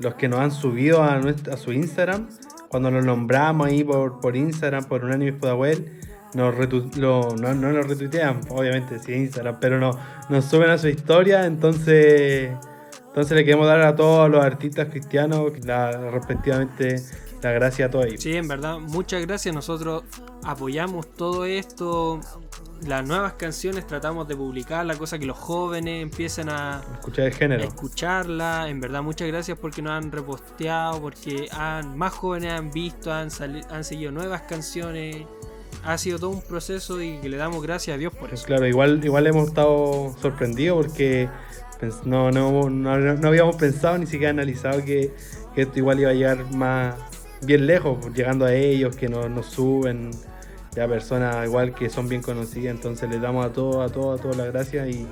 los 0.00 0.14
que 0.14 0.28
nos 0.28 0.40
han 0.40 0.50
subido 0.50 1.02
a, 1.02 1.16
a 1.16 1.56
su 1.56 1.72
Instagram. 1.72 2.28
Cuando 2.68 2.90
los 2.90 3.04
nombramos 3.04 3.68
ahí 3.68 3.84
por, 3.84 4.20
por 4.20 4.36
Instagram, 4.36 4.84
por 4.84 5.04
Unánime 5.04 5.32
Pudahuel, 5.34 6.00
nos 6.34 6.54
retu- 6.54 6.92
lo- 6.96 7.36
no, 7.36 7.54
no 7.54 7.72
nos 7.72 7.86
retuitean, 7.86 8.40
obviamente, 8.50 8.98
sí, 8.98 9.12
Instagram, 9.14 9.58
pero 9.60 9.78
no, 9.78 9.92
nos 10.28 10.44
suben 10.46 10.70
a 10.70 10.76
su 10.78 10.88
historia. 10.88 11.46
Entonces, 11.46 12.50
entonces 13.16 13.34
le 13.36 13.44
queremos 13.46 13.66
dar 13.66 13.80
a 13.80 13.96
todos 13.96 14.28
los 14.30 14.44
artistas 14.44 14.88
cristianos 14.90 15.52
la, 15.64 16.10
respectivamente 16.10 17.02
la 17.42 17.52
gracia 17.52 17.86
a 17.86 17.90
todos 17.90 18.06
ellos. 18.06 18.22
Sí, 18.22 18.36
en 18.36 18.46
verdad, 18.46 18.78
muchas 18.78 19.24
gracias. 19.24 19.54
Nosotros 19.54 20.04
apoyamos 20.44 21.06
todo 21.14 21.44
esto. 21.46 22.20
Las 22.86 23.06
nuevas 23.08 23.32
canciones 23.34 23.86
tratamos 23.86 24.28
de 24.28 24.36
publicar, 24.36 24.84
la 24.84 24.96
cosa 24.96 25.18
que 25.18 25.24
los 25.24 25.38
jóvenes 25.38 26.02
empiecen 26.02 26.50
a, 26.50 26.82
Escuchar 26.94 27.26
el 27.26 27.32
a 27.32 27.36
género. 27.36 27.64
escucharla. 27.64 28.68
En 28.68 28.80
verdad, 28.80 29.00
muchas 29.02 29.28
gracias 29.28 29.58
porque 29.58 29.80
nos 29.80 29.92
han 29.92 30.12
reposteado, 30.12 31.00
porque 31.00 31.48
han, 31.52 31.96
más 31.96 32.12
jóvenes 32.12 32.52
han 32.52 32.70
visto, 32.70 33.10
han, 33.12 33.30
sali- 33.30 33.64
han 33.70 33.82
seguido 33.84 34.12
nuevas 34.12 34.42
canciones. 34.42 35.24
Ha 35.84 35.96
sido 35.98 36.18
todo 36.18 36.30
un 36.30 36.42
proceso 36.42 37.00
y 37.00 37.18
que 37.20 37.28
le 37.28 37.36
damos 37.36 37.62
gracias 37.62 37.94
a 37.94 37.98
Dios 37.98 38.12
por 38.12 38.32
eso. 38.34 38.44
claro, 38.44 38.66
igual, 38.66 39.02
igual 39.04 39.26
hemos 39.26 39.48
estado 39.48 40.14
sorprendidos 40.20 40.84
porque 40.86 41.28
no, 42.04 42.30
no, 42.30 42.70
no, 42.70 42.98
no 42.98 43.28
habíamos 43.28 43.56
pensado 43.56 43.98
ni 43.98 44.06
siquiera 44.06 44.30
analizado 44.30 44.84
que, 44.84 45.12
que 45.54 45.62
esto 45.62 45.78
igual 45.78 46.00
iba 46.00 46.10
a 46.10 46.14
llegar 46.14 46.50
más 46.52 46.94
bien 47.42 47.66
lejos, 47.66 47.98
pues, 48.00 48.14
llegando 48.14 48.44
a 48.44 48.54
ellos, 48.54 48.96
que 48.96 49.08
nos, 49.08 49.30
nos 49.30 49.46
suben, 49.46 50.10
ya 50.74 50.86
personas 50.86 51.46
igual 51.46 51.74
que 51.74 51.88
son 51.88 52.08
bien 52.08 52.22
conocidas, 52.22 52.74
entonces 52.74 53.08
les 53.08 53.20
damos 53.20 53.44
a 53.46 53.52
todos, 53.52 53.90
a 53.90 53.92
todos, 53.92 54.20
a 54.20 54.22
todos 54.22 54.36
las 54.36 54.52
gracias 54.52 54.88
y, 54.88 55.06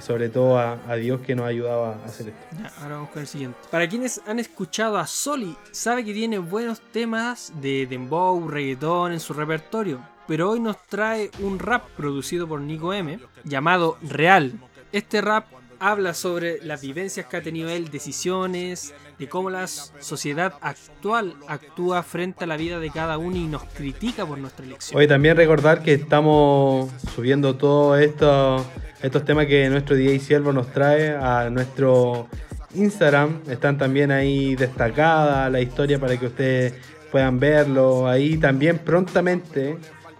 sobre 0.00 0.28
todo 0.28 0.58
a, 0.58 0.96
Dios 0.96 1.22
que 1.22 1.34
nos 1.34 1.46
ha 1.46 1.48
ayudado 1.48 1.86
a 1.86 2.04
hacer 2.04 2.28
esto. 2.28 2.70
Ahora 2.82 2.96
vamos 2.96 3.10
con 3.10 3.22
el 3.22 3.28
siguiente. 3.28 3.56
Para 3.70 3.88
quienes 3.88 4.20
han 4.26 4.38
escuchado 4.38 4.98
a 4.98 5.06
Soli, 5.06 5.56
sabe 5.70 6.04
que 6.04 6.12
tiene 6.12 6.38
buenos 6.38 6.82
temas 6.92 7.52
de 7.62 7.86
dembow, 7.86 8.46
reggaetón 8.46 9.12
en 9.12 9.20
su 9.20 9.32
repertorio, 9.32 10.00
pero 10.26 10.50
hoy 10.50 10.60
nos 10.60 10.76
trae 10.86 11.30
un 11.40 11.58
rap 11.58 11.88
producido 11.96 12.46
por 12.46 12.60
Nico 12.60 12.92
M 12.92 13.18
llamado 13.44 13.96
Real. 14.02 14.52
Este 14.92 15.22
rap 15.22 15.46
habla 15.80 16.14
sobre 16.14 16.58
las 16.62 16.82
vivencias 16.82 17.26
que 17.26 17.36
ha 17.36 17.42
tenido 17.42 17.68
él, 17.68 17.90
decisiones, 17.90 18.94
de 19.18 19.28
cómo 19.28 19.50
la 19.50 19.66
sociedad 19.66 20.54
actual 20.60 21.34
actúa 21.48 22.02
frente 22.02 22.44
a 22.44 22.46
la 22.46 22.56
vida 22.56 22.78
de 22.78 22.90
cada 22.90 23.18
uno 23.18 23.36
y 23.36 23.46
nos 23.46 23.64
critica 23.64 24.26
por 24.26 24.38
nuestra 24.38 24.64
elección. 24.64 24.98
Hoy 24.98 25.08
también 25.08 25.36
recordar 25.36 25.82
que 25.82 25.94
estamos 25.94 26.90
subiendo 27.14 27.56
todos 27.56 28.00
estos, 28.00 28.64
estos 29.02 29.24
temas 29.24 29.46
que 29.46 29.68
nuestro 29.70 29.96
DJ 29.96 30.18
Siervo 30.20 30.52
nos 30.52 30.72
trae 30.72 31.16
a 31.16 31.48
nuestro 31.50 32.28
Instagram. 32.74 33.40
Están 33.48 33.78
también 33.78 34.10
ahí 34.10 34.54
destacadas 34.56 35.50
la 35.50 35.60
historia 35.60 35.98
para 35.98 36.16
que 36.16 36.26
ustedes 36.26 36.74
puedan 37.10 37.38
verlo. 37.40 38.08
Ahí 38.08 38.36
también 38.36 38.78
prontamente, 38.78 39.78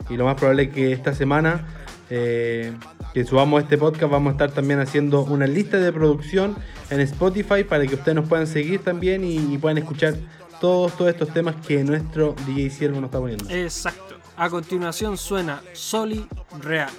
y 0.08 0.16
lo 0.16 0.24
más 0.24 0.36
probable 0.36 0.64
es 0.64 0.68
que 0.70 0.92
esta 0.92 1.14
semana 1.14 1.75
eh, 2.10 2.72
que 3.14 3.24
subamos 3.24 3.62
este 3.62 3.78
podcast, 3.78 4.10
vamos 4.10 4.30
a 4.30 4.32
estar 4.32 4.50
también 4.52 4.80
haciendo 4.80 5.22
una 5.22 5.46
lista 5.46 5.78
de 5.78 5.92
producción 5.92 6.56
en 6.90 7.00
Spotify 7.00 7.64
para 7.64 7.86
que 7.86 7.94
ustedes 7.94 8.14
nos 8.14 8.28
puedan 8.28 8.46
seguir 8.46 8.82
también 8.82 9.24
y, 9.24 9.36
y 9.36 9.58
puedan 9.58 9.78
escuchar 9.78 10.14
todos, 10.60 10.96
todos 10.96 11.10
estos 11.10 11.32
temas 11.32 11.56
que 11.66 11.82
nuestro 11.84 12.34
DJ 12.46 12.70
Siervo 12.70 13.00
nos 13.00 13.08
está 13.08 13.18
poniendo. 13.18 13.48
Exacto. 13.50 14.16
A 14.38 14.50
continuación 14.50 15.16
suena 15.16 15.62
Soli 15.72 16.26
Real. 16.60 16.90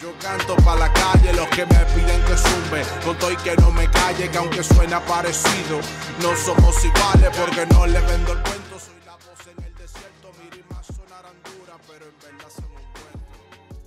Yo 0.00 0.12
canto 0.20 0.56
pa' 0.56 0.76
la 0.76 0.92
calle, 0.92 1.32
los 1.34 1.46
que 1.48 1.66
me 1.66 1.84
piden 1.94 2.22
que 2.22 2.36
zumbe 2.36 2.82
Con 3.04 3.18
todo 3.18 3.32
y 3.32 3.36
que 3.36 3.54
no 3.56 3.70
me 3.70 3.86
calle, 3.90 4.30
que 4.30 4.38
aunque 4.38 4.62
suena 4.62 4.98
parecido 5.00 5.78
No 6.22 6.34
somos 6.36 6.82
iguales 6.82 7.30
porque 7.38 7.66
no 7.66 7.86
le 7.86 8.00
vendo 8.00 8.32
el 8.32 8.38
cuento 8.38 8.63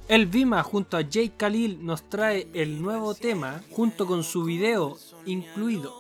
El 0.08 0.28
Vima 0.28 0.64
junto 0.64 0.96
a 0.96 1.02
Jay 1.04 1.34
Khalil 1.36 1.86
nos 1.86 2.08
trae 2.08 2.48
el 2.54 2.82
nuevo 2.82 3.14
tema 3.14 3.62
junto 3.72 4.08
con 4.08 4.24
su 4.24 4.46
video 4.46 4.98
incluido. 5.26 5.94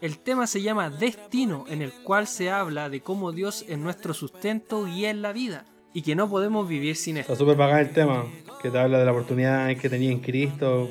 El 0.00 0.18
tema 0.18 0.46
se 0.46 0.62
llama 0.62 0.88
Destino, 0.88 1.66
en 1.68 1.82
el 1.82 1.92
cual 1.92 2.26
se 2.26 2.50
habla 2.50 2.88
de 2.88 3.02
cómo 3.02 3.32
Dios 3.32 3.66
es 3.68 3.76
nuestro 3.76 4.14
sustento 4.14 4.88
y 4.88 5.04
en 5.04 5.20
la 5.20 5.32
vida, 5.32 5.66
y 5.92 6.00
que 6.00 6.14
no 6.14 6.30
podemos 6.30 6.66
vivir 6.66 6.96
sin 6.96 7.18
esto. 7.18 7.34
Está 7.34 7.44
súper 7.44 7.58
bacán 7.58 7.80
el 7.80 7.92
tema, 7.92 8.24
que 8.62 8.70
te 8.70 8.78
habla 8.78 8.98
de 8.98 9.04
la 9.04 9.12
oportunidad 9.12 9.76
que 9.76 9.90
tenía 9.90 10.10
en 10.10 10.20
Cristo. 10.20 10.88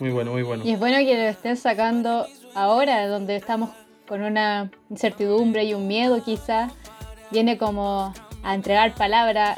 Muy 0.00 0.10
bueno, 0.10 0.32
muy 0.32 0.42
bueno. 0.42 0.64
Y 0.66 0.72
es 0.72 0.80
bueno 0.80 0.98
que 0.98 1.14
lo 1.14 1.28
estén 1.28 1.56
sacando 1.56 2.26
ahora, 2.56 3.06
donde 3.06 3.36
estamos 3.36 3.70
con 4.08 4.22
una 4.22 4.72
incertidumbre 4.90 5.62
y 5.62 5.74
un 5.74 5.86
miedo 5.86 6.20
quizá. 6.24 6.68
Viene 7.30 7.58
como 7.58 8.12
a 8.42 8.54
entregar 8.56 8.92
palabra 8.96 9.56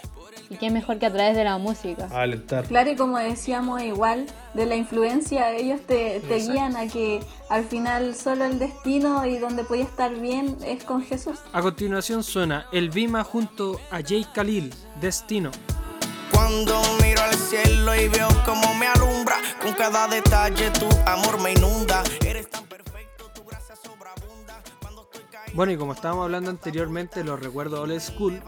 y 0.50 0.56
qué 0.56 0.70
mejor 0.70 0.98
que 0.98 1.06
a 1.06 1.12
través 1.12 1.36
de 1.36 1.44
la 1.44 1.58
música. 1.58 2.08
A 2.12 2.22
alentar. 2.22 2.64
Claro, 2.64 2.90
y 2.90 2.96
como 2.96 3.18
decíamos 3.18 3.82
igual, 3.82 4.26
de 4.54 4.66
la 4.66 4.76
influencia, 4.76 5.50
ellos 5.52 5.80
te, 5.86 6.20
te 6.20 6.36
guían 6.36 6.76
a 6.76 6.86
que 6.86 7.20
al 7.48 7.64
final 7.64 8.14
solo 8.14 8.44
el 8.44 8.58
destino 8.58 9.26
y 9.26 9.38
donde 9.38 9.64
puedes 9.64 9.86
estar 9.86 10.14
bien 10.14 10.56
es 10.64 10.84
con 10.84 11.02
Jesús. 11.02 11.38
A 11.52 11.60
continuación 11.62 12.22
suena 12.22 12.66
El 12.72 12.90
Vima 12.90 13.24
junto 13.24 13.80
a 13.90 14.00
Jay 14.02 14.26
Khalil, 14.32 14.72
Destino. 15.00 15.50
Cuando 16.32 16.82
miro 17.02 17.22
al 17.22 17.34
cielo 17.34 17.94
y 17.94 18.08
veo 18.08 18.28
cómo 18.44 18.74
me 18.74 18.86
alumbra, 18.86 19.36
con 19.62 19.72
cada 19.74 20.08
detalle 20.08 20.70
tu 20.70 20.88
amor 21.06 21.40
me 21.40 21.52
inunda. 21.52 22.02
Eres 22.24 22.50
tan 22.50 22.64
perfecto, 22.64 23.30
tu 23.34 23.44
gracia 23.44 23.76
sobreabunda. 23.76 24.60
Cuando 24.80 25.02
estoy 25.04 25.22
caído. 25.30 25.54
Bueno, 25.54 25.72
y 25.72 25.76
como 25.76 25.92
estábamos 25.92 26.24
hablando 26.24 26.50
anteriormente, 26.50 27.22
los 27.22 27.38
recuerdo 27.40 27.82
old 27.82 28.00
school. 28.00 28.40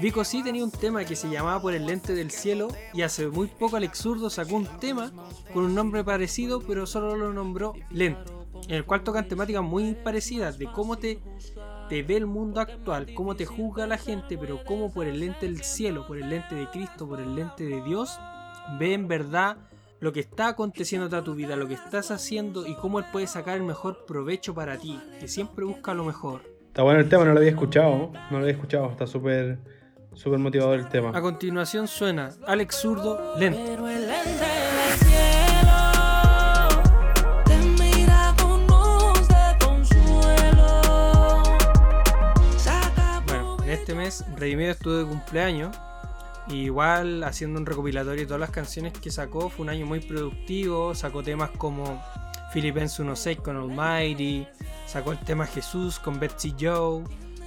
Vico 0.00 0.24
sí 0.24 0.42
tenía 0.42 0.64
un 0.64 0.70
tema 0.70 1.04
que 1.04 1.16
se 1.16 1.30
llamaba 1.30 1.60
Por 1.62 1.72
el 1.72 1.86
lente 1.86 2.14
del 2.14 2.30
cielo 2.30 2.68
y 2.92 3.02
hace 3.02 3.28
muy 3.28 3.46
poco 3.46 3.76
Alex 3.76 3.98
Zurdo 3.98 4.28
sacó 4.28 4.56
un 4.56 4.66
tema 4.80 5.12
con 5.52 5.64
un 5.64 5.74
nombre 5.74 6.02
parecido 6.02 6.60
pero 6.60 6.86
solo 6.86 7.16
lo 7.16 7.32
nombró 7.32 7.74
Lente, 7.90 8.32
en 8.68 8.74
el 8.74 8.84
cual 8.84 9.04
tocan 9.04 9.28
temáticas 9.28 9.62
muy 9.62 9.94
parecidas 9.94 10.58
de 10.58 10.66
cómo 10.66 10.98
te, 10.98 11.20
te 11.88 12.02
ve 12.02 12.16
el 12.16 12.26
mundo 12.26 12.60
actual, 12.60 13.14
cómo 13.14 13.36
te 13.36 13.46
juzga 13.46 13.86
la 13.86 13.98
gente, 13.98 14.36
pero 14.36 14.64
cómo 14.64 14.92
por 14.92 15.06
el 15.06 15.20
lente 15.20 15.46
del 15.46 15.62
cielo, 15.62 16.06
por 16.06 16.18
el 16.18 16.28
lente 16.28 16.54
de 16.54 16.68
Cristo, 16.70 17.08
por 17.08 17.20
el 17.20 17.34
lente 17.34 17.64
de 17.64 17.82
Dios, 17.82 18.18
ve 18.78 18.94
en 18.94 19.06
verdad 19.06 19.56
lo 20.00 20.12
que 20.12 20.20
está 20.20 20.48
aconteciendo 20.48 21.16
a 21.16 21.24
tu 21.24 21.34
vida, 21.34 21.56
lo 21.56 21.68
que 21.68 21.74
estás 21.74 22.10
haciendo 22.10 22.66
y 22.66 22.74
cómo 22.74 22.98
Él 22.98 23.06
puede 23.12 23.26
sacar 23.26 23.56
el 23.56 23.62
mejor 23.62 24.04
provecho 24.06 24.54
para 24.54 24.76
ti, 24.76 25.00
que 25.20 25.28
siempre 25.28 25.64
busca 25.64 25.94
lo 25.94 26.04
mejor. 26.04 26.42
Está 26.66 26.82
bueno 26.82 27.00
el 27.00 27.08
tema, 27.08 27.24
no 27.24 27.32
lo 27.32 27.38
había 27.38 27.52
escuchado. 27.52 28.10
No 28.12 28.32
lo 28.32 28.38
había 28.38 28.50
escuchado, 28.50 28.90
está 28.90 29.06
súper 29.06 29.58
Súper 30.14 30.38
motivador 30.38 30.78
el 30.78 30.88
tema. 30.88 31.10
A 31.10 31.20
continuación 31.20 31.88
suena 31.88 32.30
Alex 32.46 32.76
Zurdo, 32.76 33.34
lento. 33.38 33.58
Bueno, 43.26 43.56
en 43.64 43.70
este 43.70 43.94
mes 43.94 44.24
Redimido 44.36 44.70
estuvo 44.70 44.94
de 44.94 45.04
cumpleaños. 45.04 45.76
Igual 46.48 47.24
haciendo 47.24 47.58
un 47.58 47.66
recopilatorio 47.66 48.20
de 48.20 48.26
todas 48.26 48.40
las 48.40 48.50
canciones 48.50 48.92
que 48.92 49.10
sacó, 49.10 49.48
fue 49.48 49.64
un 49.64 49.70
año 49.70 49.86
muy 49.86 50.00
productivo, 50.00 50.94
sacó 50.94 51.22
temas 51.22 51.50
como 51.50 52.02
Philippines 52.52 53.00
1.6 53.00 53.36
con 53.36 53.56
Almighty, 53.56 54.46
sacó 54.86 55.12
el 55.12 55.18
tema 55.20 55.46
Jesús 55.46 55.98
con 55.98 56.20
Betsy 56.20 56.54
Joe, 56.60 57.02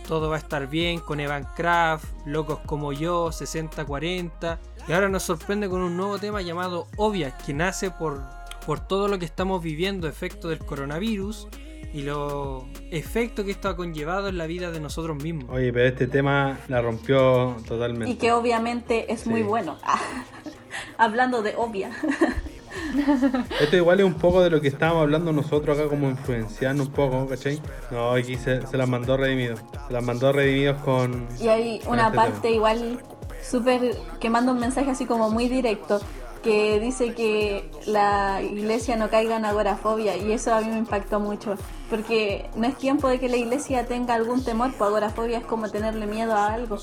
todo 0.07 0.29
va 0.29 0.37
a 0.37 0.39
estar 0.39 0.67
bien 0.67 0.99
con 0.99 1.19
Evan 1.19 1.45
Kraft, 1.55 2.05
Locos 2.25 2.59
como 2.65 2.93
yo, 2.93 3.27
60-40. 3.27 4.57
Y 4.87 4.93
ahora 4.93 5.09
nos 5.09 5.23
sorprende 5.23 5.67
con 5.67 5.81
un 5.81 5.97
nuevo 5.97 6.17
tema 6.17 6.41
llamado 6.41 6.87
Obvia, 6.95 7.37
que 7.45 7.53
nace 7.53 7.91
por, 7.91 8.23
por 8.65 8.79
todo 8.79 9.09
lo 9.09 9.19
que 9.19 9.25
estamos 9.25 9.61
viviendo, 9.61 10.07
efecto 10.07 10.47
del 10.47 10.59
coronavirus 10.59 11.49
y 11.93 12.03
los 12.03 12.63
efectos 12.91 13.45
que 13.45 13.51
esto 13.51 13.69
ha 13.69 13.75
conllevado 13.75 14.29
en 14.29 14.37
la 14.37 14.45
vida 14.45 14.71
de 14.71 14.79
nosotros 14.79 15.21
mismos. 15.21 15.49
Oye, 15.49 15.73
pero 15.73 15.87
este 15.87 16.07
tema 16.07 16.57
la 16.67 16.81
rompió 16.81 17.57
totalmente. 17.67 18.09
Y 18.09 18.15
que 18.15 18.31
obviamente 18.31 19.11
es 19.11 19.27
muy 19.27 19.43
bueno. 19.43 19.77
Hablando 20.97 21.41
de 21.41 21.55
obvia. 21.55 21.91
Esto 23.61 23.75
igual 23.75 23.99
es 23.99 24.05
un 24.05 24.13
poco 24.15 24.41
de 24.41 24.49
lo 24.49 24.61
que 24.61 24.67
estábamos 24.67 25.03
hablando 25.03 25.32
nosotros 25.32 25.78
acá, 25.78 25.89
como 25.89 26.09
influenciando 26.09 26.84
un 26.84 26.91
poco, 26.91 27.28
¿cachai? 27.28 27.61
No, 27.91 28.11
aquí 28.11 28.36
se, 28.36 28.65
se 28.65 28.78
las 28.78 28.88
mandó 28.88 29.17
redimidos. 29.17 29.59
Se 29.88 29.93
las 29.93 30.03
mandó 30.03 30.32
redimidos 30.32 30.82
con. 30.84 31.28
Y 31.39 31.47
hay 31.47 31.82
una 31.88 32.05
este 32.05 32.15
parte 32.15 32.39
tema. 32.41 32.55
igual 32.55 32.99
súper 33.41 33.95
que 34.19 34.30
manda 34.30 34.51
un 34.51 34.59
mensaje 34.59 34.91
así 34.91 35.05
como 35.05 35.30
muy 35.30 35.47
directo 35.47 36.01
que 36.47 36.79
dice 36.79 37.13
que 37.13 37.69
la 37.85 38.41
iglesia 38.41 38.95
no 38.95 39.09
caiga 39.09 39.35
en 39.35 39.43
agorafobia 39.45 40.15
y 40.15 40.31
eso 40.31 40.53
a 40.55 40.61
mí 40.61 40.67
me 40.69 40.77
impactó 40.77 41.19
mucho 41.19 41.55
porque 41.89 42.49
no 42.55 42.67
es 42.67 42.75
tiempo 42.77 43.07
de 43.07 43.19
que 43.19 43.27
la 43.29 43.37
iglesia 43.37 43.85
tenga 43.85 44.13
algún 44.13 44.43
temor, 44.43 44.71
pues 44.77 44.87
agorafobia 44.89 45.37
es 45.39 45.45
como 45.45 45.69
tenerle 45.69 46.05
miedo 46.05 46.33
a 46.35 46.53
algo 46.53 46.77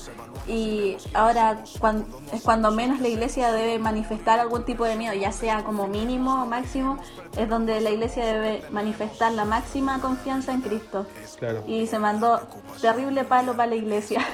y 0.47 0.97
ahora 1.13 1.63
cuan- 1.79 2.05
es 2.31 2.41
cuando 2.41 2.71
menos 2.71 2.99
la 3.01 3.07
iglesia 3.07 3.51
debe 3.51 3.79
manifestar 3.79 4.39
algún 4.39 4.65
tipo 4.65 4.83
de 4.85 4.95
miedo, 4.95 5.13
ya 5.15 5.31
sea 5.31 5.63
como 5.63 5.87
mínimo 5.87 6.43
o 6.43 6.45
máximo, 6.45 6.97
es 7.37 7.49
donde 7.49 7.81
la 7.81 7.89
iglesia 7.89 8.25
debe 8.25 8.63
manifestar 8.71 9.31
la 9.33 9.45
máxima 9.45 9.99
confianza 9.99 10.53
en 10.53 10.61
Cristo 10.61 11.05
Claro, 11.39 11.63
y 11.67 11.87
se 11.87 11.97
mandó 11.99 12.41
terrible 12.81 13.23
palo 13.25 13.51
para 13.55 13.67
la 13.69 13.75
iglesia. 13.75 14.25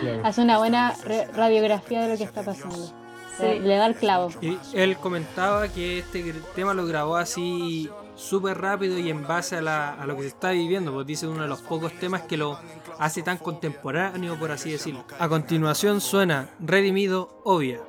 claro. 0.00 0.20
Hace 0.24 0.40
una 0.42 0.58
buena 0.58 0.94
re- 1.04 1.26
radiografía 1.26 2.02
de 2.02 2.08
lo 2.08 2.16
que 2.16 2.24
está 2.24 2.42
pasando. 2.42 3.01
Le- 3.38 3.54
Sí. 3.54 3.58
Le 3.60 3.76
da 3.76 3.86
el 3.86 3.94
clavo. 3.96 4.30
Y 4.40 4.58
él 4.74 4.96
comentaba 4.98 5.68
que 5.68 5.98
este 6.00 6.32
tema 6.54 6.74
lo 6.74 6.86
grabó 6.86 7.16
así 7.16 7.88
súper 8.14 8.60
rápido 8.60 8.98
y 8.98 9.10
en 9.10 9.26
base 9.26 9.56
a, 9.56 9.62
la- 9.62 9.94
a 9.94 10.06
lo 10.06 10.14
que 10.16 10.22
se 10.22 10.28
está 10.28 10.50
viviendo, 10.50 10.92
pues 10.92 11.06
dice 11.06 11.26
uno 11.26 11.42
de 11.42 11.48
los 11.48 11.60
pocos 11.62 11.92
temas 11.98 12.22
que 12.22 12.36
lo 12.36 12.58
hace 12.98 13.22
tan 13.22 13.38
contemporáneo, 13.38 14.38
por 14.38 14.52
así 14.52 14.70
decirlo. 14.70 15.04
A 15.18 15.28
continuación 15.28 16.00
suena 16.00 16.50
Redimido 16.60 17.40
Obvia. 17.44 17.80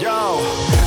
Yo, 0.00 0.38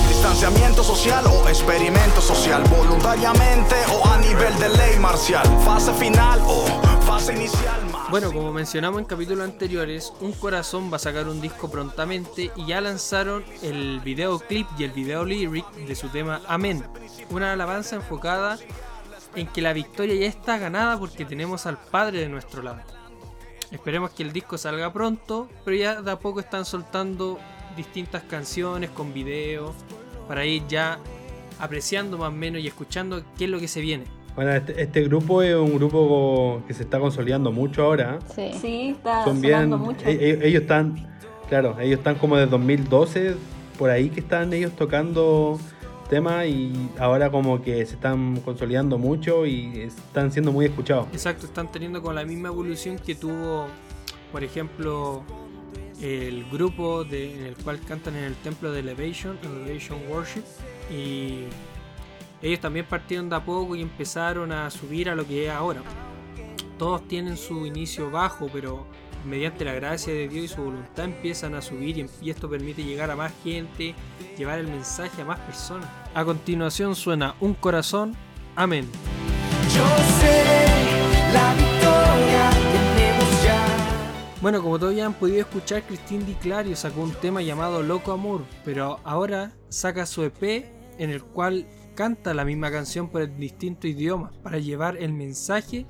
distanciamiento 0.09 0.83
social 0.83 1.25
o 1.27 1.47
experimento 1.47 2.19
social, 2.19 2.61
voluntariamente 2.69 3.75
o 3.93 4.05
a 4.05 4.17
nivel 4.17 4.57
de 4.59 4.69
ley 4.69 4.99
marcial, 4.99 5.45
fase 5.63 5.93
final 5.93 6.39
o 6.45 6.65
Bueno, 8.11 8.31
como 8.31 8.53
mencionamos 8.53 8.99
en 8.99 9.05
capítulos 9.05 9.43
anteriores, 9.43 10.13
Un 10.21 10.33
Corazón 10.33 10.91
va 10.91 10.97
a 10.97 10.99
sacar 10.99 11.27
un 11.27 11.41
disco 11.41 11.69
prontamente 11.69 12.51
y 12.55 12.65
ya 12.67 12.79
lanzaron 12.79 13.43
el 13.63 13.99
videoclip 14.01 14.67
y 14.77 14.83
el 14.83 14.91
video 14.91 15.25
lyric 15.25 15.65
de 15.73 15.95
su 15.95 16.09
tema 16.09 16.41
Amén. 16.47 16.83
Una 17.31 17.53
alabanza 17.53 17.95
enfocada 17.95 18.59
en 19.35 19.47
que 19.47 19.61
la 19.61 19.73
victoria 19.73 20.15
ya 20.15 20.27
está 20.27 20.57
ganada 20.57 20.99
porque 20.99 21.25
tenemos 21.25 21.65
al 21.65 21.77
Padre 21.77 22.19
de 22.19 22.29
nuestro 22.29 22.61
lado. 22.61 22.81
Esperemos 23.71 24.11
que 24.11 24.23
el 24.23 24.31
disco 24.31 24.57
salga 24.57 24.93
pronto, 24.93 25.49
pero 25.65 25.75
ya 25.75 26.01
de 26.01 26.11
a 26.11 26.19
poco 26.19 26.39
están 26.39 26.65
soltando 26.65 27.39
distintas 27.75 28.23
canciones 28.23 28.91
con 28.91 29.13
videos 29.13 29.75
para 30.27 30.45
ir 30.45 30.67
ya 30.67 30.99
apreciando 31.59 32.17
más 32.17 32.29
o 32.29 32.31
menos 32.31 32.61
y 32.61 32.67
escuchando 32.67 33.23
qué 33.37 33.45
es 33.45 33.49
lo 33.49 33.59
que 33.59 33.67
se 33.67 33.81
viene. 33.81 34.16
Bueno, 34.37 34.51
este, 34.53 34.79
este 34.81 35.03
grupo 35.03 35.41
es 35.41 35.55
un 35.55 35.73
grupo 35.73 36.61
que 36.67 36.73
se 36.75 36.83
está 36.83 36.99
consolidando 36.99 37.51
mucho 37.51 37.81
ahora. 37.83 38.19
¿eh? 38.37 38.51
Sí. 38.53 38.59
Sí, 38.61 38.89
está 38.91 39.23
Son 39.25 39.41
bien. 39.41 39.69
mucho. 39.71 40.05
e- 40.07 40.11
e- 40.13 40.47
ellos 40.47 40.61
están. 40.61 40.95
Claro, 41.49 41.75
ellos 41.79 41.97
están 41.97 42.15
como 42.19 42.37
de 42.37 42.45
2012, 42.45 43.33
por 43.79 43.89
ahí 43.89 44.09
que 44.09 44.19
están 44.19 44.53
ellos 44.53 44.73
tocando 44.73 45.59
temas 46.09 46.45
y 46.45 46.71
ahora 46.99 47.31
como 47.31 47.61
que 47.63 47.83
se 47.85 47.95
están 47.95 48.39
consolidando 48.41 48.97
mucho 48.99 49.45
y 49.47 49.79
están 49.81 50.31
siendo 50.31 50.51
muy 50.51 50.65
escuchados. 50.65 51.07
Exacto, 51.13 51.47
están 51.47 51.71
teniendo 51.71 52.01
con 52.03 52.13
la 52.15 52.23
misma 52.23 52.49
evolución 52.49 52.97
que 52.99 53.15
tuvo, 53.15 53.65
por 54.31 54.43
ejemplo, 54.43 55.23
el 56.01 56.45
grupo 56.51 57.03
de- 57.05 57.33
en 57.39 57.45
el 57.47 57.55
cual 57.55 57.79
cantan 57.87 58.15
en 58.17 58.25
el 58.25 58.35
templo 58.35 58.71
de 58.71 58.81
Elevation, 58.81 59.39
Elevation 59.41 59.97
Worship, 60.11 60.43
y 60.91 61.45
ellos 62.41 62.59
también 62.59 62.85
partieron 62.85 63.29
de 63.29 63.35
a 63.35 63.43
poco 63.43 63.75
y 63.75 63.81
empezaron 63.81 64.51
a 64.51 64.69
subir 64.69 65.09
a 65.09 65.15
lo 65.15 65.25
que 65.25 65.45
es 65.45 65.51
ahora. 65.51 65.81
Todos 66.77 67.07
tienen 67.07 67.37
su 67.37 67.65
inicio 67.65 68.11
bajo, 68.11 68.49
pero 68.53 68.85
mediante 69.25 69.65
la 69.65 69.73
gracia 69.73 70.13
de 70.13 70.27
Dios 70.27 70.45
y 70.45 70.47
su 70.47 70.63
voluntad 70.63 71.05
empiezan 71.05 71.55
a 71.55 71.61
subir 71.61 71.97
y, 71.97 72.05
y 72.21 72.29
esto 72.29 72.49
permite 72.49 72.83
llegar 72.83 73.09
a 73.11 73.15
más 73.15 73.33
gente, 73.43 73.95
llevar 74.37 74.59
el 74.59 74.67
mensaje 74.67 75.21
a 75.21 75.25
más 75.25 75.39
personas. 75.39 75.87
A 76.13 76.23
continuación 76.23 76.95
suena 76.95 77.35
Un 77.39 77.55
Corazón, 77.55 78.15
Amén. 78.57 78.89
Yo 79.75 79.85
sé 80.19 80.65
la 81.31 81.53
victoria 81.53 82.49
tenemos 82.71 83.43
ya. 83.43 83.65
Bueno, 84.41 84.63
como 84.63 84.79
todos 84.79 84.95
ya 84.95 85.05
han 85.05 85.13
podido 85.13 85.41
escuchar, 85.41 85.83
Cristín 85.83 86.25
Di 86.25 86.33
Clario 86.33 86.75
sacó 86.75 87.01
un 87.01 87.11
tema 87.11 87.43
llamado 87.43 87.83
Loco 87.83 88.11
Amor, 88.11 88.41
pero 88.65 88.99
ahora 89.03 89.51
saca 89.69 90.07
su 90.07 90.23
EP 90.23 90.41
en 90.97 91.11
el 91.11 91.21
cual 91.23 91.67
canta 91.97 92.35
la 92.35 92.45
misma 92.45 92.69
canción 92.69 93.09
por 93.09 93.23
en 93.23 93.39
distintos 93.39 93.89
idiomas 93.89 94.31
para 94.43 94.59
llevar 94.59 94.97
el 94.97 95.13
mensaje 95.13 95.87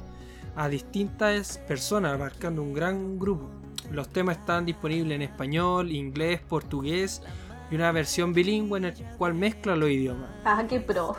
a 0.55 0.69
distintas 0.69 1.57
personas, 1.67 2.13
abarcando 2.13 2.63
un 2.63 2.73
gran 2.73 3.19
grupo. 3.19 3.49
Los 3.91 4.07
temas 4.07 4.37
están 4.37 4.65
disponibles 4.65 5.13
en 5.17 5.21
español, 5.21 5.91
inglés, 5.91 6.39
portugués 6.39 7.21
y 7.69 7.75
una 7.75 7.91
versión 7.91 8.31
bilingüe 8.31 8.77
en 8.77 8.85
el 8.85 8.93
cual 9.17 9.33
mezcla 9.33 9.75
los 9.75 9.89
idiomas. 9.89 10.29
Ah, 10.45 10.63
qué 10.69 10.79
pro. 10.79 11.17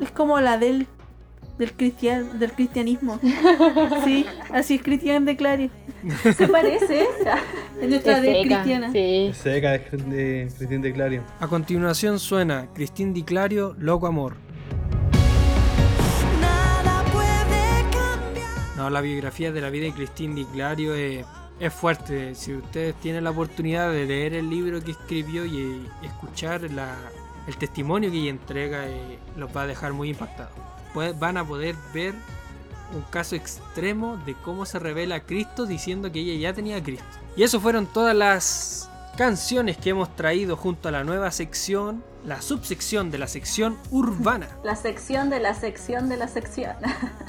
Es 0.00 0.10
como 0.12 0.40
la 0.40 0.56
del 0.56 0.86
del 1.60 1.72
cristian 1.74 2.38
del 2.40 2.52
cristianismo. 2.52 3.20
Sí, 4.04 4.26
así 4.52 4.74
es 4.76 4.82
Cristian 4.82 5.24
de 5.24 5.36
Clario. 5.36 5.70
Se 6.36 6.48
parece. 6.48 7.06
Es 7.80 7.88
nuestra 7.88 8.16
Es 8.16 8.22
del 8.22 8.34
seca, 8.42 8.54
cristiana. 8.62 8.90
Sí. 8.92 9.30
Seca 9.34 9.70
de, 9.72 9.78
de 9.78 10.52
Cristín 10.56 10.82
de 10.82 10.92
Clario. 10.92 11.22
A 11.38 11.46
continuación 11.46 12.18
suena 12.18 12.66
Cristín 12.74 13.12
Di 13.14 13.22
Clario, 13.22 13.76
Loco 13.78 14.06
Amor. 14.08 14.34
No, 18.76 18.88
la 18.88 19.00
biografía 19.02 19.52
de 19.52 19.60
la 19.60 19.68
vida 19.68 19.84
de 19.84 19.92
Cristín 19.92 20.34
Di 20.34 20.44
Clario 20.46 20.94
es, 20.94 21.24
es 21.60 21.72
fuerte. 21.72 22.34
Si 22.34 22.54
ustedes 22.54 22.94
tienen 22.96 23.24
la 23.24 23.30
oportunidad 23.30 23.92
de 23.92 24.06
leer 24.06 24.32
el 24.34 24.48
libro 24.48 24.82
que 24.82 24.92
escribió 24.92 25.44
y 25.44 25.86
escuchar 26.02 26.62
la- 26.70 26.96
el 27.46 27.56
testimonio 27.56 28.10
que 28.10 28.16
ella 28.18 28.30
entrega, 28.30 28.86
eh, 28.86 29.18
los 29.36 29.54
va 29.54 29.62
a 29.62 29.66
dejar 29.66 29.92
muy 29.92 30.08
impactados. 30.10 30.54
Pues 30.94 31.18
van 31.18 31.36
a 31.36 31.44
poder 31.44 31.74
ver 31.94 32.14
un 32.94 33.02
caso 33.10 33.36
extremo 33.36 34.20
de 34.26 34.34
cómo 34.34 34.66
se 34.66 34.78
revela 34.78 35.20
Cristo 35.20 35.66
diciendo 35.66 36.10
que 36.10 36.20
ella 36.20 36.48
ya 36.50 36.54
tenía 36.54 36.76
a 36.76 36.82
Cristo. 36.82 37.04
Y 37.36 37.42
eso 37.42 37.60
fueron 37.60 37.86
todas 37.86 38.14
las 38.16 38.90
canciones 39.16 39.76
que 39.76 39.90
hemos 39.90 40.14
traído 40.16 40.56
junto 40.56 40.88
a 40.88 40.92
la 40.92 41.04
nueva 41.04 41.30
sección, 41.30 42.02
la 42.24 42.40
subsección 42.42 43.10
de 43.10 43.18
la 43.18 43.26
sección 43.26 43.76
urbana. 43.90 44.48
La 44.64 44.76
sección 44.76 45.30
de 45.30 45.40
la 45.40 45.54
sección 45.54 46.08
de 46.08 46.16
la 46.16 46.28
sección. 46.28 46.74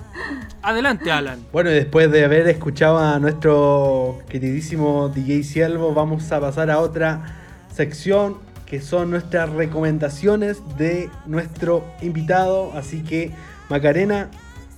Adelante, 0.62 1.12
Alan. 1.12 1.46
Bueno, 1.52 1.70
y 1.70 1.74
después 1.74 2.12
de 2.12 2.26
haber 2.26 2.48
escuchado 2.48 2.98
a 2.98 3.20
nuestro 3.20 4.22
queridísimo 4.30 5.10
DJ 5.10 5.44
Siervo, 5.44 5.94
vamos 5.94 6.32
a 6.32 6.40
pasar 6.40 6.70
a 6.72 6.80
otra 6.80 7.36
sección 7.74 8.38
que 8.66 8.80
son 8.80 9.10
nuestras 9.10 9.50
recomendaciones 9.50 10.62
de 10.78 11.10
nuestro 11.26 11.84
invitado. 12.02 12.72
Así 12.74 13.04
que, 13.04 13.32
Macarena, 13.72 14.28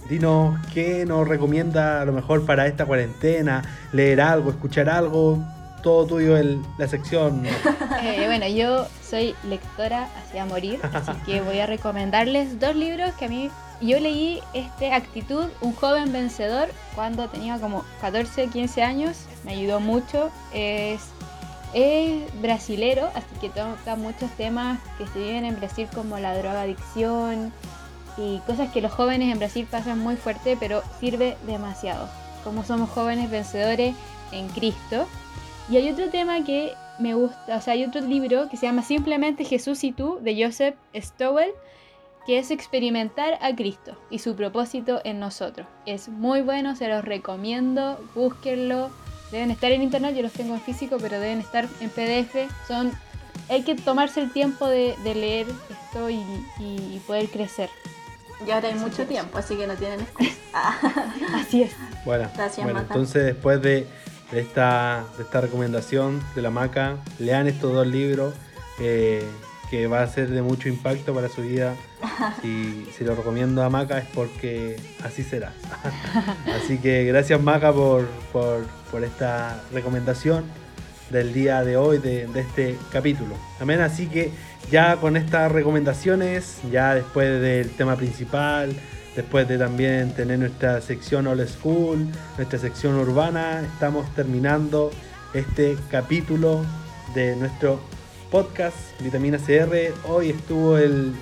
dinos 0.08 0.56
qué 0.72 1.04
nos 1.08 1.28
recomienda 1.28 2.02
a 2.02 2.06
lo 2.06 2.14
mejor 2.14 2.46
para 2.46 2.68
esta 2.68 2.86
cuarentena, 2.86 3.64
leer 3.92 4.22
algo, 4.22 4.52
escuchar 4.52 4.88
algo. 4.88 5.40
Todo 5.82 6.06
tuyo 6.06 6.38
el- 6.38 6.62
la 6.78 6.88
sección. 6.88 7.44
Eh, 8.04 8.24
bueno, 8.28 8.46
yo 8.48 8.86
soy 9.02 9.34
lectora 9.50 10.10
hacia 10.18 10.46
morir, 10.46 10.78
así 10.84 11.12
que 11.26 11.40
voy 11.42 11.60
a 11.60 11.66
recomendarles 11.66 12.60
dos 12.60 12.76
libros 12.76 13.14
que 13.14 13.26
a 13.26 13.30
mí 13.30 13.50
yo 13.82 13.98
leí 14.00 14.42
este 14.54 14.92
Actitud, 14.92 15.46
un 15.62 15.74
joven 15.74 16.12
vencedor 16.12 16.68
cuando 16.96 17.30
tenía 17.30 17.58
como 17.60 17.86
14, 18.02 18.48
15 18.48 18.84
años, 18.84 19.18
me 19.46 19.54
ayudó 19.54 19.80
mucho. 19.80 20.32
Es, 20.54 21.00
es 21.74 22.24
brasilero, 22.42 23.10
así 23.16 23.26
que 23.40 23.48
toca 23.50 23.96
muchos 23.96 24.30
temas 24.32 24.80
que 24.98 25.08
se 25.08 25.20
viven 25.20 25.46
en 25.46 25.56
Brasil 25.58 25.88
como 25.96 26.20
la 26.20 26.38
drogadicción 26.38 27.54
y 28.18 28.40
cosas 28.40 28.72
que 28.72 28.82
los 28.82 28.92
jóvenes 28.92 29.32
en 29.32 29.40
Brasil 29.40 29.68
pasan 29.70 30.00
muy 30.00 30.16
fuerte, 30.16 30.58
pero 30.60 30.82
sirve 31.00 31.38
demasiado. 31.46 32.10
Como 32.44 32.64
somos 32.64 32.90
jóvenes 32.90 33.32
vencedores, 33.32 33.96
en 34.34 34.50
Cristo. 34.50 35.08
Y 35.70 35.78
hay 35.78 35.90
otro 35.90 36.10
tema 36.10 36.44
que 36.44 36.74
me 37.00 37.14
gusta, 37.14 37.58
o 37.58 37.62
sea, 37.62 37.74
hay 37.74 37.86
otro 37.86 38.02
libro 38.02 38.50
que 38.50 38.58
se 38.58 38.66
llama 38.66 38.84
simplemente 38.84 39.46
Jesús 39.46 39.84
y 39.84 39.92
tú, 39.92 40.20
de 40.22 40.44
Joseph 40.44 40.76
Stowell, 40.96 41.52
que 42.26 42.40
es 42.40 42.52
experimentar 42.52 43.38
a 43.42 43.56
Cristo 43.56 43.98
y 44.10 44.20
su 44.20 44.36
propósito 44.36 45.02
en 45.04 45.20
nosotros. 45.20 45.68
Es 45.86 46.10
muy 46.10 46.42
bueno, 46.42 46.76
se 46.76 46.88
los 46.88 47.04
recomiendo, 47.04 48.00
búsquenlo. 48.16 48.90
Deben 49.32 49.52
estar 49.52 49.72
en 49.72 49.82
internet, 49.82 50.16
yo 50.16 50.22
los 50.22 50.34
tengo 50.34 50.54
en 50.54 50.62
físico, 50.62 50.98
pero 51.02 51.20
deben 51.20 51.40
estar 51.40 51.68
en 51.80 51.90
PDF. 51.90 52.52
Son, 52.68 52.92
hay 53.50 53.64
que 53.64 53.76
tomarse 53.76 54.22
el 54.22 54.32
tiempo 54.32 54.68
de, 54.68 54.96
leer 55.04 55.48
esto 55.70 56.10
y 56.10 57.02
poder 57.08 57.30
crecer. 57.30 57.70
Y 58.46 58.52
ahora 58.52 58.68
hay 58.70 58.76
mucho 58.76 59.06
tiempo, 59.06 59.38
así 59.38 59.56
que 59.56 59.68
no 59.68 59.76
tienen 59.76 60.02
excusa. 60.02 60.32
Así 61.36 61.64
es. 61.64 61.72
Bueno, 62.06 62.30
Gracias, 62.36 62.64
bueno 62.66 62.82
Maca. 62.82 62.94
entonces 62.94 63.24
después 63.26 63.62
de, 63.62 63.88
de 64.32 64.40
esta, 64.40 65.04
de 65.18 65.24
esta 65.24 65.42
recomendación 65.42 66.22
de 66.36 66.42
la 66.42 66.50
Maca, 66.50 66.98
lean 67.20 67.48
estos 67.48 67.74
dos 67.74 67.88
libros 67.88 68.34
eh, 68.80 69.24
que 69.70 69.88
va 69.88 70.02
a 70.04 70.08
ser 70.08 70.30
de 70.30 70.42
mucho 70.42 70.70
impacto 70.70 71.14
para 71.14 71.30
su 71.30 71.42
vida. 71.42 71.76
Si, 72.42 72.86
si 72.96 73.04
lo 73.06 73.16
recomiendo 73.16 73.64
a 73.64 73.70
Maca 73.70 73.98
es 73.98 74.06
porque 74.14 74.76
así 75.04 75.24
será. 75.24 75.54
así 76.54 76.78
que 76.78 77.06
gracias 77.06 77.42
Maca 77.42 77.72
por, 77.74 78.06
por, 78.32 78.66
por 78.92 79.04
esta 79.04 79.60
recomendación 79.72 80.44
del 81.10 81.34
día 81.34 81.64
de 81.64 81.78
hoy, 81.78 81.98
de, 81.98 82.28
este 82.36 82.78
capítulo. 82.92 83.36
Amén, 83.60 83.82
así 83.82 84.08
que 84.08 84.32
ya 84.72 84.98
con 84.98 85.18
estas 85.18 85.52
recomendaciones, 85.52 86.60
ya 86.72 86.96
después 86.96 87.42
del 87.42 87.70
tema 87.72 87.96
principal, 87.96 88.74
después 89.16 89.48
de 89.48 89.58
también 89.58 90.14
tener 90.14 90.40
nuestra 90.40 90.82
sección 90.82 91.28
old 91.28 91.48
school, 91.48 92.08
nuestra 92.38 92.60
sección 92.60 92.96
urbana, 92.96 93.62
estamos 93.62 94.14
terminando 94.16 94.92
este 95.34 95.78
capítulo 95.90 96.66
de 97.14 97.36
nuestro 97.36 97.80
podcast 98.32 98.78
Vitamina 99.02 99.38
CR. 99.38 99.94
Hoy 100.08 100.30
estuvo 100.30 100.78
el, 100.78 101.14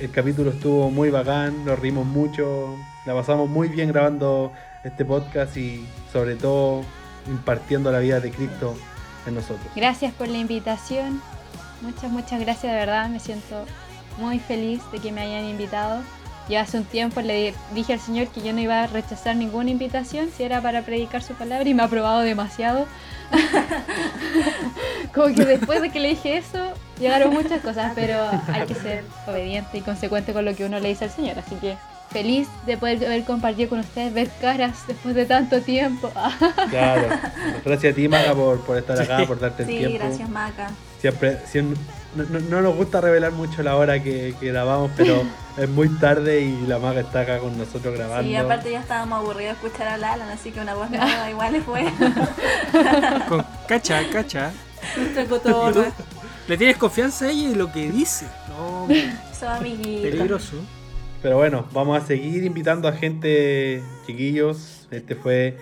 el 0.00 0.10
capítulo 0.10 0.50
estuvo 0.50 0.90
muy 0.90 1.10
bacán, 1.10 1.64
nos 1.64 1.78
rimos 1.78 2.06
mucho, 2.06 2.76
la 3.06 3.14
pasamos 3.14 3.48
muy 3.48 3.68
bien 3.68 3.88
grabando 3.88 4.52
este 4.84 5.04
podcast 5.04 5.56
y 5.56 5.86
sobre 6.12 6.34
todo 6.34 6.82
impartiendo 7.26 7.90
la 7.92 8.00
vida 8.00 8.20
de 8.20 8.30
Cristo 8.30 8.74
Gracias 9.74 10.12
por 10.12 10.28
la 10.28 10.38
invitación. 10.38 11.22
Muchas, 11.80 12.10
muchas 12.10 12.40
gracias, 12.40 12.72
de 12.72 12.78
verdad. 12.78 13.08
Me 13.08 13.20
siento 13.20 13.64
muy 14.18 14.38
feliz 14.38 14.80
de 14.92 14.98
que 14.98 15.12
me 15.12 15.22
hayan 15.22 15.44
invitado. 15.44 16.02
Yo 16.48 16.58
hace 16.58 16.76
un 16.76 16.84
tiempo 16.84 17.20
le 17.20 17.54
dije 17.72 17.92
al 17.92 18.00
Señor 18.00 18.26
que 18.28 18.42
yo 18.42 18.52
no 18.52 18.60
iba 18.60 18.82
a 18.82 18.86
rechazar 18.88 19.36
ninguna 19.36 19.70
invitación 19.70 20.28
si 20.36 20.42
era 20.42 20.60
para 20.60 20.82
predicar 20.82 21.22
su 21.22 21.34
palabra 21.34 21.68
y 21.68 21.74
me 21.74 21.82
ha 21.82 21.86
aprobado 21.86 22.20
demasiado. 22.20 22.86
Como 25.14 25.34
que 25.34 25.44
después 25.44 25.80
de 25.80 25.90
que 25.90 26.00
le 26.00 26.08
dije 26.08 26.36
eso, 26.36 26.72
llegaron 26.98 27.32
muchas 27.32 27.60
cosas, 27.60 27.92
pero 27.94 28.18
hay 28.52 28.66
que 28.66 28.74
ser 28.74 29.04
obediente 29.26 29.78
y 29.78 29.80
consecuente 29.82 30.32
con 30.32 30.44
lo 30.44 30.54
que 30.54 30.64
uno 30.64 30.80
le 30.80 30.88
dice 30.88 31.04
al 31.04 31.10
Señor. 31.10 31.38
Así 31.38 31.54
que 31.56 31.76
feliz 32.12 32.48
de 32.66 32.76
poder 32.76 33.04
haber 33.06 33.24
compartido 33.24 33.70
con 33.70 33.80
ustedes, 33.80 34.12
ver 34.14 34.30
caras 34.40 34.84
después 34.86 35.14
de 35.14 35.24
tanto 35.26 35.60
tiempo. 35.60 36.10
Claro. 36.70 37.08
Gracias 37.64 37.92
a 37.92 37.96
ti, 37.96 38.08
Maca, 38.08 38.34
por, 38.34 38.60
por 38.60 38.76
estar 38.78 39.00
acá, 39.00 39.24
por 39.26 39.38
darte 39.40 39.62
el 39.64 39.68
Sí, 39.68 39.78
tiempo. 39.78 39.98
gracias, 39.98 40.28
Maca. 40.28 40.70
Siempre, 41.00 41.38
siem- 41.52 41.74
no, 42.14 42.24
no- 42.24 42.40
no 42.40 42.60
nos 42.62 42.76
gusta 42.76 43.00
revelar 43.00 43.32
mucho 43.32 43.62
la 43.62 43.76
hora 43.76 44.02
que, 44.02 44.34
que 44.38 44.48
grabamos, 44.52 44.90
pero 44.96 45.22
es 45.56 45.68
muy 45.68 45.88
tarde 45.98 46.40
y 46.42 46.66
la 46.66 46.78
Maca 46.78 47.00
está 47.00 47.20
acá 47.20 47.38
con 47.38 47.56
nosotros 47.58 47.94
grabando. 47.94 48.28
Sí, 48.28 48.36
aparte 48.36 48.70
ya 48.70 48.80
estábamos 48.80 49.18
aburridos 49.18 49.60
de 49.60 49.66
escuchar 49.68 49.88
a 49.88 49.96
Lalan, 49.96 50.28
así 50.30 50.50
que 50.52 50.60
una 50.60 50.74
voz 50.74 50.90
nueva 50.90 51.30
igual 51.30 51.54
es 51.54 51.66
buena. 51.66 51.92
Con- 53.28 53.44
cacha, 53.68 54.02
cacha. 54.12 54.52
Le 56.48 56.56
tienes 56.56 56.76
confianza 56.76 57.26
a 57.26 57.30
ella 57.30 57.50
y 57.50 57.54
lo 57.54 57.70
que 57.72 57.90
dice. 57.90 58.26
No, 58.48 58.86
Son 59.38 59.48
amiguitos. 59.48 60.02
peligroso. 60.02 60.56
Pero 61.22 61.36
bueno, 61.36 61.66
vamos 61.72 62.02
a 62.02 62.04
seguir 62.04 62.42
invitando 62.44 62.88
a 62.88 62.92
gente, 62.92 63.80
chiquillos. 64.06 64.88
Este 64.90 65.14
fue 65.14 65.56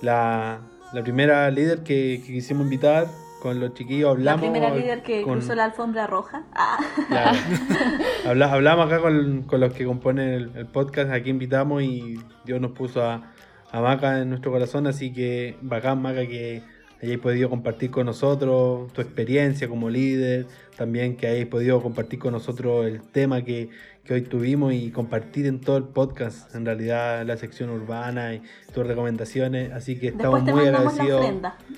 la, 0.00 0.60
la 0.92 1.02
primera 1.02 1.50
líder 1.50 1.80
que, 1.82 2.22
que 2.24 2.32
quisimos 2.32 2.64
invitar. 2.64 3.06
Con 3.42 3.58
los 3.58 3.74
chiquillos 3.74 4.04
La 4.20 4.34
hablamos. 4.34 4.40
primera 4.52 4.72
líder 4.72 5.02
que 5.02 5.22
con- 5.22 5.40
cruzó 5.40 5.56
la 5.56 5.64
alfombra 5.64 6.06
roja. 6.06 6.44
Ah. 6.54 6.78
Claro. 7.08 7.36
Habla- 8.24 8.52
hablamos 8.52 8.86
acá 8.86 9.00
con, 9.00 9.42
con 9.42 9.58
los 9.58 9.72
que 9.72 9.84
componen 9.84 10.28
el, 10.28 10.50
el 10.54 10.66
podcast, 10.66 11.10
aquí 11.10 11.30
invitamos 11.30 11.82
y 11.82 12.20
Dios 12.44 12.60
nos 12.60 12.70
puso 12.70 13.02
a, 13.02 13.32
a 13.72 13.80
Maca 13.80 14.20
en 14.20 14.28
nuestro 14.30 14.52
corazón, 14.52 14.86
así 14.86 15.12
que 15.12 15.56
bacán 15.60 16.00
Maca 16.00 16.24
que 16.24 16.62
hayáis 17.02 17.18
podido 17.18 17.50
compartir 17.50 17.90
con 17.90 18.06
nosotros 18.06 18.92
tu 18.92 19.00
experiencia 19.00 19.66
como 19.68 19.90
líder, 19.90 20.46
también 20.76 21.16
que 21.16 21.26
hayáis 21.26 21.46
podido 21.48 21.82
compartir 21.82 22.20
con 22.20 22.34
nosotros 22.34 22.86
el 22.86 23.02
tema 23.02 23.42
que, 23.42 23.70
que 24.04 24.14
hoy 24.14 24.22
tuvimos 24.22 24.72
y 24.72 24.90
compartir 24.90 25.46
en 25.46 25.60
todo 25.60 25.76
el 25.76 25.84
podcast, 25.84 26.52
en 26.54 26.66
realidad 26.66 27.24
la 27.24 27.36
sección 27.36 27.70
urbana 27.70 28.34
y 28.34 28.42
tus 28.74 28.84
recomendaciones, 28.86 29.72
así 29.72 29.96
que 29.98 30.08
estamos 30.08 30.42
muy 30.42 30.66
agradecidos. 30.66 31.26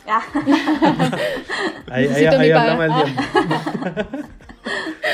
Ah. 0.07 0.23
Ahí, 1.91 2.25
hablamos 2.51 2.85
el 2.87 2.93
Ah. 2.93 3.05
tiempo. 3.05 4.19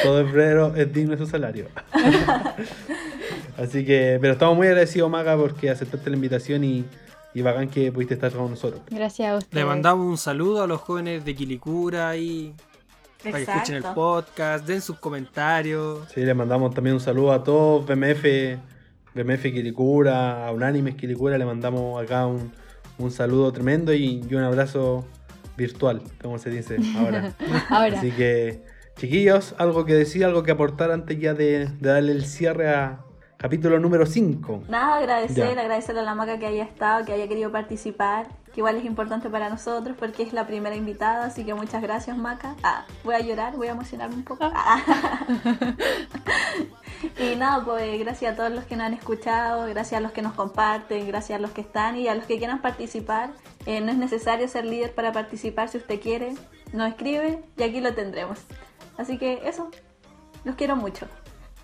Todo 0.04 0.22
obrero 0.22 0.74
es 0.76 0.92
digno 0.92 1.12
de 1.12 1.18
su 1.18 1.26
salario. 1.26 1.66
Así 3.58 3.84
que, 3.84 4.16
pero 4.20 4.32
estamos 4.32 4.56
muy 4.56 4.66
agradecidos, 4.68 5.10
Maga, 5.10 5.36
porque 5.36 5.68
aceptaste 5.68 6.08
la 6.08 6.16
invitación 6.16 6.64
y, 6.64 6.84
y 7.34 7.42
bacán 7.42 7.68
que 7.68 7.92
pudiste 7.92 8.14
estar 8.14 8.32
con 8.32 8.48
nosotros. 8.48 8.80
Gracias 8.90 9.28
a 9.30 9.36
ustedes. 9.36 9.54
Le 9.54 9.64
mandamos 9.66 10.06
un 10.06 10.16
saludo 10.16 10.62
a 10.62 10.66
los 10.66 10.80
jóvenes 10.80 11.24
de 11.26 11.34
Quilicura 11.34 12.16
y 12.16 12.54
para 13.22 13.44
que 13.44 13.50
escuchen 13.50 13.76
el 13.76 13.82
podcast, 13.94 14.66
den 14.66 14.80
sus 14.80 14.98
comentarios. 14.98 16.08
Sí, 16.14 16.20
le 16.22 16.34
mandamos 16.34 16.74
también 16.74 16.94
un 16.94 17.00
saludo 17.00 17.32
a 17.32 17.42
todos, 17.44 17.86
BMF, 17.86 18.24
BMF 19.14 19.42
Quilicura, 19.42 20.46
a 20.46 20.52
Unánimes 20.52 20.94
Quilicura, 20.94 21.36
le 21.38 21.44
mandamos 21.44 22.02
acá 22.02 22.26
un, 22.26 22.52
un 22.98 23.10
saludo 23.10 23.52
tremendo 23.52 23.92
y, 23.92 24.24
y 24.28 24.34
un 24.34 24.42
abrazo 24.44 25.04
virtual, 25.56 26.00
como 26.22 26.38
se 26.38 26.50
dice 26.50 26.76
ahora. 26.96 27.34
Ahora, 27.68 27.98
Así 27.98 28.10
que, 28.12 28.62
chiquillos, 28.96 29.54
algo 29.58 29.84
que 29.84 29.92
decir, 29.94 30.24
algo 30.24 30.42
que 30.42 30.52
aportar 30.52 30.90
antes 30.90 31.18
ya 31.18 31.34
de, 31.34 31.66
de 31.66 31.88
darle 31.88 32.12
el 32.12 32.24
cierre 32.24 32.70
a 32.70 33.00
capítulo 33.36 33.78
número 33.78 34.06
5. 34.06 34.64
Nada, 34.68 34.96
agradecer, 34.98 35.36
Ya. 35.54 35.60
agradecerle 35.60 36.00
a 36.00 36.04
la 36.04 36.14
maca 36.14 36.38
que 36.38 36.46
haya 36.46 36.64
estado, 36.64 37.04
que 37.04 37.12
haya 37.12 37.28
querido 37.28 37.50
participar, 37.52 38.28
que 38.52 38.60
igual 38.60 38.76
es 38.76 38.84
importante 38.84 39.30
para 39.30 39.48
nosotros 39.48 39.96
porque 39.98 40.22
es 40.22 40.32
la 40.32 40.46
primera 40.46 40.74
invitada, 40.74 41.26
así 41.26 41.44
que 41.44 41.54
muchas 41.54 41.82
gracias 41.82 42.16
maca. 42.16 42.56
Ah, 42.62 42.84
voy 43.04 43.14
a 43.14 43.20
llorar, 43.20 43.56
voy 43.56 43.68
a 43.68 43.72
emocionarme 43.72 44.16
un 44.16 44.24
poco. 44.24 44.50
Ah. 44.52 44.82
y 47.18 47.36
nada, 47.36 47.64
pues 47.64 47.98
gracias 48.00 48.32
a 48.32 48.36
todos 48.36 48.50
los 48.50 48.64
que 48.64 48.76
nos 48.76 48.86
han 48.86 48.94
escuchado, 48.94 49.66
gracias 49.66 49.98
a 49.98 50.00
los 50.00 50.12
que 50.12 50.22
nos 50.22 50.34
comparten, 50.34 51.06
gracias 51.06 51.38
a 51.38 51.42
los 51.42 51.52
que 51.52 51.60
están 51.60 51.96
y 51.96 52.08
a 52.08 52.14
los 52.14 52.24
que 52.24 52.38
quieran 52.38 52.60
participar. 52.60 53.30
Eh, 53.66 53.80
no 53.80 53.92
es 53.92 53.98
necesario 53.98 54.48
ser 54.48 54.64
líder 54.64 54.94
para 54.94 55.12
participar 55.12 55.68
si 55.68 55.78
usted 55.78 56.00
quiere, 56.00 56.34
nos 56.72 56.88
escribe 56.88 57.42
y 57.56 57.62
aquí 57.62 57.80
lo 57.80 57.94
tendremos. 57.94 58.38
Así 58.98 59.16
que 59.18 59.40
eso, 59.44 59.70
los 60.44 60.56
quiero 60.56 60.76
mucho. 60.76 61.06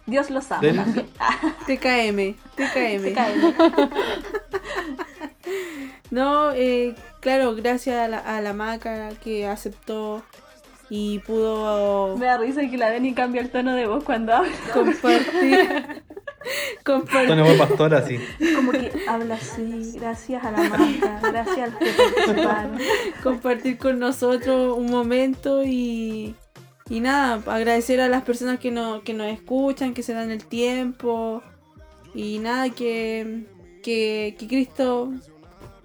Dios 0.06 0.30
los 0.30 0.50
ama. 0.52 0.86
Ah, 1.18 1.36
TKM, 1.66 2.36
TKM. 2.54 3.14
No, 6.10 6.52
eh, 6.52 6.94
claro, 7.20 7.54
gracias 7.54 7.96
a 7.96 8.08
la, 8.08 8.18
a 8.18 8.40
la 8.40 8.52
maca 8.52 9.10
que 9.22 9.46
aceptó 9.46 10.22
y 10.88 11.18
pudo 11.20 12.16
Me 12.16 12.26
da 12.26 12.38
risa 12.38 12.60
que 12.68 12.78
la 12.78 12.90
Dani 12.90 13.12
cambia 13.14 13.40
el 13.40 13.50
tono 13.50 13.74
de 13.74 13.86
voz 13.86 14.04
cuando 14.04 14.34
habla. 14.34 14.52
compartir. 14.72 16.02
compartir 16.84 17.32
Antonio 17.32 17.46
fue 17.46 17.56
pastor 17.56 17.94
así. 17.94 18.20
Como 18.54 18.70
que 18.72 18.92
habla 19.08 19.34
así, 19.34 19.92
gracias 19.98 20.44
a 20.44 20.52
la 20.52 20.68
marca, 20.68 21.20
gracias 21.22 21.58
a 21.58 21.66
los 21.66 21.78
que 21.78 21.92
participaron. 21.92 22.78
compartir 23.22 23.78
con 23.78 23.98
nosotros 23.98 24.78
un 24.78 24.90
momento 24.90 25.64
y, 25.64 26.36
y 26.88 27.00
nada, 27.00 27.42
agradecer 27.52 28.00
a 28.00 28.08
las 28.08 28.22
personas 28.22 28.60
que, 28.60 28.70
no, 28.70 29.02
que 29.02 29.12
nos 29.12 29.26
escuchan, 29.26 29.92
que 29.92 30.04
se 30.04 30.14
dan 30.14 30.30
el 30.30 30.44
tiempo 30.44 31.42
y 32.14 32.38
nada, 32.38 32.70
que, 32.70 33.44
que, 33.82 34.36
que 34.38 34.46
Cristo 34.46 35.10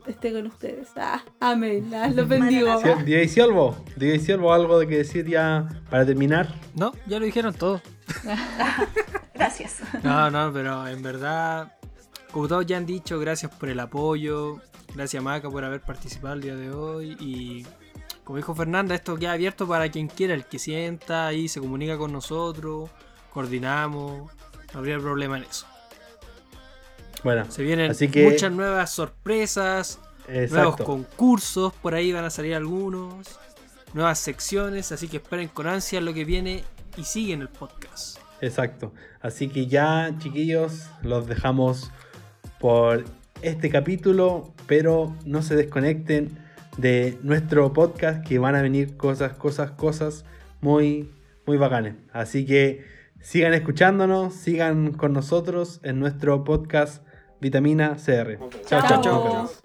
esté 0.07 0.33
con 0.33 0.47
ustedes. 0.47 0.89
Ah, 0.95 1.23
amén, 1.39 1.93
ah, 1.93 2.07
los 2.07 2.27
bendigo. 2.27 2.79
Sí, 2.81 2.89
¿Diez 3.05 3.37
y 3.37 3.41
algo? 3.41 3.75
¿Diez 3.95 4.27
y 4.27 4.31
algo? 4.31 4.53
¿Algo 4.53 4.79
de 4.79 4.87
que 4.87 4.97
decir 4.97 5.27
ya 5.27 5.67
para 5.89 6.05
terminar? 6.05 6.53
No, 6.75 6.93
ya 7.07 7.19
lo 7.19 7.25
dijeron 7.25 7.53
todo. 7.53 7.81
Gracias. 9.33 9.81
No, 10.03 10.29
no, 10.29 10.51
pero 10.53 10.87
en 10.87 11.01
verdad, 11.01 11.73
como 12.31 12.47
todos 12.47 12.65
ya 12.65 12.77
han 12.77 12.85
dicho, 12.85 13.19
gracias 13.19 13.53
por 13.55 13.69
el 13.69 13.79
apoyo. 13.79 14.61
Gracias 14.93 15.23
Maca 15.23 15.49
por 15.49 15.63
haber 15.63 15.81
participado 15.81 16.35
el 16.35 16.41
día 16.41 16.55
de 16.55 16.71
hoy. 16.71 17.15
Y 17.19 17.65
como 18.23 18.37
dijo 18.37 18.53
Fernanda, 18.53 18.93
esto 18.93 19.15
queda 19.17 19.33
abierto 19.33 19.67
para 19.67 19.89
quien 19.89 20.07
quiera, 20.07 20.33
el 20.33 20.45
que 20.45 20.59
sienta 20.59 21.27
ahí, 21.27 21.47
se 21.47 21.59
comunica 21.59 21.97
con 21.97 22.11
nosotros, 22.11 22.89
coordinamos. 23.33 24.31
No 24.73 24.79
habría 24.79 24.99
problema 24.99 25.37
en 25.37 25.43
eso. 25.43 25.65
Bueno, 27.23 27.45
Se 27.49 27.63
vienen 27.63 27.91
así 27.91 28.07
que 28.07 28.23
muchas 28.29 28.51
nuevas 28.51 28.91
sorpresas, 28.91 29.99
Nuevos 30.27 30.77
concursos, 30.77 31.73
por 31.81 31.93
ahí 31.93 32.13
van 32.13 32.23
a 32.23 32.29
salir 32.29 32.55
algunos. 32.55 33.39
Nuevas 33.93 34.19
secciones, 34.19 34.91
así 34.91 35.09
que 35.09 35.17
esperen 35.17 35.49
con 35.49 35.67
ansia 35.67 35.99
lo 35.99 36.13
que 36.13 36.23
viene 36.23 36.63
y 36.95 37.03
siguen 37.03 37.41
el 37.41 37.49
podcast. 37.49 38.17
Exacto. 38.39 38.93
Así 39.19 39.49
que 39.49 39.67
ya, 39.67 40.15
chiquillos, 40.19 40.87
los 41.03 41.27
dejamos 41.27 41.91
por 42.59 43.03
este 43.41 43.69
capítulo, 43.69 44.53
pero 44.67 45.13
no 45.25 45.41
se 45.41 45.55
desconecten 45.55 46.37
de 46.77 47.17
nuestro 47.23 47.73
podcast 47.73 48.25
que 48.25 48.39
van 48.39 48.55
a 48.55 48.61
venir 48.61 48.95
cosas, 48.95 49.33
cosas, 49.33 49.71
cosas 49.71 50.23
muy, 50.61 51.11
muy 51.45 51.57
bacanes. 51.57 51.95
Así 52.13 52.45
que 52.45 52.85
sigan 53.19 53.53
escuchándonos, 53.53 54.33
sigan 54.33 54.93
con 54.93 55.11
nosotros 55.11 55.81
en 55.83 55.99
nuestro 55.99 56.45
podcast 56.45 57.03
Vitamina 57.41 57.95
CR. 57.95 58.37
Chao, 58.67 58.81
chao, 58.87 59.01
Chao. 59.01 59.01
chao. 59.01 59.60